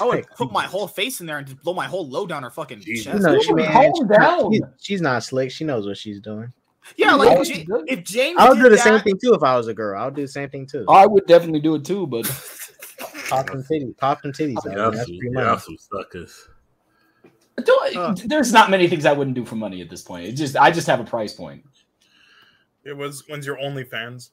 [0.00, 2.42] I would put my whole face in there and just blow my whole load down
[2.42, 3.04] her fucking Jesus.
[3.06, 3.22] Chest.
[3.22, 4.52] know, Dude, she, man, calm she's, down.
[4.52, 5.50] she's- she's not slick.
[5.50, 6.52] She knows what she's doing.
[6.96, 9.00] Yeah, like would Ja- you do- if James I would did do the that, same
[9.00, 10.00] thing too if I was a girl.
[10.00, 10.86] I would do the same thing too.
[10.88, 12.24] I would definitely do it too, but
[13.28, 14.56] Pop them titties, pop them titties.
[14.66, 16.48] out, Y'all some, free some suckers.
[17.62, 18.14] Don't- Uh.
[18.26, 20.24] there's not many things I wouldn't do for money at this point.
[20.26, 21.62] It just I just have a price point.
[22.84, 24.30] It was when's your OnlyFans?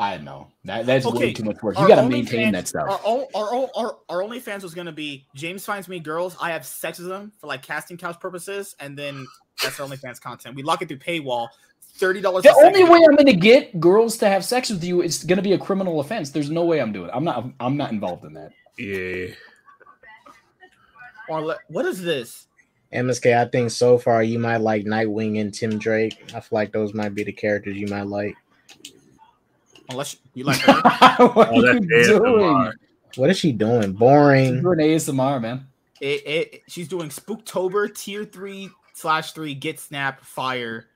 [0.00, 1.76] I know that that's Okay, way too much work.
[1.76, 2.88] You got to OnlyFans- maintain that stuff.
[2.88, 6.36] Our, o- our, o- our, our OnlyFans was gonna be James finds me girls.
[6.40, 9.26] I have sex with them for like casting couch purposes, and then
[9.62, 10.54] that's our OnlyFans content.
[10.54, 11.48] We lock it through paywall.
[11.94, 12.44] Thirty dollars.
[12.44, 15.38] The only way I'm going to get girls to have sex with you is going
[15.38, 16.30] to be a criminal offense.
[16.30, 17.08] There's no way I'm doing.
[17.08, 17.12] it.
[17.12, 17.50] I'm not.
[17.58, 18.52] I'm not involved in that.
[18.78, 19.34] Yeah.
[21.28, 22.46] Or le- what is this?
[22.94, 26.22] MSK, I think so far you might like Nightwing and Tim Drake.
[26.34, 28.34] I feel like those might be the characters you might like.
[29.90, 30.72] Unless you like her.
[31.28, 32.72] what Oh, are that's you doing?
[33.16, 33.82] What is she doing?
[33.82, 34.62] She's Boring.
[34.62, 35.66] doing ASMR, man.
[36.00, 40.86] it, it, she's doing Spooktober tier three slash three get snap fire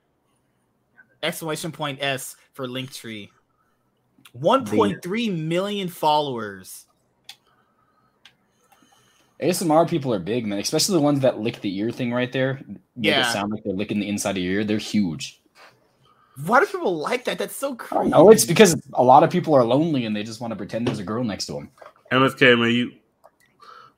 [1.23, 3.29] exclamation point s for Linktree.
[4.39, 6.87] 1.3 million followers.
[9.43, 10.59] ASMR people are big, man.
[10.59, 12.61] Especially the ones that lick the ear thing right there.
[12.67, 13.29] Make Yeah.
[13.29, 14.65] it sound like they're licking the inside of your ear.
[14.65, 15.42] They're huge.
[16.47, 17.39] Why do people like that?
[17.39, 18.13] That's so crazy.
[18.15, 20.87] Oh, it's because a lot of people are lonely and they just want to pretend
[20.87, 21.71] there's a girl next to them.
[22.11, 22.93] MSK, man, you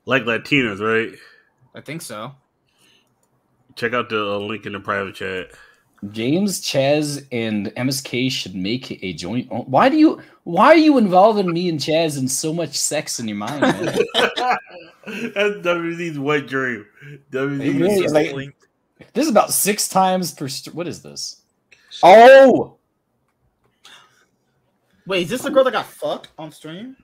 [0.05, 1.17] like Latinas, right?
[1.73, 2.33] I think so.
[3.75, 5.51] Check out the uh, link in the private chat.
[6.11, 9.47] James, Chaz, and MSK should make a joint.
[9.49, 10.21] Why do you?
[10.43, 13.61] Why are you involving me and Chaz in so much sex in your mind?
[13.61, 13.85] Man?
[15.05, 16.85] That's WZ's wet dream.
[17.31, 18.55] WZ It really like-
[19.13, 20.47] this is about six times per.
[20.47, 21.41] St- what is this?
[22.03, 22.77] Oh,
[25.07, 26.97] Wait, is this the girl that got fucked on stream?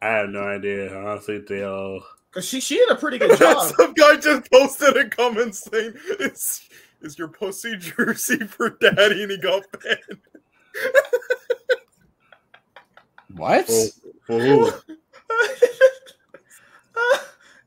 [0.00, 0.96] I have no idea.
[0.96, 2.02] Honestly, they all.
[2.30, 3.72] Cause she she did a pretty good job.
[3.76, 6.68] Some guy just posted a comment saying, "Is
[7.02, 10.20] is your pussy juicy for daddy?" And he got banned.
[13.34, 13.66] what?
[13.66, 13.86] For,
[14.26, 14.72] for who?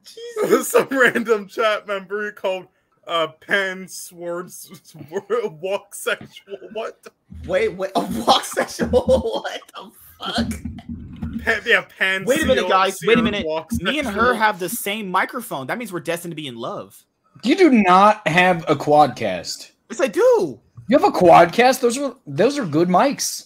[0.04, 0.68] Jesus.
[0.68, 2.68] Some random chat member called
[3.08, 4.72] uh Pen Swords
[5.62, 6.58] walk sexual.
[6.74, 7.06] What?
[7.46, 8.90] Wait, wait, a walk sexual?
[9.44, 9.92] What the
[10.26, 11.44] fuck?
[11.44, 12.26] Pen, yeah, Pen.
[12.26, 13.00] Wait a minute, Seal- guys.
[13.06, 13.46] Wait a minute.
[13.46, 15.68] walk Me and her have the same microphone.
[15.68, 17.06] That means we're destined to be in love.
[17.44, 19.72] You do not have a quadcast.
[19.90, 20.60] Yes, I do.
[20.90, 21.80] You have a quadcast.
[21.80, 23.46] Those are those are good mics.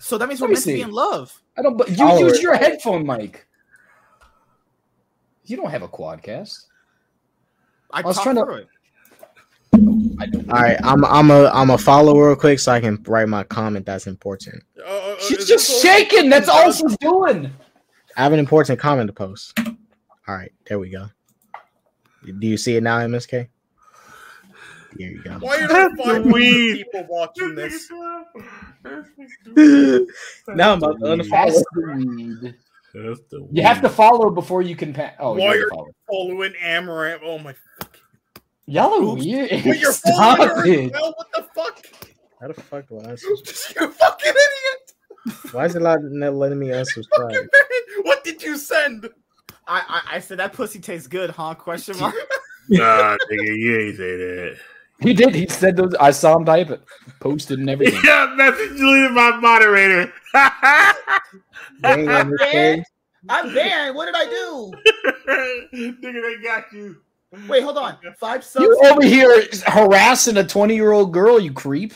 [0.00, 1.40] So that means Let we're me meant to be in love.
[1.56, 1.76] I don't.
[1.78, 3.46] But you Oh, use your headphone mic.
[5.44, 6.66] You don't have a quadcast.
[7.90, 8.68] I, I was trying to- it.
[10.20, 10.50] I don't.
[10.50, 13.42] All right, I'm I'm a I'm a follow real quick so I can write my
[13.44, 13.86] comment.
[13.86, 14.62] That's important.
[14.78, 16.28] Uh, uh, She's just shaking.
[16.28, 17.50] That's all she's doing.
[18.16, 19.58] I have an important comment to post.
[20.28, 21.06] All right, there we go.
[22.24, 23.48] Do you see it now, MSK?
[24.98, 25.38] Here you go.
[25.38, 26.78] Why are there That's five weird.
[26.78, 27.88] people watching this?
[30.48, 31.62] now I'm about to unfollow.
[32.92, 33.56] The weed.
[33.56, 34.92] You have to follow before you can.
[34.92, 35.94] Pa- oh, you Why already are- followed.
[36.10, 37.20] Following Amouranth.
[37.24, 37.54] Oh my!
[38.70, 39.24] Y'all are Oops.
[39.24, 39.50] weird.
[39.50, 40.92] Wait, you're Stop following her as it.
[40.92, 41.12] well?
[41.16, 41.84] What the fuck?
[42.40, 43.10] How the fuck do I?
[43.80, 45.42] you fucking idiot!
[45.50, 47.32] Why is it not not letting me Fucking unsubscribe?
[47.32, 47.48] man!
[48.02, 49.08] What did you send?
[49.66, 51.54] I, I I said that pussy tastes good, huh?
[51.54, 52.14] Question mark.
[52.68, 54.56] Nah, nigga, you ain't say that.
[55.00, 55.34] He did.
[55.34, 55.92] He said those.
[55.98, 56.80] I saw him type it,
[57.18, 58.00] posted and everything.
[58.04, 60.12] Yeah, message deleted my moderator.
[61.82, 62.82] Dang, MSK.
[63.28, 63.96] I'm banned.
[63.96, 64.72] What did I do?
[65.74, 66.98] Nigga, they got you.
[67.48, 67.96] Wait, hold on.
[68.18, 68.64] Five subs.
[68.64, 71.94] You over here harassing a 20 year old girl, you creep.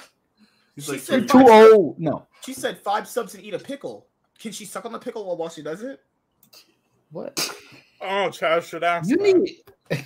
[0.75, 1.99] He's She like, said Too old.
[1.99, 2.27] No.
[2.45, 4.07] She said five subs and eat a pickle.
[4.39, 6.01] Can she suck on the pickle while she does it?
[7.11, 7.39] What?
[8.01, 9.09] Oh, Chaz should ask.
[9.09, 9.39] You that.
[9.39, 10.05] need.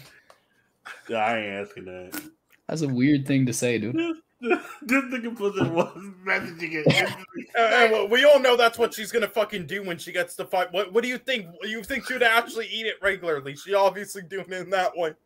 [1.14, 2.22] I ain't asking that.
[2.68, 3.96] That's a weird thing to say, dude.
[4.40, 7.14] This nigga puts it one messaging it.
[7.90, 10.72] Well, we all know that's what she's gonna fucking do when she gets to fight.
[10.72, 11.46] What What do you think?
[11.62, 13.56] You think she would actually eat it regularly?
[13.56, 15.14] She obviously doing it in that way.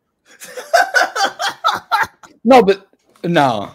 [2.45, 2.87] No, but
[3.23, 3.71] no.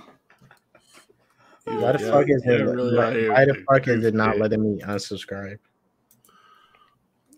[1.65, 2.63] Why the Yeah, fuck is yeah, it?
[2.65, 4.41] really why, out why the fuck is it not shit.
[4.43, 5.59] letting me unsubscribe?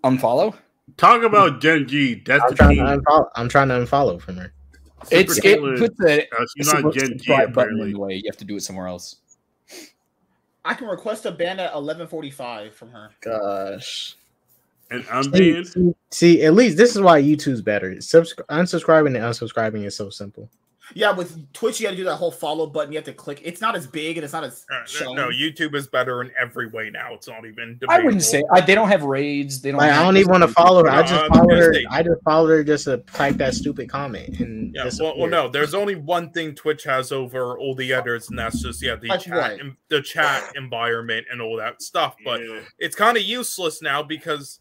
[0.05, 0.55] Unfollow?
[0.97, 2.21] Talk about Gen G.
[2.27, 2.85] That's I'm the trying team.
[2.87, 3.29] to unfollow.
[3.37, 4.53] I'm trying to unfollow from her.
[5.11, 7.99] It's Super it Caitlyn, puts the uh, she's not Gen G subscribe button in the
[7.99, 8.15] way.
[8.15, 9.17] You have to do it somewhere else.
[10.65, 13.11] I can request a ban at eleven forty five from her.
[13.21, 14.17] Gosh.
[14.91, 17.93] And I'm See, being see, see, at least this is why YouTube's better.
[17.93, 20.51] Subscri- unsubscribing and unsubscribing is so simple.
[20.95, 22.93] Yeah, with Twitch, you got to do that whole follow button.
[22.93, 23.41] You have to click.
[23.45, 25.15] It's not as big and it's not as Uh, shown.
[25.17, 27.15] no, YouTube is better in every way now.
[27.15, 27.75] It's not even.
[27.79, 27.93] Debatable.
[27.93, 29.61] I wouldn't say I, they don't have raids.
[29.61, 29.79] They don't.
[29.79, 30.91] Like, I don't even want to follow her.
[30.91, 31.73] I just I'm follow her.
[31.75, 35.29] say- I just follow her just to type that stupid comment and Yeah, well, well,
[35.31, 35.49] no.
[35.49, 39.09] There's only one thing Twitch has over all the others, and that's just yeah the
[39.09, 39.61] Like chat, what?
[39.61, 42.17] en- the chat environment and all that stuff.
[42.25, 42.61] But yeah.
[42.79, 44.61] it's kind of useless now because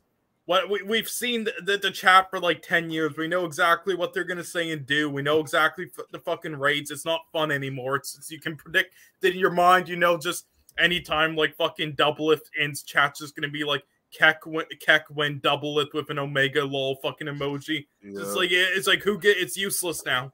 [0.50, 3.16] what we, we've seen the, the, the chat for like 10 years.
[3.16, 5.08] We know exactly what they're going to say and do.
[5.08, 6.90] We know exactly f- the fucking raids.
[6.90, 7.98] It's not fun anymore.
[7.98, 10.48] It's, it's- you can predict that in your mind you know just
[10.80, 13.84] anytime like fucking doubleth ends chat's just going to be like
[14.20, 17.86] KEKW, Keck when doubleth with an OMEGALUL fucking emoji.
[18.02, 20.34] It's like it's like who get it's useless now.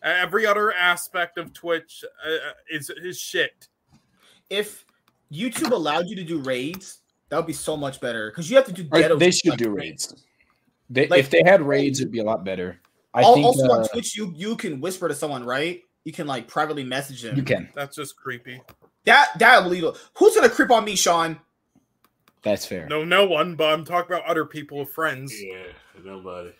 [0.00, 3.66] Every other aspect of twitch uh, is is shit.
[4.48, 4.84] If
[5.32, 6.99] YouTube allowed you to do raids,
[7.30, 8.86] that would be so much better because you have to do.
[8.92, 10.08] Or they should like do raids.
[10.10, 10.24] raids.
[10.90, 12.78] They, Like- if they had raids, it'd be a lot better.
[13.14, 15.82] I Al- think also uh, on Twitch, you you can whisper to someone, right?
[16.04, 17.36] You can like privately message them.
[17.36, 17.68] you can.
[17.74, 18.60] that's just creepy
[19.04, 19.96] That that illegal.
[20.18, 21.38] Who's gonna creep on me, Sean?
[22.42, 22.86] That's fair.
[22.86, 25.58] no no one but i'm talking about other people friends Yeah,
[26.04, 26.52] nobody.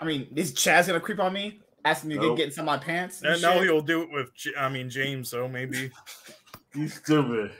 [0.00, 1.60] I mean, is Chaz gonna creep on me?
[1.86, 2.36] Asking me to Nope.
[2.36, 3.22] get inside my pants?
[3.22, 3.62] and And now shit?
[3.62, 4.28] he'll do it with,
[4.58, 5.30] I mean, James.
[5.30, 5.90] So maybe.
[6.74, 7.52] You stupid.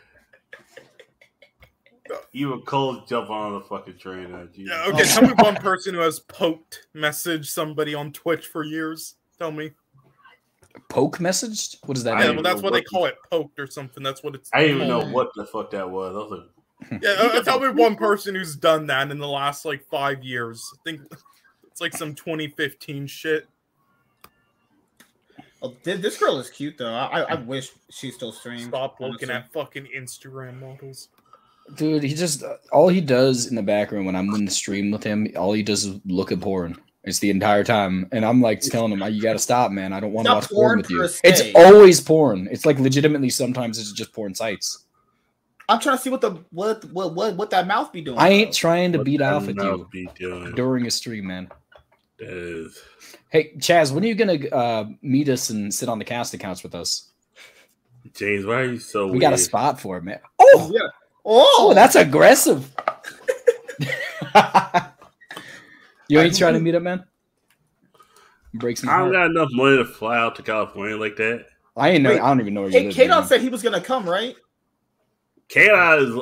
[2.32, 4.32] Even Cole jump on the fucking train.
[4.34, 4.84] Uh, Yeah.
[4.88, 5.04] Okay.
[5.04, 9.14] Tell me one person who has poked messaged somebody on Twitch for years.
[9.38, 9.70] Tell me.
[10.88, 11.76] Poke messaged?
[11.84, 12.36] What does that I Yeah, mean?
[12.36, 14.02] well, that's know what they what- call it, poked or something.
[14.02, 14.50] That's what it's.
[14.52, 16.14] I didn't even know what the fuck that was.
[16.14, 16.30] I was
[16.90, 17.10] like, Yeah.
[17.12, 20.62] uh, tell me one person who's done that in the last like five years.
[20.74, 21.00] I think
[21.70, 23.48] it's like some 2015 shit.
[25.62, 26.92] Oh, th- this girl is cute though.
[26.92, 28.68] I, I, I wish she still streamed.
[28.68, 29.34] Stop looking honestly.
[29.34, 31.08] at fucking Instagram models.
[31.74, 35.02] Dude, he just all he does in the background when I'm in the stream with
[35.02, 36.76] him, all he does is look at porn.
[37.02, 39.92] It's the entire time, and I'm like telling him, "You got to stop, man.
[39.92, 42.48] I don't want to watch porn porn with you." per It's always porn.
[42.50, 44.86] It's like legitimately sometimes it's just porn sites.
[45.68, 48.18] I'm trying to see what the what what what, what that mouth be doing.
[48.18, 48.56] I ain't though.
[48.56, 51.48] trying to what beat that off with you during a stream, man.
[52.18, 52.80] That is.
[53.28, 56.62] Hey, Chaz, when are you gonna uh, meet us and sit on the cast accounts
[56.62, 57.10] with us?
[58.14, 59.22] James, why are you so We weird?
[59.22, 60.20] got a spot for it, man.
[60.38, 60.88] Oh, Yeah.
[61.28, 62.72] Oh, oh, that's aggressive.
[66.08, 67.04] you ain't trying to meet up, man.
[68.54, 69.12] Breaks I don't heart.
[69.12, 71.46] got enough money to fly out to California like that.
[71.76, 72.10] I ain't know.
[72.10, 72.94] Wait, I don't even know where Hey, live.
[72.94, 74.36] Kadon said he was gonna come, right?
[75.48, 76.14] K-Dot is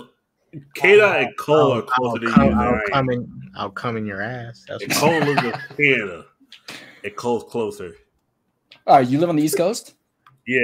[0.74, 2.81] K-Dot and Cole are I'll, closer to you come, than I I'll am.
[2.91, 3.42] come in.
[3.57, 4.65] I'll come in your ass.
[4.66, 6.24] That's And Cole lives in Canada.
[7.05, 7.94] And Cole's closer.
[8.86, 9.94] Oh, you live on the East Coast?
[10.47, 10.60] Yeah.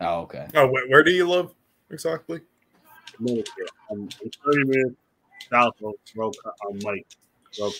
[0.00, 0.48] Oh, okay.
[0.54, 1.50] Oh, wait, where do you live
[1.90, 2.40] exactly?
[3.16, 3.70] Connecticut.
[3.90, 4.96] I'm, I'm 30 minutes
[5.50, 6.34] south of Rock
[6.68, 7.06] on Mike.
[7.60, 7.72] Rock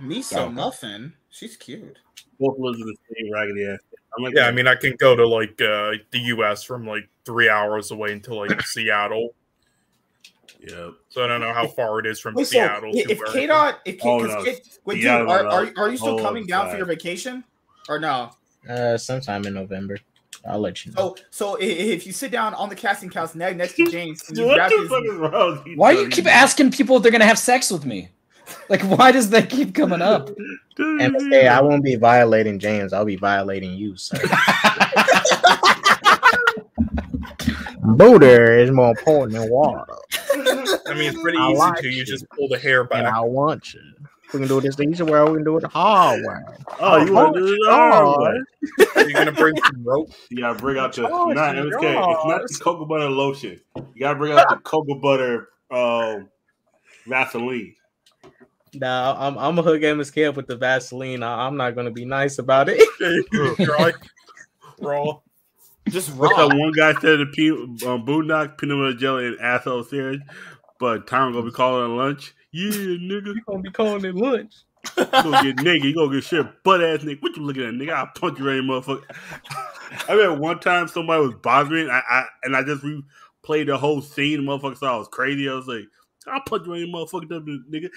[0.00, 0.52] Misa Okay.
[0.52, 1.12] Muffin.
[1.30, 1.98] She's cute.
[2.40, 3.78] Both lives in the same raggedy ass.
[4.16, 6.62] I'm like, Yeah, I mean, I can go to like uh, the U.S.
[6.64, 9.34] from like three hours away until like Seattle.
[10.60, 10.90] yeah.
[11.08, 12.90] So I don't know how far it is from Wait, Seattle.
[12.94, 14.44] if to if where- K-Dot, if K, Oh, 'cause no.
[14.44, 17.44] K- wait, dude, are, are, are you still Oh, coming down for your vacation,
[17.88, 18.30] or no?
[18.68, 19.98] Uh, sometime in November.
[20.46, 21.14] I'll let you know.
[21.30, 24.36] So, so if you sit down on the casting couch ne- next to James and
[24.38, 27.02] you what grab the his, fuck is wrong with Why you keep asking people if
[27.02, 28.10] they're gonna have sex with me?
[28.68, 30.30] Like, why does that keep coming up?
[30.76, 32.92] And hey, I won't be violating James.
[32.92, 34.18] I'll be violating you, sir.
[37.96, 39.84] Booter is more important than water.
[40.34, 41.88] I mean, it's pretty I easy like to.
[41.88, 42.04] You you.
[42.04, 43.04] just pull the hair And back.
[43.14, 43.80] I want you.
[44.34, 45.22] We can do this the easy way.
[45.22, 46.56] We can do it the hard way.
[46.80, 49.04] Oh, you want to do this the hard way?
[49.04, 50.10] You're gonna bring some rope.
[50.28, 51.82] You gotta bring out your Oh, not it's MSK.
[51.84, 53.60] It's not the cocoa butter lotion.
[53.76, 56.28] You gotta bring out the cocoa butter um,
[57.06, 57.76] Vaseline.
[58.74, 61.22] Nah, I'm I'm gonna hook Amos Camp with the Vaseline.
[61.22, 62.82] I, am not gonna be nice about it.
[63.64, 63.92] Dry,
[64.80, 65.20] raw.
[65.88, 66.48] Just What's raw.
[66.48, 70.22] that one guy said the pe- um, Boondock peanut butter jelly and asshole sandwich,
[70.80, 72.34] but Tom gonna be calling lunch.
[72.54, 74.54] Yeah, nigga, You gonna be calling it lunch?
[74.96, 77.20] you gonna get nigga, you gonna get shit butt ass nigga.
[77.22, 77.92] What you looking at, nigga?
[77.94, 79.02] I'll punch you right in motherfucker.
[80.08, 84.00] I remember one time somebody was bothering, I, I and I just replayed the whole
[84.00, 84.40] scene.
[84.42, 85.48] Motherfucker thought I was crazy.
[85.48, 85.84] I was like,
[86.28, 87.26] I'll punch you right in motherfucker,
[87.70, 87.88] nigga.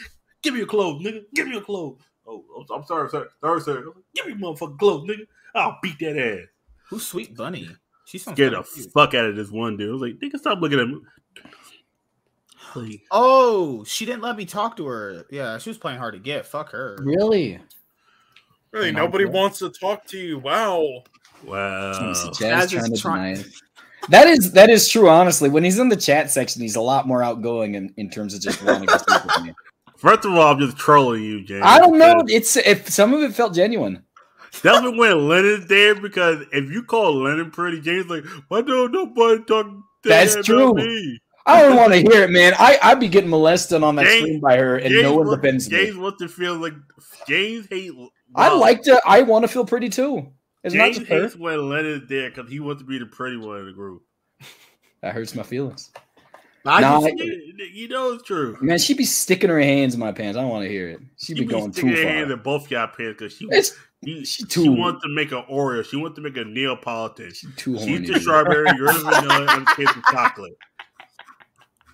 [0.41, 1.23] Give me your clothes, nigga.
[1.35, 2.01] Give me your clothes.
[2.25, 3.29] Oh, I'm- I'm sorry, sir.
[3.41, 3.83] Sorry, sir.
[4.15, 5.27] Give me your motherfucking clothes, nigga.
[5.55, 6.47] I'll beat that ass.
[6.89, 7.69] Who's Sweet Bunny?
[8.05, 8.91] She sounds Scared the kinda cute.
[8.93, 9.89] fuck out of this one dude.
[9.89, 10.99] I was like, nigga, stop looking at me.
[12.75, 15.25] Like, Oh, she didn't let me talk to her.
[15.31, 16.45] Yeah, she was playing hard to get.
[16.45, 16.97] Fuck her.
[17.01, 17.59] Really?
[18.71, 19.33] Really, Oh, nobody God.
[19.33, 20.39] wants to talk to you.
[20.39, 21.03] Wow.
[21.45, 22.13] wow.
[22.13, 23.47] See, Jazz Jazz is trying to try- deny it.
[24.09, 25.09] That is that is true.
[25.09, 28.33] Honestly, when he's in the chat section, he's a lot more outgoing in, in terms
[28.33, 29.53] of just wanting to speak with me.
[29.97, 31.63] First of all, I'm just trolling you, James.
[31.65, 32.23] I don't know.
[32.27, 34.03] It's if some of it felt genuine.
[34.61, 39.43] That's when Lennon's there because if you call Lennon pretty, James like, why don't nobody
[39.43, 39.65] talk
[40.03, 40.73] that That's about true.
[40.75, 41.19] me?
[41.47, 42.53] I don't want to hear it, man.
[42.59, 45.29] I I'd be getting molested on that James- screen by her, and James no one
[45.35, 45.77] defends me.
[45.77, 46.73] James wants to feel like
[47.27, 47.91] James hate.
[48.35, 49.01] I like to.
[49.05, 50.27] I want to feel pretty too.
[50.63, 51.21] It's not James her.
[51.23, 54.03] hates when Lennon's there because he wants to be the pretty one in the group.
[55.01, 55.91] That hurts my feelings.
[56.65, 57.13] I Nah, I-
[57.73, 58.57] You, know it's true.
[58.59, 60.37] Man, she'd be sticking her hands in my pants.
[60.37, 60.99] I don't want to hear it.
[61.17, 62.33] She'd, She be going sticking too her hands far.
[62.33, 63.47] in both y'all pants because she,
[64.03, 65.85] she, she she wants to make an Oreo.
[65.85, 67.31] She wants to make a Neapolitan.
[67.55, 67.99] too horny.
[67.99, 70.57] She's the strawberry, you're the vanilla, kids the chocolate.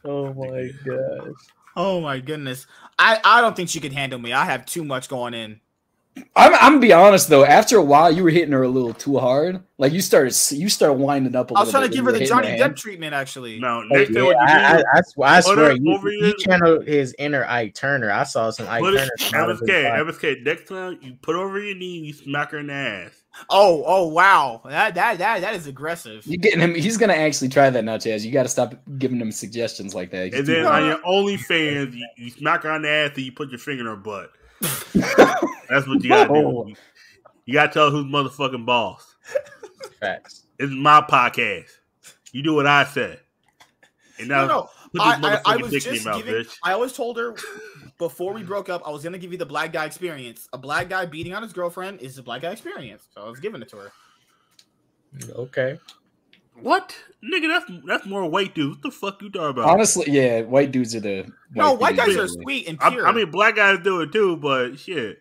[0.06, 1.34] Oh my gosh.
[1.76, 2.68] oh my goodness.
[3.00, 4.34] I, I don't think she could handle me.
[4.34, 5.60] I have too much going in.
[6.36, 7.44] I'm, I'm gonna be honest though.
[7.44, 9.64] After a while, you were hitting her a little too hard.
[9.80, 11.66] Like you started, you started winding up a I little.
[11.66, 12.78] was trying to give her the Johnny her Depp hand.
[12.78, 13.60] treatment, actually.
[13.60, 15.92] Now, Oh, next time yeah, what I, I, I, sw- I Put swear, her he,
[15.92, 16.34] over he here.
[16.40, 18.12] channeled his inner Ike Turner.
[18.12, 19.10] I saw some Ike Put Turner.
[19.18, 20.06] it, come out of MSK.
[20.06, 20.44] MSK.
[20.44, 23.23] Next time you put over your knee, you smack her in the ass.
[23.50, 24.62] Oh, oh, wow.
[24.66, 26.26] That that that that is aggressive.
[26.28, 26.76] You getting him?
[26.76, 28.24] He's gonna actually try that now, Chaz.
[28.24, 30.26] You got to stop giving him suggestions like that.
[30.28, 33.26] He's And too then on your OnlyFans, you, you smack her on the ass, and
[33.26, 34.32] you put your finger in her butt.
[34.94, 36.66] That's what you gotta Oh.
[36.66, 36.74] do.
[37.46, 39.16] You gotta tell who's motherfucking boss.
[40.00, 40.44] Facts.
[40.60, 41.70] It's my podcast.
[42.32, 43.20] You do what I say.
[44.20, 44.62] And now No, no.
[44.94, 46.34] put this I, I, I was dick in just mouth, giving.
[46.44, 46.56] bitch.
[46.64, 47.36] I always told her
[47.98, 48.48] before we mm.
[48.48, 50.48] broke up, I was gonna give you the black guy experience.
[50.54, 53.08] A black guy beating on his girlfriend is a black guy experience.
[53.14, 53.92] So I was giving it to her.
[55.30, 55.80] Okay.
[56.56, 56.96] What?
[57.24, 58.78] Nigga, that's that's more white dudes.
[58.78, 59.70] What the fuck you talking about?
[59.70, 63.08] Honestly, yeah, white dudes are the No, white dudes guys are sweet and I, pure.
[63.08, 65.20] I mean, black guys do it too, but shit.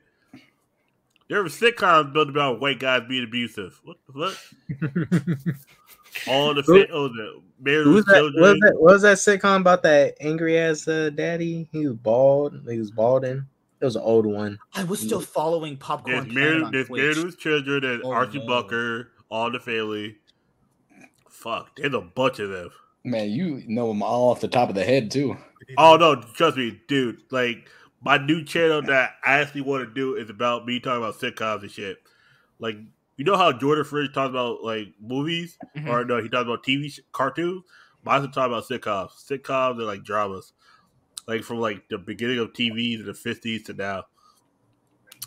[1.29, 3.81] There were sitcoms built about white guys being abusive.
[3.85, 5.57] What the fuck?
[6.29, 8.15] All the Who- fit, oh, the married Who's that?
[8.15, 8.43] children.
[8.43, 8.75] Was that?
[8.75, 11.69] What was that sitcom about that angry ass uh, daddy?
[11.73, 12.61] He was bald.
[12.69, 13.47] He was balding.
[13.81, 14.59] It was an old one.
[14.75, 16.29] I was still following popcorn.
[16.29, 17.81] There's Planet married, there's married with children.
[17.83, 18.47] There's Oh, Archie no.
[18.47, 20.19] Bunker, all the family.
[21.29, 22.71] Fuck, there's a bunch of them.
[23.05, 25.37] Man, you know them all off the top of the head too.
[25.77, 27.19] Oh no, trust me, dude.
[27.31, 27.69] Like
[28.05, 31.63] my new channel that I actually want to do is about me talking about sitcoms
[31.63, 31.99] and shit.
[32.61, 32.77] Like
[33.17, 35.89] you know how Jordan Fridge talks about like movies, Mhm.
[35.89, 37.63] or no, he talks about TV sh- cartoons.
[38.05, 39.11] Mine's talk about sitcoms.
[39.29, 40.53] Sitcoms are like dramas,
[41.29, 44.05] like from like the beginning of TV in the fifties to now.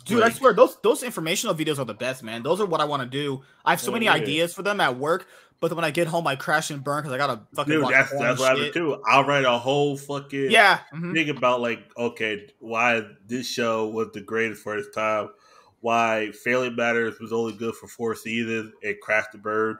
[0.04, 2.42] Dude, I swear those those informational videos are the best, man.
[2.44, 3.42] Those are what I want to do.
[3.64, 4.12] I have so Oh, many yeah.
[4.12, 5.26] ideas for them at work,
[5.58, 7.88] but then when I get home, I crash and burn because I gotta fucking dude,
[7.88, 9.02] that's that's what I too.
[9.04, 11.12] I'll write a whole fucking Yeah, mhm.
[11.12, 15.30] think about like okay why this show was the greatest for its time
[15.80, 19.78] why Family Matters was only good for four seasons and Crash the Bird.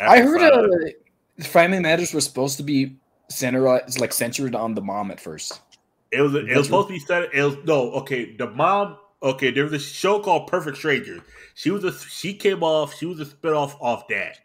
[0.00, 0.52] I heard five.
[0.52, 2.96] uh, Family Matters was supposed to be
[3.30, 5.60] centered, like centered on the mom at first.
[6.12, 7.34] it was it That's was supposed to be set.
[7.34, 8.36] It was no okay.
[8.36, 9.50] The mom okay.
[9.50, 11.20] There was a show called Perfect Strangers.
[11.54, 12.94] She was a she came off.
[12.96, 14.38] She was a spinoff off that,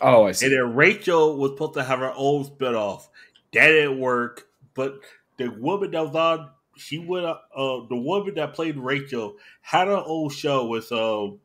[0.00, 0.46] Oh, I see.
[0.46, 3.08] and then Rachel was supposed to have her own spinoff.
[3.52, 4.46] That didn't work.
[4.74, 5.00] But
[5.38, 7.26] the woman that was on, she went.
[7.26, 11.40] Uh, uh, the woman that played Rachel had her own show with um.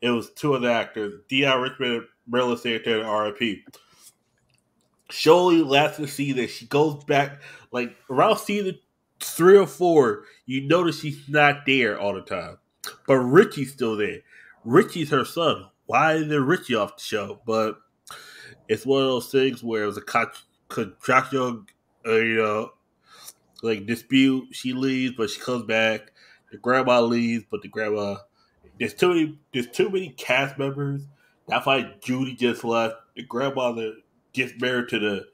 [0.00, 3.58] It was two of the actors, Deon Richmond and Merlin Santana, RIP.
[5.10, 8.78] Surely last to see that she goes back like around season
[9.20, 12.58] three or four, you notice she's not there all the time.
[13.06, 14.20] But Richie's still there.
[14.64, 15.66] Richie's her son.
[15.86, 17.40] Why is there Richie off the show?
[17.46, 17.76] But
[18.68, 20.30] it's one of those things where it was a con-
[20.68, 21.64] contractual,
[22.06, 22.70] uh, you know,
[23.62, 24.48] like dispute.
[24.52, 26.12] She leaves, but she comes back.
[26.50, 28.16] The grandma leaves, but the grandma.
[28.78, 29.38] There's too many.
[29.52, 31.02] There's too many cast members.
[31.48, 32.96] That's why Judy just left.
[33.16, 33.94] The grandmother
[34.32, 35.26] gets married to the.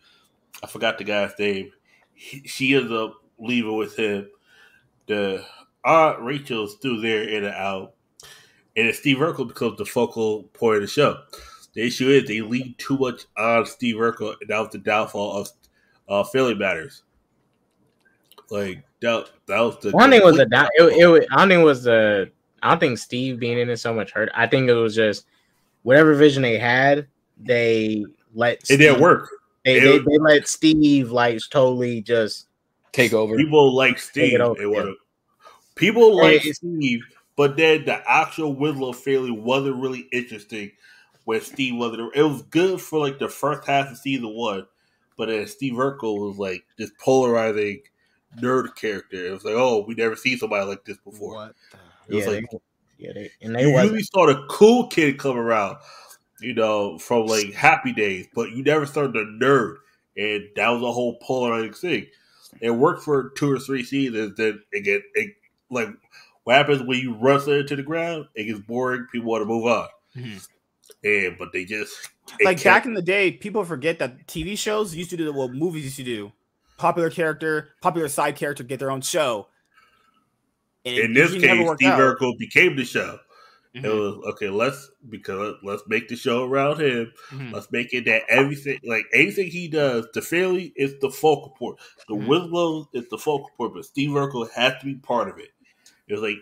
[0.63, 1.73] I forgot the guy's name.
[2.15, 4.29] He, she ends up leaving with him.
[5.07, 5.45] The
[5.85, 7.95] Aunt Rachel's still there in and out,
[8.77, 11.19] and Steve Urkel becomes the focal point of the show.
[11.75, 15.37] The issue is they lean too much on Steve Urkel, and that was the downfall
[15.37, 15.49] of
[16.09, 17.03] uh, Family Matters.
[18.51, 19.89] Like that, that was the.
[19.89, 20.69] I don't think it was a complete down.
[20.75, 22.31] It, it, I don't think it was the.
[22.63, 24.31] I don't think Steve being in it so much hurt.
[24.35, 25.27] I think it was just
[25.83, 27.07] whatever vision they had,
[27.39, 28.69] they let.
[28.71, 29.29] It didn't work.
[29.65, 32.47] They, It they, they let Steve like totally just.
[32.93, 33.37] Take over.
[33.37, 34.33] People like Steve.
[34.33, 34.97] it over, It was
[35.75, 37.05] people like Hey, Steve,
[37.37, 40.73] but then the actual Winslow family wasn't really interesting
[41.25, 42.17] when Steve wasn't.
[42.17, 44.67] It was good for like the first half of season one,
[45.17, 47.83] but then Steve Urkel was like this polarizing
[48.41, 49.27] nerd character.
[49.27, 51.35] It was like, oh, we never seen somebody like this before.
[51.35, 51.55] What?
[52.09, 52.59] It was Yeah, like they,
[52.99, 55.79] yeah, they, and they you was usually saw the cool kid come around,
[56.41, 59.77] you know, from like Happy Days, but you never saw the nerd,
[60.17, 62.07] and that was a whole polarizing thing.
[62.61, 65.33] It worked for two or three seasons, then it get it
[65.71, 65.89] like
[66.45, 68.27] what happens when you wrestle it to the ground?
[68.35, 69.07] It gets boring.
[69.11, 70.49] People want to move on, Mhm.
[71.05, 72.09] and but they just
[72.43, 75.53] Like kept- back in the day, people forget that TV shows used to do what
[75.53, 76.33] movies used to do.
[76.77, 79.49] Popular character, popular side character get their own show.
[80.85, 81.99] And it in this case, Steve out.
[81.99, 83.19] Urkel became the show.
[83.75, 84.49] It Mhm, was okay.
[84.49, 87.13] Let's because let's make the show around him.
[87.31, 87.53] mhm.
[87.53, 91.79] Let's make it that everything, like anything he does, the Philly is the focal point.
[92.09, 92.27] The Mhm.
[92.27, 95.51] Winslow is the focal point, but Steve Urkel has to be part of it.
[96.09, 96.39] It was like,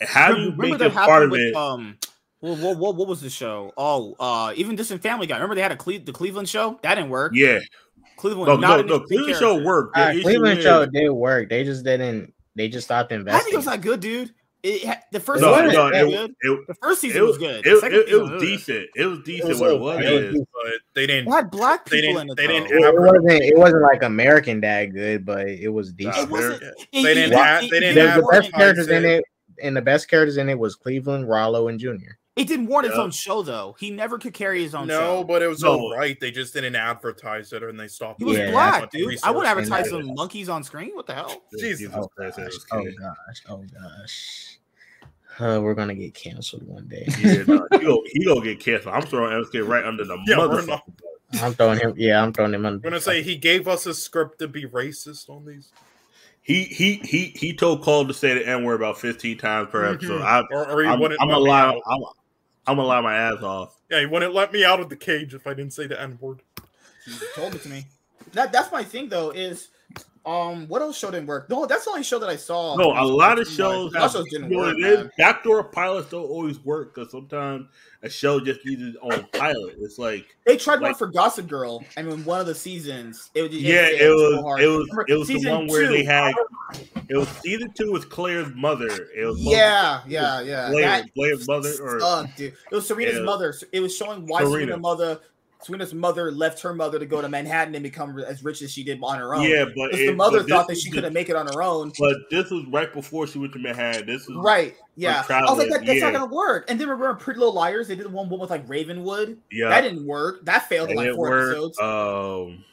[0.00, 1.54] how do you Remember make him part of with, it?
[1.54, 1.98] Um,
[2.40, 3.72] what, what, what, what was the show?
[3.76, 5.36] Oh, uh, even Distant Family Guy.
[5.36, 7.32] Remember they had a Cle- the Cleveland show that didn't work.
[7.34, 7.58] yeah,
[8.20, 9.00] Cleveland no, was no, no.
[9.00, 9.94] Cleveland show worked.
[9.96, 11.48] The uh, Cleveland show did work.
[11.48, 12.32] They just didn't.
[12.54, 13.40] They just stopped investing.
[13.40, 14.32] I think it was not good, dude.
[14.62, 16.30] It the first No, season no, was it, good.
[16.42, 17.66] it, The first season it was was good.
[17.66, 18.88] It, The it, it was decent.
[18.94, 19.48] It was decent.
[19.48, 20.48] was what it was It was decent.
[20.52, 21.28] but they didn't.
[21.28, 22.36] It had black They people didn't- in it.
[22.36, 23.30] they didn't It, it wasn't.
[23.42, 26.24] It wasn't like American Dad good, but it was decent.
[26.24, 26.60] It wasn't.
[26.92, 29.08] They didn't it- add- it- they didn't The, didn't the best characters in it.
[29.20, 29.24] it,
[29.62, 32.18] and the best characters in it was Cleveland, Rallo, and Junior.
[32.36, 33.76] It didn't warrant its own show though.
[33.78, 35.24] He never could carry his own No, show.
[35.24, 35.72] but it was No.
[35.78, 36.18] all right.
[36.18, 38.20] They just didn't advertise it, and they stopped.
[38.20, 39.18] He was Yeah, black, dude.
[39.22, 40.92] I would advertise And- some monkeys on screen.
[40.94, 41.42] What the hell?
[41.58, 42.52] Jesus Oh Christ, gosh!
[42.72, 43.42] Oh gosh!
[43.48, 44.58] Oh gosh!
[45.38, 47.04] Uh, we're gonna get canceled one day.
[47.18, 48.94] Yeah, no, he gonna he gonna get canceled.
[48.94, 50.80] I'm throwing MSK right under the Yeah, motherfucker.
[51.42, 51.94] I'm throwing him.
[51.96, 52.76] Yeah, I'm throwing him under.
[52.76, 55.72] I'm gonna say he gave us a script to be racist on these,
[56.42, 59.84] He he he he told Cole to say the N word about 15 times per
[59.84, 60.22] episode.
[60.22, 61.60] I, or, or he I'm, wouldn't I'm let gonna me lie.
[61.68, 61.82] out.
[61.86, 62.02] I'm,
[62.66, 63.80] I'm gonna lie my ass off.
[63.90, 66.18] Yeah, he wouldn't let me out of the cage if I didn't say the N
[66.20, 66.42] word.
[67.04, 67.86] He told it to me.
[68.32, 69.30] That that's my thing though.
[69.30, 69.68] Is
[70.26, 71.48] um, what else show didn't work?
[71.48, 72.76] No, that's the only show that I saw.
[72.76, 74.76] No, a lot of shows, of shows didn't work.
[74.78, 75.08] it is?
[75.16, 77.66] Backdoor pilots don't always work because sometimes
[78.02, 79.76] a show just needs its own pilot.
[79.80, 83.42] It's like They tried one for Gossip Girl, and in one of the seasons, it,
[83.42, 84.60] was yeah, it so was hard.
[84.60, 86.34] it was Remember, it was the one where two- they had
[87.08, 89.08] it was season two with Claire's mother.
[89.16, 90.68] It was Yeah, yeah, yeah.
[90.70, 92.52] Blair, That Blair's mother or sucked, dude.
[92.70, 93.22] It was Serena's Yeah.
[93.22, 93.54] mother.
[93.72, 94.52] It was showing why Serena.
[94.66, 95.18] Serena's mother,
[95.62, 98.82] Serena's mother left her mother to go to Manhattan and become as rich as she
[98.82, 99.42] did on her own.
[99.42, 101.92] yeah, but it, the mother but thought that she couldn't make it on her own.
[101.98, 104.06] But this was right before she went to Manhattan.
[104.06, 104.74] This was Right.
[104.96, 105.22] Yeah.
[105.28, 106.10] I was like, that, that's yeah.
[106.10, 106.70] not gonna work.
[106.70, 107.88] And then remember Pretty Little Liars?
[107.88, 109.38] They did one, one with like Ravenswood.
[109.50, 110.44] Yeah, That didn't work.
[110.46, 111.78] That failed in like four episodes.
[111.78, 112.64] Um,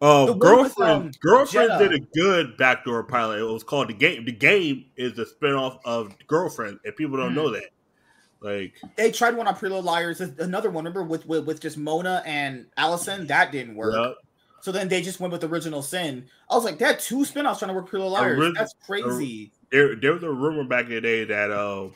[0.00, 1.88] uh, one with, girlfriend, um, girlfriend Jenna.
[1.88, 3.40] did a good backdoor pilot.
[3.40, 4.24] It was called the game.
[4.24, 7.34] The game is a spinoff of girlfriend, and people don't Hmm.
[7.36, 7.64] know that.
[8.40, 10.20] Like, they tried one on Little Liars.
[10.20, 13.94] Another one, remember with, with with just Mona and Alison, that didn't work.
[13.96, 14.12] yeah,
[14.60, 16.24] So then they just went with Original Sin.
[16.50, 18.38] I was like, that two spin-offs trying to work Little Liars.
[18.38, 19.50] Orig- That's crazy.
[19.72, 21.88] there, there was a rumor back in the day that uh,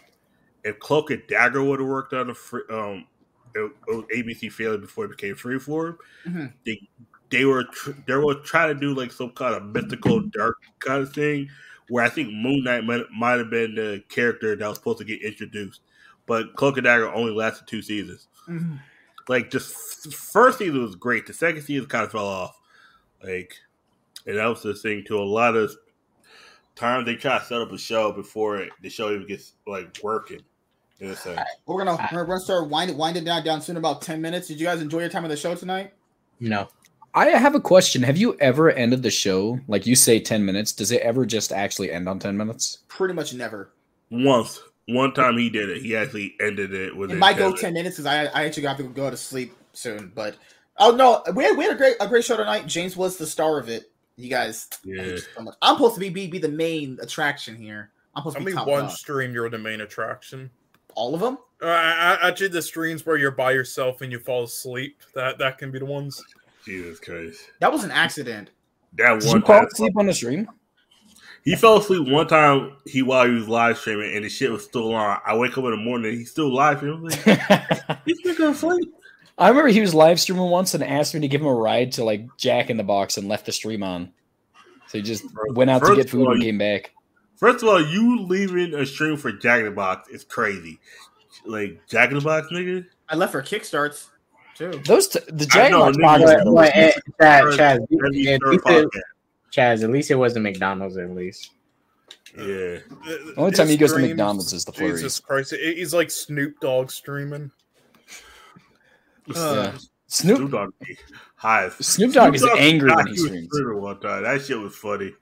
[0.64, 3.06] if Cloak and Dagger would have worked on the free, um,
[3.54, 5.96] it, it was ABC failed before it became Freeform.
[6.26, 6.52] Mhm.
[6.66, 6.88] They
[7.30, 11.02] they were tr- they were trying to do like some kind of mystical dark kind
[11.02, 11.48] of thing,
[11.88, 15.04] where I think Moon Knight might, might have been the character that was supposed to
[15.04, 15.80] get introduced,
[16.32, 18.26] but Cloak and Dagger only lasted two seasons.
[18.48, 18.80] Mhm.
[19.28, 22.58] Like just first season was great, the second season kind of fell off.
[23.22, 23.54] Like,
[24.26, 25.76] and that was the thing to a lot of
[26.74, 29.94] times they try to set up a show before it, the show even gets like
[30.02, 30.40] working.
[31.00, 31.38] In a sense.
[31.66, 33.76] We're gonna we're gonna start winding winding down down soon.
[33.76, 34.48] About ten minutes.
[34.48, 35.92] Did you guys enjoy your time on the show tonight?
[36.40, 36.68] No,
[37.12, 38.02] I have a question.
[38.04, 40.72] Have you ever ended the show like you say 10 minutes?
[40.72, 42.78] Does it ever just actually end on 10 minutes?
[42.88, 43.70] Pretty much never.
[44.10, 45.82] Once, one time he did it.
[45.82, 48.76] He actually ended it with It might go ten minutes because I I actually have
[48.78, 50.12] to go to sleep soon.
[50.14, 50.36] But
[50.78, 52.66] oh no, we had, we had a great a great show tonight.
[52.66, 53.90] James was the star of it.
[54.16, 55.02] You guys, Yeah.
[55.02, 55.52] you so.
[55.62, 57.90] I'm supposed to be, be be the main attraction here.
[58.14, 58.92] I'm supposed to be top one dog.
[58.92, 60.50] stream you're the main attraction.
[60.94, 61.38] All of them.
[61.62, 65.00] Uh, I- I- actually, the streams where you're by yourself and you fall asleep.
[65.14, 66.22] That that can be the ones.
[66.66, 67.40] Jesus Christ.
[67.60, 68.50] That was an accident.
[68.94, 70.48] That Did you one fall asleep on the stream?
[71.44, 72.72] He fell asleep one time.
[72.86, 75.18] He while he was live streaming, and the shit was still on.
[75.26, 76.96] I wake up in the morning, he's still live streaming.
[76.98, 78.94] I'm like, he's nigga asleep.
[79.38, 81.92] I remember he was live streaming once and asked me to give him a ride
[81.92, 84.12] to like Jack in the Box and left the stream on.
[84.88, 86.92] So he just went out to get food all, and came back.
[87.36, 90.78] First of all, you leaving a stream for Jack in the Box is crazy.
[91.46, 92.84] Like Jack in the Box, nigga.
[93.08, 94.08] I left for kickstarts
[94.54, 94.70] too.
[94.84, 95.96] Those t- the Jack in the Box.
[95.96, 99.00] nigga, box- But, but, Chaz, Chaz, Every at third least it- podcast.
[99.54, 100.96] Chaz, at least it wasn't McDonald's.
[100.96, 101.50] At least
[102.36, 102.42] Yeah.
[102.44, 105.20] The only time His he goes to streams- McDonald's is the Jesus.
[105.20, 107.50] Christ, he- he's like Snoop Dogg streaming.
[109.26, 109.36] Yeah.
[109.36, 109.72] Uh,
[110.06, 110.96] Snoop Snoop Dogg be
[111.36, 111.66] high.
[111.66, 113.48] as- Snoop Dogg is angry when forgot he was streams.
[113.52, 114.22] streaming One time.
[114.22, 115.12] That shit was funny.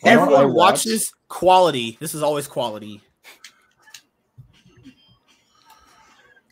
[0.00, 1.96] Why don't I Everyone watch- watches quality.
[2.00, 3.02] This is always quality.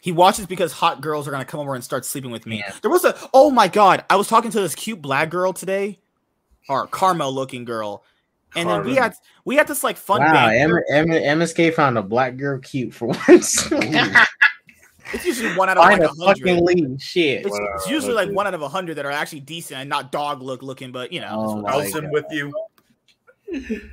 [0.01, 2.59] He watches because hot girls are gonna come over and start sleeping with me.
[2.59, 2.73] Yeah.
[2.81, 5.99] There was a oh my god, I was talking to this cute black girl today,
[6.69, 8.03] or caramel looking girl,
[8.55, 9.15] and then we had
[9.45, 10.85] we had this like fun wow, banter.
[10.91, 13.71] Emma, Emma, MSK found a black girl cute for once.
[15.13, 16.63] It's usually one out of like Find a a fucking hundred.
[16.91, 17.01] lead.
[17.01, 17.43] Shit.
[17.47, 18.35] It's, Wow, it's usually like okay.
[18.35, 21.13] one out of a hundred that are actually decent and not dog look looking, but
[21.13, 21.29] you know.
[21.31, 22.13] Oh that's what- my How's him God.
[22.13, 22.53] with you?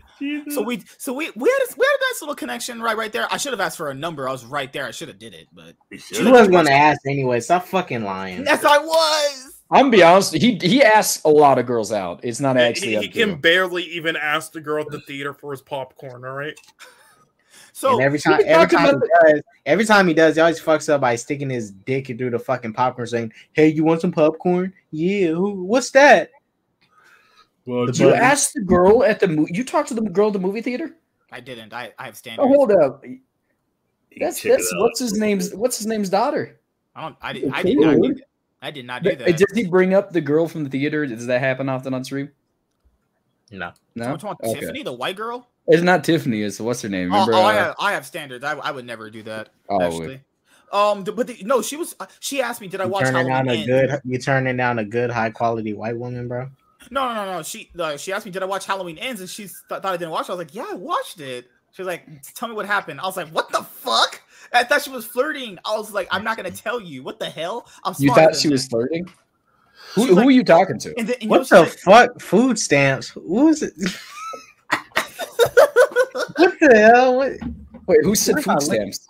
[0.52, 3.12] So we so we we had a, we had a nice little connection right right
[3.12, 3.28] there.
[3.30, 4.30] I should have asked for a number.
[4.30, 4.86] I was right there.
[4.86, 7.42] I should have did it, but He She was gonna ask anyway.
[7.42, 8.46] Stop fucking lying.
[8.46, 9.53] yes, I was.
[9.72, 10.34] I'm be honest.
[10.34, 12.20] He he asks a lot of girls out.
[12.24, 12.96] It's not actually.
[12.96, 16.26] He, he can barely even ask the girl at the theater for his popcorn.
[16.26, 16.58] All right.
[17.76, 20.90] So and every time, every time he does, every time he does, he always fucks
[20.90, 24.74] up by sticking his dick through the fucking popcorn, saying, "Hey, you want some popcorn?
[24.92, 25.30] Yeah.
[25.30, 25.64] Who?
[25.64, 26.30] What's that?
[27.66, 30.28] Well, Did you Johnny- ask the girl at the mo- you talked to the girl
[30.28, 30.96] at the movie theater?
[31.32, 31.74] I didn't.
[31.74, 32.46] I, I have standards.
[32.48, 33.04] Oh, hold up.
[34.20, 36.60] That's that's what's his name's what's his name's daughter.
[36.96, 37.18] I don't.
[37.22, 37.30] I.
[37.52, 37.98] I did not.
[38.64, 38.66] Lord.
[38.66, 38.68] Do that.
[38.68, 39.38] I did not do that.
[39.38, 41.06] Does he bring up the girl from the theater?
[41.06, 42.32] Does that happen often on stream?
[43.52, 43.72] No.
[43.96, 44.60] No, Someone talking Okay.
[44.62, 45.48] Tiffany, the white girl.
[45.68, 46.42] It's not Tiffany.
[46.42, 47.14] It's what's her name?
[47.14, 47.34] Oh, Remember?
[47.36, 48.44] oh, I, uh, have, I have standards.
[48.44, 49.50] I, I would never do that.
[49.70, 50.22] oh, actually.
[50.72, 51.96] Um, but the, no, she was.
[52.00, 53.92] uh, She asked me, "Did I watch turning down Halloween?" a Ends?
[53.94, 56.50] good, you turning down a good, high quality white woman, bro.
[56.90, 57.44] No, no, no, no.
[57.44, 59.98] She uh, she asked me, "Did I watch Halloween Ends?" And she th- thought I
[59.98, 60.30] didn't watch.
[60.30, 60.32] it.
[60.32, 63.06] I was like, "Yeah, I watched it." She was like, "Tell me what happened." I
[63.06, 64.20] was like, "What the fuck?"
[64.54, 65.58] I thought she was flirting.
[65.66, 67.68] I was like, "I'm not gonna tell you." What the hell?
[67.84, 67.94] I'm.
[67.98, 68.54] you thought than she that.
[68.54, 69.06] was flirting?
[69.96, 70.94] Who, She's who like- were you talking to?
[70.98, 72.20] And then, and What the like- fuck?
[72.22, 73.10] Food stamps?
[73.10, 73.74] Who's it?
[76.38, 77.16] what the hell?
[77.18, 77.34] What?
[77.88, 79.08] Wait, who said food am I stamps?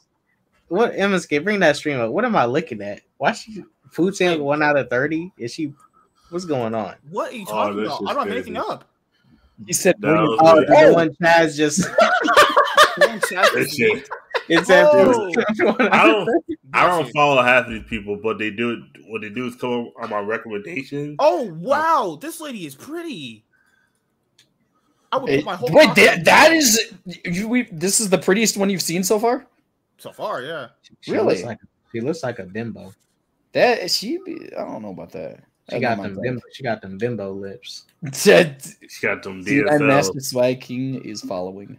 [0.67, 0.93] What?
[0.93, 2.11] MSK, bring that stream up.
[2.11, 3.01] What am I looking at?
[3.17, 5.31] Why she food stamps one out of thirty?
[5.37, 5.73] Is she?
[6.29, 6.95] What's going on?
[7.11, 8.09] What are you Oh, talking this about?
[8.09, 8.85] I don't have anything up.
[9.67, 11.81] He said That Oh, the one Chaz just.
[12.97, 14.09] Man, Chaz That is shit.
[14.49, 14.59] Weak.
[14.59, 14.97] It's after.
[14.97, 15.75] Oh.
[15.91, 16.29] I don't.
[16.73, 18.83] I don't follow half of these people, but they do.
[19.07, 21.15] What they do is come on my recommendations.
[21.19, 23.45] Oh wow, this lady is pretty.
[25.11, 26.57] I would Hey, put my whole Wait, confidence that, that in her.
[27.31, 27.47] is you.
[27.47, 29.45] We, this is the prettiest one you've seen so far.
[29.99, 30.69] so far, yeah.
[31.01, 31.35] She Really?
[31.35, 31.59] Looks like,
[31.91, 32.91] she looks like a bimbo.
[33.51, 34.17] That she.
[34.25, 35.37] be- I don't know about that.
[35.69, 36.41] She That's got not them my bimbo.
[36.51, 37.83] She got them bimbo lips.
[38.13, 38.31] She
[39.01, 40.59] got them See, and Master DSL.
[40.59, 41.77] King is following.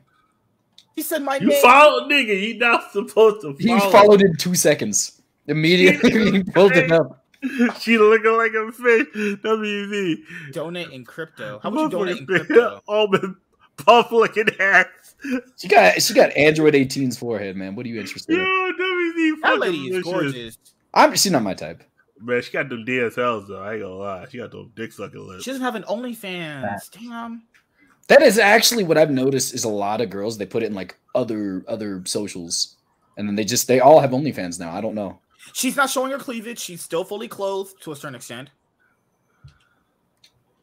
[0.94, 1.62] He said my You name.
[1.62, 2.40] follow, nigga.
[2.40, 3.80] You not supposed to follow.
[3.80, 5.20] He followed in two seconds.
[5.46, 7.24] Immediately he pulled it up.
[7.80, 9.06] she looking like a fish.
[9.42, 10.52] WV.
[10.52, 11.60] donate in crypto.
[11.62, 12.80] How much you donate in Motherfucker, crypto?
[12.88, 13.36] Almond
[13.76, 14.86] puff looking ass.
[15.56, 17.74] She got she got Android 18's forehead, man.
[17.74, 18.76] What are you interested Yo, in?
[18.78, 19.42] WZ.
[19.42, 20.58] That lady is gorgeous.
[20.92, 21.82] I'm she's not my type.
[22.20, 23.60] Man, she got them DSLs though.
[23.60, 24.26] I ain't gonna lie.
[24.30, 25.44] She got them dick sucking lips.
[25.44, 26.90] She doesn't have an OnlyFans.
[26.90, 27.42] Damn.
[28.08, 30.74] That is actually what I've noticed is a lot of girls they put it in
[30.74, 32.76] like other other socials,
[33.16, 34.72] and then they just they all have OnlyFans now.
[34.74, 35.20] I don't know.
[35.52, 36.58] She's not showing her cleavage.
[36.58, 38.50] She's still fully clothed to a certain extent.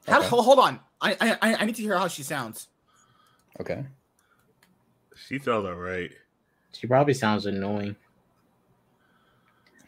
[0.07, 0.27] How, Okay.
[0.27, 0.79] ho- hold on.
[1.01, 2.67] I, I I need to hear how she sounds.
[3.59, 3.85] Okay.
[5.27, 6.11] She sounds alright.
[6.73, 7.95] She probably sounds annoying.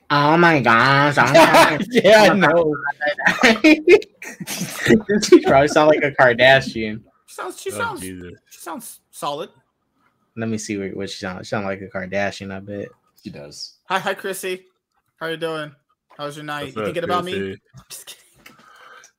[0.10, 1.16] Oh my gosh!
[1.18, 2.76] I'm yeah, I know.
[4.48, 7.02] she probably sounds like a Kardashian.
[7.34, 7.62] She sounds.
[7.62, 8.02] She Oh, sounds.
[8.02, 8.34] Jesus.
[8.52, 9.50] She sounds solid.
[10.38, 11.48] Let me see what, what she sounds.
[11.48, 12.54] She sound like a Kardashian.
[12.54, 12.90] I bet.
[13.24, 13.78] She does.
[13.90, 14.66] Hi, hi, Chrissy.
[15.20, 15.72] How you doing?
[16.16, 16.62] How's your night?
[16.66, 17.32] What's you up, thinking about me?
[17.32, 17.62] Chrissy?
[17.90, 18.58] Just kidding.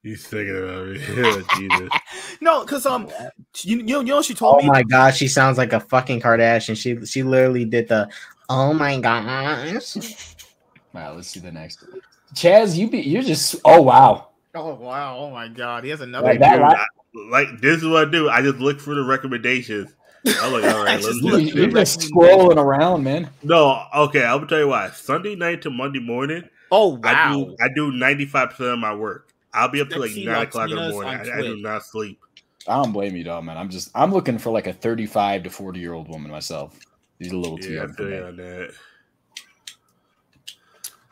[0.04, 1.00] You thinking about me?
[1.24, 1.90] Oh, Jesus.
[2.40, 3.08] No, because um,
[3.62, 4.64] you, you know, you know what she told Oh me.
[4.68, 6.76] Oh my gosh, she sounds like a fucking Kardashian.
[6.76, 8.08] She she literally did the.
[8.48, 9.96] Oh my gosh!
[10.92, 11.14] Wow.
[11.14, 11.82] Let's see the next.
[11.82, 12.00] one.
[12.34, 13.56] Chaz, you be you're just.
[13.64, 14.28] Oh wow.
[14.54, 15.16] Oh wow!
[15.18, 15.84] Oh my God!
[15.84, 16.28] He has another.
[16.28, 16.76] Like Like, that, dude, right?
[16.76, 18.28] I- like this is what I do.
[18.28, 19.92] I just look for the recommendations.
[20.24, 23.30] I'm like, all right, let's Just You, look just, you're just scrolling around, man.
[23.42, 24.90] No, okay, I'm gonna tell you why.
[24.90, 27.34] Sunday night to Monday morning, oh I wow!
[27.34, 29.28] do I do 95 percent of my work.
[29.52, 31.14] I'll be up to like nine o'clock in the morning.
[31.14, 32.18] I, I do not sleep.
[32.66, 33.56] I don't blame you, dog, man.
[33.56, 36.78] I'm just I'm looking for like a 35 to 40 year old woman myself.
[37.18, 38.18] He's a little too Yeah, young for feel me.
[38.28, 38.74] on that.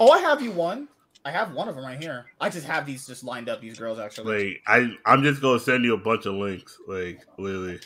[0.01, 0.89] Oh, I have you one.
[1.25, 2.27] I have one of them right here.
[2.41, 3.61] I just have these just lined up.
[3.61, 4.49] These girls actually.
[4.49, 6.79] Like I, I'm just gonna send you a bunch of links.
[6.89, 7.79] Like literally,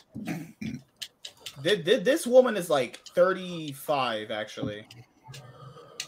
[1.62, 4.86] Th- th- this woman is like 35 actually.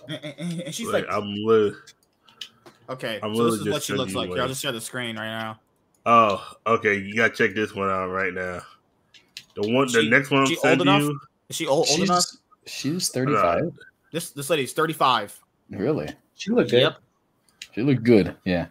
[0.08, 1.74] And, and- and she's like, like, I'm lit.
[2.88, 4.28] okay, I'm so this is what she looks like.
[4.28, 5.60] you Here, I'll just share the screen right now.
[6.06, 6.94] Oh, okay.
[6.98, 8.62] You gotta check this one out right now.
[9.54, 11.02] The one, the next one I'm she sending enough?
[11.02, 11.20] you.
[11.50, 12.24] Is she old, old enough?
[12.64, 13.72] She's she's 35.
[14.12, 15.38] This this lady's 35.
[15.70, 16.08] Really?
[16.36, 16.80] She look good.
[16.80, 16.96] Yep.
[17.72, 18.36] She looked good.
[18.44, 18.66] Yeah.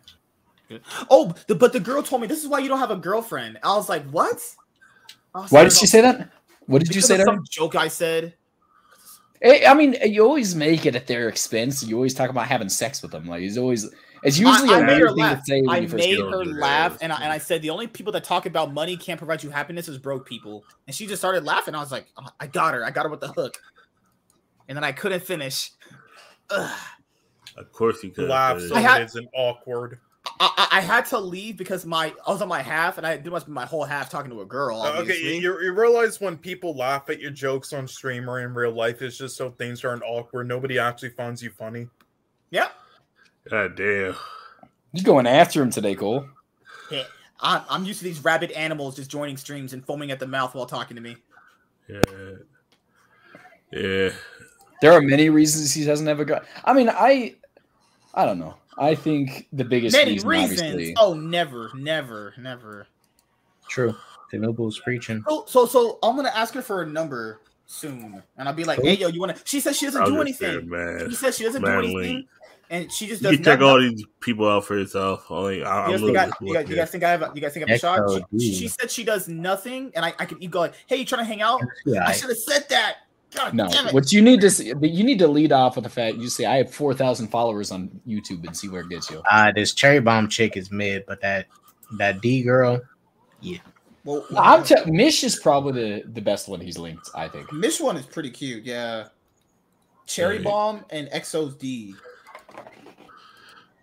[1.09, 3.57] Oh, the, but the girl told me this is why you don't have a girlfriend.
[3.63, 4.41] I was like, what?
[5.33, 6.29] Was Why did she say that?
[6.65, 8.33] What did you say of to some joke I said.
[9.41, 11.83] Eh, I mean, you always make it at their expense.
[11.83, 13.25] You always talk about having sex with them.
[13.25, 13.87] Like it's always
[14.23, 15.39] it's usually I, a I made her thing laugh.
[15.39, 17.69] to say when I you first made her laugh, and I, and I said the
[17.69, 20.65] only people that talk about money can't provide you happiness is broke people.
[20.87, 21.75] And she just started laughing.
[21.75, 22.83] I was like, "Oh, I got her.
[22.83, 23.61] I got her with the hook.
[24.67, 25.71] And then I couldn't finish.
[26.49, 26.79] Ugh.
[27.57, 28.29] Of course you could.
[28.29, 29.99] Laugh so had- It's an awkward.
[30.39, 33.15] I, I, I had to leave because my I was on my half, and I
[33.17, 34.81] did must my whole half talking to a girl.
[34.81, 35.25] Uh, Obviously.
[35.27, 38.71] okay, you, you realize when people laugh at your jokes on stream or in real
[38.73, 40.47] life, it's just so things aren't awkward.
[40.47, 41.87] Nobody actually finds you funny.
[42.51, 42.67] yeah.
[43.49, 44.13] God damn.
[44.91, 46.25] You're going after him today, Cole.
[46.91, 47.03] Yeah.
[47.39, 50.53] I'm, I'm used to these rabid animals just joining streams and foaming at the mouth
[50.53, 51.15] while talking to me.
[51.87, 52.01] Yeah.
[53.71, 54.09] Yeah.
[54.81, 56.41] There are many reasons he doesn't have a girl.
[56.65, 57.35] I mean, I
[58.17, 58.55] I don't know.
[58.77, 60.61] I think the biggest Many reason, reasons.
[60.61, 62.87] obviously, Oh, never, never, never.
[63.69, 63.95] True.
[64.31, 65.23] The noble's preaching.
[65.27, 68.79] So, so, so I'm gonna ask her for a number soon, and I'll be like,
[68.79, 68.87] Who?
[68.87, 70.69] "Hey, yo, you wanna?" She says she doesn't I do understand, anything.
[70.69, 71.09] man.
[71.09, 72.27] She says she doesn't do anything, Link.
[72.69, 75.25] and she just You does can check all these people out for yourself.
[75.29, 77.21] Only I, I'm You guys, think I, just you, guys, you guys think I have
[77.21, 78.23] a, you guys think I have a shot?
[78.39, 81.05] She, she said she does nothing, and I, I could you go like, "Hey, you
[81.05, 82.05] trying to hang out?" Yeah.
[82.05, 82.97] I should have said that.
[83.35, 83.67] God no.
[83.67, 83.93] damn!
[83.93, 86.29] What you need to see, but you need to lead off with the fact you
[86.29, 89.21] say I have four thousand followers on YouTube and see where it gets you.
[89.29, 91.47] Uh, this cherry bomb chick is mid, but that
[91.97, 92.81] that D girl,
[93.41, 93.57] yeah.
[94.05, 97.09] well, I'm t- Mish is probably the the best one he's linked.
[97.13, 97.51] I think.
[97.51, 98.63] Mish one is pretty cute.
[98.63, 99.09] Yeah,
[100.05, 100.45] Cherry Right.
[100.45, 101.95] Bomb and Exo's D.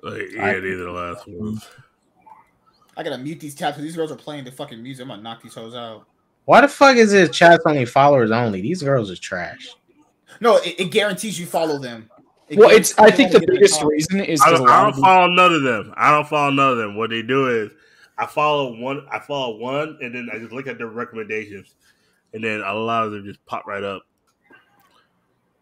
[0.02, 1.66] Like, yeah, these are the last ones.
[2.96, 5.02] I gotta mute these tabs because these girls are playing the fucking music.
[5.02, 6.06] I'm gonna knock these hoes out.
[6.44, 8.60] Why the fuck is it chat only followers only?
[8.60, 9.68] These girls are trash.
[10.40, 12.10] No, it, it guarantees you follow them.
[12.48, 12.98] It Well, it's.
[12.98, 15.62] I think the biggest reason is I don't, I don't of these- follow none of
[15.62, 15.94] them.
[15.96, 16.96] I don't follow none of them.
[16.96, 17.70] What they do is
[18.18, 19.06] I follow one.
[19.10, 21.74] I follow one, and then I just look at their recommendations,
[22.34, 24.02] and then a lot of them just pop right up.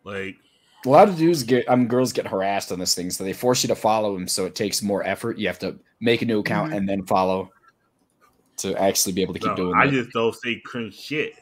[0.04, 0.36] Like
[0.84, 3.62] a lot of dudes get um girls get harassed on this thing, so they force
[3.62, 4.26] you to follow them.
[4.26, 5.38] So it takes more effort.
[5.38, 6.76] You have to make a new account Mhm.
[6.78, 7.50] and then follow
[8.62, 9.90] to actually be able to keep no, doing I it.
[9.90, 11.34] just don't say cringe shit.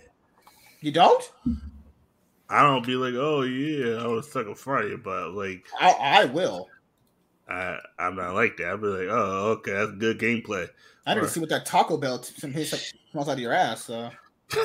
[0.80, 1.22] You don't?
[2.48, 5.64] I don't be like, oh yeah, I was stuck in front of you, but like
[5.78, 6.68] I I will.
[7.48, 8.66] I I'm not like that.
[8.66, 10.68] I'll be like, oh okay, that's good gameplay.
[11.06, 11.32] I didn't Right.
[11.32, 13.84] see what that Taco Bell t- some like, smells out of your ass.
[13.84, 14.10] So.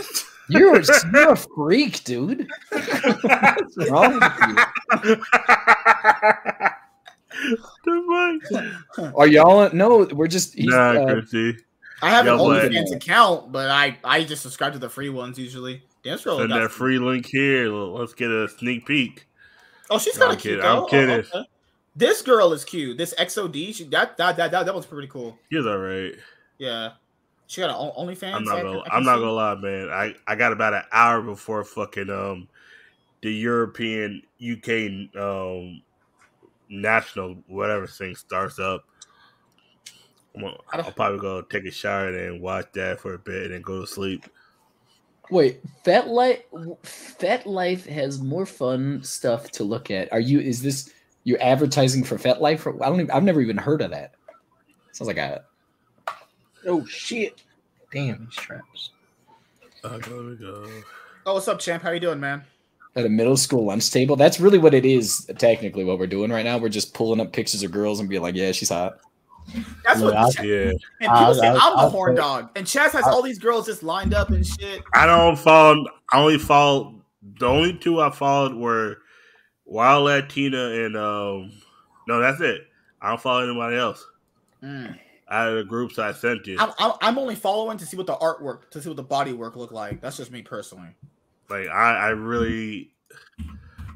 [0.47, 0.79] You're
[1.11, 2.47] you're a freak, dude.
[2.69, 5.23] What's wrong with you?
[9.15, 9.69] Are y'all?
[9.73, 10.53] No, we're just.
[10.53, 11.57] He's, Nah, uh, Chrissy.
[12.05, 15.81] I have an OnlyFans account, but I I just subscribe to the free ones usually.
[16.03, 16.37] Damn, scroll.
[16.37, 17.69] Send that free link here.
[17.69, 19.27] Let's get a sneak peek.
[19.89, 20.59] Oh, she's kind of cute.
[20.59, 20.69] kidding.
[20.69, 20.83] I'm though.
[20.83, 21.09] Oh, kidding.
[21.15, 21.45] okay.
[21.95, 22.97] This girl is cute.
[22.97, 25.35] This XOD, she, that, that that that that was pretty cool.
[25.49, 26.13] He's all right.
[26.59, 26.91] Yeah,
[27.47, 28.35] she got an OnlyFans.
[28.35, 28.83] I'm not gonna.
[28.91, 29.89] I'm not gonna lie, man.
[29.89, 32.47] I I got about an hour before fucking um
[33.23, 35.81] the European UK um
[36.69, 38.85] national whatever thing starts up.
[40.35, 43.13] I'm gonna, I don't- I'll probably go take a shower and then watch that for
[43.13, 44.25] a bit and then go to sleep.
[45.31, 46.43] Wait, FetLife
[46.83, 50.11] FetLife has more fun stuff to look at.
[50.13, 50.39] Are you?
[50.39, 52.65] Is this you're advertising for FetLife?
[52.65, 52.99] Or, I don't.
[53.01, 54.13] Even, I've never even heard of that.
[54.91, 55.43] Sounds like a.
[56.67, 57.41] Oh shit!
[57.91, 58.91] Damn these traps.
[59.83, 60.67] Uh, there we go.
[61.25, 61.81] Oh, what's up, champ?
[61.81, 62.43] How you doing, man?
[62.95, 64.15] At a middle school lunch table.
[64.15, 65.25] That's really what it is.
[65.37, 68.19] Technically, what we're doing right now, we're just pulling up pictures of girls and be
[68.19, 68.99] like, "Yeah, she's hot."
[69.83, 70.17] That's Look, what.
[70.23, 72.65] I'll- Ch- Yeah, and people I'll- say I'll- I'm the I'll horn put- dog, and
[72.65, 74.81] Chaz has all these girls just lined up and shit.
[74.93, 75.85] I don't follow.
[76.11, 77.01] I only follow.
[77.39, 78.97] The only two I followed were
[79.65, 81.51] Wild Latina and um.
[82.07, 82.67] No, that's it.
[83.01, 84.05] I don't follow anybody else
[84.63, 84.97] Mm.
[85.29, 86.57] out of the groups I sent you.
[86.59, 89.33] I'm, I'm I'm only following to see what the artwork, to see what the body
[89.33, 90.01] work look like.
[90.01, 90.89] That's just me personally.
[91.49, 92.91] Like I, I really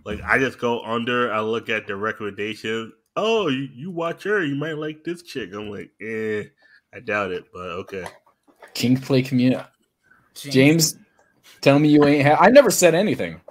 [0.06, 4.44] like I just go under, I look at the recommendations "Oh, you, you watch her,
[4.44, 6.44] you might like this chick." I'm like, "Eh,
[6.94, 8.06] I doubt it, but okay."
[8.74, 9.62] Kink play community.
[10.36, 10.98] James,
[11.62, 12.26] tell me you ain't.
[12.28, 13.42] Ha- I never said anything.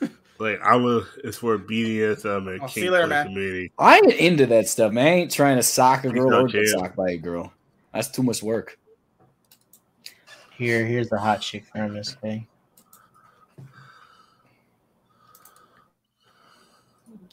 [0.38, 3.26] Like I'm a, it's for BDSM and I'll see kink you later, play man.
[3.28, 3.72] community.
[3.78, 5.06] I ain't into that stuff, man.
[5.06, 7.54] I ain't trying to sock a girl not or get socked by a girl.
[7.94, 8.78] That's too much work.
[10.58, 12.46] Here, here's the hot chick for MSK.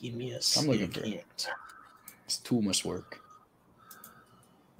[0.02, 1.20] Give me a I'm looking for- second.
[2.34, 3.22] It's too much work.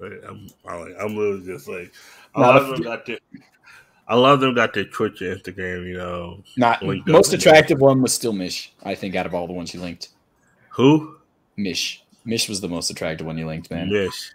[0.02, 1.92] I'm, I'm I'm literally just like,
[2.34, 3.18] a lot of them got their,
[4.08, 5.86] a lot of them got their Twitch and Instagram.
[5.86, 7.38] You know, Not most up.
[7.38, 8.72] attractive one was still Mish.
[8.82, 10.08] I think out of all the ones you linked,
[10.70, 11.16] who?
[11.56, 12.02] Mish.
[12.24, 13.88] Mish was the most attractive one you linked, man.
[13.88, 14.32] Mish.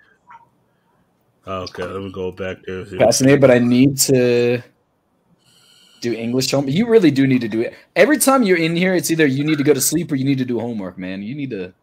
[1.45, 2.85] Okay, let me go back there.
[2.85, 4.61] Fascinated, but I need to
[5.99, 6.69] do English home.
[6.69, 7.73] You really do need to do it.
[7.97, 10.23] Every time you're in here, it's either you need to go to sleep or you
[10.23, 11.21] need to do homework, man.
[11.21, 11.73] You need to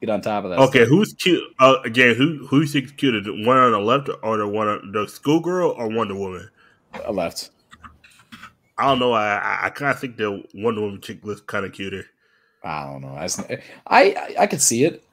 [0.00, 0.58] get on top of that.
[0.58, 1.42] Okay, who's cute?
[1.58, 3.20] Uh, again, who who you think is cuter?
[3.20, 6.48] The one on the left or the one on the schoolgirl or Wonder Woman?
[6.94, 7.04] stuff.
[7.06, 7.50] I left.
[8.78, 9.12] I don't know.
[9.12, 12.04] I I, I kind of think the Wonder Woman chick looks kind of cuter.
[12.64, 13.08] I don't know.
[13.08, 13.26] I
[13.86, 15.04] I I, I could see it,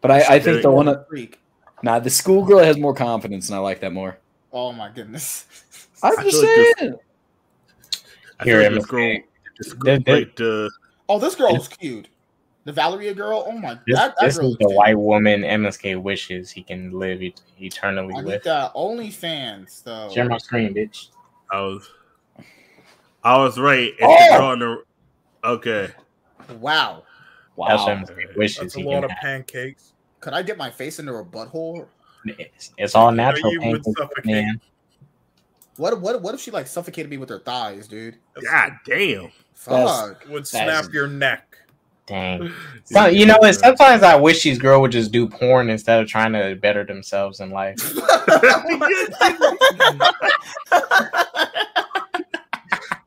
[0.00, 0.86] but I, I think the one.
[0.86, 1.38] that- Freak.
[1.82, 4.18] Nah, the schoolgirl has more confidence, and I like that more.
[4.52, 5.46] Oh my goodness.
[6.02, 6.94] I'm I just feel like saying.
[8.38, 9.18] I Here, feel like this girl,
[9.58, 10.70] this There- girl, there- like the
[11.08, 12.08] Oh, this girl is cute.
[12.64, 13.44] The Valeria girl.
[13.46, 13.74] Oh my.
[13.86, 14.72] This, that, that this girl is the cute.
[14.76, 18.42] white woman MSK wishes he can live et- eternally I need with.
[18.44, 20.10] that OnlyFans though.
[20.12, 21.08] Share my screen, bitch.
[21.50, 21.88] I was,
[23.24, 23.92] I was right.
[23.98, 24.32] It's Oh!
[24.32, 24.82] the girl on the.
[25.42, 25.88] Okay,
[26.60, 27.04] Wow.
[27.56, 27.86] Wow.
[27.86, 29.20] what MSK wishes That's a lot can of have.
[29.20, 29.92] pancakes.
[30.20, 31.86] Could I get my face into a butthole?
[32.26, 34.24] It's, it's all natural you would pancakes, suffocate.
[34.26, 34.60] man.
[35.76, 38.16] What what what if she like suffocated me with her thighs, dude?
[38.44, 39.30] God damn.
[39.54, 40.26] Fuck.
[40.28, 41.56] Would snap your neck.
[42.10, 42.52] Dang.
[42.84, 43.54] So, you know what?
[43.54, 47.38] Sometimes I wish these girls would just do porn instead of trying to better themselves
[47.38, 47.76] in life.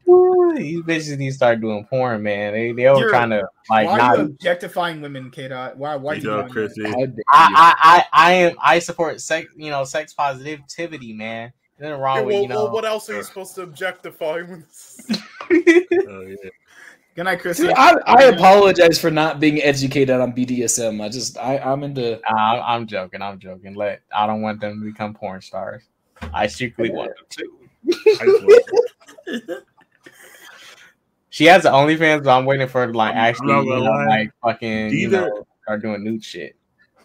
[0.05, 2.53] Woo, These bitches need to start doing porn, man.
[2.53, 4.09] They they were You're- trying to like why not.
[4.11, 5.77] are you objectifying women, K Dot?
[5.77, 6.49] Why why you you know, doing?
[6.53, 6.83] Chrissy.
[6.83, 7.23] How dare you.
[7.31, 11.51] I, I I I am I support sex you know sex positivity, man.
[11.79, 12.63] Nothing wrong Yeah, with you know.
[12.65, 14.43] well, what else are you supposed to objectify?
[15.51, 16.49] Oh, yeah.
[17.15, 17.61] Good night, Chris.
[17.61, 20.99] I, I apologize for not being educated on BDSM.
[21.03, 23.21] I just I, I'm into I'm, I'm joking.
[23.21, 23.75] I'm joking.
[23.75, 25.83] Let I don't want them to become porn stars.
[26.33, 27.49] I secretly want them to.
[28.19, 29.63] I just want-
[31.29, 33.63] She has the OnlyFans, but I'm waiting for her to like I'm- I'm actually, not
[33.63, 36.55] you know, like fucking, you Either- know, start doing nude shit.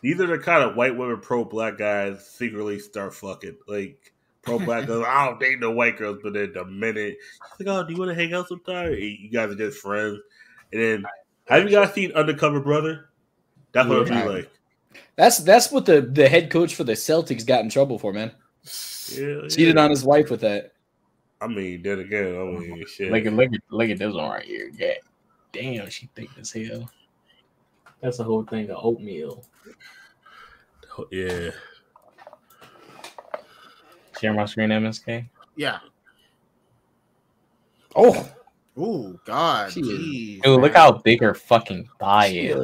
[0.03, 3.57] These are the kind of white women pro black guys secretly start fucking.
[3.67, 4.13] Like
[4.49, 7.17] pro black girls, I don't date no white girls, but then the minute
[7.57, 10.19] she's like, "Oh, do you want to hang out sometime?" You guys are just friends.
[10.73, 11.05] And then,
[11.47, 13.11] have you guys seen Undercover Brother?
[13.73, 14.23] That's what it'd Yeah.
[14.25, 14.51] be like.
[15.17, 18.33] that's that's what the the head coach for the Celtics got in trouble for, man.
[19.13, 19.83] Yeah, Cheated yeah.
[19.85, 20.73] on his wife with that.
[21.41, 23.13] I mean, then again, I mean, shit.
[23.13, 24.71] Look at look at look at this one right here.
[24.77, 24.95] Yeah,
[25.53, 26.91] damn, she thick as hell.
[28.01, 29.45] That's a whole thing of oatmeal.
[31.11, 31.51] yeah.
[34.19, 35.29] Share my screen, MSK.
[35.57, 35.79] yeah.
[37.95, 38.29] Oh,
[38.77, 39.71] Ooh, God.
[39.71, 42.55] Jeez, Dude, look how big her fucking thigh is.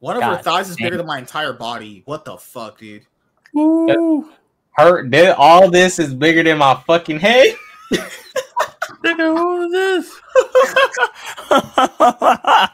[0.00, 0.98] one of her thighs is bigger damn.
[0.98, 2.02] than my entire body.
[2.04, 3.06] What the fuck, dude?
[3.56, 4.28] Ooh.
[4.72, 7.54] Her, th- all this is bigger than my fucking head.
[9.04, 10.20] Nigga, who is this?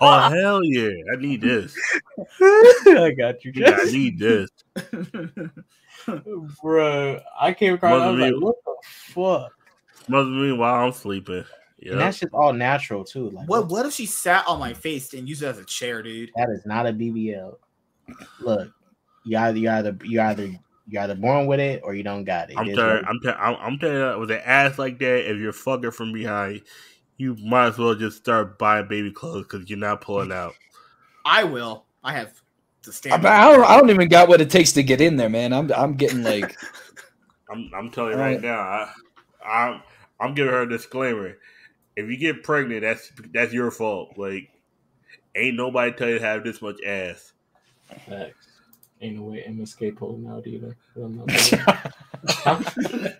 [0.00, 0.90] oh hell yeah!
[1.12, 1.76] I need this.
[2.40, 4.48] I got you, Yeah, I need this.
[6.62, 7.20] Bro.
[7.40, 7.92] I came across.
[7.92, 9.52] I was Mother like, what the fuck?
[10.08, 11.44] Must be while I'm sleeping.
[11.78, 11.96] Yeah.
[11.96, 13.30] that's just all natural too.
[13.30, 16.02] Like, what what if she sat on my face and used it as a chair,
[16.02, 16.30] dude?
[16.36, 17.56] That is not a BBL.
[18.40, 18.72] Look,
[19.24, 20.44] you either you either you either
[20.88, 22.56] you either born with it or you don't got it.
[22.56, 24.98] I'm It is telling, what- I'm, tell, I'm, I'm telling you, with an ass like
[24.98, 26.62] that, if you're fucking from behind,
[27.16, 30.54] you might as well just start buying baby clothes because you're not pulling out.
[31.24, 31.84] I will.
[32.04, 32.41] I have
[32.82, 33.26] to I, stand.
[33.26, 35.52] I don't I don't even got what it takes to get in there, man.
[35.52, 36.56] I'm I'm getting like
[37.52, 38.42] I'm, I'm telling you All right right.
[38.42, 38.92] now, I,
[39.44, 39.82] I'm,
[40.18, 41.36] I'm giving her a disclaimer.
[41.96, 44.14] If you get pregnant, that's that's your fault.
[44.16, 44.48] Like,
[45.36, 47.32] ain't nobody tell you to have this much ass.
[48.08, 48.46] Facts.
[49.02, 50.76] Ain't no way MSK pulling out either.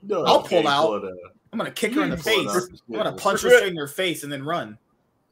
[0.00, 0.86] No, I'll pull out.
[0.86, 1.14] pull it.
[1.52, 2.46] I'm gonna kick her in the face.
[2.46, 2.62] out.
[2.88, 4.78] I'm gonna punch her straight in her face and then run.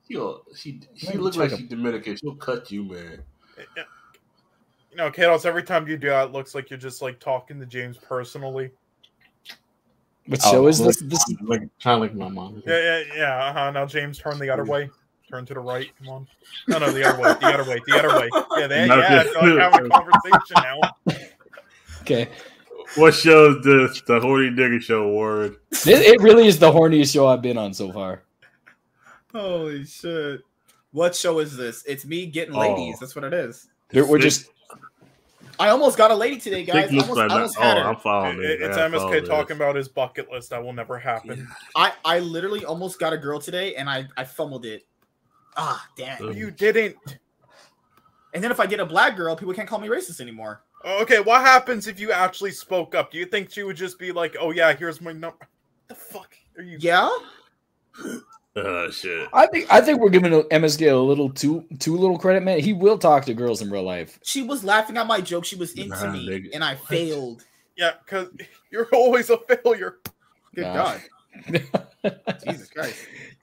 [0.08, 2.16] Yo, she she Maybe looks like she's Dominican.
[2.16, 3.23] She'll cut you, man.
[3.59, 7.59] You know, Kados, every time you do that, it looks like you're just like talking
[7.60, 8.70] to James personally.
[10.26, 11.02] what Oh, show is look- this?
[11.02, 12.62] This Look, trying to look at my mom.
[12.67, 13.44] Yeah, yeah, yeah.
[13.47, 13.70] Uh-huh.
[13.73, 14.89] Now James turn the other way.
[15.28, 15.91] Turn to the right.
[15.99, 16.28] Come on.
[16.68, 17.35] No, no, the other way.
[17.41, 17.81] The other way.
[17.86, 18.31] The other way.
[18.59, 19.23] Yeah, they, Not yeah.
[19.25, 19.33] this.
[19.35, 20.81] So I'm having a conversation now.
[22.02, 22.28] Okay.
[22.94, 24.01] What show is this?
[24.07, 25.57] The Horny Nigga Show, Warren.
[25.73, 28.23] It, it really is the horniest show I've been on so far.
[29.35, 30.41] Holy shit!
[30.97, 31.84] What show is this?
[31.86, 32.58] It's me getting Oh.
[32.60, 32.99] ladies.
[32.99, 33.68] That's what it is.
[33.91, 34.49] There- We're just
[35.60, 36.89] I almost got a lady today, guys.
[36.91, 37.62] I looks almost, like I almost that.
[37.65, 37.89] had Oh, her.
[37.91, 38.62] I'm following It- it.
[38.62, 39.28] it's Yeah, I follow MSK this.
[39.28, 40.49] talking about his bucket list.
[40.50, 41.47] That will never happen.
[41.75, 44.86] I I literally almost got a girl today, and I I fumbled it.
[45.58, 46.28] Ah, damn.
[46.28, 46.34] Ugh.
[46.34, 46.97] You didn't.
[48.33, 50.62] And then if I get a black girl, people can't call me racist anymore.
[50.83, 53.10] Okay, what happens if you actually spoke up?
[53.10, 55.47] Do you think she would just be like, "Oh yeah, here's my number"?
[55.89, 56.78] The fuck are you?
[56.81, 57.10] Yeah.
[58.57, 59.28] Oh shit.
[59.35, 62.59] I think I think we're giving MSK a little too too little credit, man.
[62.60, 64.18] He will talk to girls in real life.
[64.23, 65.44] She was laughing at my joke.
[65.44, 66.49] She was into Nah, me, nigga.
[66.55, 67.44] and I failed.
[67.76, 68.28] Yeah, because
[68.70, 69.99] you're always a failure.
[70.55, 70.75] Good Nah.
[70.75, 71.01] God,
[72.44, 72.97] Jesus Christ.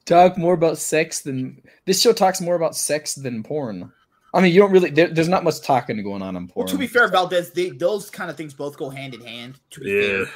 [0.06, 3.92] Talk more about sex than this show talks more about sex than porn.
[4.34, 4.90] I mean, you don't really.
[4.90, 6.66] There, there's not much talking going on in porn.
[6.66, 9.60] Well, to be fair, Valdez, they, those kind of things both go hand in hand.
[9.72, 10.02] To be Yeah.
[10.26, 10.34] fair.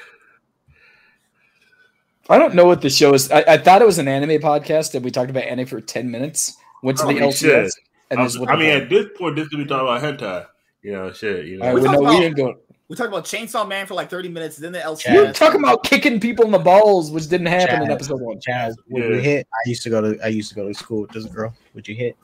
[2.29, 3.31] I don't know what the show is.
[3.31, 6.11] I, I thought it was an anime podcast, and we talked about anime for ten
[6.11, 6.57] minutes.
[6.83, 7.71] Went to oh, the LCS,
[8.11, 10.45] and I, this I mean, at this point, this could be talking about hentai.
[10.83, 11.45] You know, shit.
[11.45, 11.65] You know.
[11.65, 12.59] All right, We well, talked no, we about- didn't go.
[12.89, 15.11] We talked about Chainsaw Man for like 30 minutes, then the LCS.
[15.11, 18.39] We were talking about kicking people in the balls, which didn't happen in episode one.
[18.39, 19.09] Chaz, would Yeah.
[19.09, 19.47] you hit?
[19.53, 21.53] I used to go to I used to go to school with this girl.
[21.73, 22.15] Would you hit?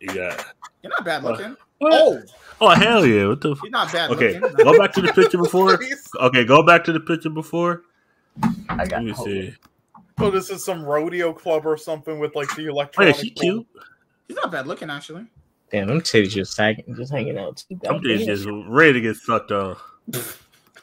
[0.00, 0.40] yeah.
[0.82, 1.56] You're not bad uh, looking.
[1.80, 1.92] What?
[1.94, 2.22] Oh,
[2.62, 3.26] Oh hell yeah!
[3.26, 3.52] What the?
[3.52, 4.64] F- you're not bad okay, looking.
[4.64, 5.80] go back to the picture before.
[6.20, 7.82] Okay, go back to the picture before.
[8.68, 9.54] I Let me see.
[10.18, 13.16] Oh, this is some rodeo club or something with like the Oh yeah, electronic.
[13.16, 13.66] she cute.
[14.28, 15.24] He's not bad looking, actually.
[15.72, 17.64] Damn, them titties just sagging, just hanging out.
[17.66, 17.80] too.
[17.88, 19.76] I'm just, just ready to get sucked on.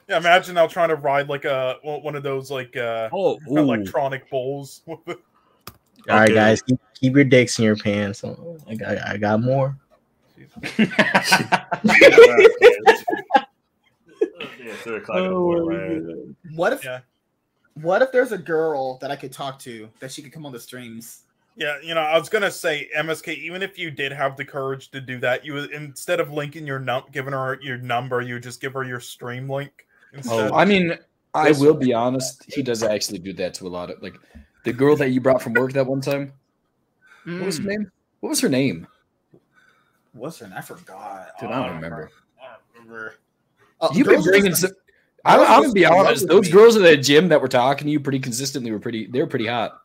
[0.09, 4.29] Yeah, imagine now trying to ride like a one of those like uh Oh, electronic
[4.29, 4.81] bowls.
[4.87, 4.95] All
[6.07, 6.33] right, Okay.
[6.33, 8.23] guys, keep, keep your dicks in your pants.
[8.23, 9.77] I got, I got more.
[14.59, 16.35] Yeah, three o'clock in the.
[16.55, 16.99] What if Yeah.
[17.75, 20.51] what if there's a girl that I could talk to that she could come on
[20.51, 21.23] the streams?
[21.55, 23.33] Yeah, you know, I was gonna say MSK.
[23.33, 26.79] Even if you did have the courage to do that, you instead of linking your
[26.79, 30.51] num, giving her your number, you just give her your stream link instead.
[30.51, 30.93] Oh, I mean,
[31.33, 32.43] I will be honest.
[32.47, 34.19] He does actually do that to a lot of like
[34.63, 36.33] the girl that you brought from work that one time.
[37.25, 37.91] What was her Mm, name?
[38.19, 38.87] What was her name?
[40.17, 40.55] What's her name?
[40.57, 41.27] I forgot.
[41.39, 42.11] Dude, I don't remember.
[42.41, 43.15] I don't remember.
[43.79, 44.71] Uh, You've been bringing some.
[45.25, 46.27] I'm, I'm gonna be honest.
[46.27, 46.51] Those me.
[46.51, 49.07] girls at the gym that were talking to you pretty consistently were pretty.
[49.07, 49.79] They were pretty hot.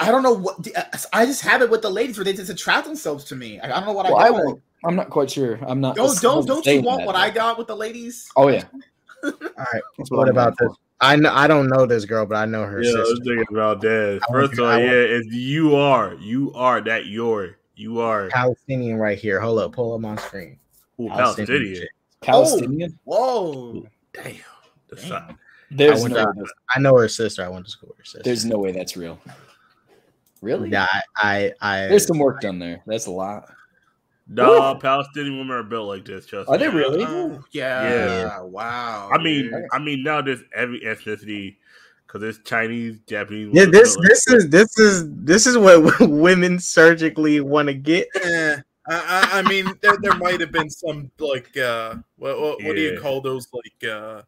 [0.00, 0.66] I don't know what
[1.12, 3.58] I just have it with the ladies where they just attract themselves to me.
[3.60, 4.44] I I don't know what Well, I I got.
[4.44, 4.62] won't.
[4.84, 5.58] I'm not quite sure.
[5.66, 5.96] I'm not.
[5.96, 8.28] Don't don't don't you want what but- I got with the ladies?
[8.36, 8.64] Oh yeah.
[9.24, 10.70] All right, That's what about this?
[11.00, 13.14] I know I don't know this girl, but I know her Yeah, sister.
[13.14, 14.20] let's think about that.
[14.30, 18.28] First of all, yeah, want- it's you are, you are that your, you are.
[18.28, 19.40] Palestinian right here.
[19.40, 20.58] Hold up, pull up my screen.
[21.00, 21.74] Ooh, Palestinian Palestinian.
[21.74, 21.90] chick.
[22.22, 22.98] Oh, Palestinian.
[23.04, 23.86] Whoa.
[24.12, 24.34] Damn.
[24.90, 25.10] That's Damn.
[25.10, 25.36] not-
[25.70, 26.24] There's I no.
[26.32, 27.44] to- I know her sister.
[27.44, 28.22] I went to school with her sister.
[28.24, 29.20] There's no way that's real.
[30.40, 30.70] Really?
[30.70, 32.80] Yeah, I, I, I There's some work done there.
[32.86, 33.50] That's a lot.
[34.30, 36.26] Nah, Palestinian women are built like this.
[36.26, 36.58] Trust Are me.
[36.58, 37.02] they really?
[37.02, 37.88] Ooh, yeah.
[37.88, 38.40] Yeah.
[38.42, 39.08] Wow.
[39.12, 39.64] I mean, dude.
[39.72, 41.56] I mean now there's every ethnicity
[42.08, 43.50] because it's Chinese, Japanese.
[43.52, 47.74] Yeah, women this like this is this is this is what women surgically want to
[47.74, 48.08] get.
[48.22, 48.56] Eh,
[48.88, 52.76] I, I, I mean, there, there might have been some like uh, what what, what
[52.76, 54.22] do you call those like uh,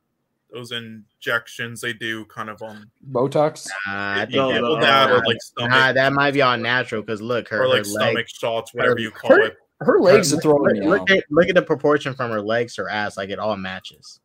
[0.52, 3.67] those injections they do kind of on Botox.
[3.86, 6.34] Nah, I think No, that, no, well, that or uh, like stomach nah, that might
[6.34, 9.31] be all natural because look, her, or like her stomach leg, shots, whatever you call
[9.31, 9.57] her- it.
[9.83, 11.17] Her legs are look, throwing look, me look out.
[11.17, 14.20] at look at the proportion from her legs to her ass, like it all matches.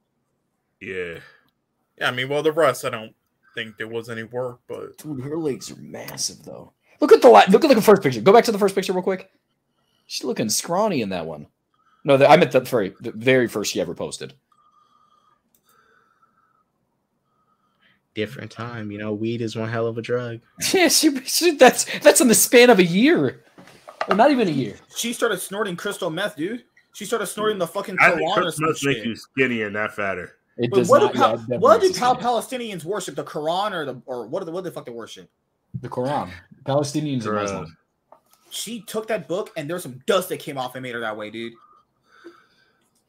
[0.81, 1.19] Yeah.
[1.97, 3.15] Yeah, I mean, well, the rest I don't
[3.55, 6.73] think there was any work, but Dude, her legs are massive though.
[7.01, 8.21] Look at the la- look at the first picture.
[8.21, 9.31] Go back to the first picture real quick.
[10.05, 11.47] She's looking scrawny in that one.
[12.03, 14.33] No, the, I meant the very the very first she ever posted.
[18.13, 19.13] Different time, you know.
[19.13, 20.39] Weed is one hell of a drug.
[20.73, 23.43] Yeah, she, she that's that's in the span of a year,
[24.07, 24.75] or not even a year.
[24.95, 26.63] she started snorting crystal meth, dude.
[26.93, 29.51] She started snorting the fucking I think Quran or some Christmas makes shit.
[29.51, 30.37] you not fatter.
[30.57, 31.13] It But does what not.
[31.13, 33.15] do, yeah, Pal- it definitely what do it Pal- Palestinians worship?
[33.15, 34.39] The Quran or the or what?
[34.39, 35.29] Do the, what the fuck they worship?
[35.81, 36.29] the Quran?
[36.63, 37.77] Palestinians are Muslim.
[38.49, 41.17] She took that book and there's some dust that came off and made her that
[41.17, 41.51] way, dude.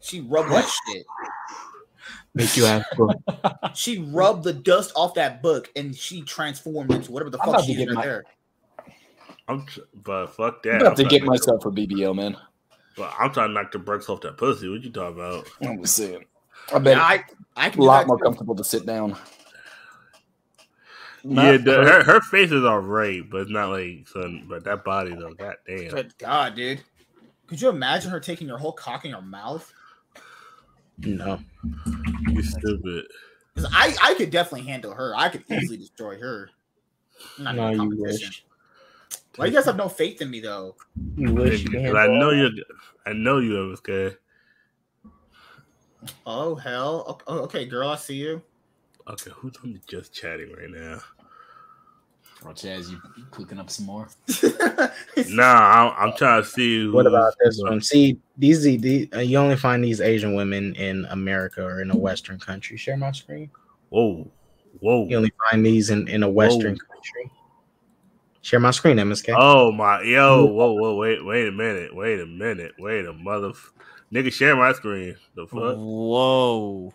[0.01, 1.07] She rubbed that shit.
[2.35, 2.87] Make you ask.
[3.75, 7.65] She rubbed the dust off that book and she transformed into whatever the I'm fuck
[7.65, 8.25] she to is my- there.
[9.49, 10.75] I'm, tr- but fuck that.
[10.77, 12.37] I'm about to get knock myself for BBL, man.
[12.97, 14.69] But I'm trying to knock the brakes off that pussy.
[14.69, 15.47] What you talking about?
[15.63, 16.25] I'm just saying.
[16.75, 17.25] I bet Yeah, I
[17.57, 19.17] I a can a lot more comfortable to sit down.
[21.25, 24.47] yeah, the, her her face is all right, but it's not like son.
[24.49, 25.89] But that body though, god damn.
[25.89, 26.83] Good God, dude.
[27.47, 29.73] Could you imagine her taking your whole cock in her mouth?
[30.99, 31.39] No.
[32.29, 33.07] You stupid.
[33.55, 35.15] Because I, I could definitely handle her.
[35.17, 36.51] I could easily destroy her.
[37.39, 38.45] I'm not No, you wish.
[39.37, 40.77] Why you guys have no faith in me though?
[41.17, 42.65] You wish you could Because I know all you.
[43.07, 44.19] I know you was good.
[46.27, 47.05] Oh hell.
[47.09, 48.43] O- Oh, okay, girl, I see you.
[49.09, 50.99] Okay, who's on just chatting right now?
[52.45, 53.01] Oh, Chaz, you
[53.31, 54.09] cooking up some more?
[55.29, 56.85] Nah, I'm, I'm trying to see.
[56.85, 56.93] that.
[56.93, 57.81] What about this one?
[57.81, 61.97] See, these, these uh, you only find these Asian women in America or in a
[61.97, 62.77] Western country.
[62.77, 63.51] Share my screen.
[63.89, 64.31] Whoa,
[64.81, 65.07] whoa.
[65.07, 67.31] You only find these in, in a Western country.
[68.43, 69.35] Share my screen, MSK.
[69.37, 73.53] Oh my, yo, whoa, whoa, wait, wait a minute, wait a minute, wait a mother,
[74.13, 75.17] nigga, share my screen.
[75.35, 76.93] The fuck, Whoa.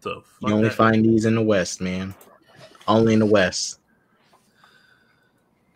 [0.00, 0.24] the fuck.
[0.42, 2.14] you only that- find these in the West, man.
[2.86, 3.80] Only in the West.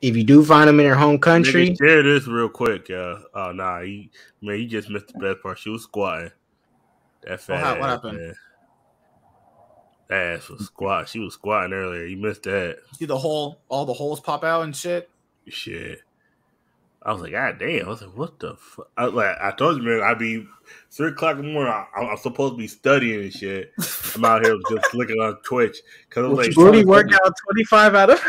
[0.01, 3.19] If you do find them in your home country, Nigga, share this real quick, yeah.
[3.35, 5.59] Oh nah, he, man, you just missed the best part.
[5.59, 6.33] She was squatting.
[7.23, 8.19] That oh, fat what ass, happened?
[8.19, 8.35] man.
[10.09, 11.09] That ass was squat.
[11.09, 12.05] She was squatting earlier.
[12.05, 12.79] You missed that.
[12.95, 15.09] See the hole, all the holes pop out and shit.
[15.49, 16.01] Shit.
[17.05, 17.87] I was like, God damn.
[17.87, 18.89] I was like, what the fuck?
[18.97, 20.47] I, like, I told you, man, I'd be
[20.91, 21.73] three o'clock in the morning.
[21.73, 23.73] I, I'm supposed to be studying and shit.
[24.15, 28.25] I'm out here just looking on Twitch because I'm like, booty workout 25 out of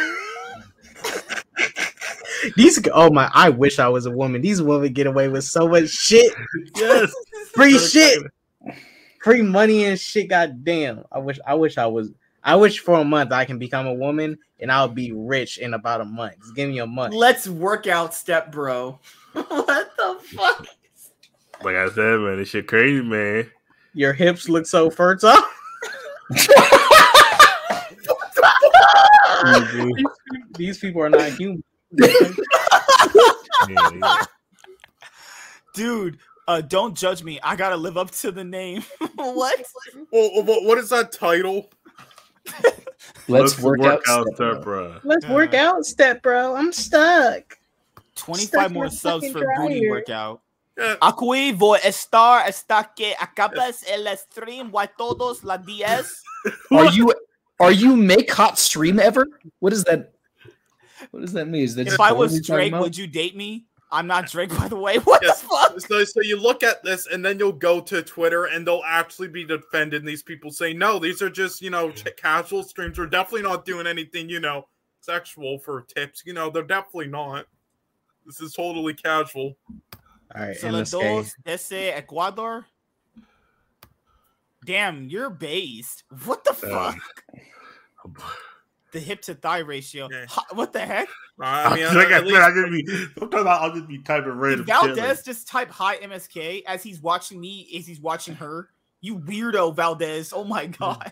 [2.55, 5.67] these oh my i wish i was a woman these women get away with so
[5.67, 6.33] much shit
[6.75, 7.13] yes,
[7.53, 8.19] free shit
[9.21, 12.11] free money and shit god damn i wish i wish i was
[12.43, 15.73] i wish for a month i can become a woman and i'll be rich in
[15.73, 18.99] about a month just give me a month Let's work out, step bro.
[19.33, 20.67] what the fuck?
[21.63, 23.49] Like I said, man, this shit crazy, man.
[23.93, 25.37] your hips look so fertile
[29.73, 30.05] these,
[30.57, 31.63] these people are not human
[33.69, 34.23] Yeah, yeah.
[35.73, 37.39] Dude, uh, don't judge me.
[37.41, 38.83] I gotta live up to the name.
[39.15, 39.63] what?
[40.11, 41.69] Well, what, what is that title?
[43.27, 44.01] Let's Let's work, out.
[44.03, 44.63] step step, up.
[44.63, 44.99] bro.
[45.03, 45.33] let's Yeah.
[45.33, 47.57] work out step bro i'm stuck
[48.15, 50.41] 25 Stuck more subs fucking for booty workout.
[50.77, 50.95] Yeah.
[51.01, 54.71] Aquí voy a estar hasta que acabes el stream.
[54.71, 56.05] Why todos la 10?
[56.71, 57.13] Are you
[57.59, 59.27] are you make hot stream ever?
[59.59, 60.13] What is that?
[61.11, 61.63] What does that mean?
[61.63, 63.65] Is that If I was you're Drake, would you date me?
[63.93, 64.97] I'm not Drake, by the way.
[65.05, 65.41] What Yes.
[65.41, 65.79] the fuck?
[65.79, 69.27] So, so you look at this, and then you'll go to Twitter, and they'll actually
[69.29, 72.97] be defending these people, saying, "No, these are just you know ch- casual streams.
[72.97, 74.67] We're definitely not doing anything you know
[74.99, 76.23] sexual for tips.
[76.25, 77.45] You know, they're definitely not.
[78.25, 79.55] This is totally casual."
[80.35, 80.91] all right So the MSK.
[80.91, 82.65] dos desde Ecuador.
[84.65, 86.03] Damn, you're based.
[86.25, 86.97] What the Uh, fuck?
[88.93, 90.07] the hip to thigh ratio.
[90.09, 90.25] Yeah.
[90.29, 91.09] Ha- What the heck?
[91.41, 94.65] I mean, like I said, I least- just be sometimes I'll just be typing random.
[94.65, 98.69] Valdez Like, just type high MSK as he's watching me, as he's watching her?
[99.01, 100.31] You weirdo, Valdez.
[100.31, 100.71] Oh my hmm.
[100.71, 101.11] god.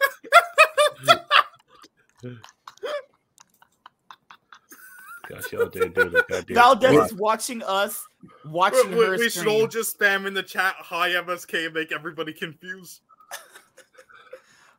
[5.28, 7.06] gosh, y'all did do the goddamn Valdez squat.
[7.06, 8.08] is watching us,
[8.46, 9.18] we, watching we- her.
[9.18, 13.02] we should all just spam in the chat high MSK" and make everybody confused.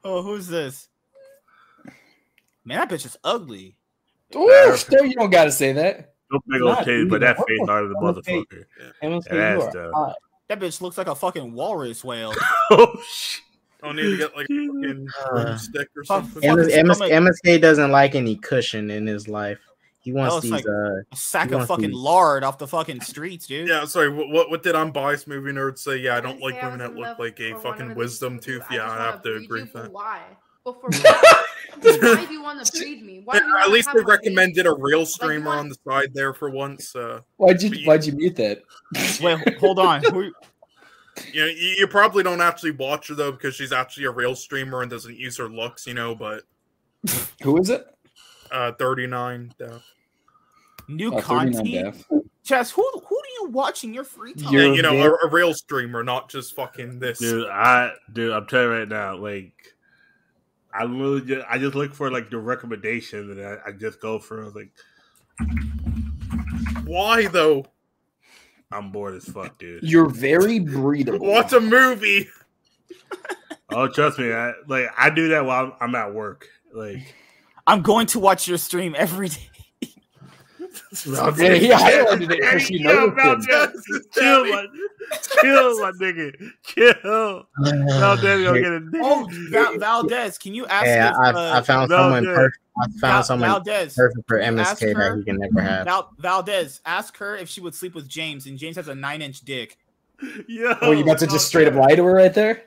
[0.05, 0.89] Oh, who's this?
[2.65, 3.77] Man, that bitch is ugly.
[4.37, 6.15] Ooh, still, you don't got to say that.
[6.31, 8.65] No big old Not titties, but that face hard as a What the motherfucker.
[9.03, 10.15] MSK, That you ass, are
[10.49, 12.33] That bitch looks like a fucking walrus whale.
[12.71, 13.43] oh shit.
[13.83, 16.41] I don't need to get like a fucking Uh, stick or something.
[16.57, 17.01] MS, MS.
[17.01, 19.59] MSK doesn't like any cushion in his life.
[20.01, 20.53] He wants looks these.
[20.53, 23.69] like- uh, A sack of fucking these- lard off the fucking streets, dude.
[23.69, 24.09] Yeah, sorry.
[24.09, 25.97] What, what what did unbiased movie nerds say?
[25.99, 28.59] Yeah, I don't like women that look like a fucking wisdom things you do.
[28.61, 28.69] tooth.
[28.71, 29.93] Yeah, I have to agree with that.
[29.93, 30.23] Why?
[30.65, 31.47] But for what?
[31.81, 33.21] Why do you want to breed me?
[33.25, 36.13] Why do you At least have they recommended a real streamer want- on the side
[36.15, 36.95] there for once.
[36.95, 38.63] Uh, Why'd you you- Why'd you mute that?
[39.21, 40.03] Wait, hold on.
[41.31, 44.35] You know, you, you probably don't actually watch her though because she's actually a real
[44.35, 46.15] streamer and doesn't use her looks, you know.
[46.15, 46.45] But
[47.43, 47.85] Who is it?
[48.51, 49.53] uh, thirty nine.
[50.89, 52.03] New Oh, content.
[52.45, 54.53] Chess, who who do you watch in your free time?
[54.55, 57.19] You're you know, a, a real streamer, not just fucking this.
[57.19, 59.53] Dude, I dude, I'm telling you right now, like
[60.75, 64.19] I really just I just look for like the recommendation and I, I just go
[64.19, 64.71] for like
[66.85, 67.67] Why though?
[68.71, 69.83] I'm bored as fuck, dude.
[69.83, 71.21] You're very breedable.
[71.21, 72.29] Watch a movie.
[73.75, 76.47] Oh, trust me, I like I do that while I'm, I'm at work.
[76.73, 77.15] Like
[77.67, 79.49] I'm going to watch your stream every day.
[81.07, 83.43] Yeah, he highlighted it because she Yo, noticed him.
[83.49, 84.67] Valdez, chill, my,
[85.41, 87.47] chill, my nigga, chill.
[87.99, 89.27] Valdez gonna get a Oh.
[89.51, 90.85] Val- Valdez, can you ask?
[90.87, 92.59] Yeah, if, I, uh, I found no, someone perfect.
[92.77, 95.39] I Val- found someone Valdez, perfect for can you ask MSK her- that he can
[95.39, 95.85] never have.
[95.87, 99.41] Val- Valdez, ask her if she would sleep with James, and James has a nine-inch
[99.43, 99.79] dick.
[100.47, 102.65] Yo, Oh, you about to just straight up lie to her right there?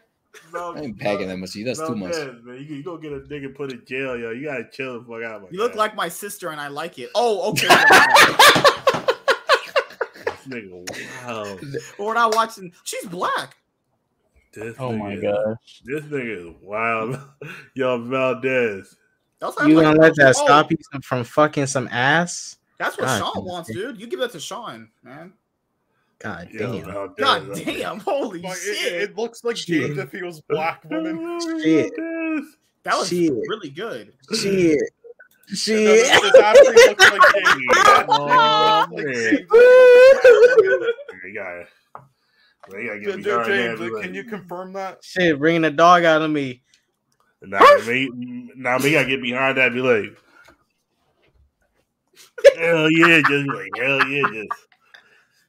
[0.51, 1.53] Valdez, I ain't bagging that much.
[1.53, 2.13] That's too much.
[2.13, 4.31] Valdez, Man, you, you gonna get a nigga put in jail, yo.
[4.31, 5.41] You gotta chill the fuck out.
[5.43, 5.77] My You look guy.
[5.79, 7.09] like my sister, and I like it.
[7.15, 7.67] Oh, okay.
[10.25, 11.25] this nigga.
[11.25, 11.57] Wow,
[11.99, 12.71] We're not watching.
[12.83, 13.57] She's black.
[14.53, 15.57] this Oh my nigga- god!
[15.83, 17.19] This nigga is wild.
[17.73, 18.95] Yo, Valdez.
[19.41, 22.57] You I'm gonna like, let that oh, stop you from fucking some ass?
[22.79, 23.99] That's what God Sean wants, dude.
[23.99, 25.33] You give that to Sean, man.
[26.25, 26.91] God Yo, damn!
[26.91, 27.15] Valdez.
[27.19, 27.65] God Valdez.
[27.65, 27.99] damn!
[27.99, 28.93] Holy Like, it, shit!
[29.03, 29.67] it looks like Shit.
[29.67, 31.39] James if he was black woman.
[31.61, 31.93] Shit.
[32.83, 33.31] That was shit.
[33.31, 34.11] really good.
[34.33, 34.79] Shit!
[34.79, 35.85] No, Shit!
[35.85, 37.21] this, this actually looks like
[38.09, 39.05] Oh, actually looks like man.
[39.05, 39.47] James.
[41.23, 41.65] You gotta,
[42.71, 45.03] you gotta get James, behind James, that, can you confirm that?
[45.03, 45.37] Shit!
[45.37, 46.63] Bringing the dog out of me.
[47.43, 48.09] Nah, me,
[48.55, 49.67] nah, me gotta get behind that.
[49.67, 50.17] and Be like,
[52.57, 54.49] hell yeah, just like hell yeah, just,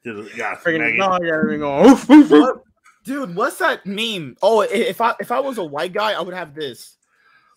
[0.07, 1.29] just got Bringing smack the it.
[1.29, 1.57] dog out of me.
[1.57, 1.89] Going.
[1.89, 2.57] Oof, oof, oof.
[3.03, 4.35] Dude, what's that meme?
[4.41, 6.97] Oh, if I if I was a white guy, I would have this.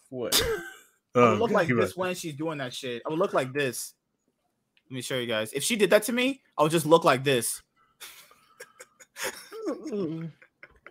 [0.09, 0.41] What?
[1.15, 3.03] I would look like this when she's doing that shit.
[3.05, 3.95] I would look like this.
[4.89, 5.53] Let me show you guys.
[5.53, 7.63] If she did that to me, I would just look like this.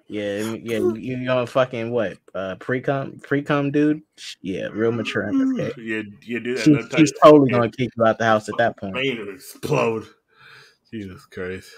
[0.10, 0.78] Yeah, yeah.
[0.80, 2.18] You, you gonna fucking what?
[2.34, 4.02] Uh, pre cum, pre cum, dude.
[4.42, 5.24] Yeah, real mature.
[5.32, 5.78] MSK.
[5.78, 6.64] Yeah, yeah, do that.
[6.64, 8.96] She, she's totally gonna kick you out the house at that point.
[8.96, 10.08] Man, it'll explode.
[10.92, 11.70] Jesus Christ.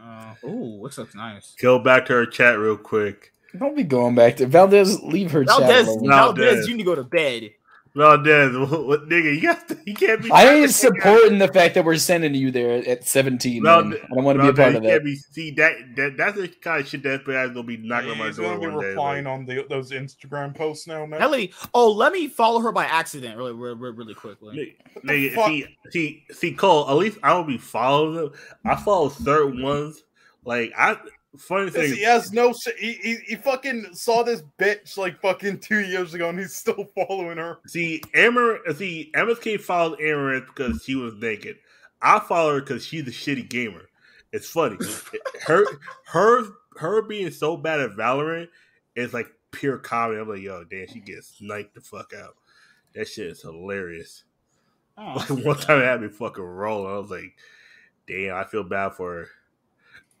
[0.00, 1.54] Uh, ooh, this looks nice.
[1.60, 3.32] Go back to her chat real quick.
[3.58, 5.00] Don't be going back to Valdez.
[5.02, 6.08] Leave her chat Valdez, alone.
[6.08, 6.68] Valdez, Valdez.
[6.68, 7.50] you need to go to bed.
[7.96, 9.34] Valdez, what, what nigga?
[9.34, 10.30] You got to, you can't be.
[10.32, 13.62] I ain't supporting the fact that we're sending you there at 17.
[13.62, 14.00] Valdez- man.
[14.10, 14.88] I don't want to be a Valdez, part of that.
[14.90, 18.10] can't be, see that, that that's the kind of shit that guy's gonna be knocking
[18.10, 18.88] on my He's door gonna be one day.
[18.88, 21.06] replying on the, those Instagram posts now.
[21.06, 21.20] man.
[21.20, 24.76] Helly, oh, let me follow her by accident, really, really, really quickly.
[24.96, 26.88] Nigga, nigga, see, see, see, Cole.
[26.90, 28.30] At least I don't be following them.
[28.64, 30.02] I follow certain ones.
[30.44, 30.96] Like I,
[31.38, 32.76] funny thing, he has no shit.
[32.78, 36.88] He, he, he fucking saw this bitch like fucking two years ago and he's still
[36.94, 37.58] following her.
[37.66, 41.56] see, Amber, see, MSK followed Amouranth because she was naked.
[42.02, 43.82] I follow her because she's a shitty gamer.
[44.32, 44.76] It's funny.
[45.46, 45.64] her,
[46.06, 46.44] her,
[46.76, 48.48] her being so bad at Valorant
[48.96, 50.20] is like pure comedy.
[50.20, 52.36] I'm like, yo, damn, she gets sniped the fuck out.
[52.94, 54.24] That shit is hilarious.
[54.96, 56.92] Oh, Like one time it had me fucking rolling.
[56.92, 57.34] I was like,
[58.06, 59.28] damn, I feel bad for her.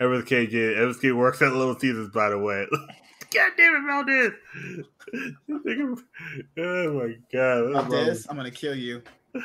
[0.00, 0.78] MSK did.
[0.78, 2.66] MSK works at Little Caesars, by the way.
[3.32, 4.32] God damn it, Valdez.
[6.56, 7.72] Oh my god.
[7.72, 9.02] Valdez, I'm gonna kill you.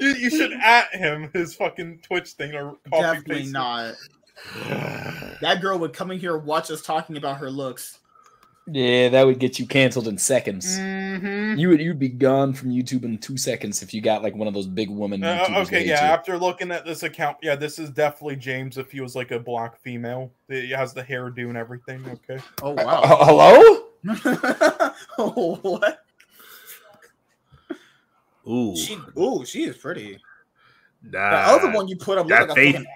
[0.00, 3.94] You, you should at him his fucking Twitch thing or Definitely not.
[5.40, 7.98] That girl would come in here and watch us talking about her looks.
[8.68, 10.78] Yeah, that would get you canceled in seconds.
[10.78, 11.58] Mm-hmm.
[11.58, 14.46] You would you'd be gone from YouTube in two seconds if you got like one
[14.46, 15.24] of those big woman.
[15.24, 15.96] Uh, okay, yeah.
[15.96, 16.04] hate.
[16.12, 19.38] After looking at this account, yeah, this is definitely James if he was like a
[19.40, 20.30] black female.
[20.48, 22.04] He has the hairdo and everything.
[22.08, 22.40] Okay.
[22.62, 23.02] Oh Uh, wow.
[23.24, 23.88] hello?
[25.18, 26.04] oh, what?
[28.48, 30.18] Ooh, She, ooh, she is pretty.
[31.02, 32.86] nah, The other one you put up looked that like a face, fucking,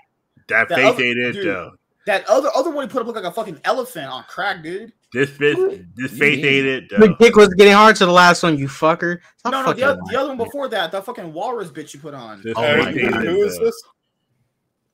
[0.48, 1.46] that the face other- ain't it dude.
[1.46, 1.72] though.
[2.06, 4.92] that other other one you put up looked like a fucking elephant on crack, dude.
[5.16, 5.56] This face,
[5.94, 6.44] this You face mean?
[6.44, 9.20] ain't it The dick was getting hard to the last one, you fucker.
[9.38, 12.00] Stop no, no, the, other, the other one before that, the fucking walrus bitch you
[12.00, 12.42] put on.
[12.42, 13.24] This Oh my face God.
[13.24, 13.82] who is this?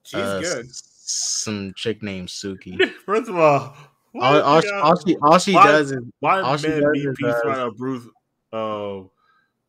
[0.05, 0.67] She's Uh, good.
[0.67, 2.79] s- Some chick named Suki.
[3.05, 3.77] First of all,
[4.15, 6.93] all, all, she, all she all she why- does is Why All she man does
[6.93, 8.07] be is, peace uh, right on Bruce
[8.53, 9.01] uh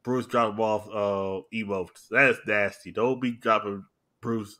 [0.03, 2.09] Bruce drop off uh emotes.
[2.11, 2.91] That's nasty.
[2.91, 3.85] Don't be dropping
[4.21, 4.59] Bruce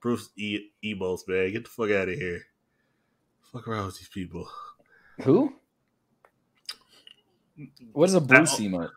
[0.00, 1.52] Bruce e- emotes, man.
[1.52, 2.40] Get the fuck out of here.
[3.52, 4.48] Fuck around with these people.
[5.22, 5.52] Who?
[7.92, 8.90] What is a Bruce That- emote?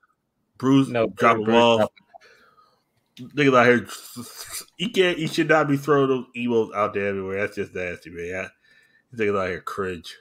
[0.57, 1.77] Bruce No, drop Bruce them off.
[1.79, 1.93] drop-
[3.35, 3.87] Niggas out here,
[4.77, 7.39] you can't, you should not be throwing those emotes out there everywhere.
[7.41, 8.25] That's just nasty, man.
[8.25, 8.47] Yeah,
[9.15, 10.15] niggas out here cringe.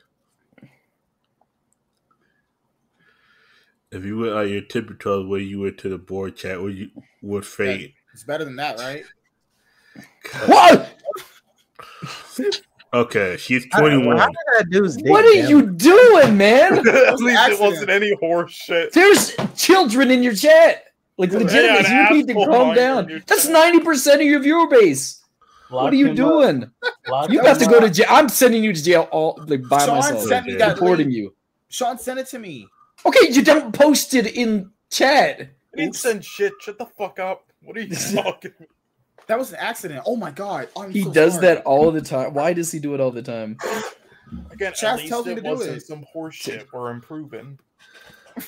[3.90, 6.76] If you went on your tippy toes when you went to the board chat, would
[6.76, 6.90] you
[7.22, 7.94] would fade?
[8.12, 9.04] It's better than that, right?
[10.46, 10.94] What?
[12.92, 14.16] Okay, she's twenty one.
[14.18, 16.78] How did that dude's What are you doing, man?
[16.88, 18.92] At least it wasn't any horse shit.
[18.92, 20.84] There's children in your chat.
[21.16, 23.22] Like Yeah, legitimately, an you need to calm down.
[23.26, 25.22] That's ninety percent of your viewer base.
[25.70, 26.68] Lock what are you doing?
[27.28, 27.84] You have to go up.
[27.84, 28.06] to jail.
[28.10, 30.24] I'm sending you to jail all like by Sean myself.
[30.24, 31.16] sent me that Reporting link.
[31.16, 31.34] you.
[31.68, 32.66] Sean sent it to me.
[33.06, 35.40] Okay, you don't post it in chat.
[35.42, 36.00] I didn't Oops.
[36.00, 36.54] send shit.
[36.60, 37.44] Shut the fuck up.
[37.62, 38.52] What are you talking?
[39.26, 40.02] That was an accident.
[40.06, 40.68] Oh my god.
[40.76, 41.46] I'm He so does sorry.
[41.46, 42.34] that all the time.
[42.34, 43.56] Why does he do it all the time?
[44.50, 45.86] Again, Chaz at least tells me to do wasn't it.
[45.86, 46.66] some horse shit.
[46.72, 47.58] We're improving.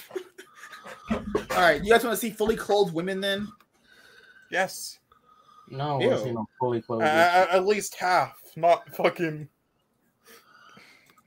[1.11, 3.49] All right, you guys want to see fully clothed women then?
[4.51, 4.99] Yes,
[5.69, 6.13] No, Ew.
[6.13, 7.03] it's not fully uh, clothed.
[7.05, 9.49] at least half, not fucking.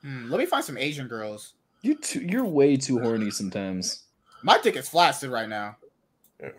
[0.01, 1.53] Hmm, let me find some Asian girls.
[1.82, 4.03] You too, you're way too horny sometimes.
[4.43, 5.77] My dick is flaccid right now.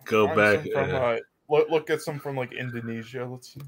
[0.04, 1.18] Go Find back, From, uh, uh,
[1.48, 3.24] look, look at some from like Indonesia.
[3.24, 3.60] Let's see.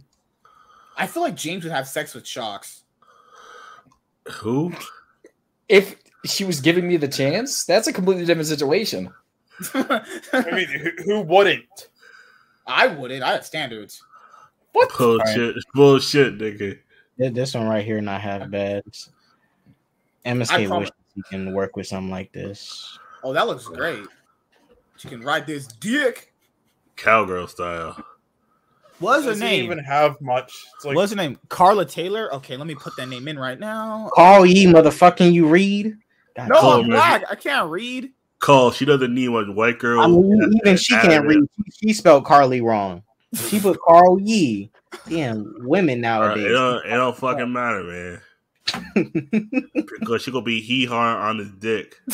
[0.96, 2.82] I feel like James would have sex with sharks.
[4.32, 4.72] Who?
[5.68, 9.10] If she was giving me the chance, that's a completely different situation.
[9.74, 10.04] I
[10.52, 11.88] mean, who, who wouldn't?
[12.66, 13.22] I wouldn't.
[13.22, 14.02] I have standards.
[14.72, 14.90] What?
[14.96, 15.56] Bullshit.
[15.74, 16.78] Bullshit, nigga.
[17.18, 18.82] Th- This one right here not half bad.
[20.24, 22.98] MSK promise- wishes he can work with something like this.
[23.24, 24.04] Oh, that looks great.
[24.96, 26.32] She can ride this dick.
[26.98, 27.96] Cowgirl style.
[28.98, 29.64] What's her Doesn't name?
[29.64, 30.52] even have much.
[30.76, 31.38] It's like What's her name?
[31.48, 32.34] Carla Taylor.
[32.34, 34.10] Okay, let me put that name in right now.
[34.12, 35.96] Call ye motherfucking you read.
[36.36, 36.90] God No, I'm man.
[36.90, 37.24] black.
[37.30, 38.10] I can't read.
[38.40, 38.72] Call.
[38.72, 40.00] She doesn't need one white girl.
[40.00, 41.40] I mean, even she can't read.
[41.56, 43.02] She, she spelled Carly wrong.
[43.34, 44.70] She put Carl Yee.
[45.08, 46.46] Damn, women Alright, nowadays.
[46.46, 48.20] It don't, it don't fucking matter, man.
[49.98, 51.96] Because she gonna be hee hawing on his dick.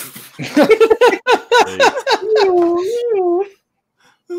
[1.67, 1.81] Like,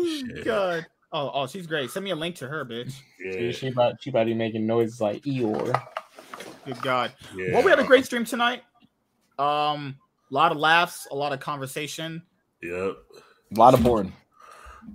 [0.04, 0.44] Shit.
[0.44, 0.86] God.
[1.12, 1.90] Oh, oh, she's great.
[1.90, 2.94] Send me a link to her, bitch.
[3.24, 5.80] yeah, she about she about to be making noises like Eeyore.
[6.64, 7.12] Good God.
[7.34, 7.52] yeah.
[7.54, 8.62] Well, we had a great stream tonight.
[9.38, 9.96] Um,
[10.30, 12.22] a lot of laughs, a lot of conversation.
[12.62, 12.96] Yep.
[13.54, 14.12] A lot of porn.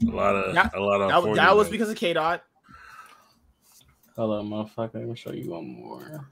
[0.07, 2.43] A lot of That- a lot of That, that was because of K Dot.
[4.17, 4.95] Hold on, motherfucker.
[4.95, 6.27] Let me show you one more.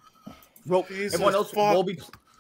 [0.66, 1.74] Well, Jesus everyone else fuck.
[1.74, 2.00] will be.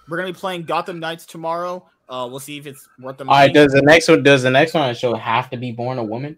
[0.09, 1.89] We're gonna be playing Gotham Knights tomorrow.
[2.09, 3.35] Uh, we'll see if it's worth the money.
[3.35, 5.97] All right, does the next one does the next one show have to be born
[5.99, 6.37] a woman?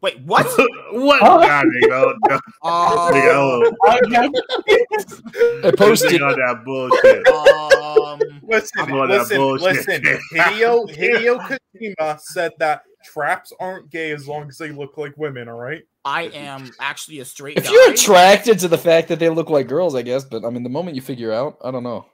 [0.00, 0.44] Wait, what?
[0.92, 1.20] what?
[1.22, 1.38] Huh?
[1.38, 4.30] Nah, nigga, no, uh, nigga,
[5.64, 6.20] I I posted.
[6.22, 7.26] on that bullshit.
[7.28, 9.62] um, Listen, I'm on that listen, bullshit.
[9.88, 10.02] listen.
[10.34, 15.48] Hideo Hideo Kojima said that traps aren't gay as long as they look like women.
[15.48, 15.82] All right.
[16.04, 17.70] I am actually a straight If guy.
[17.70, 20.22] you're attracted to the fact that they look like girls, I guess.
[20.24, 22.04] But I mean, the moment you figure out, I don't know.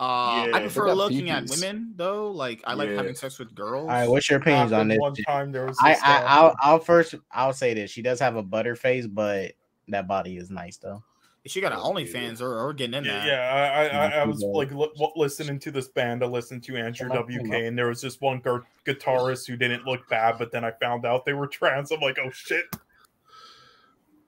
[0.00, 0.56] Uh, Yeah.
[0.56, 2.30] I prefer They got looking at women though.
[2.30, 2.96] Like I like Yeah.
[2.96, 3.82] having sex with girls.
[3.84, 4.98] All right, what's your opinions on Happened this?
[4.98, 5.78] One time there was.
[5.82, 7.90] I, This, I uh, I'll I'll first I'll say this.
[7.90, 9.52] She does have a butter face, but
[9.88, 11.02] that body is nice though.
[11.46, 13.26] she got an OnlyFans or, or getting in there.
[13.26, 16.24] yeah, I, I, I, I was like li- li- listening to this band.
[16.24, 17.54] I listened to Andrew Come WK, on.
[17.54, 21.04] and there was this one gu- guitarist who didn't look bad, but then I found
[21.04, 21.92] out they were trans.
[21.92, 22.64] I'm like, oh shit.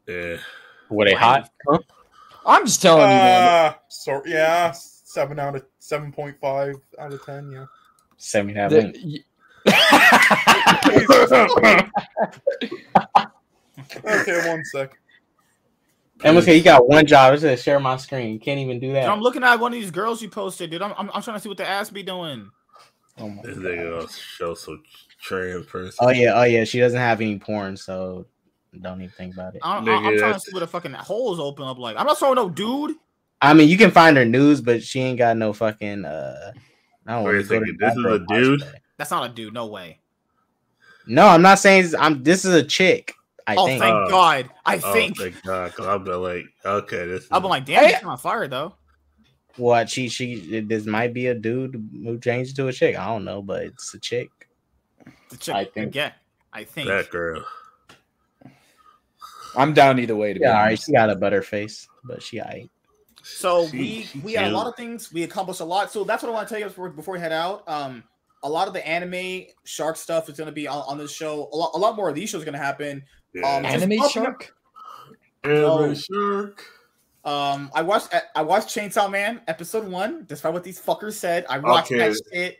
[0.06, 0.36] Yeah.
[0.90, 1.50] Were they hot?
[2.44, 3.42] I'm just telling you, man.
[3.72, 4.72] Uh, so yeah,
[5.16, 7.50] seven out of seven point five out of ten.
[7.50, 7.64] Yeah.
[8.18, 8.68] Seventy nine.
[8.70, 9.24] that- y-
[14.04, 14.98] Okay, one sec.
[16.20, 17.34] MSK, you got one job.
[17.34, 18.32] It's to share my screen.
[18.34, 19.08] You can't even do Dude, that.
[19.08, 20.82] I'm looking at one of these girls you posted, dude.
[20.82, 22.50] I'm, I'm, I'm trying to see what the ass be doing.
[23.18, 23.64] Oh, my This God.
[23.64, 24.82] nigga gonna show some
[25.20, 25.92] trans person.
[26.00, 26.64] oh yeah, oh yeah.
[26.64, 28.26] She doesn't have any porn, so
[28.82, 29.60] don't even think about it.
[29.62, 31.96] I'm, I'm trying to see what the fucking holes open up like.
[31.98, 32.96] I'm not showing no dude.
[33.40, 36.04] I mean, you can find her news, but she ain't got no fucking.
[36.04, 36.52] uh
[37.06, 38.60] I don't Wait a wanna go to second, this is a dude?
[38.62, 38.72] cosplay.
[38.96, 39.54] That's not a dude.
[39.54, 40.00] No way.
[41.06, 41.92] No, I'm not saying.
[41.98, 42.22] I'm.
[42.22, 43.14] This is a chick.
[43.46, 43.80] I oh, think.
[43.80, 44.08] thank Oh.
[44.10, 44.50] God.
[44.64, 45.16] I Oh, think.
[45.18, 45.72] thank God.
[45.74, 47.28] Cause I'm been like, okay, this.
[47.30, 48.74] I've been like, damn, he's on fire though.
[49.56, 51.74] What she she this might be a dude
[52.04, 52.98] who changed to a chick.
[52.98, 54.30] I don't know, but it's a chick.
[55.30, 56.12] The chick, I I think- think.
[56.52, 56.88] I think.
[56.88, 57.44] that girl.
[59.56, 60.32] I'm down either way.
[60.34, 60.66] To be Yeah, all right.
[60.68, 60.86] honest.
[60.86, 62.70] She got a butter face, but she alright.
[63.26, 65.12] So She- we she we had a lot of things.
[65.12, 65.90] We accomplished a lot.
[65.92, 67.64] So that's what I want to tell you before, before we head out.
[67.68, 68.04] Um,
[68.42, 71.48] a lot of the anime shark stuff is going to be on, on this show.
[71.52, 73.02] A lot, a lot more of these shows going to happen.
[73.32, 73.56] Yeah.
[73.56, 74.54] Um, just Anime up- shark.
[75.44, 75.94] Anime No.
[75.94, 76.64] shark.
[77.24, 80.24] Um, I watched I watched Chainsaw Man episode one.
[80.28, 81.98] Despite what these fuckers said, I watched Okay.
[82.08, 82.58] that shit.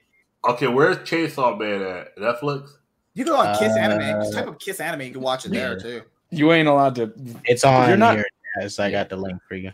[0.48, 2.16] Okay, where's Chainsaw Man at?
[2.16, 2.70] Netflix?
[3.14, 4.22] You go on Kiss Anime.
[4.22, 5.02] Just Uh, type of Kiss Anime.
[5.02, 6.02] You can watch it there too.
[6.30, 7.12] You ain't allowed to.
[7.44, 8.26] It's on You're not- here.
[8.60, 9.70] Yes, I got the link for you.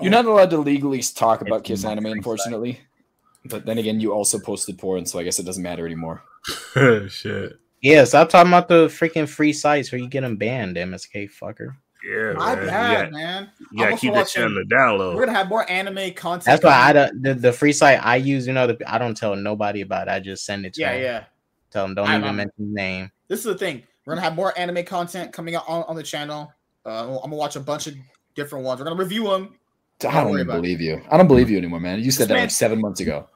[0.00, 2.80] You're not allowed to legally talk about It's Kiss Anime, unfortunately.
[3.46, 6.22] But then again, you also posted porn, so I guess it doesn't matter anymore.
[7.08, 7.58] Shit.
[7.80, 11.76] Yeah, stop talking about the freaking free sites where you get them banned, MSK fucker.
[12.08, 12.66] Yeah, My man.
[12.66, 13.44] bad, You man.
[13.44, 15.14] gotta, you gotta keep that shit on watching- the download.
[15.14, 16.44] We're gonna have more anime content.
[16.44, 18.46] That's why I don't the, the free site I use.
[18.46, 20.08] You know, the, I don't tell nobody about.
[20.08, 20.10] it.
[20.12, 21.02] I just send it to Yeah, them.
[21.02, 21.24] yeah.
[21.70, 23.10] Tell them don't I'm- even I'm- mention his name.
[23.28, 23.82] This is the thing.
[24.04, 26.52] We're gonna have more anime content coming out on, on the channel.
[26.84, 27.94] Uh, I'm gonna watch a bunch of
[28.36, 28.78] different ones.
[28.80, 29.54] We're gonna review them.
[30.00, 30.62] I Don't don't worry even about it.
[30.62, 31.02] believe you.
[31.10, 32.00] I don't believe you anymore, man.
[32.00, 33.28] You said that Man- like seven months ago.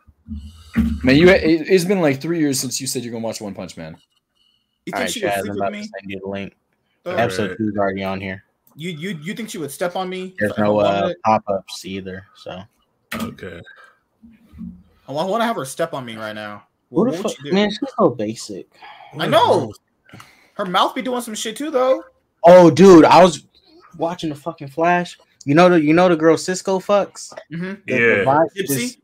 [1.03, 3.55] Man, you it, it's been like three years since you said you're gonna watch One
[3.55, 3.97] Punch Man.
[4.87, 5.79] You think All right, she would Chaz, I'm sleep with me?
[5.83, 6.57] send you the link.
[7.07, 8.45] Uh, Episode two is already on here.
[8.77, 10.35] You you you think she would step on me?
[10.39, 12.27] There's no uh, pop ups either.
[12.37, 12.63] So
[13.15, 13.61] Okay.
[15.09, 16.65] I want to have her step on me right now.
[16.91, 17.71] who What, the fuck, man?
[17.71, 18.69] She's so basic.
[19.19, 19.73] I know.
[20.55, 22.05] Her mouth be doing some shit too, though.
[22.45, 23.45] Oh, dude, I was
[23.97, 25.19] watching the fucking Flash.
[25.45, 27.33] You know the you know the girl Cisco fucks.
[27.51, 28.25] hmm The- the Yeah.
[28.25, 28.97] vibe Gypsy?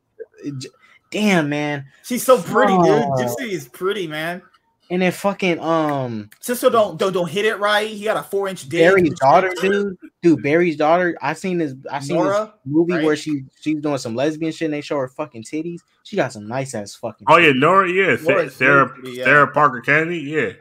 [0.44, 0.68] is-
[1.10, 1.86] Damn, man.
[2.04, 2.82] She's so pretty, dude.
[2.84, 3.12] Oh.
[3.18, 4.42] Gypsy is pretty, man.
[4.90, 7.88] And then fucking um Cisco don't don't don't hit it right.
[7.88, 8.80] He got a four inch dick.
[8.80, 9.96] Barry's daughter, dude.
[10.22, 11.16] Dude, Barry's daughter.
[11.20, 11.74] I seen this.
[11.90, 13.04] I seen this movie right?
[13.04, 14.66] where she she's doing some lesbian shit.
[14.66, 15.80] and They show her fucking titties.
[16.04, 17.26] She got some nice ass fucking.
[17.28, 17.90] Oh yeah, Nora.
[17.90, 18.88] Yeah, Sa- Nora's Sarah.
[18.88, 19.24] pretty, yeah.
[19.24, 20.18] Sarah Parker Kennedy.
[20.20, 20.52] Yeah.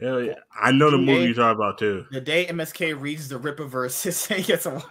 [0.00, 0.34] Hell yeah.
[0.60, 1.04] I know the Yeah.
[1.04, 2.06] movie you're talking about too.
[2.10, 4.84] The day MSK reads the Rippaverse, he gets a wife.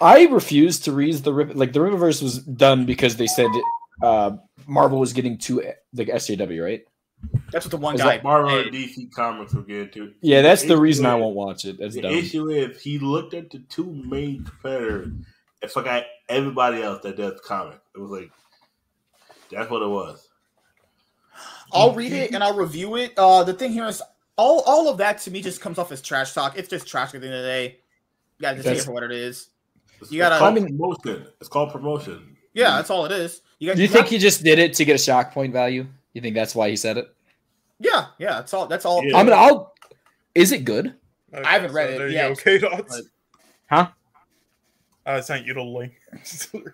[0.00, 1.54] I refused to read the rip.
[1.54, 3.50] Like the Rippaverse was done because they said
[4.02, 4.32] uh,
[4.66, 6.82] Marvel was getting to the SJW, right?
[7.50, 8.16] That's what the one Is guy.
[8.16, 10.12] that Marvel hey, and DC Comics will get into.
[10.20, 11.78] Yeah, that's the issue reason I won't watch it.
[11.78, 12.12] That's The dumb.
[12.12, 15.08] issue is he looked at the two main competitors
[15.62, 17.80] and forgot everybody else that does comic.
[17.94, 18.30] It was like
[19.50, 20.28] that's what it was.
[21.72, 23.14] I'll read it and I'll review it.
[23.16, 24.02] Uh, the thing here is
[24.36, 26.58] all all of that to me just comes off as trash talk.
[26.58, 27.64] It's just trash at the end of the day.
[28.38, 29.48] You gotta just take it for what it is.
[30.10, 31.26] You gotta- it's called I mean- promotion.
[31.40, 32.36] It's called promotion.
[32.52, 33.42] Yeah, that's all it is.
[33.58, 33.76] You got.
[33.76, 35.86] Do you think he just did it to get a shock point value?
[36.14, 37.14] You think that's why he said it?
[37.78, 38.34] Yeah, yeah.
[38.34, 38.66] That's all.
[38.66, 39.04] That's all.
[39.04, 39.16] Yeah.
[39.18, 39.74] I mean, I'll.
[40.34, 40.94] Is it good?
[41.34, 42.28] Okay, I haven't read it Yeah.
[42.28, 43.02] you yet, go, K dots.
[43.70, 43.88] Huh?
[45.04, 45.92] I sent you the link.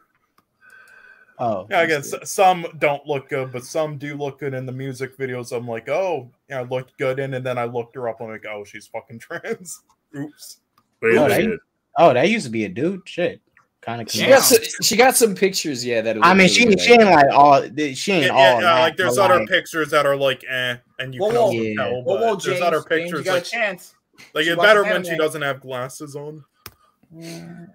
[1.44, 4.70] Oh, yeah, again, s- some don't look good, but some do look good in the
[4.72, 5.50] music videos.
[5.56, 8.20] I'm like, oh, yeah, I looked good in, and then I looked her up.
[8.20, 9.82] I'm like, oh, she's fucking trans.
[10.16, 10.58] Oops.
[11.00, 11.60] Wait Oh, a they- minute.
[11.98, 13.00] oh, that used to be a dude.
[13.08, 13.40] Shit,
[13.80, 14.08] kind of.
[14.08, 15.84] She got some, she got some pictures.
[15.84, 16.16] Yeah, that.
[16.22, 16.80] I mean, really she good.
[16.80, 17.60] she ain't like all.
[17.62, 17.96] She Yeah, ain't
[18.26, 18.60] yeah, all.
[18.62, 21.42] yeah, like there's other like, pictures that are like, eh, and you Whoa, can whoa,
[21.42, 21.74] also yeah.
[21.74, 21.90] tell.
[21.90, 23.94] Whoa, But whoa, there's James, other James, pictures you got like, a chance.
[24.32, 26.44] like She it's watches better when she doesn't have glasses on.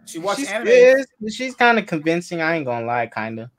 [0.06, 0.68] She watched she's, anime.
[0.72, 0.96] yeah,
[1.30, 2.42] she's kind of convincing.
[2.42, 3.50] I ain't gonna lie, kind of.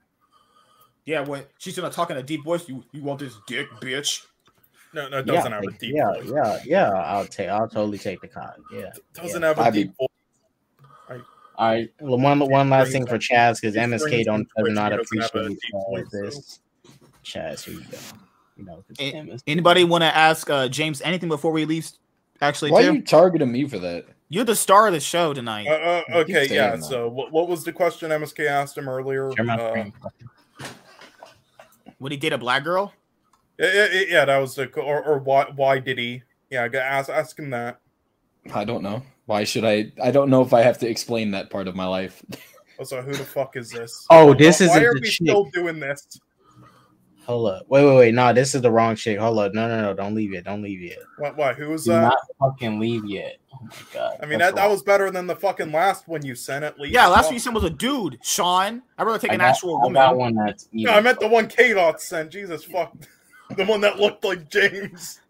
[1.08, 4.26] Yeah, when she's gonna talk in a deep voice, you you want this dick, bitch?
[4.92, 6.26] No, no, it Yeah, doesn't have a deep yeah, voice.
[6.30, 6.60] yeah, yeah.
[6.66, 6.90] Yeah.
[6.92, 7.48] I'll take.
[7.48, 8.50] I'll totally take the con.
[8.70, 8.90] Yeah.
[9.14, 9.48] doesn't yeah.
[9.48, 10.08] have a I'd be- deep voice.
[11.56, 11.88] All right.
[12.00, 15.30] One one last thing for Chaz because MSK don't does not where it doesn't have
[15.34, 16.60] a appreciate deep uh, this.
[17.24, 17.98] Chaz, here you go.
[18.58, 21.88] You know, 'cause A- Anybody want to ask uh, James anything before we leave?
[22.42, 22.90] Actually, Why too?
[22.90, 24.04] are you targeting me for that?
[24.28, 25.66] You're the star of the show tonight.
[25.68, 26.76] Uh, uh, okay, yeah.
[26.76, 26.84] that.
[26.84, 29.32] So, what, what was the question MSK asked him earlier?
[29.34, 29.92] Share my Uh, screen.
[32.00, 32.92] Would he date a black girl?
[33.58, 36.22] yeah, yeah, yeah, that was the or, or why why did he?
[36.50, 37.80] Yeah, I got ask ask him that.
[38.54, 39.02] I don't know.
[39.26, 39.92] Why should I?
[40.02, 42.22] I don't know if I have to explain that part of my life.
[42.32, 42.36] Oh,
[42.78, 44.06] also, who the fuck is this?
[44.10, 45.26] Oh, this isn't Why are the we chick.
[45.26, 46.06] still doing this?
[47.26, 47.66] Hold up.
[47.68, 48.14] Wait, wait, wait.
[48.14, 49.18] No, this is the wrong chick.
[49.18, 49.52] Hold up.
[49.52, 49.92] No, no, no.
[49.94, 50.44] Don't leave yet.
[50.44, 51.00] Don't leave yet.
[51.18, 51.36] What?
[51.36, 51.56] What?
[51.56, 52.00] Who was Do that?
[52.02, 53.36] not fucking leave yet.
[53.60, 54.18] Oh my god.
[54.22, 56.94] I mean, that, that was better than the fucking last one you sent at least.
[56.94, 58.82] Yeah, last one you sent was a dude, Sean.
[58.96, 59.94] I'd rather take I an got- actual I woman.
[59.94, 60.68] got one that's.
[60.72, 62.30] No, I meant the one K dot sent.
[62.30, 62.94] Jesus fuck.
[63.56, 65.20] The one that looked like James.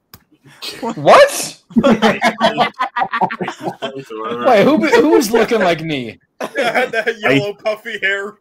[0.81, 1.63] what?
[1.77, 2.23] Wait,
[4.65, 6.19] who who's looking like me?
[6.57, 8.39] Yeah, had that yellow puffy hair.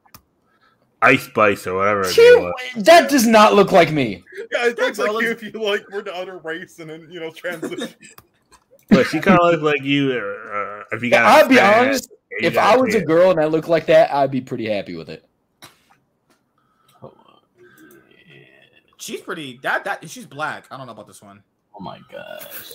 [1.01, 2.03] Ice Spice or whatever.
[2.05, 2.51] her.
[2.77, 4.23] That does not look like me.
[4.51, 7.19] Yeah, it looks like you if you like were the other race and then you
[7.19, 7.89] know transition.
[8.89, 10.11] But she kind of looks like you.
[10.13, 12.09] Uh, if you got, a I'll be honest.
[12.31, 14.95] and If I was a girl and I looked like that, I'd be pretty happy
[14.95, 15.23] with it.
[18.97, 19.59] She's pretty.
[19.63, 20.67] That that she's black.
[20.71, 21.43] I don't know about this one.
[21.75, 22.71] Oh my gosh.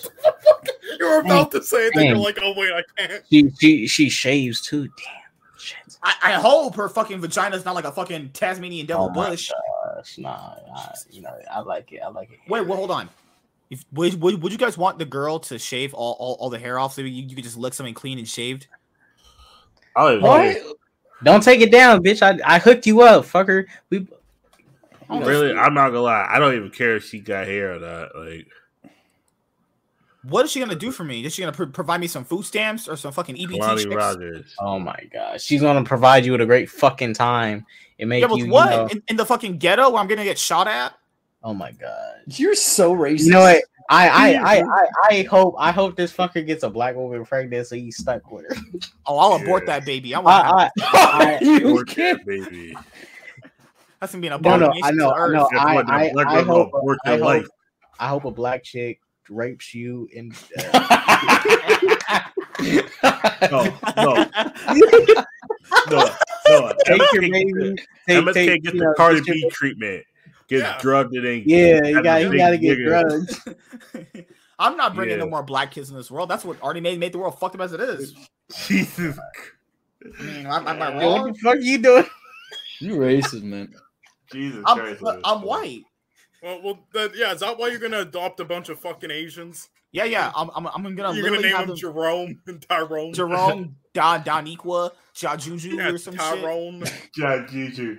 [0.99, 3.23] you were about to say it, then you're like, oh wait, I can't.
[3.29, 4.83] She she she shaves too.
[4.87, 5.57] Damn.
[5.57, 5.97] Shit.
[6.01, 9.49] I, I hope her fucking vagina's not like a fucking Tasmanian devil Oh my bush.
[9.95, 10.17] gosh.
[10.17, 10.55] Nah.
[10.75, 12.01] I, you know, I like it.
[12.03, 12.39] I like it.
[12.49, 13.09] Wait, well, hold on.
[13.73, 16.59] If would, would, would you guys want the girl to shave all, all, all the
[16.59, 18.67] hair off so you, you could just look something clean and shaved?
[19.95, 20.57] I don't What?
[21.23, 22.21] Don't take it down, bitch.
[22.21, 23.65] I I hooked you up, fucker.
[23.89, 24.07] We.
[25.09, 26.27] Oh, Really, I'm not gonna lie.
[26.29, 28.15] I don't even care if she got hair or not.
[28.15, 28.47] Like,
[30.23, 31.25] What is she gonna do for me?
[31.25, 33.95] Is she gonna pro- provide me some food stamps or some fucking EBT Lonnie checks?
[33.95, 34.55] Rogers.
[34.59, 37.65] Oh my god, She's gonna provide you with a great fucking time
[37.99, 38.45] and make Yeah, but you.
[38.45, 40.93] you what know- in, in the fucking ghetto where I'm gonna get shot at?
[41.43, 42.21] Oh my god.
[42.27, 43.25] You're so racist.
[43.25, 43.63] You know what?
[43.89, 47.67] I I, I I I hope I hope this fucker gets a black woman pregnant
[47.67, 48.55] so he's stuck with her.
[49.05, 50.15] Oh, I'll abort that baby.
[50.15, 52.17] I want I, I, I, you Abort can't.
[52.19, 52.73] that baby.
[53.99, 55.33] that's gonna be an no, no, I know, to I Earth.
[55.33, 55.47] know.
[55.51, 57.47] That's I, I, I hope, abort I hope, life.
[57.99, 62.19] I hope a black chick rapes you and uh,
[63.51, 63.63] No,
[63.97, 64.25] no,
[65.89, 66.15] no,
[66.49, 66.73] no.
[66.85, 67.75] take your baby.
[68.07, 70.05] Take, MSK take, gets you the know, Cardi B treatment.
[70.59, 70.77] Gets Yeah.
[70.81, 72.85] drugged and then Yeah, you got you got to get nigga.
[72.85, 73.39] drugs.
[74.59, 75.23] I'm not bringing Yeah.
[75.25, 76.29] no more black kids in this world.
[76.29, 78.15] That's what already made made the world fucked up as it is.
[78.67, 79.17] Jesus.
[80.19, 82.05] I mean, I'm, am I Yo, what the fuck you doing?
[82.79, 83.73] You racist, man.
[84.31, 85.01] Jesus I'm, Christ.
[85.01, 85.83] but I'm white.
[86.41, 89.69] Well, well that, yeah, is that why you're gonna adopt a bunch of fucking Asians?
[89.93, 90.31] Yeah, yeah.
[90.35, 93.13] I'm, I'm, I'm gonna you're gonna literally name have them them Jerome and Tyrone.
[93.13, 96.21] Jerome, Don, Doniqua, Jajuju, yeah, or some shit.
[96.21, 96.83] Tyrone.
[97.15, 97.97] John Juju.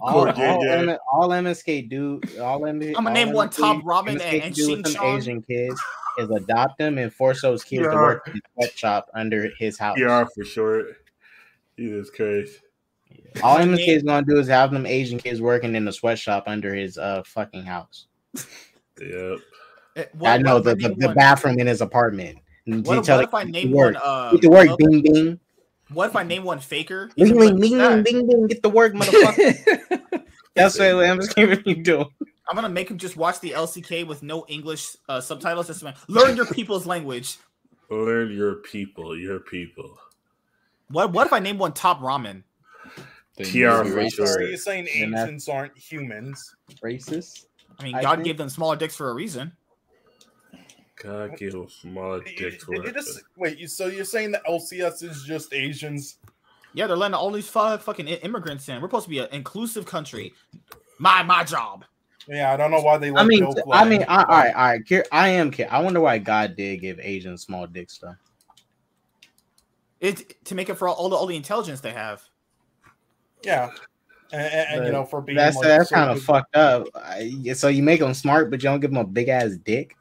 [0.00, 0.88] All, Poor all, JJ.
[0.90, 4.20] M- all MSK do, all M- I'ma all name one MSK Top Ramen MSK and-
[4.20, 5.16] can and do with Shing some Chong.
[5.18, 5.80] Asian kids
[6.18, 9.96] is adopt them and force those kids to work in the sweatshop under his house.
[9.98, 10.86] PR for short.
[11.78, 12.60] Jesus Christ.
[13.42, 16.74] All MSK is gonna do is have them Asian kids working in the sweatshop under
[16.74, 18.06] his uh fucking house.
[19.00, 19.38] Yep.
[20.12, 22.38] What- I know what the, the, the bathroom in his apartment.
[22.66, 23.96] And What, if- what if I name to one?
[23.96, 25.40] Uh, Get to work, well, ding ding.
[25.92, 27.10] What if I name one Faker?
[27.16, 28.46] Ding Even ding with ding that, ding ding ding.
[28.48, 30.22] Get to work, motherfucker.
[30.54, 32.04] That's what MSK you do.
[32.48, 35.66] I'm gonna make him just watch the LCK with no English uh, subtitles.
[35.68, 37.36] Just learn your people's language.
[37.90, 39.16] Learn your people.
[39.16, 39.96] Your people.
[40.88, 42.42] What What if I name one Top Ramen?
[43.36, 44.14] Then TR you'd for racist.
[44.14, 44.26] sure.
[44.26, 46.54] So you're saying ancients aren't humans?
[46.82, 47.46] Racist.
[47.78, 49.52] I mean, God think- gave them smaller dicks for a reason.
[50.52, 50.62] God give them smaller You- dicks.
[50.62, 50.85] you- you
[52.68, 53.24] worth just- it.
[53.36, 56.18] wait, you, so you're saying that LCS is just Asians?
[56.74, 58.80] Yeah, they're letting all these fu- fucking immigrants in.
[58.80, 60.34] We're supposed to be an inclusive country.
[60.98, 61.84] My my job.
[62.28, 63.10] Yeah, I don't know why they.
[63.10, 63.62] Let I mean, play.
[63.72, 65.06] I mean, I, all right, all right.
[65.12, 65.50] I am.
[65.50, 68.16] cur- I wonder why God did give Asians small dicks though.
[70.00, 72.22] It to make it for all, all the all the intelligence they have.
[73.42, 73.70] yeah,
[74.32, 76.88] and, and, and, you know, for being That's like, that's so kind of fucked up.
[76.94, 79.96] I, so you make them smart, but you don't give them a big ass dick.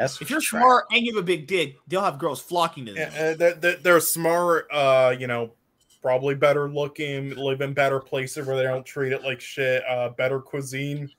[0.00, 0.62] That's If you're trash.
[0.62, 3.12] smart and you have a big dick, they'll have girls flocking to them.
[3.14, 4.66] Yeah, uh, they're, they're, they're smart.
[4.72, 5.52] Uh, you know,
[6.00, 9.82] probably better looking, live in better places where they don't treat it like shit.
[9.86, 11.10] Uh, better cuisine.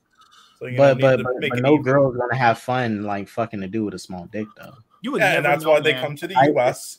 [0.58, 3.28] So you but know, but but, but it no even- girl's gonna have fun like
[3.28, 4.74] fucking to do with a small dick though.
[5.00, 6.98] You would Yeah, and that's know, why they come to the I- U.S.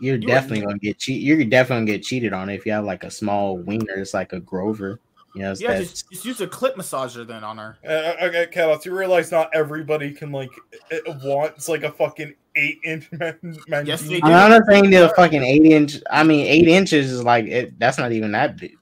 [0.00, 1.22] You're You definitely gonna get cheat.
[1.22, 3.94] You're definitely gonna get cheated on if you have like a small wiener.
[3.96, 5.00] It's like a Grover.
[5.38, 7.78] You know, Yeah, just, just use a clip massager then on her.
[7.86, 10.50] Uh, okay, Kalos, you realize not everybody can like
[10.90, 13.38] it wants like a fucking eight inch man.
[13.68, 14.26] man Yes, they do.
[14.26, 15.98] I'm not saying the fucking eight inch.
[16.10, 17.78] I mean, eight inches is like it.
[17.78, 18.76] That's not even that big.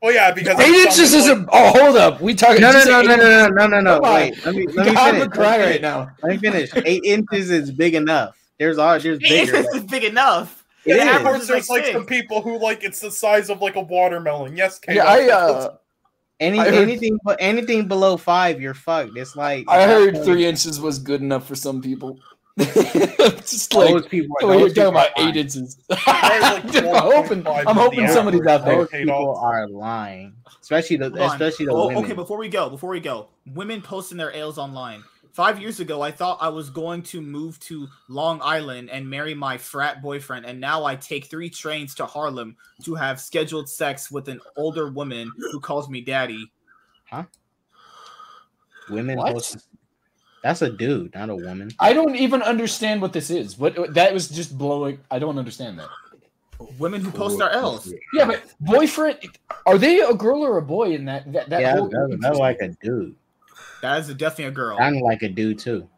[0.00, 1.44] Well, yeah, because Eight inches is a.
[1.50, 2.20] Oh, hold up.
[2.20, 2.62] We talking?
[2.62, 4.00] No, no, just no, no, no, no, no, no, no.
[4.00, 5.28] Wait, let me let me God, I'm finish.
[5.28, 6.10] gonna cry right now.
[6.22, 6.70] Let me finish.
[6.86, 8.38] Eight inches is big enough.
[8.58, 9.50] There's all there's bigger.
[9.50, 10.64] This is big enough.
[10.84, 11.16] It Yeah, is.
[11.16, 13.80] of course, there's like like some people who like it's the size of like a
[13.80, 14.56] watermelon.
[14.56, 15.76] Yes, Kalos, Yeah, I uh,
[16.40, 19.16] Any I heard- anything but anything below five, you're fucked.
[19.16, 22.18] It's like I at that heard point, three inches was good enough for some people.
[22.58, 24.36] just like Those people.
[24.42, 25.78] oh, you're those talking about are eight inches.
[26.06, 27.46] I'm hoping.
[27.46, 28.76] I'm hoping the somebody's out there.
[28.78, 29.42] Those people off.
[29.44, 31.30] are lying, especially the Hold on.
[31.32, 32.04] especially the Oh, women.
[32.04, 35.02] okay, before we go, before we go, women posting their ales online.
[35.38, 39.34] Five years ago, I thought I was going to move to Long Island and marry
[39.34, 44.10] my frat boyfriend, and now I take three trains to Harlem to have scheduled sex
[44.10, 46.50] with an older woman who calls me daddy.
[47.08, 47.22] Huh?
[48.90, 49.16] Women.
[49.16, 49.34] What?
[49.34, 49.68] post-
[50.42, 51.70] That's a dude, not a woman.
[51.78, 53.56] I don't even understand what this is.
[53.56, 54.98] What that was just blowing.
[55.08, 55.88] I don't understand that.
[56.80, 57.94] Women who post their L's.
[58.12, 59.20] Yeah, but boyfriend,
[59.66, 61.32] are they a girl or a boy in that?
[61.32, 63.14] That, that yeah, whole that's, that's like a dude.
[63.82, 64.78] That is definitely a girl.
[64.78, 65.88] Sounded like a dude too.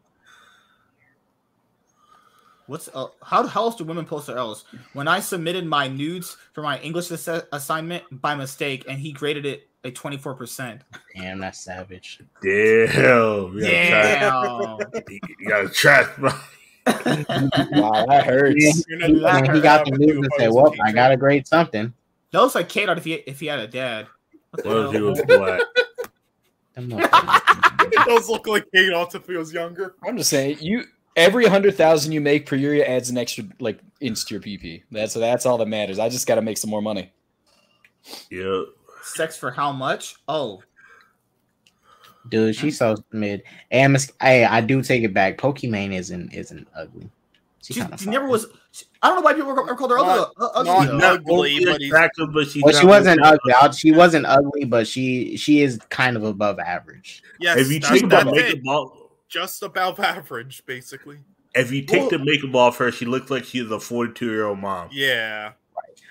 [2.67, 4.63] What's uh, how how else do women post their L's?
[4.93, 9.45] When I submitted my nudes for my English ass- assignment by mistake, and he graded
[9.45, 10.81] it a twenty four percent.
[11.15, 12.21] Damn, that's savage.
[12.41, 13.57] Damn.
[13.57, 14.77] You gotta, Damn.
[14.77, 16.31] try, you gotta trust, bro.
[16.87, 18.55] wow, that hurts.
[18.57, 20.91] Yeah, You're not he, allowed he to got the a news and said, "Well, I
[20.91, 21.93] gotta grade something."
[22.31, 24.07] That looks like K-Dot if he if he had a dad.
[24.51, 25.61] What What if he was black?
[26.73, 27.67] Them motherfuckers.
[27.93, 29.95] It does look like Kalos if he was younger.
[30.07, 30.83] I'm just saying, you
[31.17, 34.83] every hundred thousand you make per year adds an extra like inch to your PP.
[34.91, 35.99] That's that's all that matters.
[35.99, 37.11] I just got to make some more money.
[38.29, 38.65] Yep.
[39.01, 40.15] Sex for how much?
[40.27, 40.61] Oh,
[42.29, 43.43] Dude, she's so mid.
[43.71, 45.37] And Miss- hey, I do take it back.
[45.37, 47.09] Pokimane isn't isn't ugly.
[47.63, 48.47] She, she, kind of she never was.
[49.03, 50.07] I don't know why people ever called her ugly.
[50.15, 51.55] Not- uh, ugly not ugly.
[51.57, 53.53] ugly, but attractive, but she's Well, she wasn't ugly.
[53.53, 53.77] ugly.
[53.77, 57.21] She wasn't ugly, but she she is kind of above average.
[57.39, 58.97] Yes, If you take the makeup off,
[59.29, 61.19] Just above average, basically.
[61.53, 64.45] if you take Well- the makeup off her, she looks like she's a 42 year
[64.45, 64.89] old mom.
[64.91, 65.51] Yeah.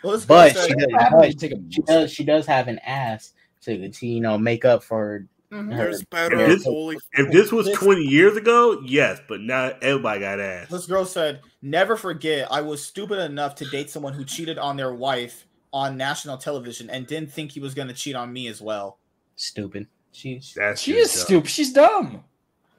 [0.05, 1.41] Well, But she does, but
[1.73, 5.27] she does she does have an ass to, to you know make up for.
[5.53, 5.77] Mhm.
[5.77, 6.39] There's better.
[6.41, 10.39] If this- holy If this was This- 20 years ago, yes, but now everybody got
[10.41, 10.69] ass.
[10.71, 14.77] This girl said, "Never forget, I was stupid enough to date someone who cheated on
[14.77, 18.47] their wife on national television and didn't think he was going to cheat on me
[18.49, 18.99] as well.
[19.37, 19.87] Stupid.
[20.13, 21.25] She's That's She is dumb.
[21.25, 21.51] stupid.
[21.51, 22.25] She's dumb.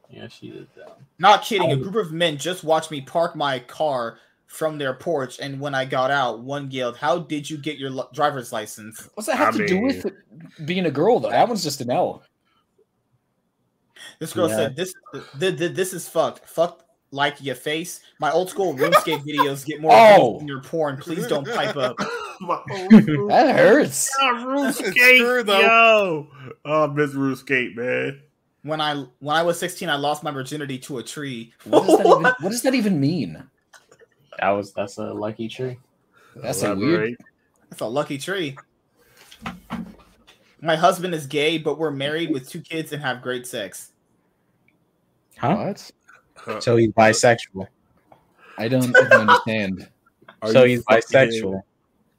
[0.10, 0.92] yeah, she is dumb.
[1.20, 1.72] Not kidding.
[1.72, 4.18] A group of men just watched me park my car
[4.48, 8.08] from their porch, and when I got out, one yelled, "How did you get your
[8.14, 10.06] driver's license?" What's that have I to do with
[10.66, 11.30] being a girl though?
[11.30, 12.22] That one's just an L.
[14.20, 14.56] This girl Yeah.
[14.56, 14.94] said, "This,
[15.40, 16.48] th- th- this is fucked.
[16.48, 18.00] Fuck like your face.
[18.20, 20.16] My old school RuneScape videos get more Oh.
[20.30, 20.98] views than your porn.
[20.98, 21.96] Please don't pipe up."
[22.42, 24.10] That hurts.
[24.20, 25.60] RuneScape, true, though.
[25.60, 26.28] yo.
[26.66, 28.22] Oh, Miss RuneScape, man.
[28.64, 31.54] When I when I was 16, I lost my virginity to a tree.
[31.66, 33.44] What does that even, what does that even mean?
[34.40, 35.78] That was that's a lucky tree.
[36.36, 36.80] That's a weird.
[36.94, 37.18] Elaborate.
[37.70, 38.56] That's a lucky tree.
[40.62, 43.91] My husband is gay, but we're married with two kids and have great sex.
[45.38, 45.74] Huh?
[46.46, 46.64] What?
[46.64, 47.68] So he's bisexual.
[48.58, 49.90] I don't understand.
[50.42, 51.62] Are so he's fucking bisexual.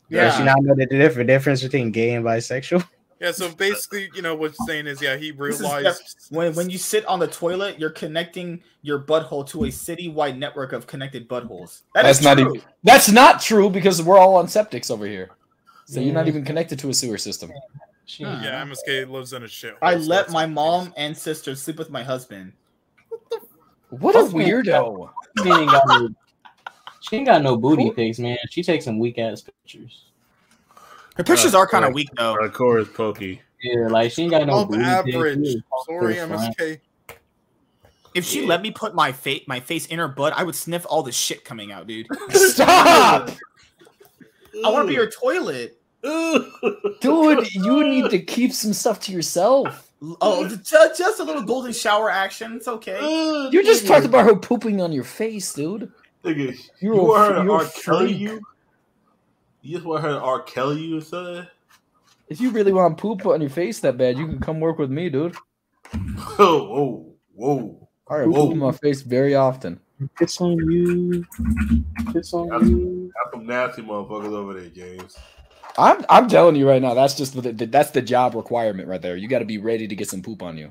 [0.08, 0.24] Yeah.
[0.24, 2.86] Does she not know the different difference between gay and bisexual?
[3.22, 6.26] Yeah, so basically, you know, what you're saying is, yeah, he This is realized.
[6.30, 10.72] When when you sit on the toilet, you're connecting your butthole to a city-wide network
[10.72, 11.82] of connected buttholes.
[11.94, 12.56] That That's is not true.
[12.56, 12.62] even.
[12.82, 15.30] That's not true because we're all on septics over here.
[15.84, 17.52] So you're not even connected to a sewer system.
[18.06, 18.40] She, Huh.
[18.42, 19.76] Yeah, MSK lives in a shit.
[19.80, 22.52] I let my mom and sister sleep with my husband.
[23.98, 25.10] What a weirdo.
[25.42, 26.08] she ain't got no,
[27.00, 28.38] she ain't got no booty pics, man.
[28.50, 30.04] She takes some weak ass pictures.
[31.16, 32.36] Her pictures Uh, are kind of weak though.
[32.36, 33.42] Of course, Pokey.
[33.62, 35.42] Yeah, like she ain't got no Above booty average.
[35.42, 35.54] pics.
[35.86, 36.56] Sorry, to the front.
[36.58, 36.78] MSK.
[38.14, 40.86] If she let me put my face my face in her butt, I would sniff
[40.88, 42.06] all the shit coming out, dude.
[42.30, 43.30] Stop,
[44.64, 45.78] I want to be your toilet.
[46.02, 47.54] dude.
[47.54, 49.91] You need to keep some stuff to yourself.
[50.20, 50.68] Oh, mm.
[50.68, 52.54] just, just a little golden shower action.
[52.54, 52.98] It's okay.
[53.00, 53.52] Mm.
[53.52, 54.08] You just talked mm.
[54.08, 55.92] about her pooping on your face, dude.
[56.24, 57.66] Nigga, You're you a want her to you're.
[57.66, 58.40] Kelly you?
[59.62, 60.42] You just want her to R.
[60.42, 61.46] Kelly you, son?
[62.28, 64.90] If you really want poop on your face that bad, you can come work with
[64.90, 65.36] me, dude.
[65.94, 67.88] Whoa, whoa, whoa.
[68.08, 68.46] I have Whoa.
[68.46, 69.78] poop on my face very often.
[70.18, 71.24] Piss on you.
[72.12, 73.12] Piss on you.
[73.14, 75.16] Got some nasty motherfuckers over there, James.
[75.78, 79.00] I'm I'm telling you right now, that's just the, the- that's the job requirement right
[79.00, 79.16] there.
[79.16, 80.70] You got to be ready to get some poop on you.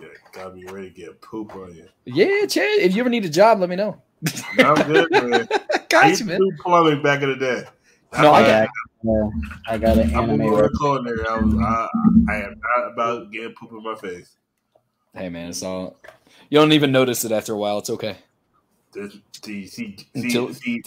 [0.00, 1.86] Yeah, gotta be ready to get poop on you.
[2.04, 2.64] Yeah, Chad.
[2.80, 4.00] If you ever need a job, let me know.
[4.58, 5.48] I'm good, man.
[5.74, 6.38] I Got you, to man.
[6.38, 7.64] do plumbing back in the day.
[8.20, 8.68] No, I got
[9.02, 9.28] Yeah,
[9.68, 10.40] I got an I'm anime.
[10.48, 11.26] a web- culinary.
[11.28, 11.88] I, was, I,
[12.32, 14.36] I am not about getting poop in my face.
[15.14, 15.96] Hey, man, it's all.
[16.48, 17.78] You don't even notice it after a while.
[17.78, 18.16] It's okay.
[18.92, 20.82] This, see, see, see, Until- see,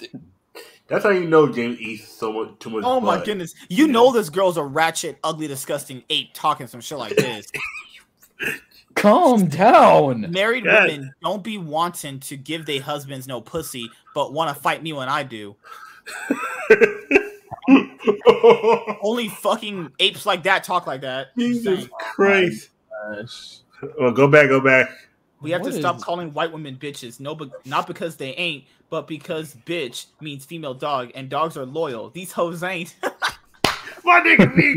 [0.87, 2.83] that's how you know James eats so much too much.
[2.85, 3.53] Oh my goodness.
[3.69, 7.47] You know this girl's a ratchet, ugly, disgusting ape talking some shit like this.
[8.95, 10.31] Calm down.
[10.31, 10.89] Married Yes.
[10.91, 14.93] women don't be wanting to give their husbands no pussy, but want to fight me
[14.93, 15.55] when I do.
[19.01, 21.35] Only fucking apes like that talk like that.
[21.37, 22.69] Jesus Christ!
[22.89, 23.57] Gosh.
[23.99, 24.89] Well, go back, go back.
[25.41, 27.19] We have What to stop is- calling white women bitches.
[27.19, 31.65] No, but not because they ain't, but because bitch means female dog, and dogs are
[31.65, 32.09] loyal.
[32.09, 32.95] These hoes ain't.
[34.03, 34.75] My nigga, me.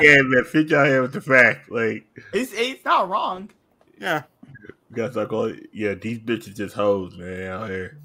[0.00, 1.70] Yeah, man, fit y'all here with the fact.
[1.70, 3.50] Like, it's, it's not wrong.
[4.00, 4.22] Yeah.
[4.90, 5.60] you gotta start calling.
[5.72, 7.98] Yeah, these bitches just hoes, man, out here.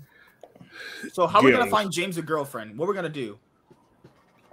[1.11, 2.77] So how we gonna find James a girlfriend?
[2.77, 3.39] What we're gonna do?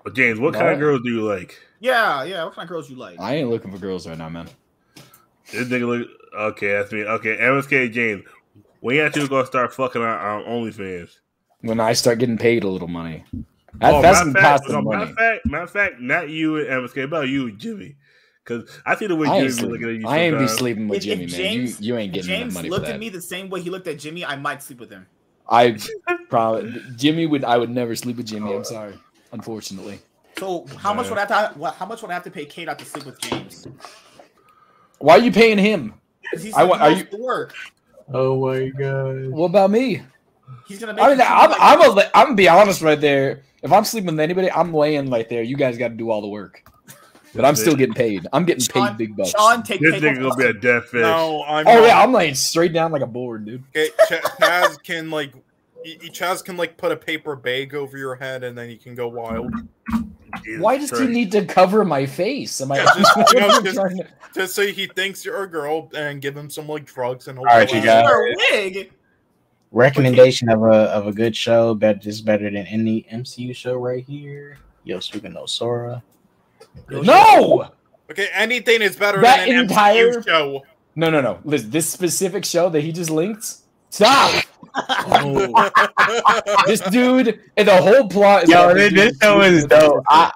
[0.05, 1.61] But James, what kind of girls do you like?
[1.81, 2.45] Yeah, yeah.
[2.45, 3.21] What kind of girls you like?
[3.21, 4.49] I ain't looking for girls right now, man.
[5.53, 6.09] This nigga look.
[6.35, 7.05] Okay, that's me.
[7.05, 8.25] Okay, MSK James.
[8.81, 11.11] When you actually gonna start fucking on, on OnlyFans?
[11.63, 13.25] When I start getting paid a little money,
[13.75, 15.11] that, Oh, that's matter some of fact, no, matter money.
[15.11, 17.97] of fact, matter of fact, not you and MSK, about you and Jimmy.
[18.45, 20.01] Because I see the way I Jimmy looking at sleeping.
[20.01, 20.09] you.
[20.09, 21.39] I ain't be sleeping with If- Jimmy, if man.
[21.41, 23.61] James- you you ain't getting James enough money looked for at me the same way
[23.61, 24.25] he looked at Jimmy.
[24.25, 25.07] I might sleep with him.
[25.51, 25.79] I
[26.29, 27.45] probably Jimmy would.
[27.45, 28.53] I would never sleep with Jimmy.
[28.53, 28.63] I'm oh.
[28.63, 28.95] sorry,
[29.33, 29.99] unfortunately.
[30.39, 31.59] So how much would I have to?
[31.59, 33.67] What, how much would I have to pay Kate out to sleep with James?
[34.99, 35.95] Why are you paying him?
[36.33, 36.81] he's I want.
[36.81, 37.55] are you- to work.
[38.13, 39.29] Oh my god.
[39.29, 40.03] What about me?
[40.67, 41.05] He's gonna make.
[41.05, 43.43] I mean, I'm like- I'm a, I'm gonna be honest right there.
[43.63, 45.43] If I'm sleeping with anybody, I'm laying right there.
[45.43, 46.63] You guys got to do all the work,
[47.35, 48.27] but I'm still getting paid.
[48.33, 49.31] I'm getting Sean, paid big bucks.
[49.31, 51.03] Sean, take This take nigga gonna be a dead fish.
[51.03, 51.67] No, I'm.
[51.67, 51.87] Oh not.
[51.87, 53.65] yeah, I'm laying straight down like a board, dude.
[53.77, 55.35] Okay, Ch- Chaz can like,
[55.85, 58.79] y- y- Chaz can like put a paper bag over your head, and then you
[58.79, 59.53] can go wild.
[60.45, 61.05] Jesus Why does Christ.
[61.05, 62.61] he need to cover my face?
[62.61, 62.77] Am I?
[62.77, 66.21] Yeah, just, you know, just- trying to- Just so he thinks you're a girl, and
[66.21, 67.85] give him some like drugs, and he'll All right, you out.
[67.85, 68.05] guys.
[68.11, 68.93] A wig.
[69.71, 71.75] Recommendation of a of a good show.
[71.75, 74.59] Bet this is better than any MCU show right here.
[74.85, 76.03] Yo, speaking of Sora.
[76.91, 77.71] no,
[78.11, 80.63] Okay, anything is better That than an entire- MCU show.
[80.97, 81.39] no, no, no.
[81.45, 83.57] Listen, this specific show that he just linked.
[83.91, 84.45] Stop.
[85.11, 85.71] Oh,
[86.67, 90.05] This dude and the whole plot is Yo, about this, the this show is dope.
[90.09, 90.33] I,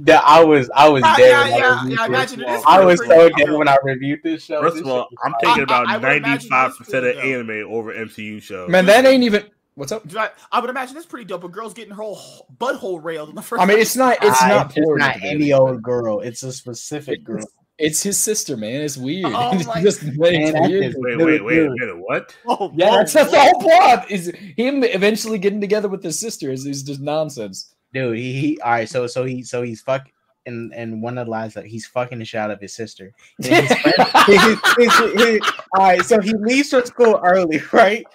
[0.00, 1.28] that I was I was Yeah, dead.
[1.28, 3.36] yeah, when I yeah, reviewed yeah, imagine it is I was pretty so good.
[3.36, 4.60] dead when I reviewed this show.
[4.60, 5.40] First of all, I'm fire.
[5.42, 8.70] thinking about I would imagine ninety five this percent of anime over MCU shows.
[8.70, 9.44] Man, that ain't even.
[9.76, 10.02] What's up?
[10.12, 10.30] Right.
[10.52, 11.42] I would imagine it's pretty dope.
[11.44, 13.60] A girl's getting her whole butthole railed in the first.
[13.60, 14.18] I mean, it's not.
[14.22, 16.20] It's not it's not any old girl.
[16.20, 17.44] It's a specific girl.
[17.78, 18.82] It's his sister, man.
[18.82, 19.32] It's weird.
[19.34, 20.84] Oh It's my- just Man, weird.
[20.84, 22.36] is- Wait, Dude, wait, wait a What?
[22.46, 24.10] Oh, Yeah, that's, that's the whole plot.
[24.10, 26.50] Is him eventually getting together with his sister?
[26.50, 27.74] Is is just nonsense.
[27.92, 28.88] Dude, he, he all right.
[28.88, 30.08] So so he so he's fuck
[30.46, 33.12] and and one of the lines that he's fucking the shit out of his sister.
[33.38, 35.40] His friend- his- his- his-
[35.76, 38.06] all right, so he leaves for school early, right?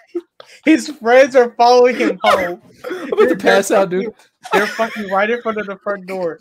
[0.65, 2.61] His friends are following him home.
[2.89, 4.13] I'm about to pass out, dude.
[4.53, 6.39] They're fucking right in front of the front door.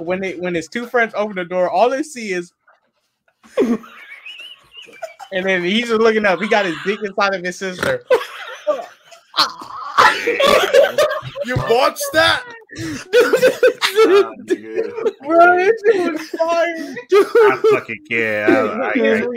[0.00, 2.52] When they when his two friends open the door, all they see is
[5.32, 6.40] and then he's just looking up.
[6.40, 8.04] He got his dick inside of his sister.
[11.46, 12.42] You watched that?
[12.46, 15.12] Ah, nigga.
[15.26, 16.94] Bro, this shit was fire.
[17.12, 18.52] I fucking can't.
[18.52, 19.28] I, I, I can't.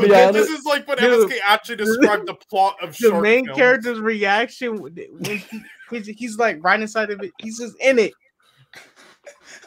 [0.00, 1.28] Dude, this is like when Dude.
[1.28, 3.58] MSK actually described the plot of the short main films.
[3.58, 5.44] character's reaction when he,
[5.90, 7.32] he's, he's like right inside of it.
[7.38, 8.12] He's just in it.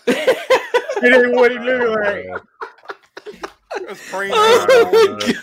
[0.08, 2.26] It ain't what he looked like.
[3.90, 4.34] It's crazy.
[4.36, 5.34] Uh,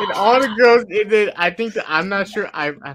[0.00, 2.48] And all the girls, and then I think that I'm not sure.
[2.52, 2.94] I, I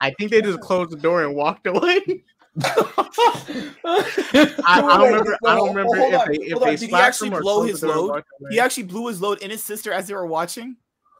[0.00, 2.22] I think they just closed the door and walked away.
[2.62, 5.38] I, I don't remember.
[5.46, 7.86] I don't remember Hold if they if they Did he actually him blow his the
[7.88, 8.24] door and load?
[8.50, 10.76] He actually blew his load in his sister as they were watching.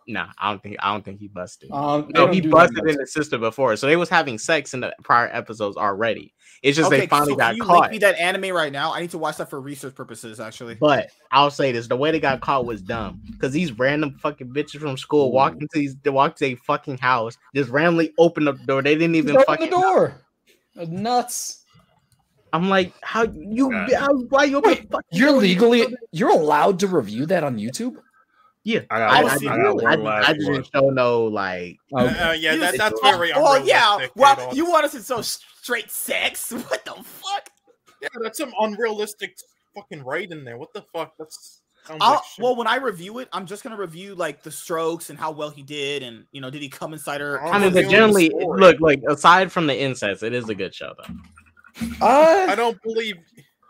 [0.09, 1.71] Nah, I don't think I don't think he busted.
[1.71, 4.95] Um, no, he busted in his sister before, so they was having sex in the
[5.05, 6.33] prior episodes already.
[6.63, 7.81] It's just okay, they finally so got can you caught.
[7.83, 8.93] link me that anime right now?
[8.93, 10.41] I need to watch that for research purposes.
[10.41, 14.17] Actually, But I'll say this: the way they got caught was dumb because these random
[14.19, 18.13] fucking bitches from school walked into these, they walked to a fucking house, just randomly
[18.19, 18.83] opened up the door.
[18.83, 19.71] They didn't even Just open fucking.
[19.71, 20.15] the door.
[20.75, 21.65] That's nuts.
[22.53, 23.71] I'm like, how you?
[23.71, 24.71] How, why you open?
[24.71, 25.87] the fucking You're legally.
[26.13, 27.97] You're allowed to review that on YouTube.
[28.69, 30.53] Yeah, I I, got, I, one- I I, got I, one I just one.
[30.57, 31.79] didn't show no like.
[31.91, 31.97] Uh,
[32.29, 33.67] uh, yeah, You that, that's very Oh, unrealistic.
[33.67, 34.07] yeah.
[34.15, 36.53] Well, you want us to so straight sex?
[36.69, 37.49] What the fuck?
[38.03, 39.39] yeah, that's some unrealistic
[39.75, 40.59] fucking right in there.
[40.59, 41.15] What the fuck?
[41.19, 44.51] That's sounds I'll, like well, when I review it, I'm just gonna review like the
[44.51, 47.43] strokes and how well he did, and you know, did he come inside her?
[47.43, 50.75] I I mean, but generally, look, like aside from the incest, it is a good
[50.75, 51.15] show though.
[52.03, 53.17] I Uh, don't believe.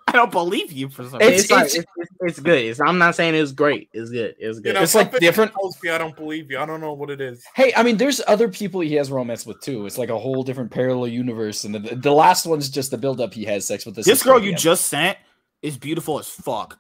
[0.09, 1.21] I don't believe you for some.
[1.21, 2.65] It's- It's, it's- it's, it's, it's good.
[2.65, 3.89] It's, I'm not saying it's great.
[3.93, 4.35] It's good.
[4.39, 4.75] It's You good.
[4.75, 6.59] know, It's, like, different- tells me I don't believe you.
[6.59, 7.45] I don't know what it is.
[7.55, 9.87] hey, I mean, there's other people he has romance with too.
[9.87, 13.35] It's like a whole different parallel universe, and the, the last one's just the buildup.
[13.35, 14.07] He has sex with this.
[14.07, 15.19] this girl you just sent
[15.63, 16.79] is beautiful as fuck.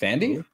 [0.00, 0.44] Fandy.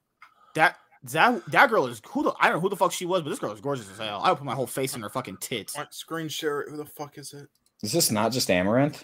[0.55, 0.77] That
[1.11, 3.29] that that girl is who the I don't know who the fuck she was, but
[3.29, 4.21] this girl is gorgeous as hell.
[4.23, 5.77] I would put my whole face in her fucking tits.
[5.77, 6.69] What screen share it?
[6.69, 7.47] Who the fuck is it?
[7.83, 9.03] Is this not just Amouranth?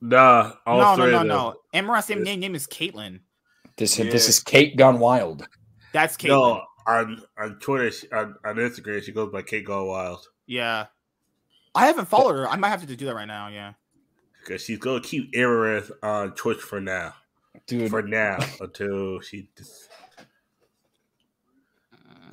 [0.00, 1.28] Nah, all no, no, three no, of them.
[1.28, 1.54] no.
[1.74, 3.20] Amouranth's name, name name is Caitlyn.
[3.76, 4.10] This Yeah.
[4.10, 5.46] this is Kate gone wild.
[5.92, 6.28] That's Caitlyn.
[6.28, 10.86] No, on on Twitter, on, on Instagram, she goes by Kate Gone Wild Yeah.
[11.74, 12.48] I haven't followed her.
[12.48, 13.48] I might have to do that right now.
[13.48, 13.72] Yeah.
[14.44, 17.14] because she's gonna keep Amouranth on Twitch for now.
[17.66, 19.48] Dude, For now, until she.
[19.58, 19.88] Just,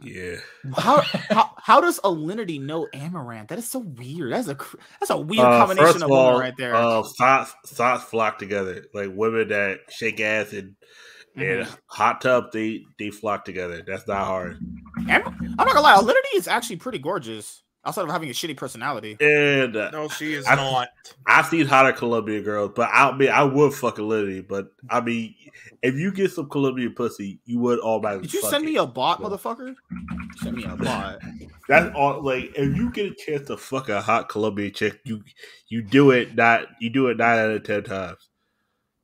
[0.03, 0.35] yeah,
[0.75, 3.47] How how, how does Alinity know Amouranth?
[3.47, 4.33] That is so weird.
[4.33, 4.57] That's a
[4.99, 6.75] that's a weird Uh, combination first of all, women right there.
[6.75, 8.85] Uh, thoughts thoughts flock together.
[8.93, 10.75] Like women that shake ass and
[11.35, 11.73] and Mm-hmm.
[11.87, 13.81] hot tub, they they flock together.
[13.87, 14.59] That's not hard.
[15.09, 17.62] Am- I'm not gonna lie, Alinity is actually pretty gorgeous.
[17.85, 19.17] Outside of having a shitty personality.
[19.19, 20.87] And uh, No, she is I- not.
[21.27, 24.39] I've seen hotter Colombian girls, but I mean, I would fuck a Lily.
[24.41, 25.35] But I mean,
[25.81, 28.27] if you get some Colombian pussy, you would automatically.
[28.27, 28.67] Did you fuck send it.
[28.67, 29.27] me a bot, Yeah.
[29.27, 29.75] motherfucker?
[29.91, 31.19] You sent me a bot.
[31.67, 32.23] That's all.
[32.23, 35.21] Like, if you get a chance to fuck a hot Colombian chick, you
[35.67, 36.35] you do it.
[36.35, 38.29] Not you do it nine out of ten times.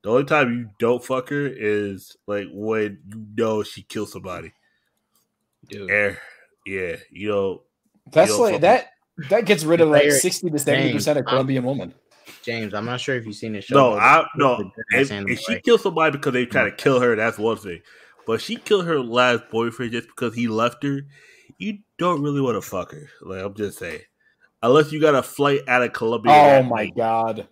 [0.04, 4.54] The only time you don't fuck her is like when you know she killed somebody.
[5.68, 5.90] Dude.
[5.90, 6.16] Yeah,
[6.66, 7.64] yeah, you know.
[8.12, 8.88] That's like fuck that.
[9.30, 11.94] That gets rid of like sixty to seventy percent of Colombian women.
[12.44, 13.76] James, I'm not sure if you've seen this show.
[13.76, 14.54] No, I it's no.
[14.54, 15.64] a If, if she right?
[15.64, 17.82] killed somebody because they try to kill her, that's one thing.
[18.26, 21.02] But she killed her last boyfriend just because he left her.
[21.58, 23.10] You don't really want to fuck her.
[23.22, 24.02] Like I'm just saying,
[24.64, 26.32] unless you got a flight out of Colombia.
[26.32, 26.96] Oh that my night.
[26.96, 27.48] god!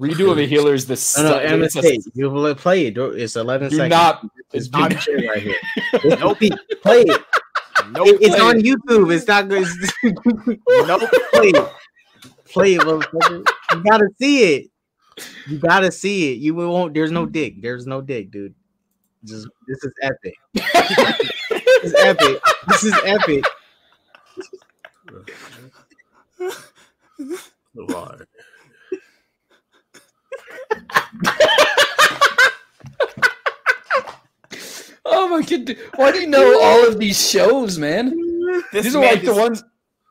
[0.00, 0.86] Redo of the healers.
[0.86, 2.98] This No, no, it's a- MSK, you will play it.
[2.98, 3.90] It's 11 do seconds.
[3.90, 4.26] not.
[4.52, 5.56] It's do not not- right here.
[5.92, 6.38] It's nope.
[6.82, 7.20] Play it.
[7.90, 8.40] No it's play.
[8.40, 9.14] on YouTube.
[9.14, 9.66] It's not good.
[10.86, 11.72] no play it.
[12.46, 13.46] Play it, motherfucker.
[13.72, 14.70] You gotta see it.
[15.46, 16.38] You gotta see it.
[16.38, 16.94] You won't.
[16.94, 17.60] There's no dick.
[17.60, 18.54] There's no dick, dude.
[19.24, 20.34] Just this is epic.
[20.54, 22.40] this is epic.
[22.68, 23.44] This is epic.
[27.74, 28.26] Lord.
[35.08, 35.76] Oh my god!
[35.96, 38.10] Why do you know all of these shows, man?
[38.72, 39.62] This These are man like the ones.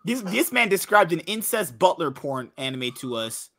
[0.05, 3.49] This, this man described an incest butler porn anime to us.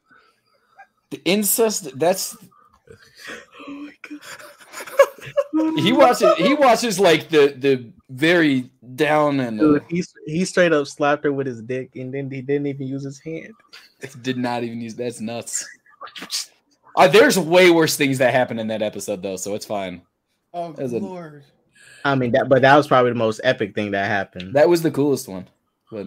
[1.10, 1.98] The incest.
[1.98, 2.36] That's.
[3.68, 5.78] Oh my god.
[5.78, 6.34] he watches.
[6.36, 11.24] He watches like the the very down and uh, Dude, he he straight up slapped
[11.24, 13.52] her with his dick, and then he didn't even use his hand.
[14.22, 14.94] did not even use.
[14.94, 15.66] That's nuts.
[16.96, 20.00] Uh, there's way worse things that happen in that episode though, so it's fine.
[20.58, 21.44] Oh As a- lord!
[22.02, 24.54] I mean, that but that was probably the most epic thing that happened.
[24.54, 25.48] That was the coolest one.
[25.92, 26.06] But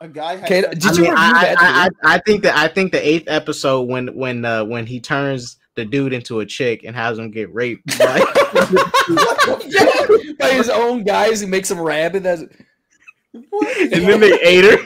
[0.00, 0.34] A guy.
[0.36, 1.56] Had Okay, did I you mean, review I, that
[2.02, 2.08] I.
[2.10, 5.58] I, I think that I think the eighth episode when when uh, when he turns
[5.76, 7.86] the dude into a chick and has him get raped.
[7.98, 8.20] by-
[10.40, 12.24] by his own guys, he makes him rabid.
[12.24, 13.44] That's and
[13.92, 14.76] then they ate her.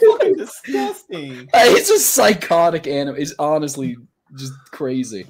[0.00, 0.46] fucking
[0.86, 1.48] disgusting.
[1.54, 3.16] It's a psychotic anime.
[3.16, 3.96] It's honestly
[4.36, 5.26] just crazy.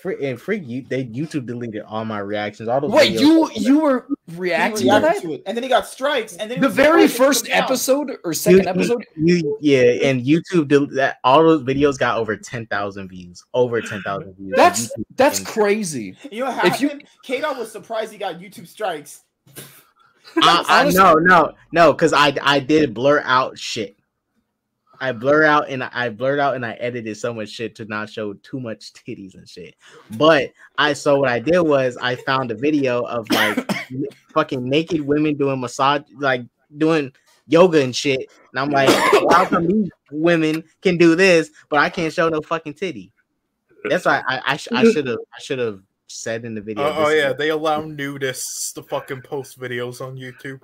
[0.00, 2.70] Fre- and freak you, they YouTube deleted all my reactions.
[2.70, 2.90] All those.
[2.90, 3.20] Wait, videos.
[3.20, 5.22] you you were reacting to reacted that?
[5.22, 7.44] to it, and then he got strikes, and then The was like, very "Oh, first
[7.44, 9.04] them down." episode or second you- episode?
[9.16, 13.44] You, yeah, and YouTube del- that all those videos got over ten thousand views.
[13.52, 14.54] Over ten thousand views.
[14.56, 16.16] That's that's crazy.
[16.32, 17.08] You know what If you- happened?
[17.22, 19.20] K-Dot was surprised he got YouTube strikes.
[20.36, 23.96] I, I no no no because I I did blur out shit.
[25.02, 28.10] I blur out and I blurred out and I edited so much shit to not
[28.10, 29.74] show too much titties and shit.
[30.16, 33.70] But I so what I did was I found a video of like
[34.34, 36.42] fucking naked women doing massage, like
[36.76, 37.12] doing
[37.46, 38.30] yoga and shit.
[38.52, 38.90] And I'm like,
[39.30, 43.12] how come these women can do this, but I can't show no fucking titty?
[43.84, 46.84] That's why I I, sh- I should have I should have said in the video.
[46.84, 50.60] Oh, oh this is- yeah, they allow nudists to fucking post videos on YouTube.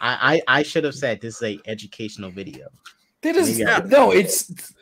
[0.00, 2.68] I I, I should have said this is a educational video.
[3.22, 4.72] That is Maybe I- no, it's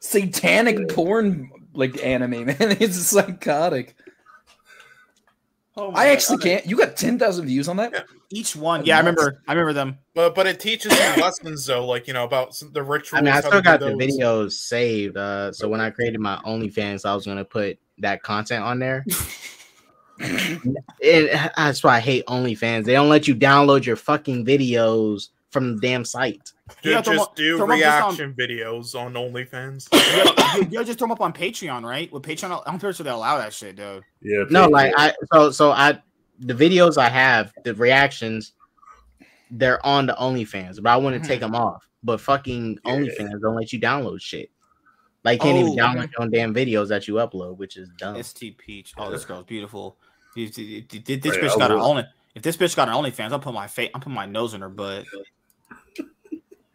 [0.00, 2.56] satanic porn like anime, man.
[2.60, 3.96] It's psychotic.
[5.76, 6.12] Oh my I God.
[6.12, 6.66] actually can't.
[6.66, 8.04] You got ten thousand views on that?
[8.30, 9.42] Each one, yeah, I remember.
[9.48, 9.98] I remember them.
[10.14, 13.18] But but it teaches you lessons though, like you know about s- the rituals.
[13.20, 15.16] I mean, I still to do got the videos saved.
[15.16, 19.04] Uh, so when I created my OnlyFans, I was gonna put that content on there.
[20.20, 20.78] and
[21.56, 22.84] that's why I hate OnlyFans.
[22.84, 26.52] They don't let you download your fucking videos from the damn site.
[26.82, 29.88] Ju- Yeah, just up- do throw 'em up just on- reaction videos on OnlyFans.
[29.92, 32.12] You, you, you just throw them up on Patreon, right?
[32.12, 34.02] With Patreon, I'm pretty sure they allow that shit, dude.
[34.20, 34.44] Yeah.
[34.50, 34.70] No, Patreon.
[34.72, 36.00] like I so so I
[36.40, 38.52] the videos I have, the reactions,
[39.50, 41.52] they're on the OnlyFans, but I want to take hmm.
[41.52, 41.88] them off.
[42.02, 42.92] But fucking Yeah.
[42.92, 44.50] OnlyFans don't let you download shit.
[45.24, 45.82] Like you can't even Oh.
[45.82, 48.22] download your own damn videos that you upload, which is dumb.
[48.22, 48.92] ST Peach.
[48.98, 49.96] Oh, this girl's beautiful.
[50.36, 52.04] If, if- if- if this bitch got an will- only.
[52.34, 53.90] If this bitch got an OnlyFans, I'll put my face.
[53.94, 55.04] I'm putting my nose in her butt.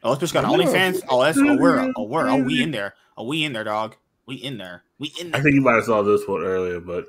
[0.01, 1.01] Oh, this bitch got an OnlyFans.
[1.09, 2.95] Oh, that's oh we're oh we're oh we in there.
[3.17, 3.95] Oh we in there, dog.
[4.25, 4.83] We in there.
[4.97, 5.39] We in there.
[5.39, 7.05] I think you might have saw this one earlier, but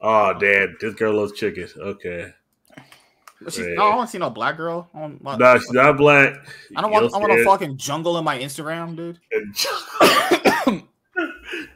[0.00, 1.68] oh, damn, this girl loves chicken.
[1.78, 2.32] Okay,
[3.42, 4.88] But she's, no, I don't want to see no black girl.
[4.94, 6.34] I don't, want- no, she's not black.
[6.74, 7.04] I don't want.
[7.04, 9.18] You'll I want a fucking jungle in my Instagram, dude.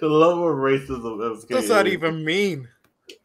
[0.01, 1.21] the level of racism.
[1.23, 2.67] Of What does that even mean?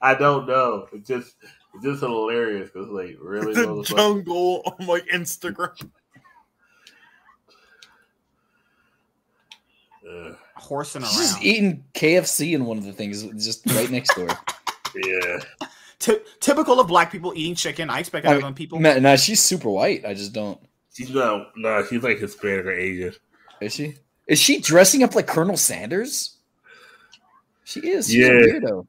[0.02, 0.88] I don't know.
[0.92, 1.36] It's just
[1.76, 3.96] it's just hilarious because like really, The motherfucker?
[3.96, 5.90] jungle on my Instagram.
[10.10, 11.44] Ugh, Horsing She's just around.
[11.46, 14.28] eating KFC in one of the things, just right next door.
[15.04, 15.38] yeah,
[15.99, 17.90] Ty- typical of black people eating chicken.
[17.90, 18.80] I expect that I mean, them people.
[18.80, 20.06] No, no, she's super white.
[20.06, 20.59] I just don't.
[20.93, 21.51] she's not.
[21.56, 23.14] No, she's like Hispanic or Asian.
[23.61, 23.95] Is she?
[24.27, 26.38] Is she dressing up like Colonel Sanders?
[27.64, 28.07] She is.
[28.07, 28.27] She's Yeah.
[28.27, 28.88] a weirdo.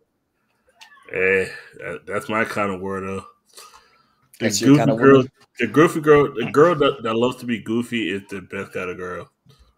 [1.12, 3.24] Eh, that, that's my kind of word though.
[4.38, 5.30] The That's goofy kind of girl, woman?
[5.60, 8.90] the goofy girl, the girl that, that loves to be goofy is the best kind
[8.90, 9.30] of girl,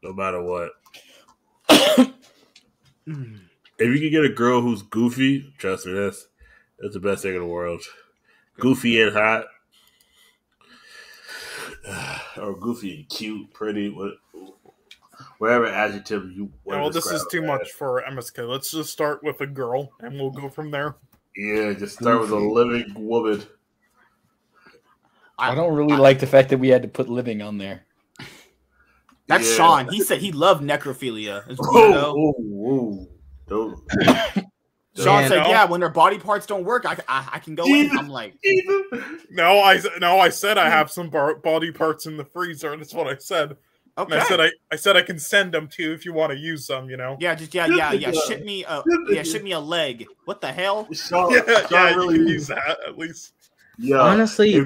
[0.02, 0.70] no matter what.
[3.80, 6.26] If you can get a girl who's goofy, trust me, that's
[6.80, 7.82] that's the best thing in the world.
[8.58, 9.44] Goofy and hot,
[12.36, 14.12] or goofy and cute, pretty, what,
[15.38, 16.50] whatever adjective you.
[16.64, 17.70] wanna Well, this is too her much as.
[17.70, 18.48] for MSK.
[18.48, 20.96] Let's just start with a girl, and we'll go from there.
[21.36, 23.44] Yeah, just start with a living woman.
[25.38, 27.84] I don't really like the fact that we had to put living on there.
[29.28, 29.56] That's Yeah.
[29.56, 29.88] Sean.
[29.88, 31.48] He said he loved necrophilia.
[31.48, 32.34] It's Oh,
[33.48, 34.44] weirdo.
[35.04, 35.48] Sean said, no.
[35.48, 38.34] "Yeah, when their body parts don't work, I, I, I can go in." I'm like,
[39.30, 42.72] No, I no, I said I have some bar- body parts in the freezer.
[42.72, 43.50] And that's what I said.
[43.50, 43.58] And
[44.12, 44.16] Okay.
[44.18, 46.38] I said I, I said I can send them to you if you want to
[46.38, 46.88] use them.
[46.88, 47.16] You know.
[47.18, 48.12] yeah, just yeah, yeah, yeah.
[48.12, 50.06] Ship me a yeah, ship me a leg.
[50.24, 50.86] What the hell?
[50.92, 53.34] Sean, Yeah, Sean yeah, you really can use that at least.
[53.80, 53.98] Yeah.
[53.98, 54.56] honestly,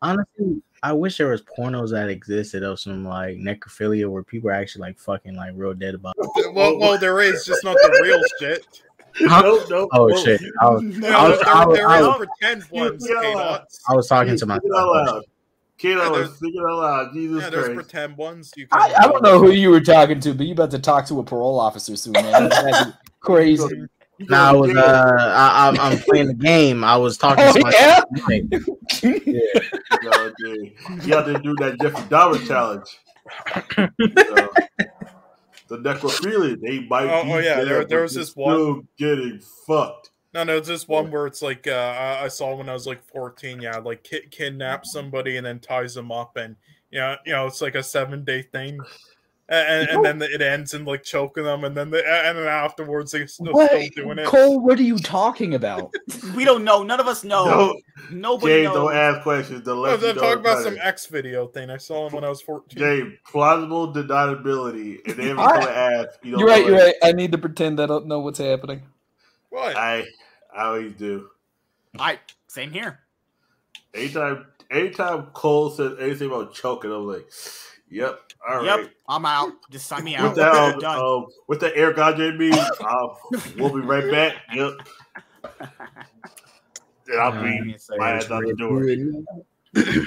[0.00, 4.54] honestly, I wish there was pornos that existed of some like necrophilia where people are
[4.54, 6.14] actually like fucking like real dead about.
[6.52, 8.66] Well, well, there is just not the real shit.
[9.20, 10.16] No, no, Oh no.
[10.16, 10.40] shit!
[10.60, 13.14] I was, No, I was, there, I was, there I is was, pretend ones, you
[13.14, 13.80] know, K-Dots.
[13.88, 14.62] I was talking to Speak myself.
[14.64, 15.22] it out loud.
[15.78, 17.12] Kiddo, Yeah, speak it out loud.
[17.12, 17.74] Jesus Yeah, there's Christ.
[17.74, 18.52] pretend ones.
[18.56, 20.78] You can I, I don't know who you were talking to, but you about to
[20.78, 22.48] talk to a parole officer soon, man.
[22.50, 22.82] That's
[23.20, 23.62] crazy.
[24.18, 26.84] You Nah, I was uh, I, I'm I'm playing the game.
[26.84, 28.04] I was talking Oh, to myself.
[28.22, 28.32] yeah?
[29.02, 29.40] You
[30.02, 30.72] know, dude.
[31.04, 32.86] You have to do that Jeffrey Dahmer challenge.
[33.98, 34.52] You know,
[35.72, 40.10] the necrophilia, they might Oh, oh, yeah, dead, there- there was this one- getting fucked.
[40.34, 43.02] No, no, it's just one where it's like uh, I- saw when I was like
[43.04, 43.60] 14.
[43.60, 46.56] Yeah, like ki- kidnap somebody and then ties them up, and
[46.90, 48.78] you know, you know, it's like a seven day thing,
[49.48, 52.46] and, and, and then it ends in like choking them, and then the, and then
[52.46, 54.26] afterwards they still, still doing it.
[54.26, 55.92] Cole, what are you talking about?
[56.36, 56.82] We don't know.
[56.82, 57.44] None of us know.
[57.44, 58.74] Don't, Nobody James, knows.
[58.74, 59.68] don't ask questions.
[59.68, 60.62] I Unless was I'm talking about better.
[60.62, 62.78] some X video thing I saw him when I was 14.
[62.78, 65.06] James, plausible deniability.
[65.06, 66.18] And then we're I- going to ask.
[66.22, 66.64] You don't You're right.
[66.66, 66.94] You're right.
[67.02, 68.82] I need to pretend I don't know what's happening.
[69.50, 69.76] What?
[69.76, 70.06] I,
[70.56, 71.28] I always do.
[71.98, 73.00] I same here.
[73.94, 77.26] Anytime, anytime Cole says anything about choking, I'm like,
[77.92, 79.52] "Yep, all right." Yep, I'm out.
[79.70, 80.30] Just sign me out.
[80.30, 80.98] With that, um, Done.
[80.98, 83.08] um, with the Air Godre me, uh,
[83.56, 84.36] we'll be right back.
[84.54, 84.72] Yep.
[87.08, 88.84] And I'll Uh, be my ass out the door.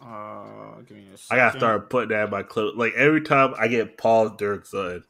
[0.00, 1.38] Uh, give me a I second.
[1.38, 2.76] gotta start putting that in my clip.
[2.76, 5.02] Like every time I get Paul Dirk son,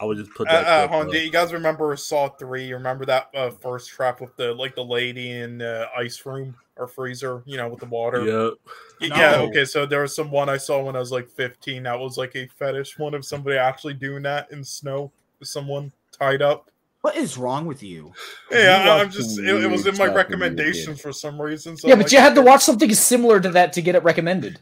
[0.00, 0.66] I would just put Uh, that.
[0.66, 1.12] uh, clip hold on, up.
[1.12, 2.64] do you guys remember Saw Three?
[2.64, 6.56] You remember that uh, first trap with the like the lady in the ice room
[6.76, 7.42] or freezer?
[7.46, 8.24] You know, with the water.
[8.24, 8.54] Yep.
[9.00, 9.46] Y- Yeah, No.
[9.48, 12.16] okay, so there was some one I saw when I was like 15 that was
[12.18, 15.10] like a fetish one of somebody actually doing that in snow
[15.40, 16.70] with someone tied up.
[17.02, 18.12] What is wrong with you?
[18.50, 20.14] Yeah, You I- I'm just it, it was in my stuff when you were a
[20.14, 21.76] recommendations for some reason.
[21.76, 23.94] So Yeah, I'm but like, you had to watch something similar to that to get
[23.96, 24.60] it recommended.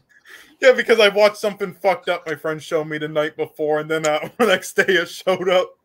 [0.59, 3.89] Yeah, because I watched something fucked up my friend showed me the night before, and
[3.89, 5.75] then uh, the next day it showed up.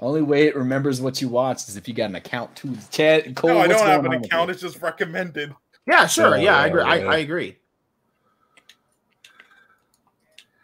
[0.00, 2.76] Only way it remembers what you watched is if you got an account too.
[2.90, 4.50] Chad, Cole, no, I don't have an account.
[4.50, 5.54] It's just recommended.
[5.86, 6.36] Yeah, sure.
[6.36, 6.82] Yeah, Yeah, I agree.
[6.82, 7.10] I, yeah.
[7.10, 7.58] I agree.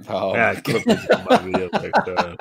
[0.08, 0.96] Oh, Yeah, my clip God.
[0.96, 2.36] this in my video next time.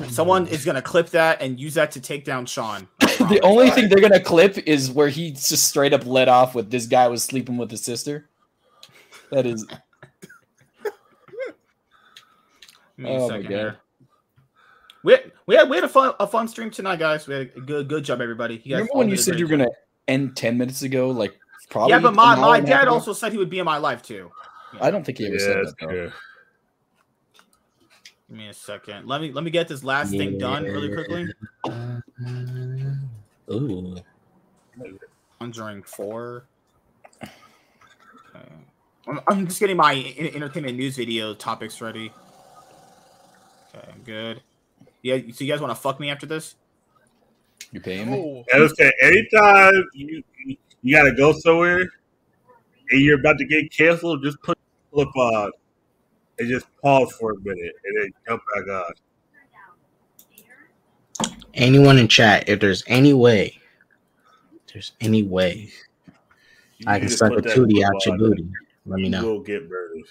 [0.00, 2.88] Uh, Someone is gonna clip that and use that to take down Sean.
[3.00, 3.40] The promise.
[3.44, 6.86] only thing they're gonna clip is where he just straight up let off with this
[6.86, 8.28] guy was sleeping with his sister.
[9.30, 9.64] That is
[10.82, 10.94] Give
[12.98, 13.50] me a Oh my God.
[13.50, 13.76] here.
[15.04, 17.26] We had, we had we had a fun a fun stream tonight, guys.
[17.26, 18.54] We had a good good job, everybody.
[18.64, 19.70] You guys remember when you said you were gonna
[20.06, 21.38] end ten minutes ago, like
[21.70, 21.90] probably.
[21.90, 22.94] Yeah, but my, my and a half dad ago?
[22.94, 24.30] also said he would be in my life too.
[24.80, 26.12] I don't think he ever Yeah, said that though.
[28.28, 29.06] Give me a second.
[29.06, 31.28] Let me let me get this last thing done really quickly.
[33.50, 33.96] Ooh.
[35.38, 36.44] Conjuring four.
[37.22, 38.48] Okay.
[39.08, 42.12] I'm, I'm just getting my en- entertainment news video topics ready.
[43.74, 44.42] Okay, good.
[45.02, 46.54] Yeah, so you guys want to fuck me after this?
[47.72, 48.18] You paying me?
[48.18, 51.80] Oh, And I anytime you you- you gotta go somewhere
[52.90, 55.52] and you're about to get canceled, just put the flip on
[56.38, 58.92] and just pause for a minute and then jump back on.
[61.54, 63.58] Anyone in chat, if there's any way,
[64.66, 65.70] if there's any way
[66.78, 68.48] You I can suck a put that tootie out your booty,
[68.86, 69.32] let me You know.
[69.34, 70.02] will get murdered.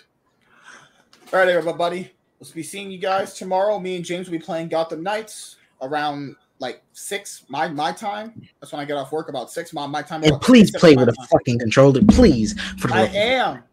[1.34, 2.12] All right, everybody.
[2.42, 3.80] Let's be seeing you guys tomorrow.
[3.80, 8.42] Me and James will be playing Gotham Knights around like six my my time.
[8.60, 9.30] That's when I get off work.
[9.30, 10.24] About six my my time.
[10.24, 11.28] And please play seven with a time.
[11.28, 12.60] fucking controller, please.
[12.80, 13.64] For the I love am.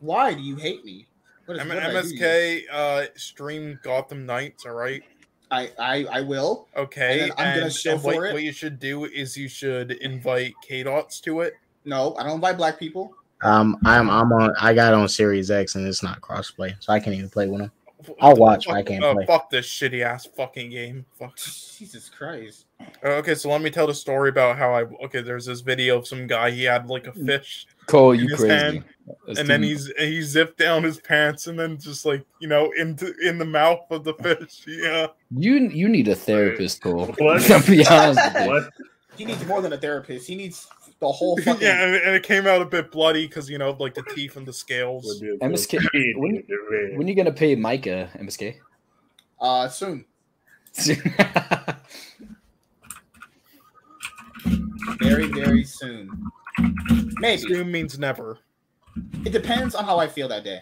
[0.00, 1.06] Why do you hate me?
[1.44, 2.16] What is, M- what did I do to?
[2.16, 4.64] MSK uh, stream Gotham Knights.
[4.64, 5.02] All right.
[5.50, 6.68] I, I I will.
[6.74, 8.32] Okay, And I'm gonna and- show and what, for it.
[8.32, 11.52] what you should do is you should invite K Dots to it.
[11.84, 13.14] No, I don't invite black people.
[13.42, 14.54] Um, I'm I'm on.
[14.60, 17.60] I got on Series X and it's not crossplay, so I can't even play with
[17.60, 17.72] them.
[18.20, 19.26] I'll watch, but I can't uh, play.
[19.26, 21.04] Fuck this shitty ass fucking game.
[21.18, 21.36] Fuck.
[21.36, 22.66] Jesus Christ.
[23.04, 24.82] Uh, Okay, so let me tell the story about how I.
[25.04, 26.50] Okay, there's this video of some guy.
[26.50, 28.54] He had like a fish, Cole, in you his crazy.
[28.54, 28.84] hand,
[29.26, 32.70] That's and then he's he zipped down his pants, and then just like you know
[32.78, 34.64] into in the mouth of the fish.
[34.68, 35.08] Yeah.
[35.36, 37.06] you you need a therapist, Cole.
[37.18, 37.50] What?
[37.50, 38.20] I'll be honest.
[38.46, 38.70] What?
[39.16, 40.28] He needs more than a therapist.
[40.28, 40.68] He needs
[41.00, 41.62] the whole fucking.
[41.62, 44.36] yeah, and, and it came out a bit bloody because you know like the teeth
[44.36, 45.22] and the scales.
[45.22, 45.78] MSK,
[46.16, 46.42] when,
[46.96, 48.56] when you gonna pay Micah, MSK?
[49.40, 50.04] Uh, soon.
[55.00, 56.30] Very very soon.
[57.18, 58.38] Maybe Soon means never.
[59.24, 60.60] it depends on how I feel that day.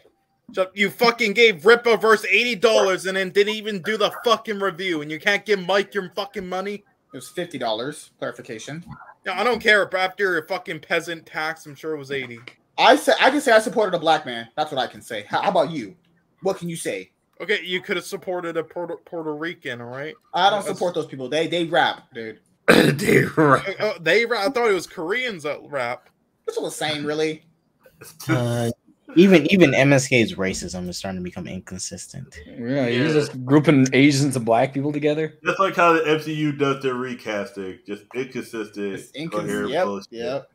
[0.52, 5.02] So you fucking gave Rippaverse eighty dollars and then didn't even do the fucking review,
[5.02, 6.74] and you can't give Mike your fucking money.
[6.74, 6.84] It
[7.16, 8.10] was fifty dollars.
[8.18, 8.84] Clarification.
[9.26, 9.86] No, I don't care.
[9.86, 12.38] But after your fucking peasant tax, I'm sure it was eighty.
[12.76, 14.48] I said I can say I supported a black man.
[14.56, 15.24] That's what I can say.
[15.28, 15.94] How, how about you?
[16.42, 17.10] What can you say?
[17.40, 20.14] Okay, you could have supported a Puerto, Puerto Rican, all right?
[20.34, 21.28] I don't That's- support those people.
[21.28, 22.40] They they rap, dude.
[22.96, 23.80] Dude, right.
[23.80, 24.46] Uh, uh, they rap.
[24.46, 26.08] I thought it was Koreans that rap.
[26.46, 27.44] It's all the same, really.
[28.28, 28.70] Uh,
[29.16, 32.38] even even MSK's racism is starting to become inconsistent.
[32.46, 35.34] Yeah, you're just grouping Asians and black people together.
[35.44, 40.08] Just like how the MCU does their recasting, just inconsistent, It's incons- coherent yep, bullshit.
[40.12, 40.50] yep.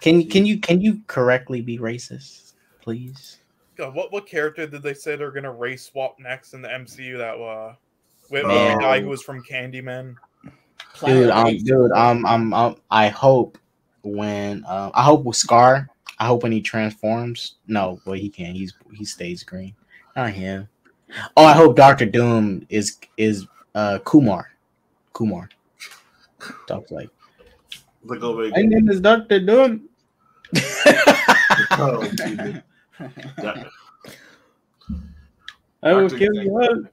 [0.00, 3.38] Can you can you can you correctly be racist, please?
[3.76, 7.18] God, what what character did they say they're gonna race swap next in the MCU?
[7.18, 7.74] That uh,
[8.30, 8.48] with Oh.
[8.48, 10.14] the guy who was from Candyman.
[10.44, 10.52] Dude,
[10.94, 11.62] Planet um, Apes.
[11.64, 13.58] dude, um, um, um, I hope
[14.02, 15.88] when, um, I hope with Scar,
[16.18, 17.56] I hope when he transforms.
[17.66, 18.56] No, well, he can't.
[18.56, 19.74] He's he stays green.
[20.14, 20.68] Not him.
[21.36, 24.50] Oh, I hope Doctor Doom is is uh Kumar.
[25.12, 25.48] Kumar.
[26.66, 27.10] Talks like
[28.04, 29.88] Look over my name is Doctor Doom.
[31.78, 32.02] Oh,
[35.82, 36.18] I will Dr.
[36.18, 36.84] kill you all.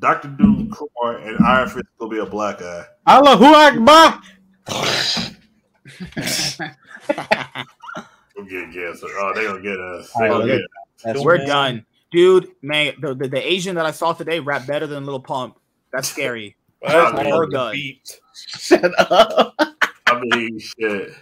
[0.00, 0.28] Dr.
[0.28, 2.84] Doom, Kumar, and Iron Fist will be a black guy.
[3.06, 4.20] Allahu Akbar.
[8.42, 9.06] We'll get cancer.
[9.18, 10.10] Oh, they gonna get us.
[10.16, 10.60] Oh, They gonna get
[11.04, 11.46] That's We're right.
[11.46, 12.48] done, dude.
[12.62, 15.58] Man, the, the, the Asian that I saw today rap better than Lil Pump.
[15.92, 16.56] That's scary.
[16.82, 17.32] Well, Oh, that's man.
[17.32, 17.72] hard to Done.
[17.74, 18.20] beat.
[18.34, 19.54] Shut up.
[20.08, 21.12] I mean, shit.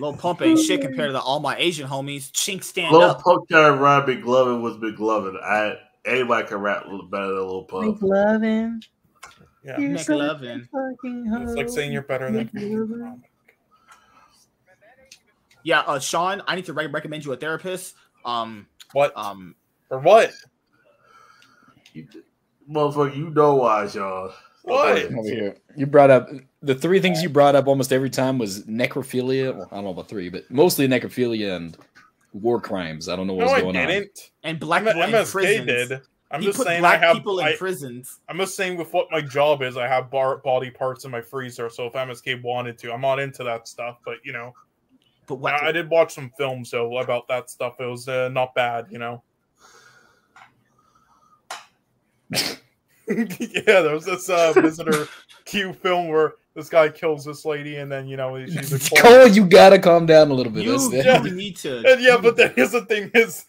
[0.00, 2.28] Lil Pump ain't shit compared to the, all my Asian homies.
[2.32, 3.22] Chink stand Little up.
[3.22, 5.40] Pump trying to rap McLovin was McLovin.
[5.40, 8.02] I anybody can rap better than Lil Pump.
[8.02, 8.82] loving.
[9.64, 10.66] Yeah, McLovin.
[10.72, 12.50] it's like saying you're better than.
[15.66, 17.96] Yeah, uh, Sean, I need to re- recommend you a therapist.
[18.24, 19.56] Um, What um,
[19.90, 20.30] or what?
[22.70, 24.32] Motherfucker, you know why, y'all.
[24.62, 25.06] What?
[25.12, 25.56] Over here.
[25.76, 26.30] You brought up
[26.62, 29.56] the three things you brought up almost every time was necrophilia.
[29.56, 31.76] Well, I don't know about three, but mostly necrophilia and
[32.32, 33.08] war crimes.
[33.08, 33.88] I don't know No, what's I going on.
[33.88, 34.30] didn't.
[34.44, 35.66] and black M- people in prisons.
[35.66, 36.00] did.
[36.30, 37.16] I'm he just put saying black I have.
[37.16, 38.20] people in I, prisons.
[38.28, 41.20] I'm just saying with what my job is, I have bar, body parts in my
[41.20, 41.68] freezer.
[41.70, 43.98] So if MSK wanted to, I'm not into that stuff.
[44.04, 44.54] But you know,
[45.26, 45.54] But what?
[45.54, 47.80] I, I did watch some films though about that stuff.
[47.80, 49.22] It was uh, not bad, you know.
[53.08, 55.08] yeah, there was this uh, visitor
[55.44, 59.02] Q film where this guy kills this lady, and then you know she's a corpse.
[59.02, 60.64] Cole, you gotta calm down a little bit.
[60.64, 61.18] you That's yeah.
[61.20, 61.78] the, need to.
[61.86, 63.46] And yeah, but then here's the thing: his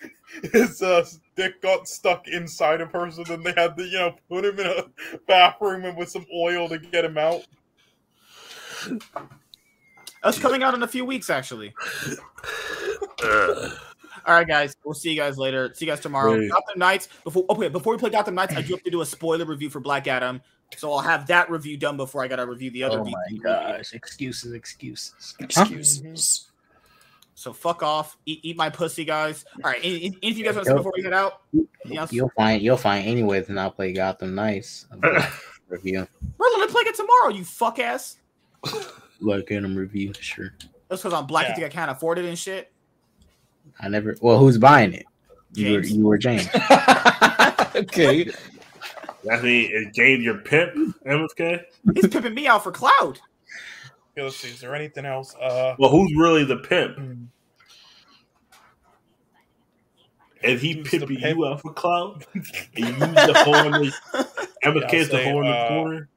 [0.53, 4.15] his uh, dick got stuck inside of her, so then they had to you know
[4.29, 4.83] put him in a
[5.27, 7.41] bathroom and with some oil to get him out.
[10.23, 11.73] That's coming out in a few weeks, actually.
[13.23, 14.75] All right, guys.
[14.83, 15.71] We'll see you guys later.
[15.73, 16.35] See you guys tomorrow.
[16.35, 16.51] Great.
[16.51, 17.07] Gotham Knights.
[17.23, 19.45] Before oh, okay, before we play Gotham Knights, I do have to do a spoiler
[19.45, 20.41] review for Black Adam.
[20.75, 22.99] So I'll have that review done before I gotta review the other.
[22.99, 23.41] Oh VC my movie.
[23.43, 23.93] gosh!
[23.93, 25.35] Excuses, excuses.
[25.39, 26.47] excuses.
[27.35, 28.17] So fuck off.
[28.25, 29.45] Eat, eat my pussy, guys.
[29.63, 29.79] All right.
[29.81, 31.43] any- any- Anything you guys want to say before we get out?
[32.11, 34.87] You'll find you'll find any way to not play Gotham Knights
[35.69, 36.05] review.
[36.37, 37.29] We're gonna play it tomorrow.
[37.29, 38.17] You fuck ass.
[39.19, 40.53] Like in review, sure.
[40.89, 41.45] That's because I'm black.
[41.45, 41.49] Yeah.
[41.49, 42.71] You think I can't afford it and shit.
[43.79, 44.15] I never.
[44.21, 45.05] Well, who's buying it?
[45.53, 45.93] You were James.
[45.95, 46.47] you were James.
[47.75, 48.25] okay.
[49.23, 50.73] That mean is James your pimp,
[51.05, 51.63] MSK?
[51.95, 53.19] He's pimping me out for cloud.
[54.13, 54.49] Okay, let's see.
[54.49, 55.35] Is there anything else?
[55.35, 56.97] Uh, Well, who's really the pimp?
[56.97, 57.23] hmm,
[60.43, 61.37] Is he Who's the pimping pimp?
[61.37, 62.25] you out for cloud?
[62.33, 64.27] And you use the horn, the
[64.63, 66.09] MSK's the say, horn in the uh, corner.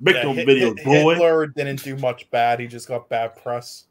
[0.00, 1.14] Make yeah, no Hit- videos, Hit- boy.
[1.14, 2.58] Hitler didn't do much bad.
[2.58, 3.84] He just got bad press.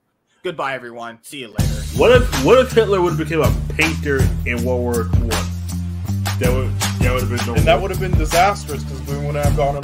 [0.44, 1.20] Goodbye, everyone.
[1.22, 1.64] See you later.
[1.98, 5.30] What if what if Hitler would have became a painter in World War One?
[6.40, 6.72] That would
[7.02, 9.56] that would have been no And that would have been disastrous because we wouldn't have
[9.56, 9.82] gone on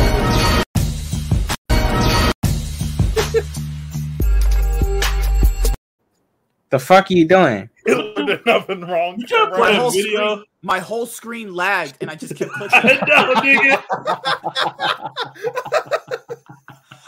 [6.70, 7.70] the fuck are you doing?
[7.86, 9.16] Hitler did nothing wrong.
[9.20, 10.36] You trying My whole video?
[10.36, 13.08] screen, my whole screen lagged, and I just kept I clicking.
[13.08, 13.84] know, nigga.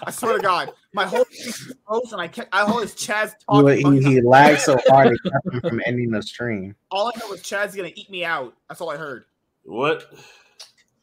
[0.03, 2.53] I swear to God, my whole screen froze, and I kept.
[2.53, 3.45] I always Chaz He,
[3.81, 4.01] talking.
[4.03, 6.75] he, he lagged so hard it kept him from ending the stream.
[6.91, 8.53] All I know was Chad's gonna eat me out.
[8.69, 9.25] That's all I heard.
[9.63, 10.05] What?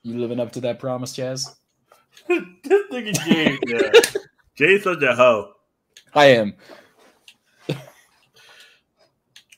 [0.02, 1.54] You living up to that promise, Chaz?
[2.28, 2.42] this
[2.92, 3.90] nigga James, yeah.
[4.54, 5.52] Jay's such a hoe.
[6.14, 6.54] I am.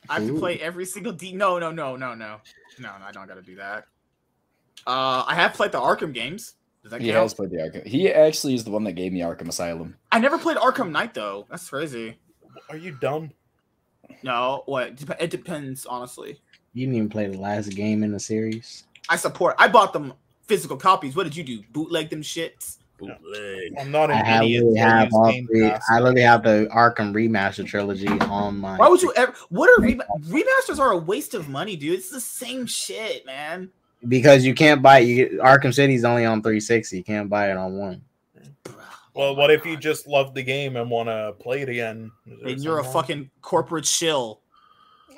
[0.09, 1.33] I have to play every single D.
[1.33, 2.41] No, no, no, no, no,
[2.79, 3.05] no, no.
[3.07, 3.85] I don't gotta do that.
[4.87, 6.55] Uh, I have played the Arkham games.
[6.83, 7.23] Does that He count?
[7.23, 7.87] has played the Arkham.
[7.87, 9.97] He actually is the one that gave me Arkham Asylum.
[10.13, 11.47] I never played Arkham Knight though.
[11.51, 12.19] That's crazy.
[12.71, 13.33] Are you dumb?
[14.23, 14.97] No, what?
[14.97, 16.41] Dep- It depends, honestly.
[16.73, 18.85] You didn't even play the last game in the series.
[19.09, 19.57] I support.
[19.59, 20.13] I bought them
[20.47, 21.17] physical copies.
[21.17, 21.63] What did you do?
[21.73, 22.79] Bootleg them shits?
[22.99, 23.75] Bootleg.
[23.79, 24.65] I'm not an I idiot.
[24.65, 25.71] literally I have all three.
[25.91, 28.77] I literally have the Arkham Remaster trilogy on my.
[28.77, 29.35] Why would you ever?
[29.51, 30.79] What are rem- remasters?
[30.79, 31.99] Are a waste of money, dude.
[31.99, 33.71] It's the same shit, man.
[34.09, 35.09] Because you can't buy it.
[35.09, 36.97] You get, Arkham City's only on 360.
[36.99, 38.03] You can't buy it on one.
[39.15, 42.13] Well, what if you just love the game and want to play it again?
[42.45, 44.41] And you're a fucking corporate shill.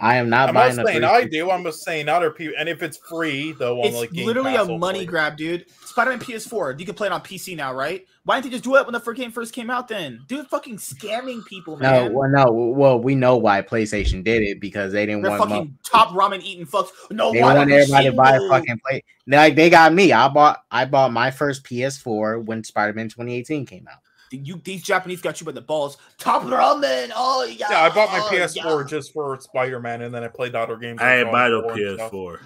[0.00, 0.70] I am not buying.
[0.70, 1.50] I'm not buying a saying I do.
[1.50, 2.54] I'm just saying other people.
[2.58, 5.66] And if it's free, though, on It's like literally Pass, a I'll money grab, dude.
[5.84, 6.78] Spider-Man PS4.
[6.78, 8.06] You can play it on PC now, right?
[8.24, 9.88] Why didn't they just do it when the first game first came out?
[9.88, 11.92] Then, dude, fucking scamming people, man.
[11.92, 12.12] No, man.
[12.12, 15.50] well, no, well, we know why PlayStation did it because they didn't They're want.
[15.50, 16.88] fucking mo- top ramen eating fucks.
[17.10, 19.02] No, they why want don't everybody to buy a fucking play.
[19.26, 20.12] Like they got me.
[20.12, 20.62] I bought.
[20.70, 23.98] I bought my first PS4 when Spider-Man 2018 came out.
[24.30, 25.96] You these Japanese got you by the balls.
[26.18, 27.10] Top ramen.
[27.14, 27.66] Oh yeah.
[27.70, 28.86] Yeah, I bought my oh, PS4 yeah.
[28.86, 31.00] just for Spider Man, and then I played the other games.
[31.00, 32.12] I on ain't buy no God of War and stuff.
[32.12, 32.38] PS4.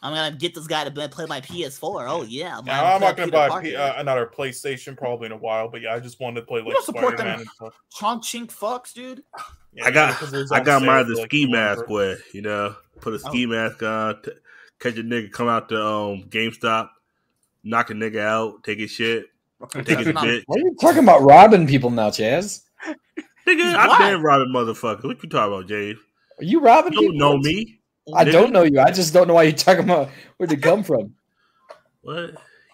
[0.00, 2.06] I'm gonna get this guy to play my PS4.
[2.08, 2.60] Oh yeah.
[2.64, 5.94] Yeah, I'm not gonna buy P- uh, another PlayStation probably in a while, but yeah,
[5.94, 7.40] I just wanted to play like don't support Spider Man them.
[7.40, 7.74] and stuff.
[7.94, 9.22] Chonk chink fucks, dude.
[9.74, 11.76] Yeah, I got because it was I got sale mine the like, ski 200.
[11.76, 12.76] mask way, you know.
[13.00, 14.32] Put a ski mask on, t-
[14.80, 16.90] catch a nigga come out to um GameStop,
[17.64, 19.26] knock a nigga out, take his shit,
[19.84, 22.62] take not- Why are you talking about robbing people now, Chaz?
[23.46, 25.04] Nigga, I've been robbing motherfucker.
[25.04, 25.92] What you talking about, Jay?
[25.92, 27.18] Are you robbing You people?
[27.18, 27.80] don't know me.
[28.14, 28.32] I nigga.
[28.32, 28.80] don't know you.
[28.80, 31.14] I just don't know why you're talking about where'd it come from.
[32.02, 32.16] What?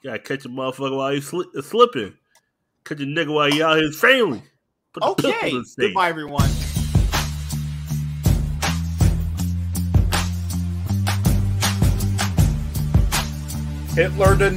[0.02, 2.14] You gotta catch a motherfucker while he's sli- slipping.
[2.84, 4.42] Catch a nigga while he out his family.
[4.92, 5.28] Put Okay.
[5.50, 5.86] in his face.
[5.86, 6.50] Goodbye, everyone.
[13.94, 14.52] Hitler did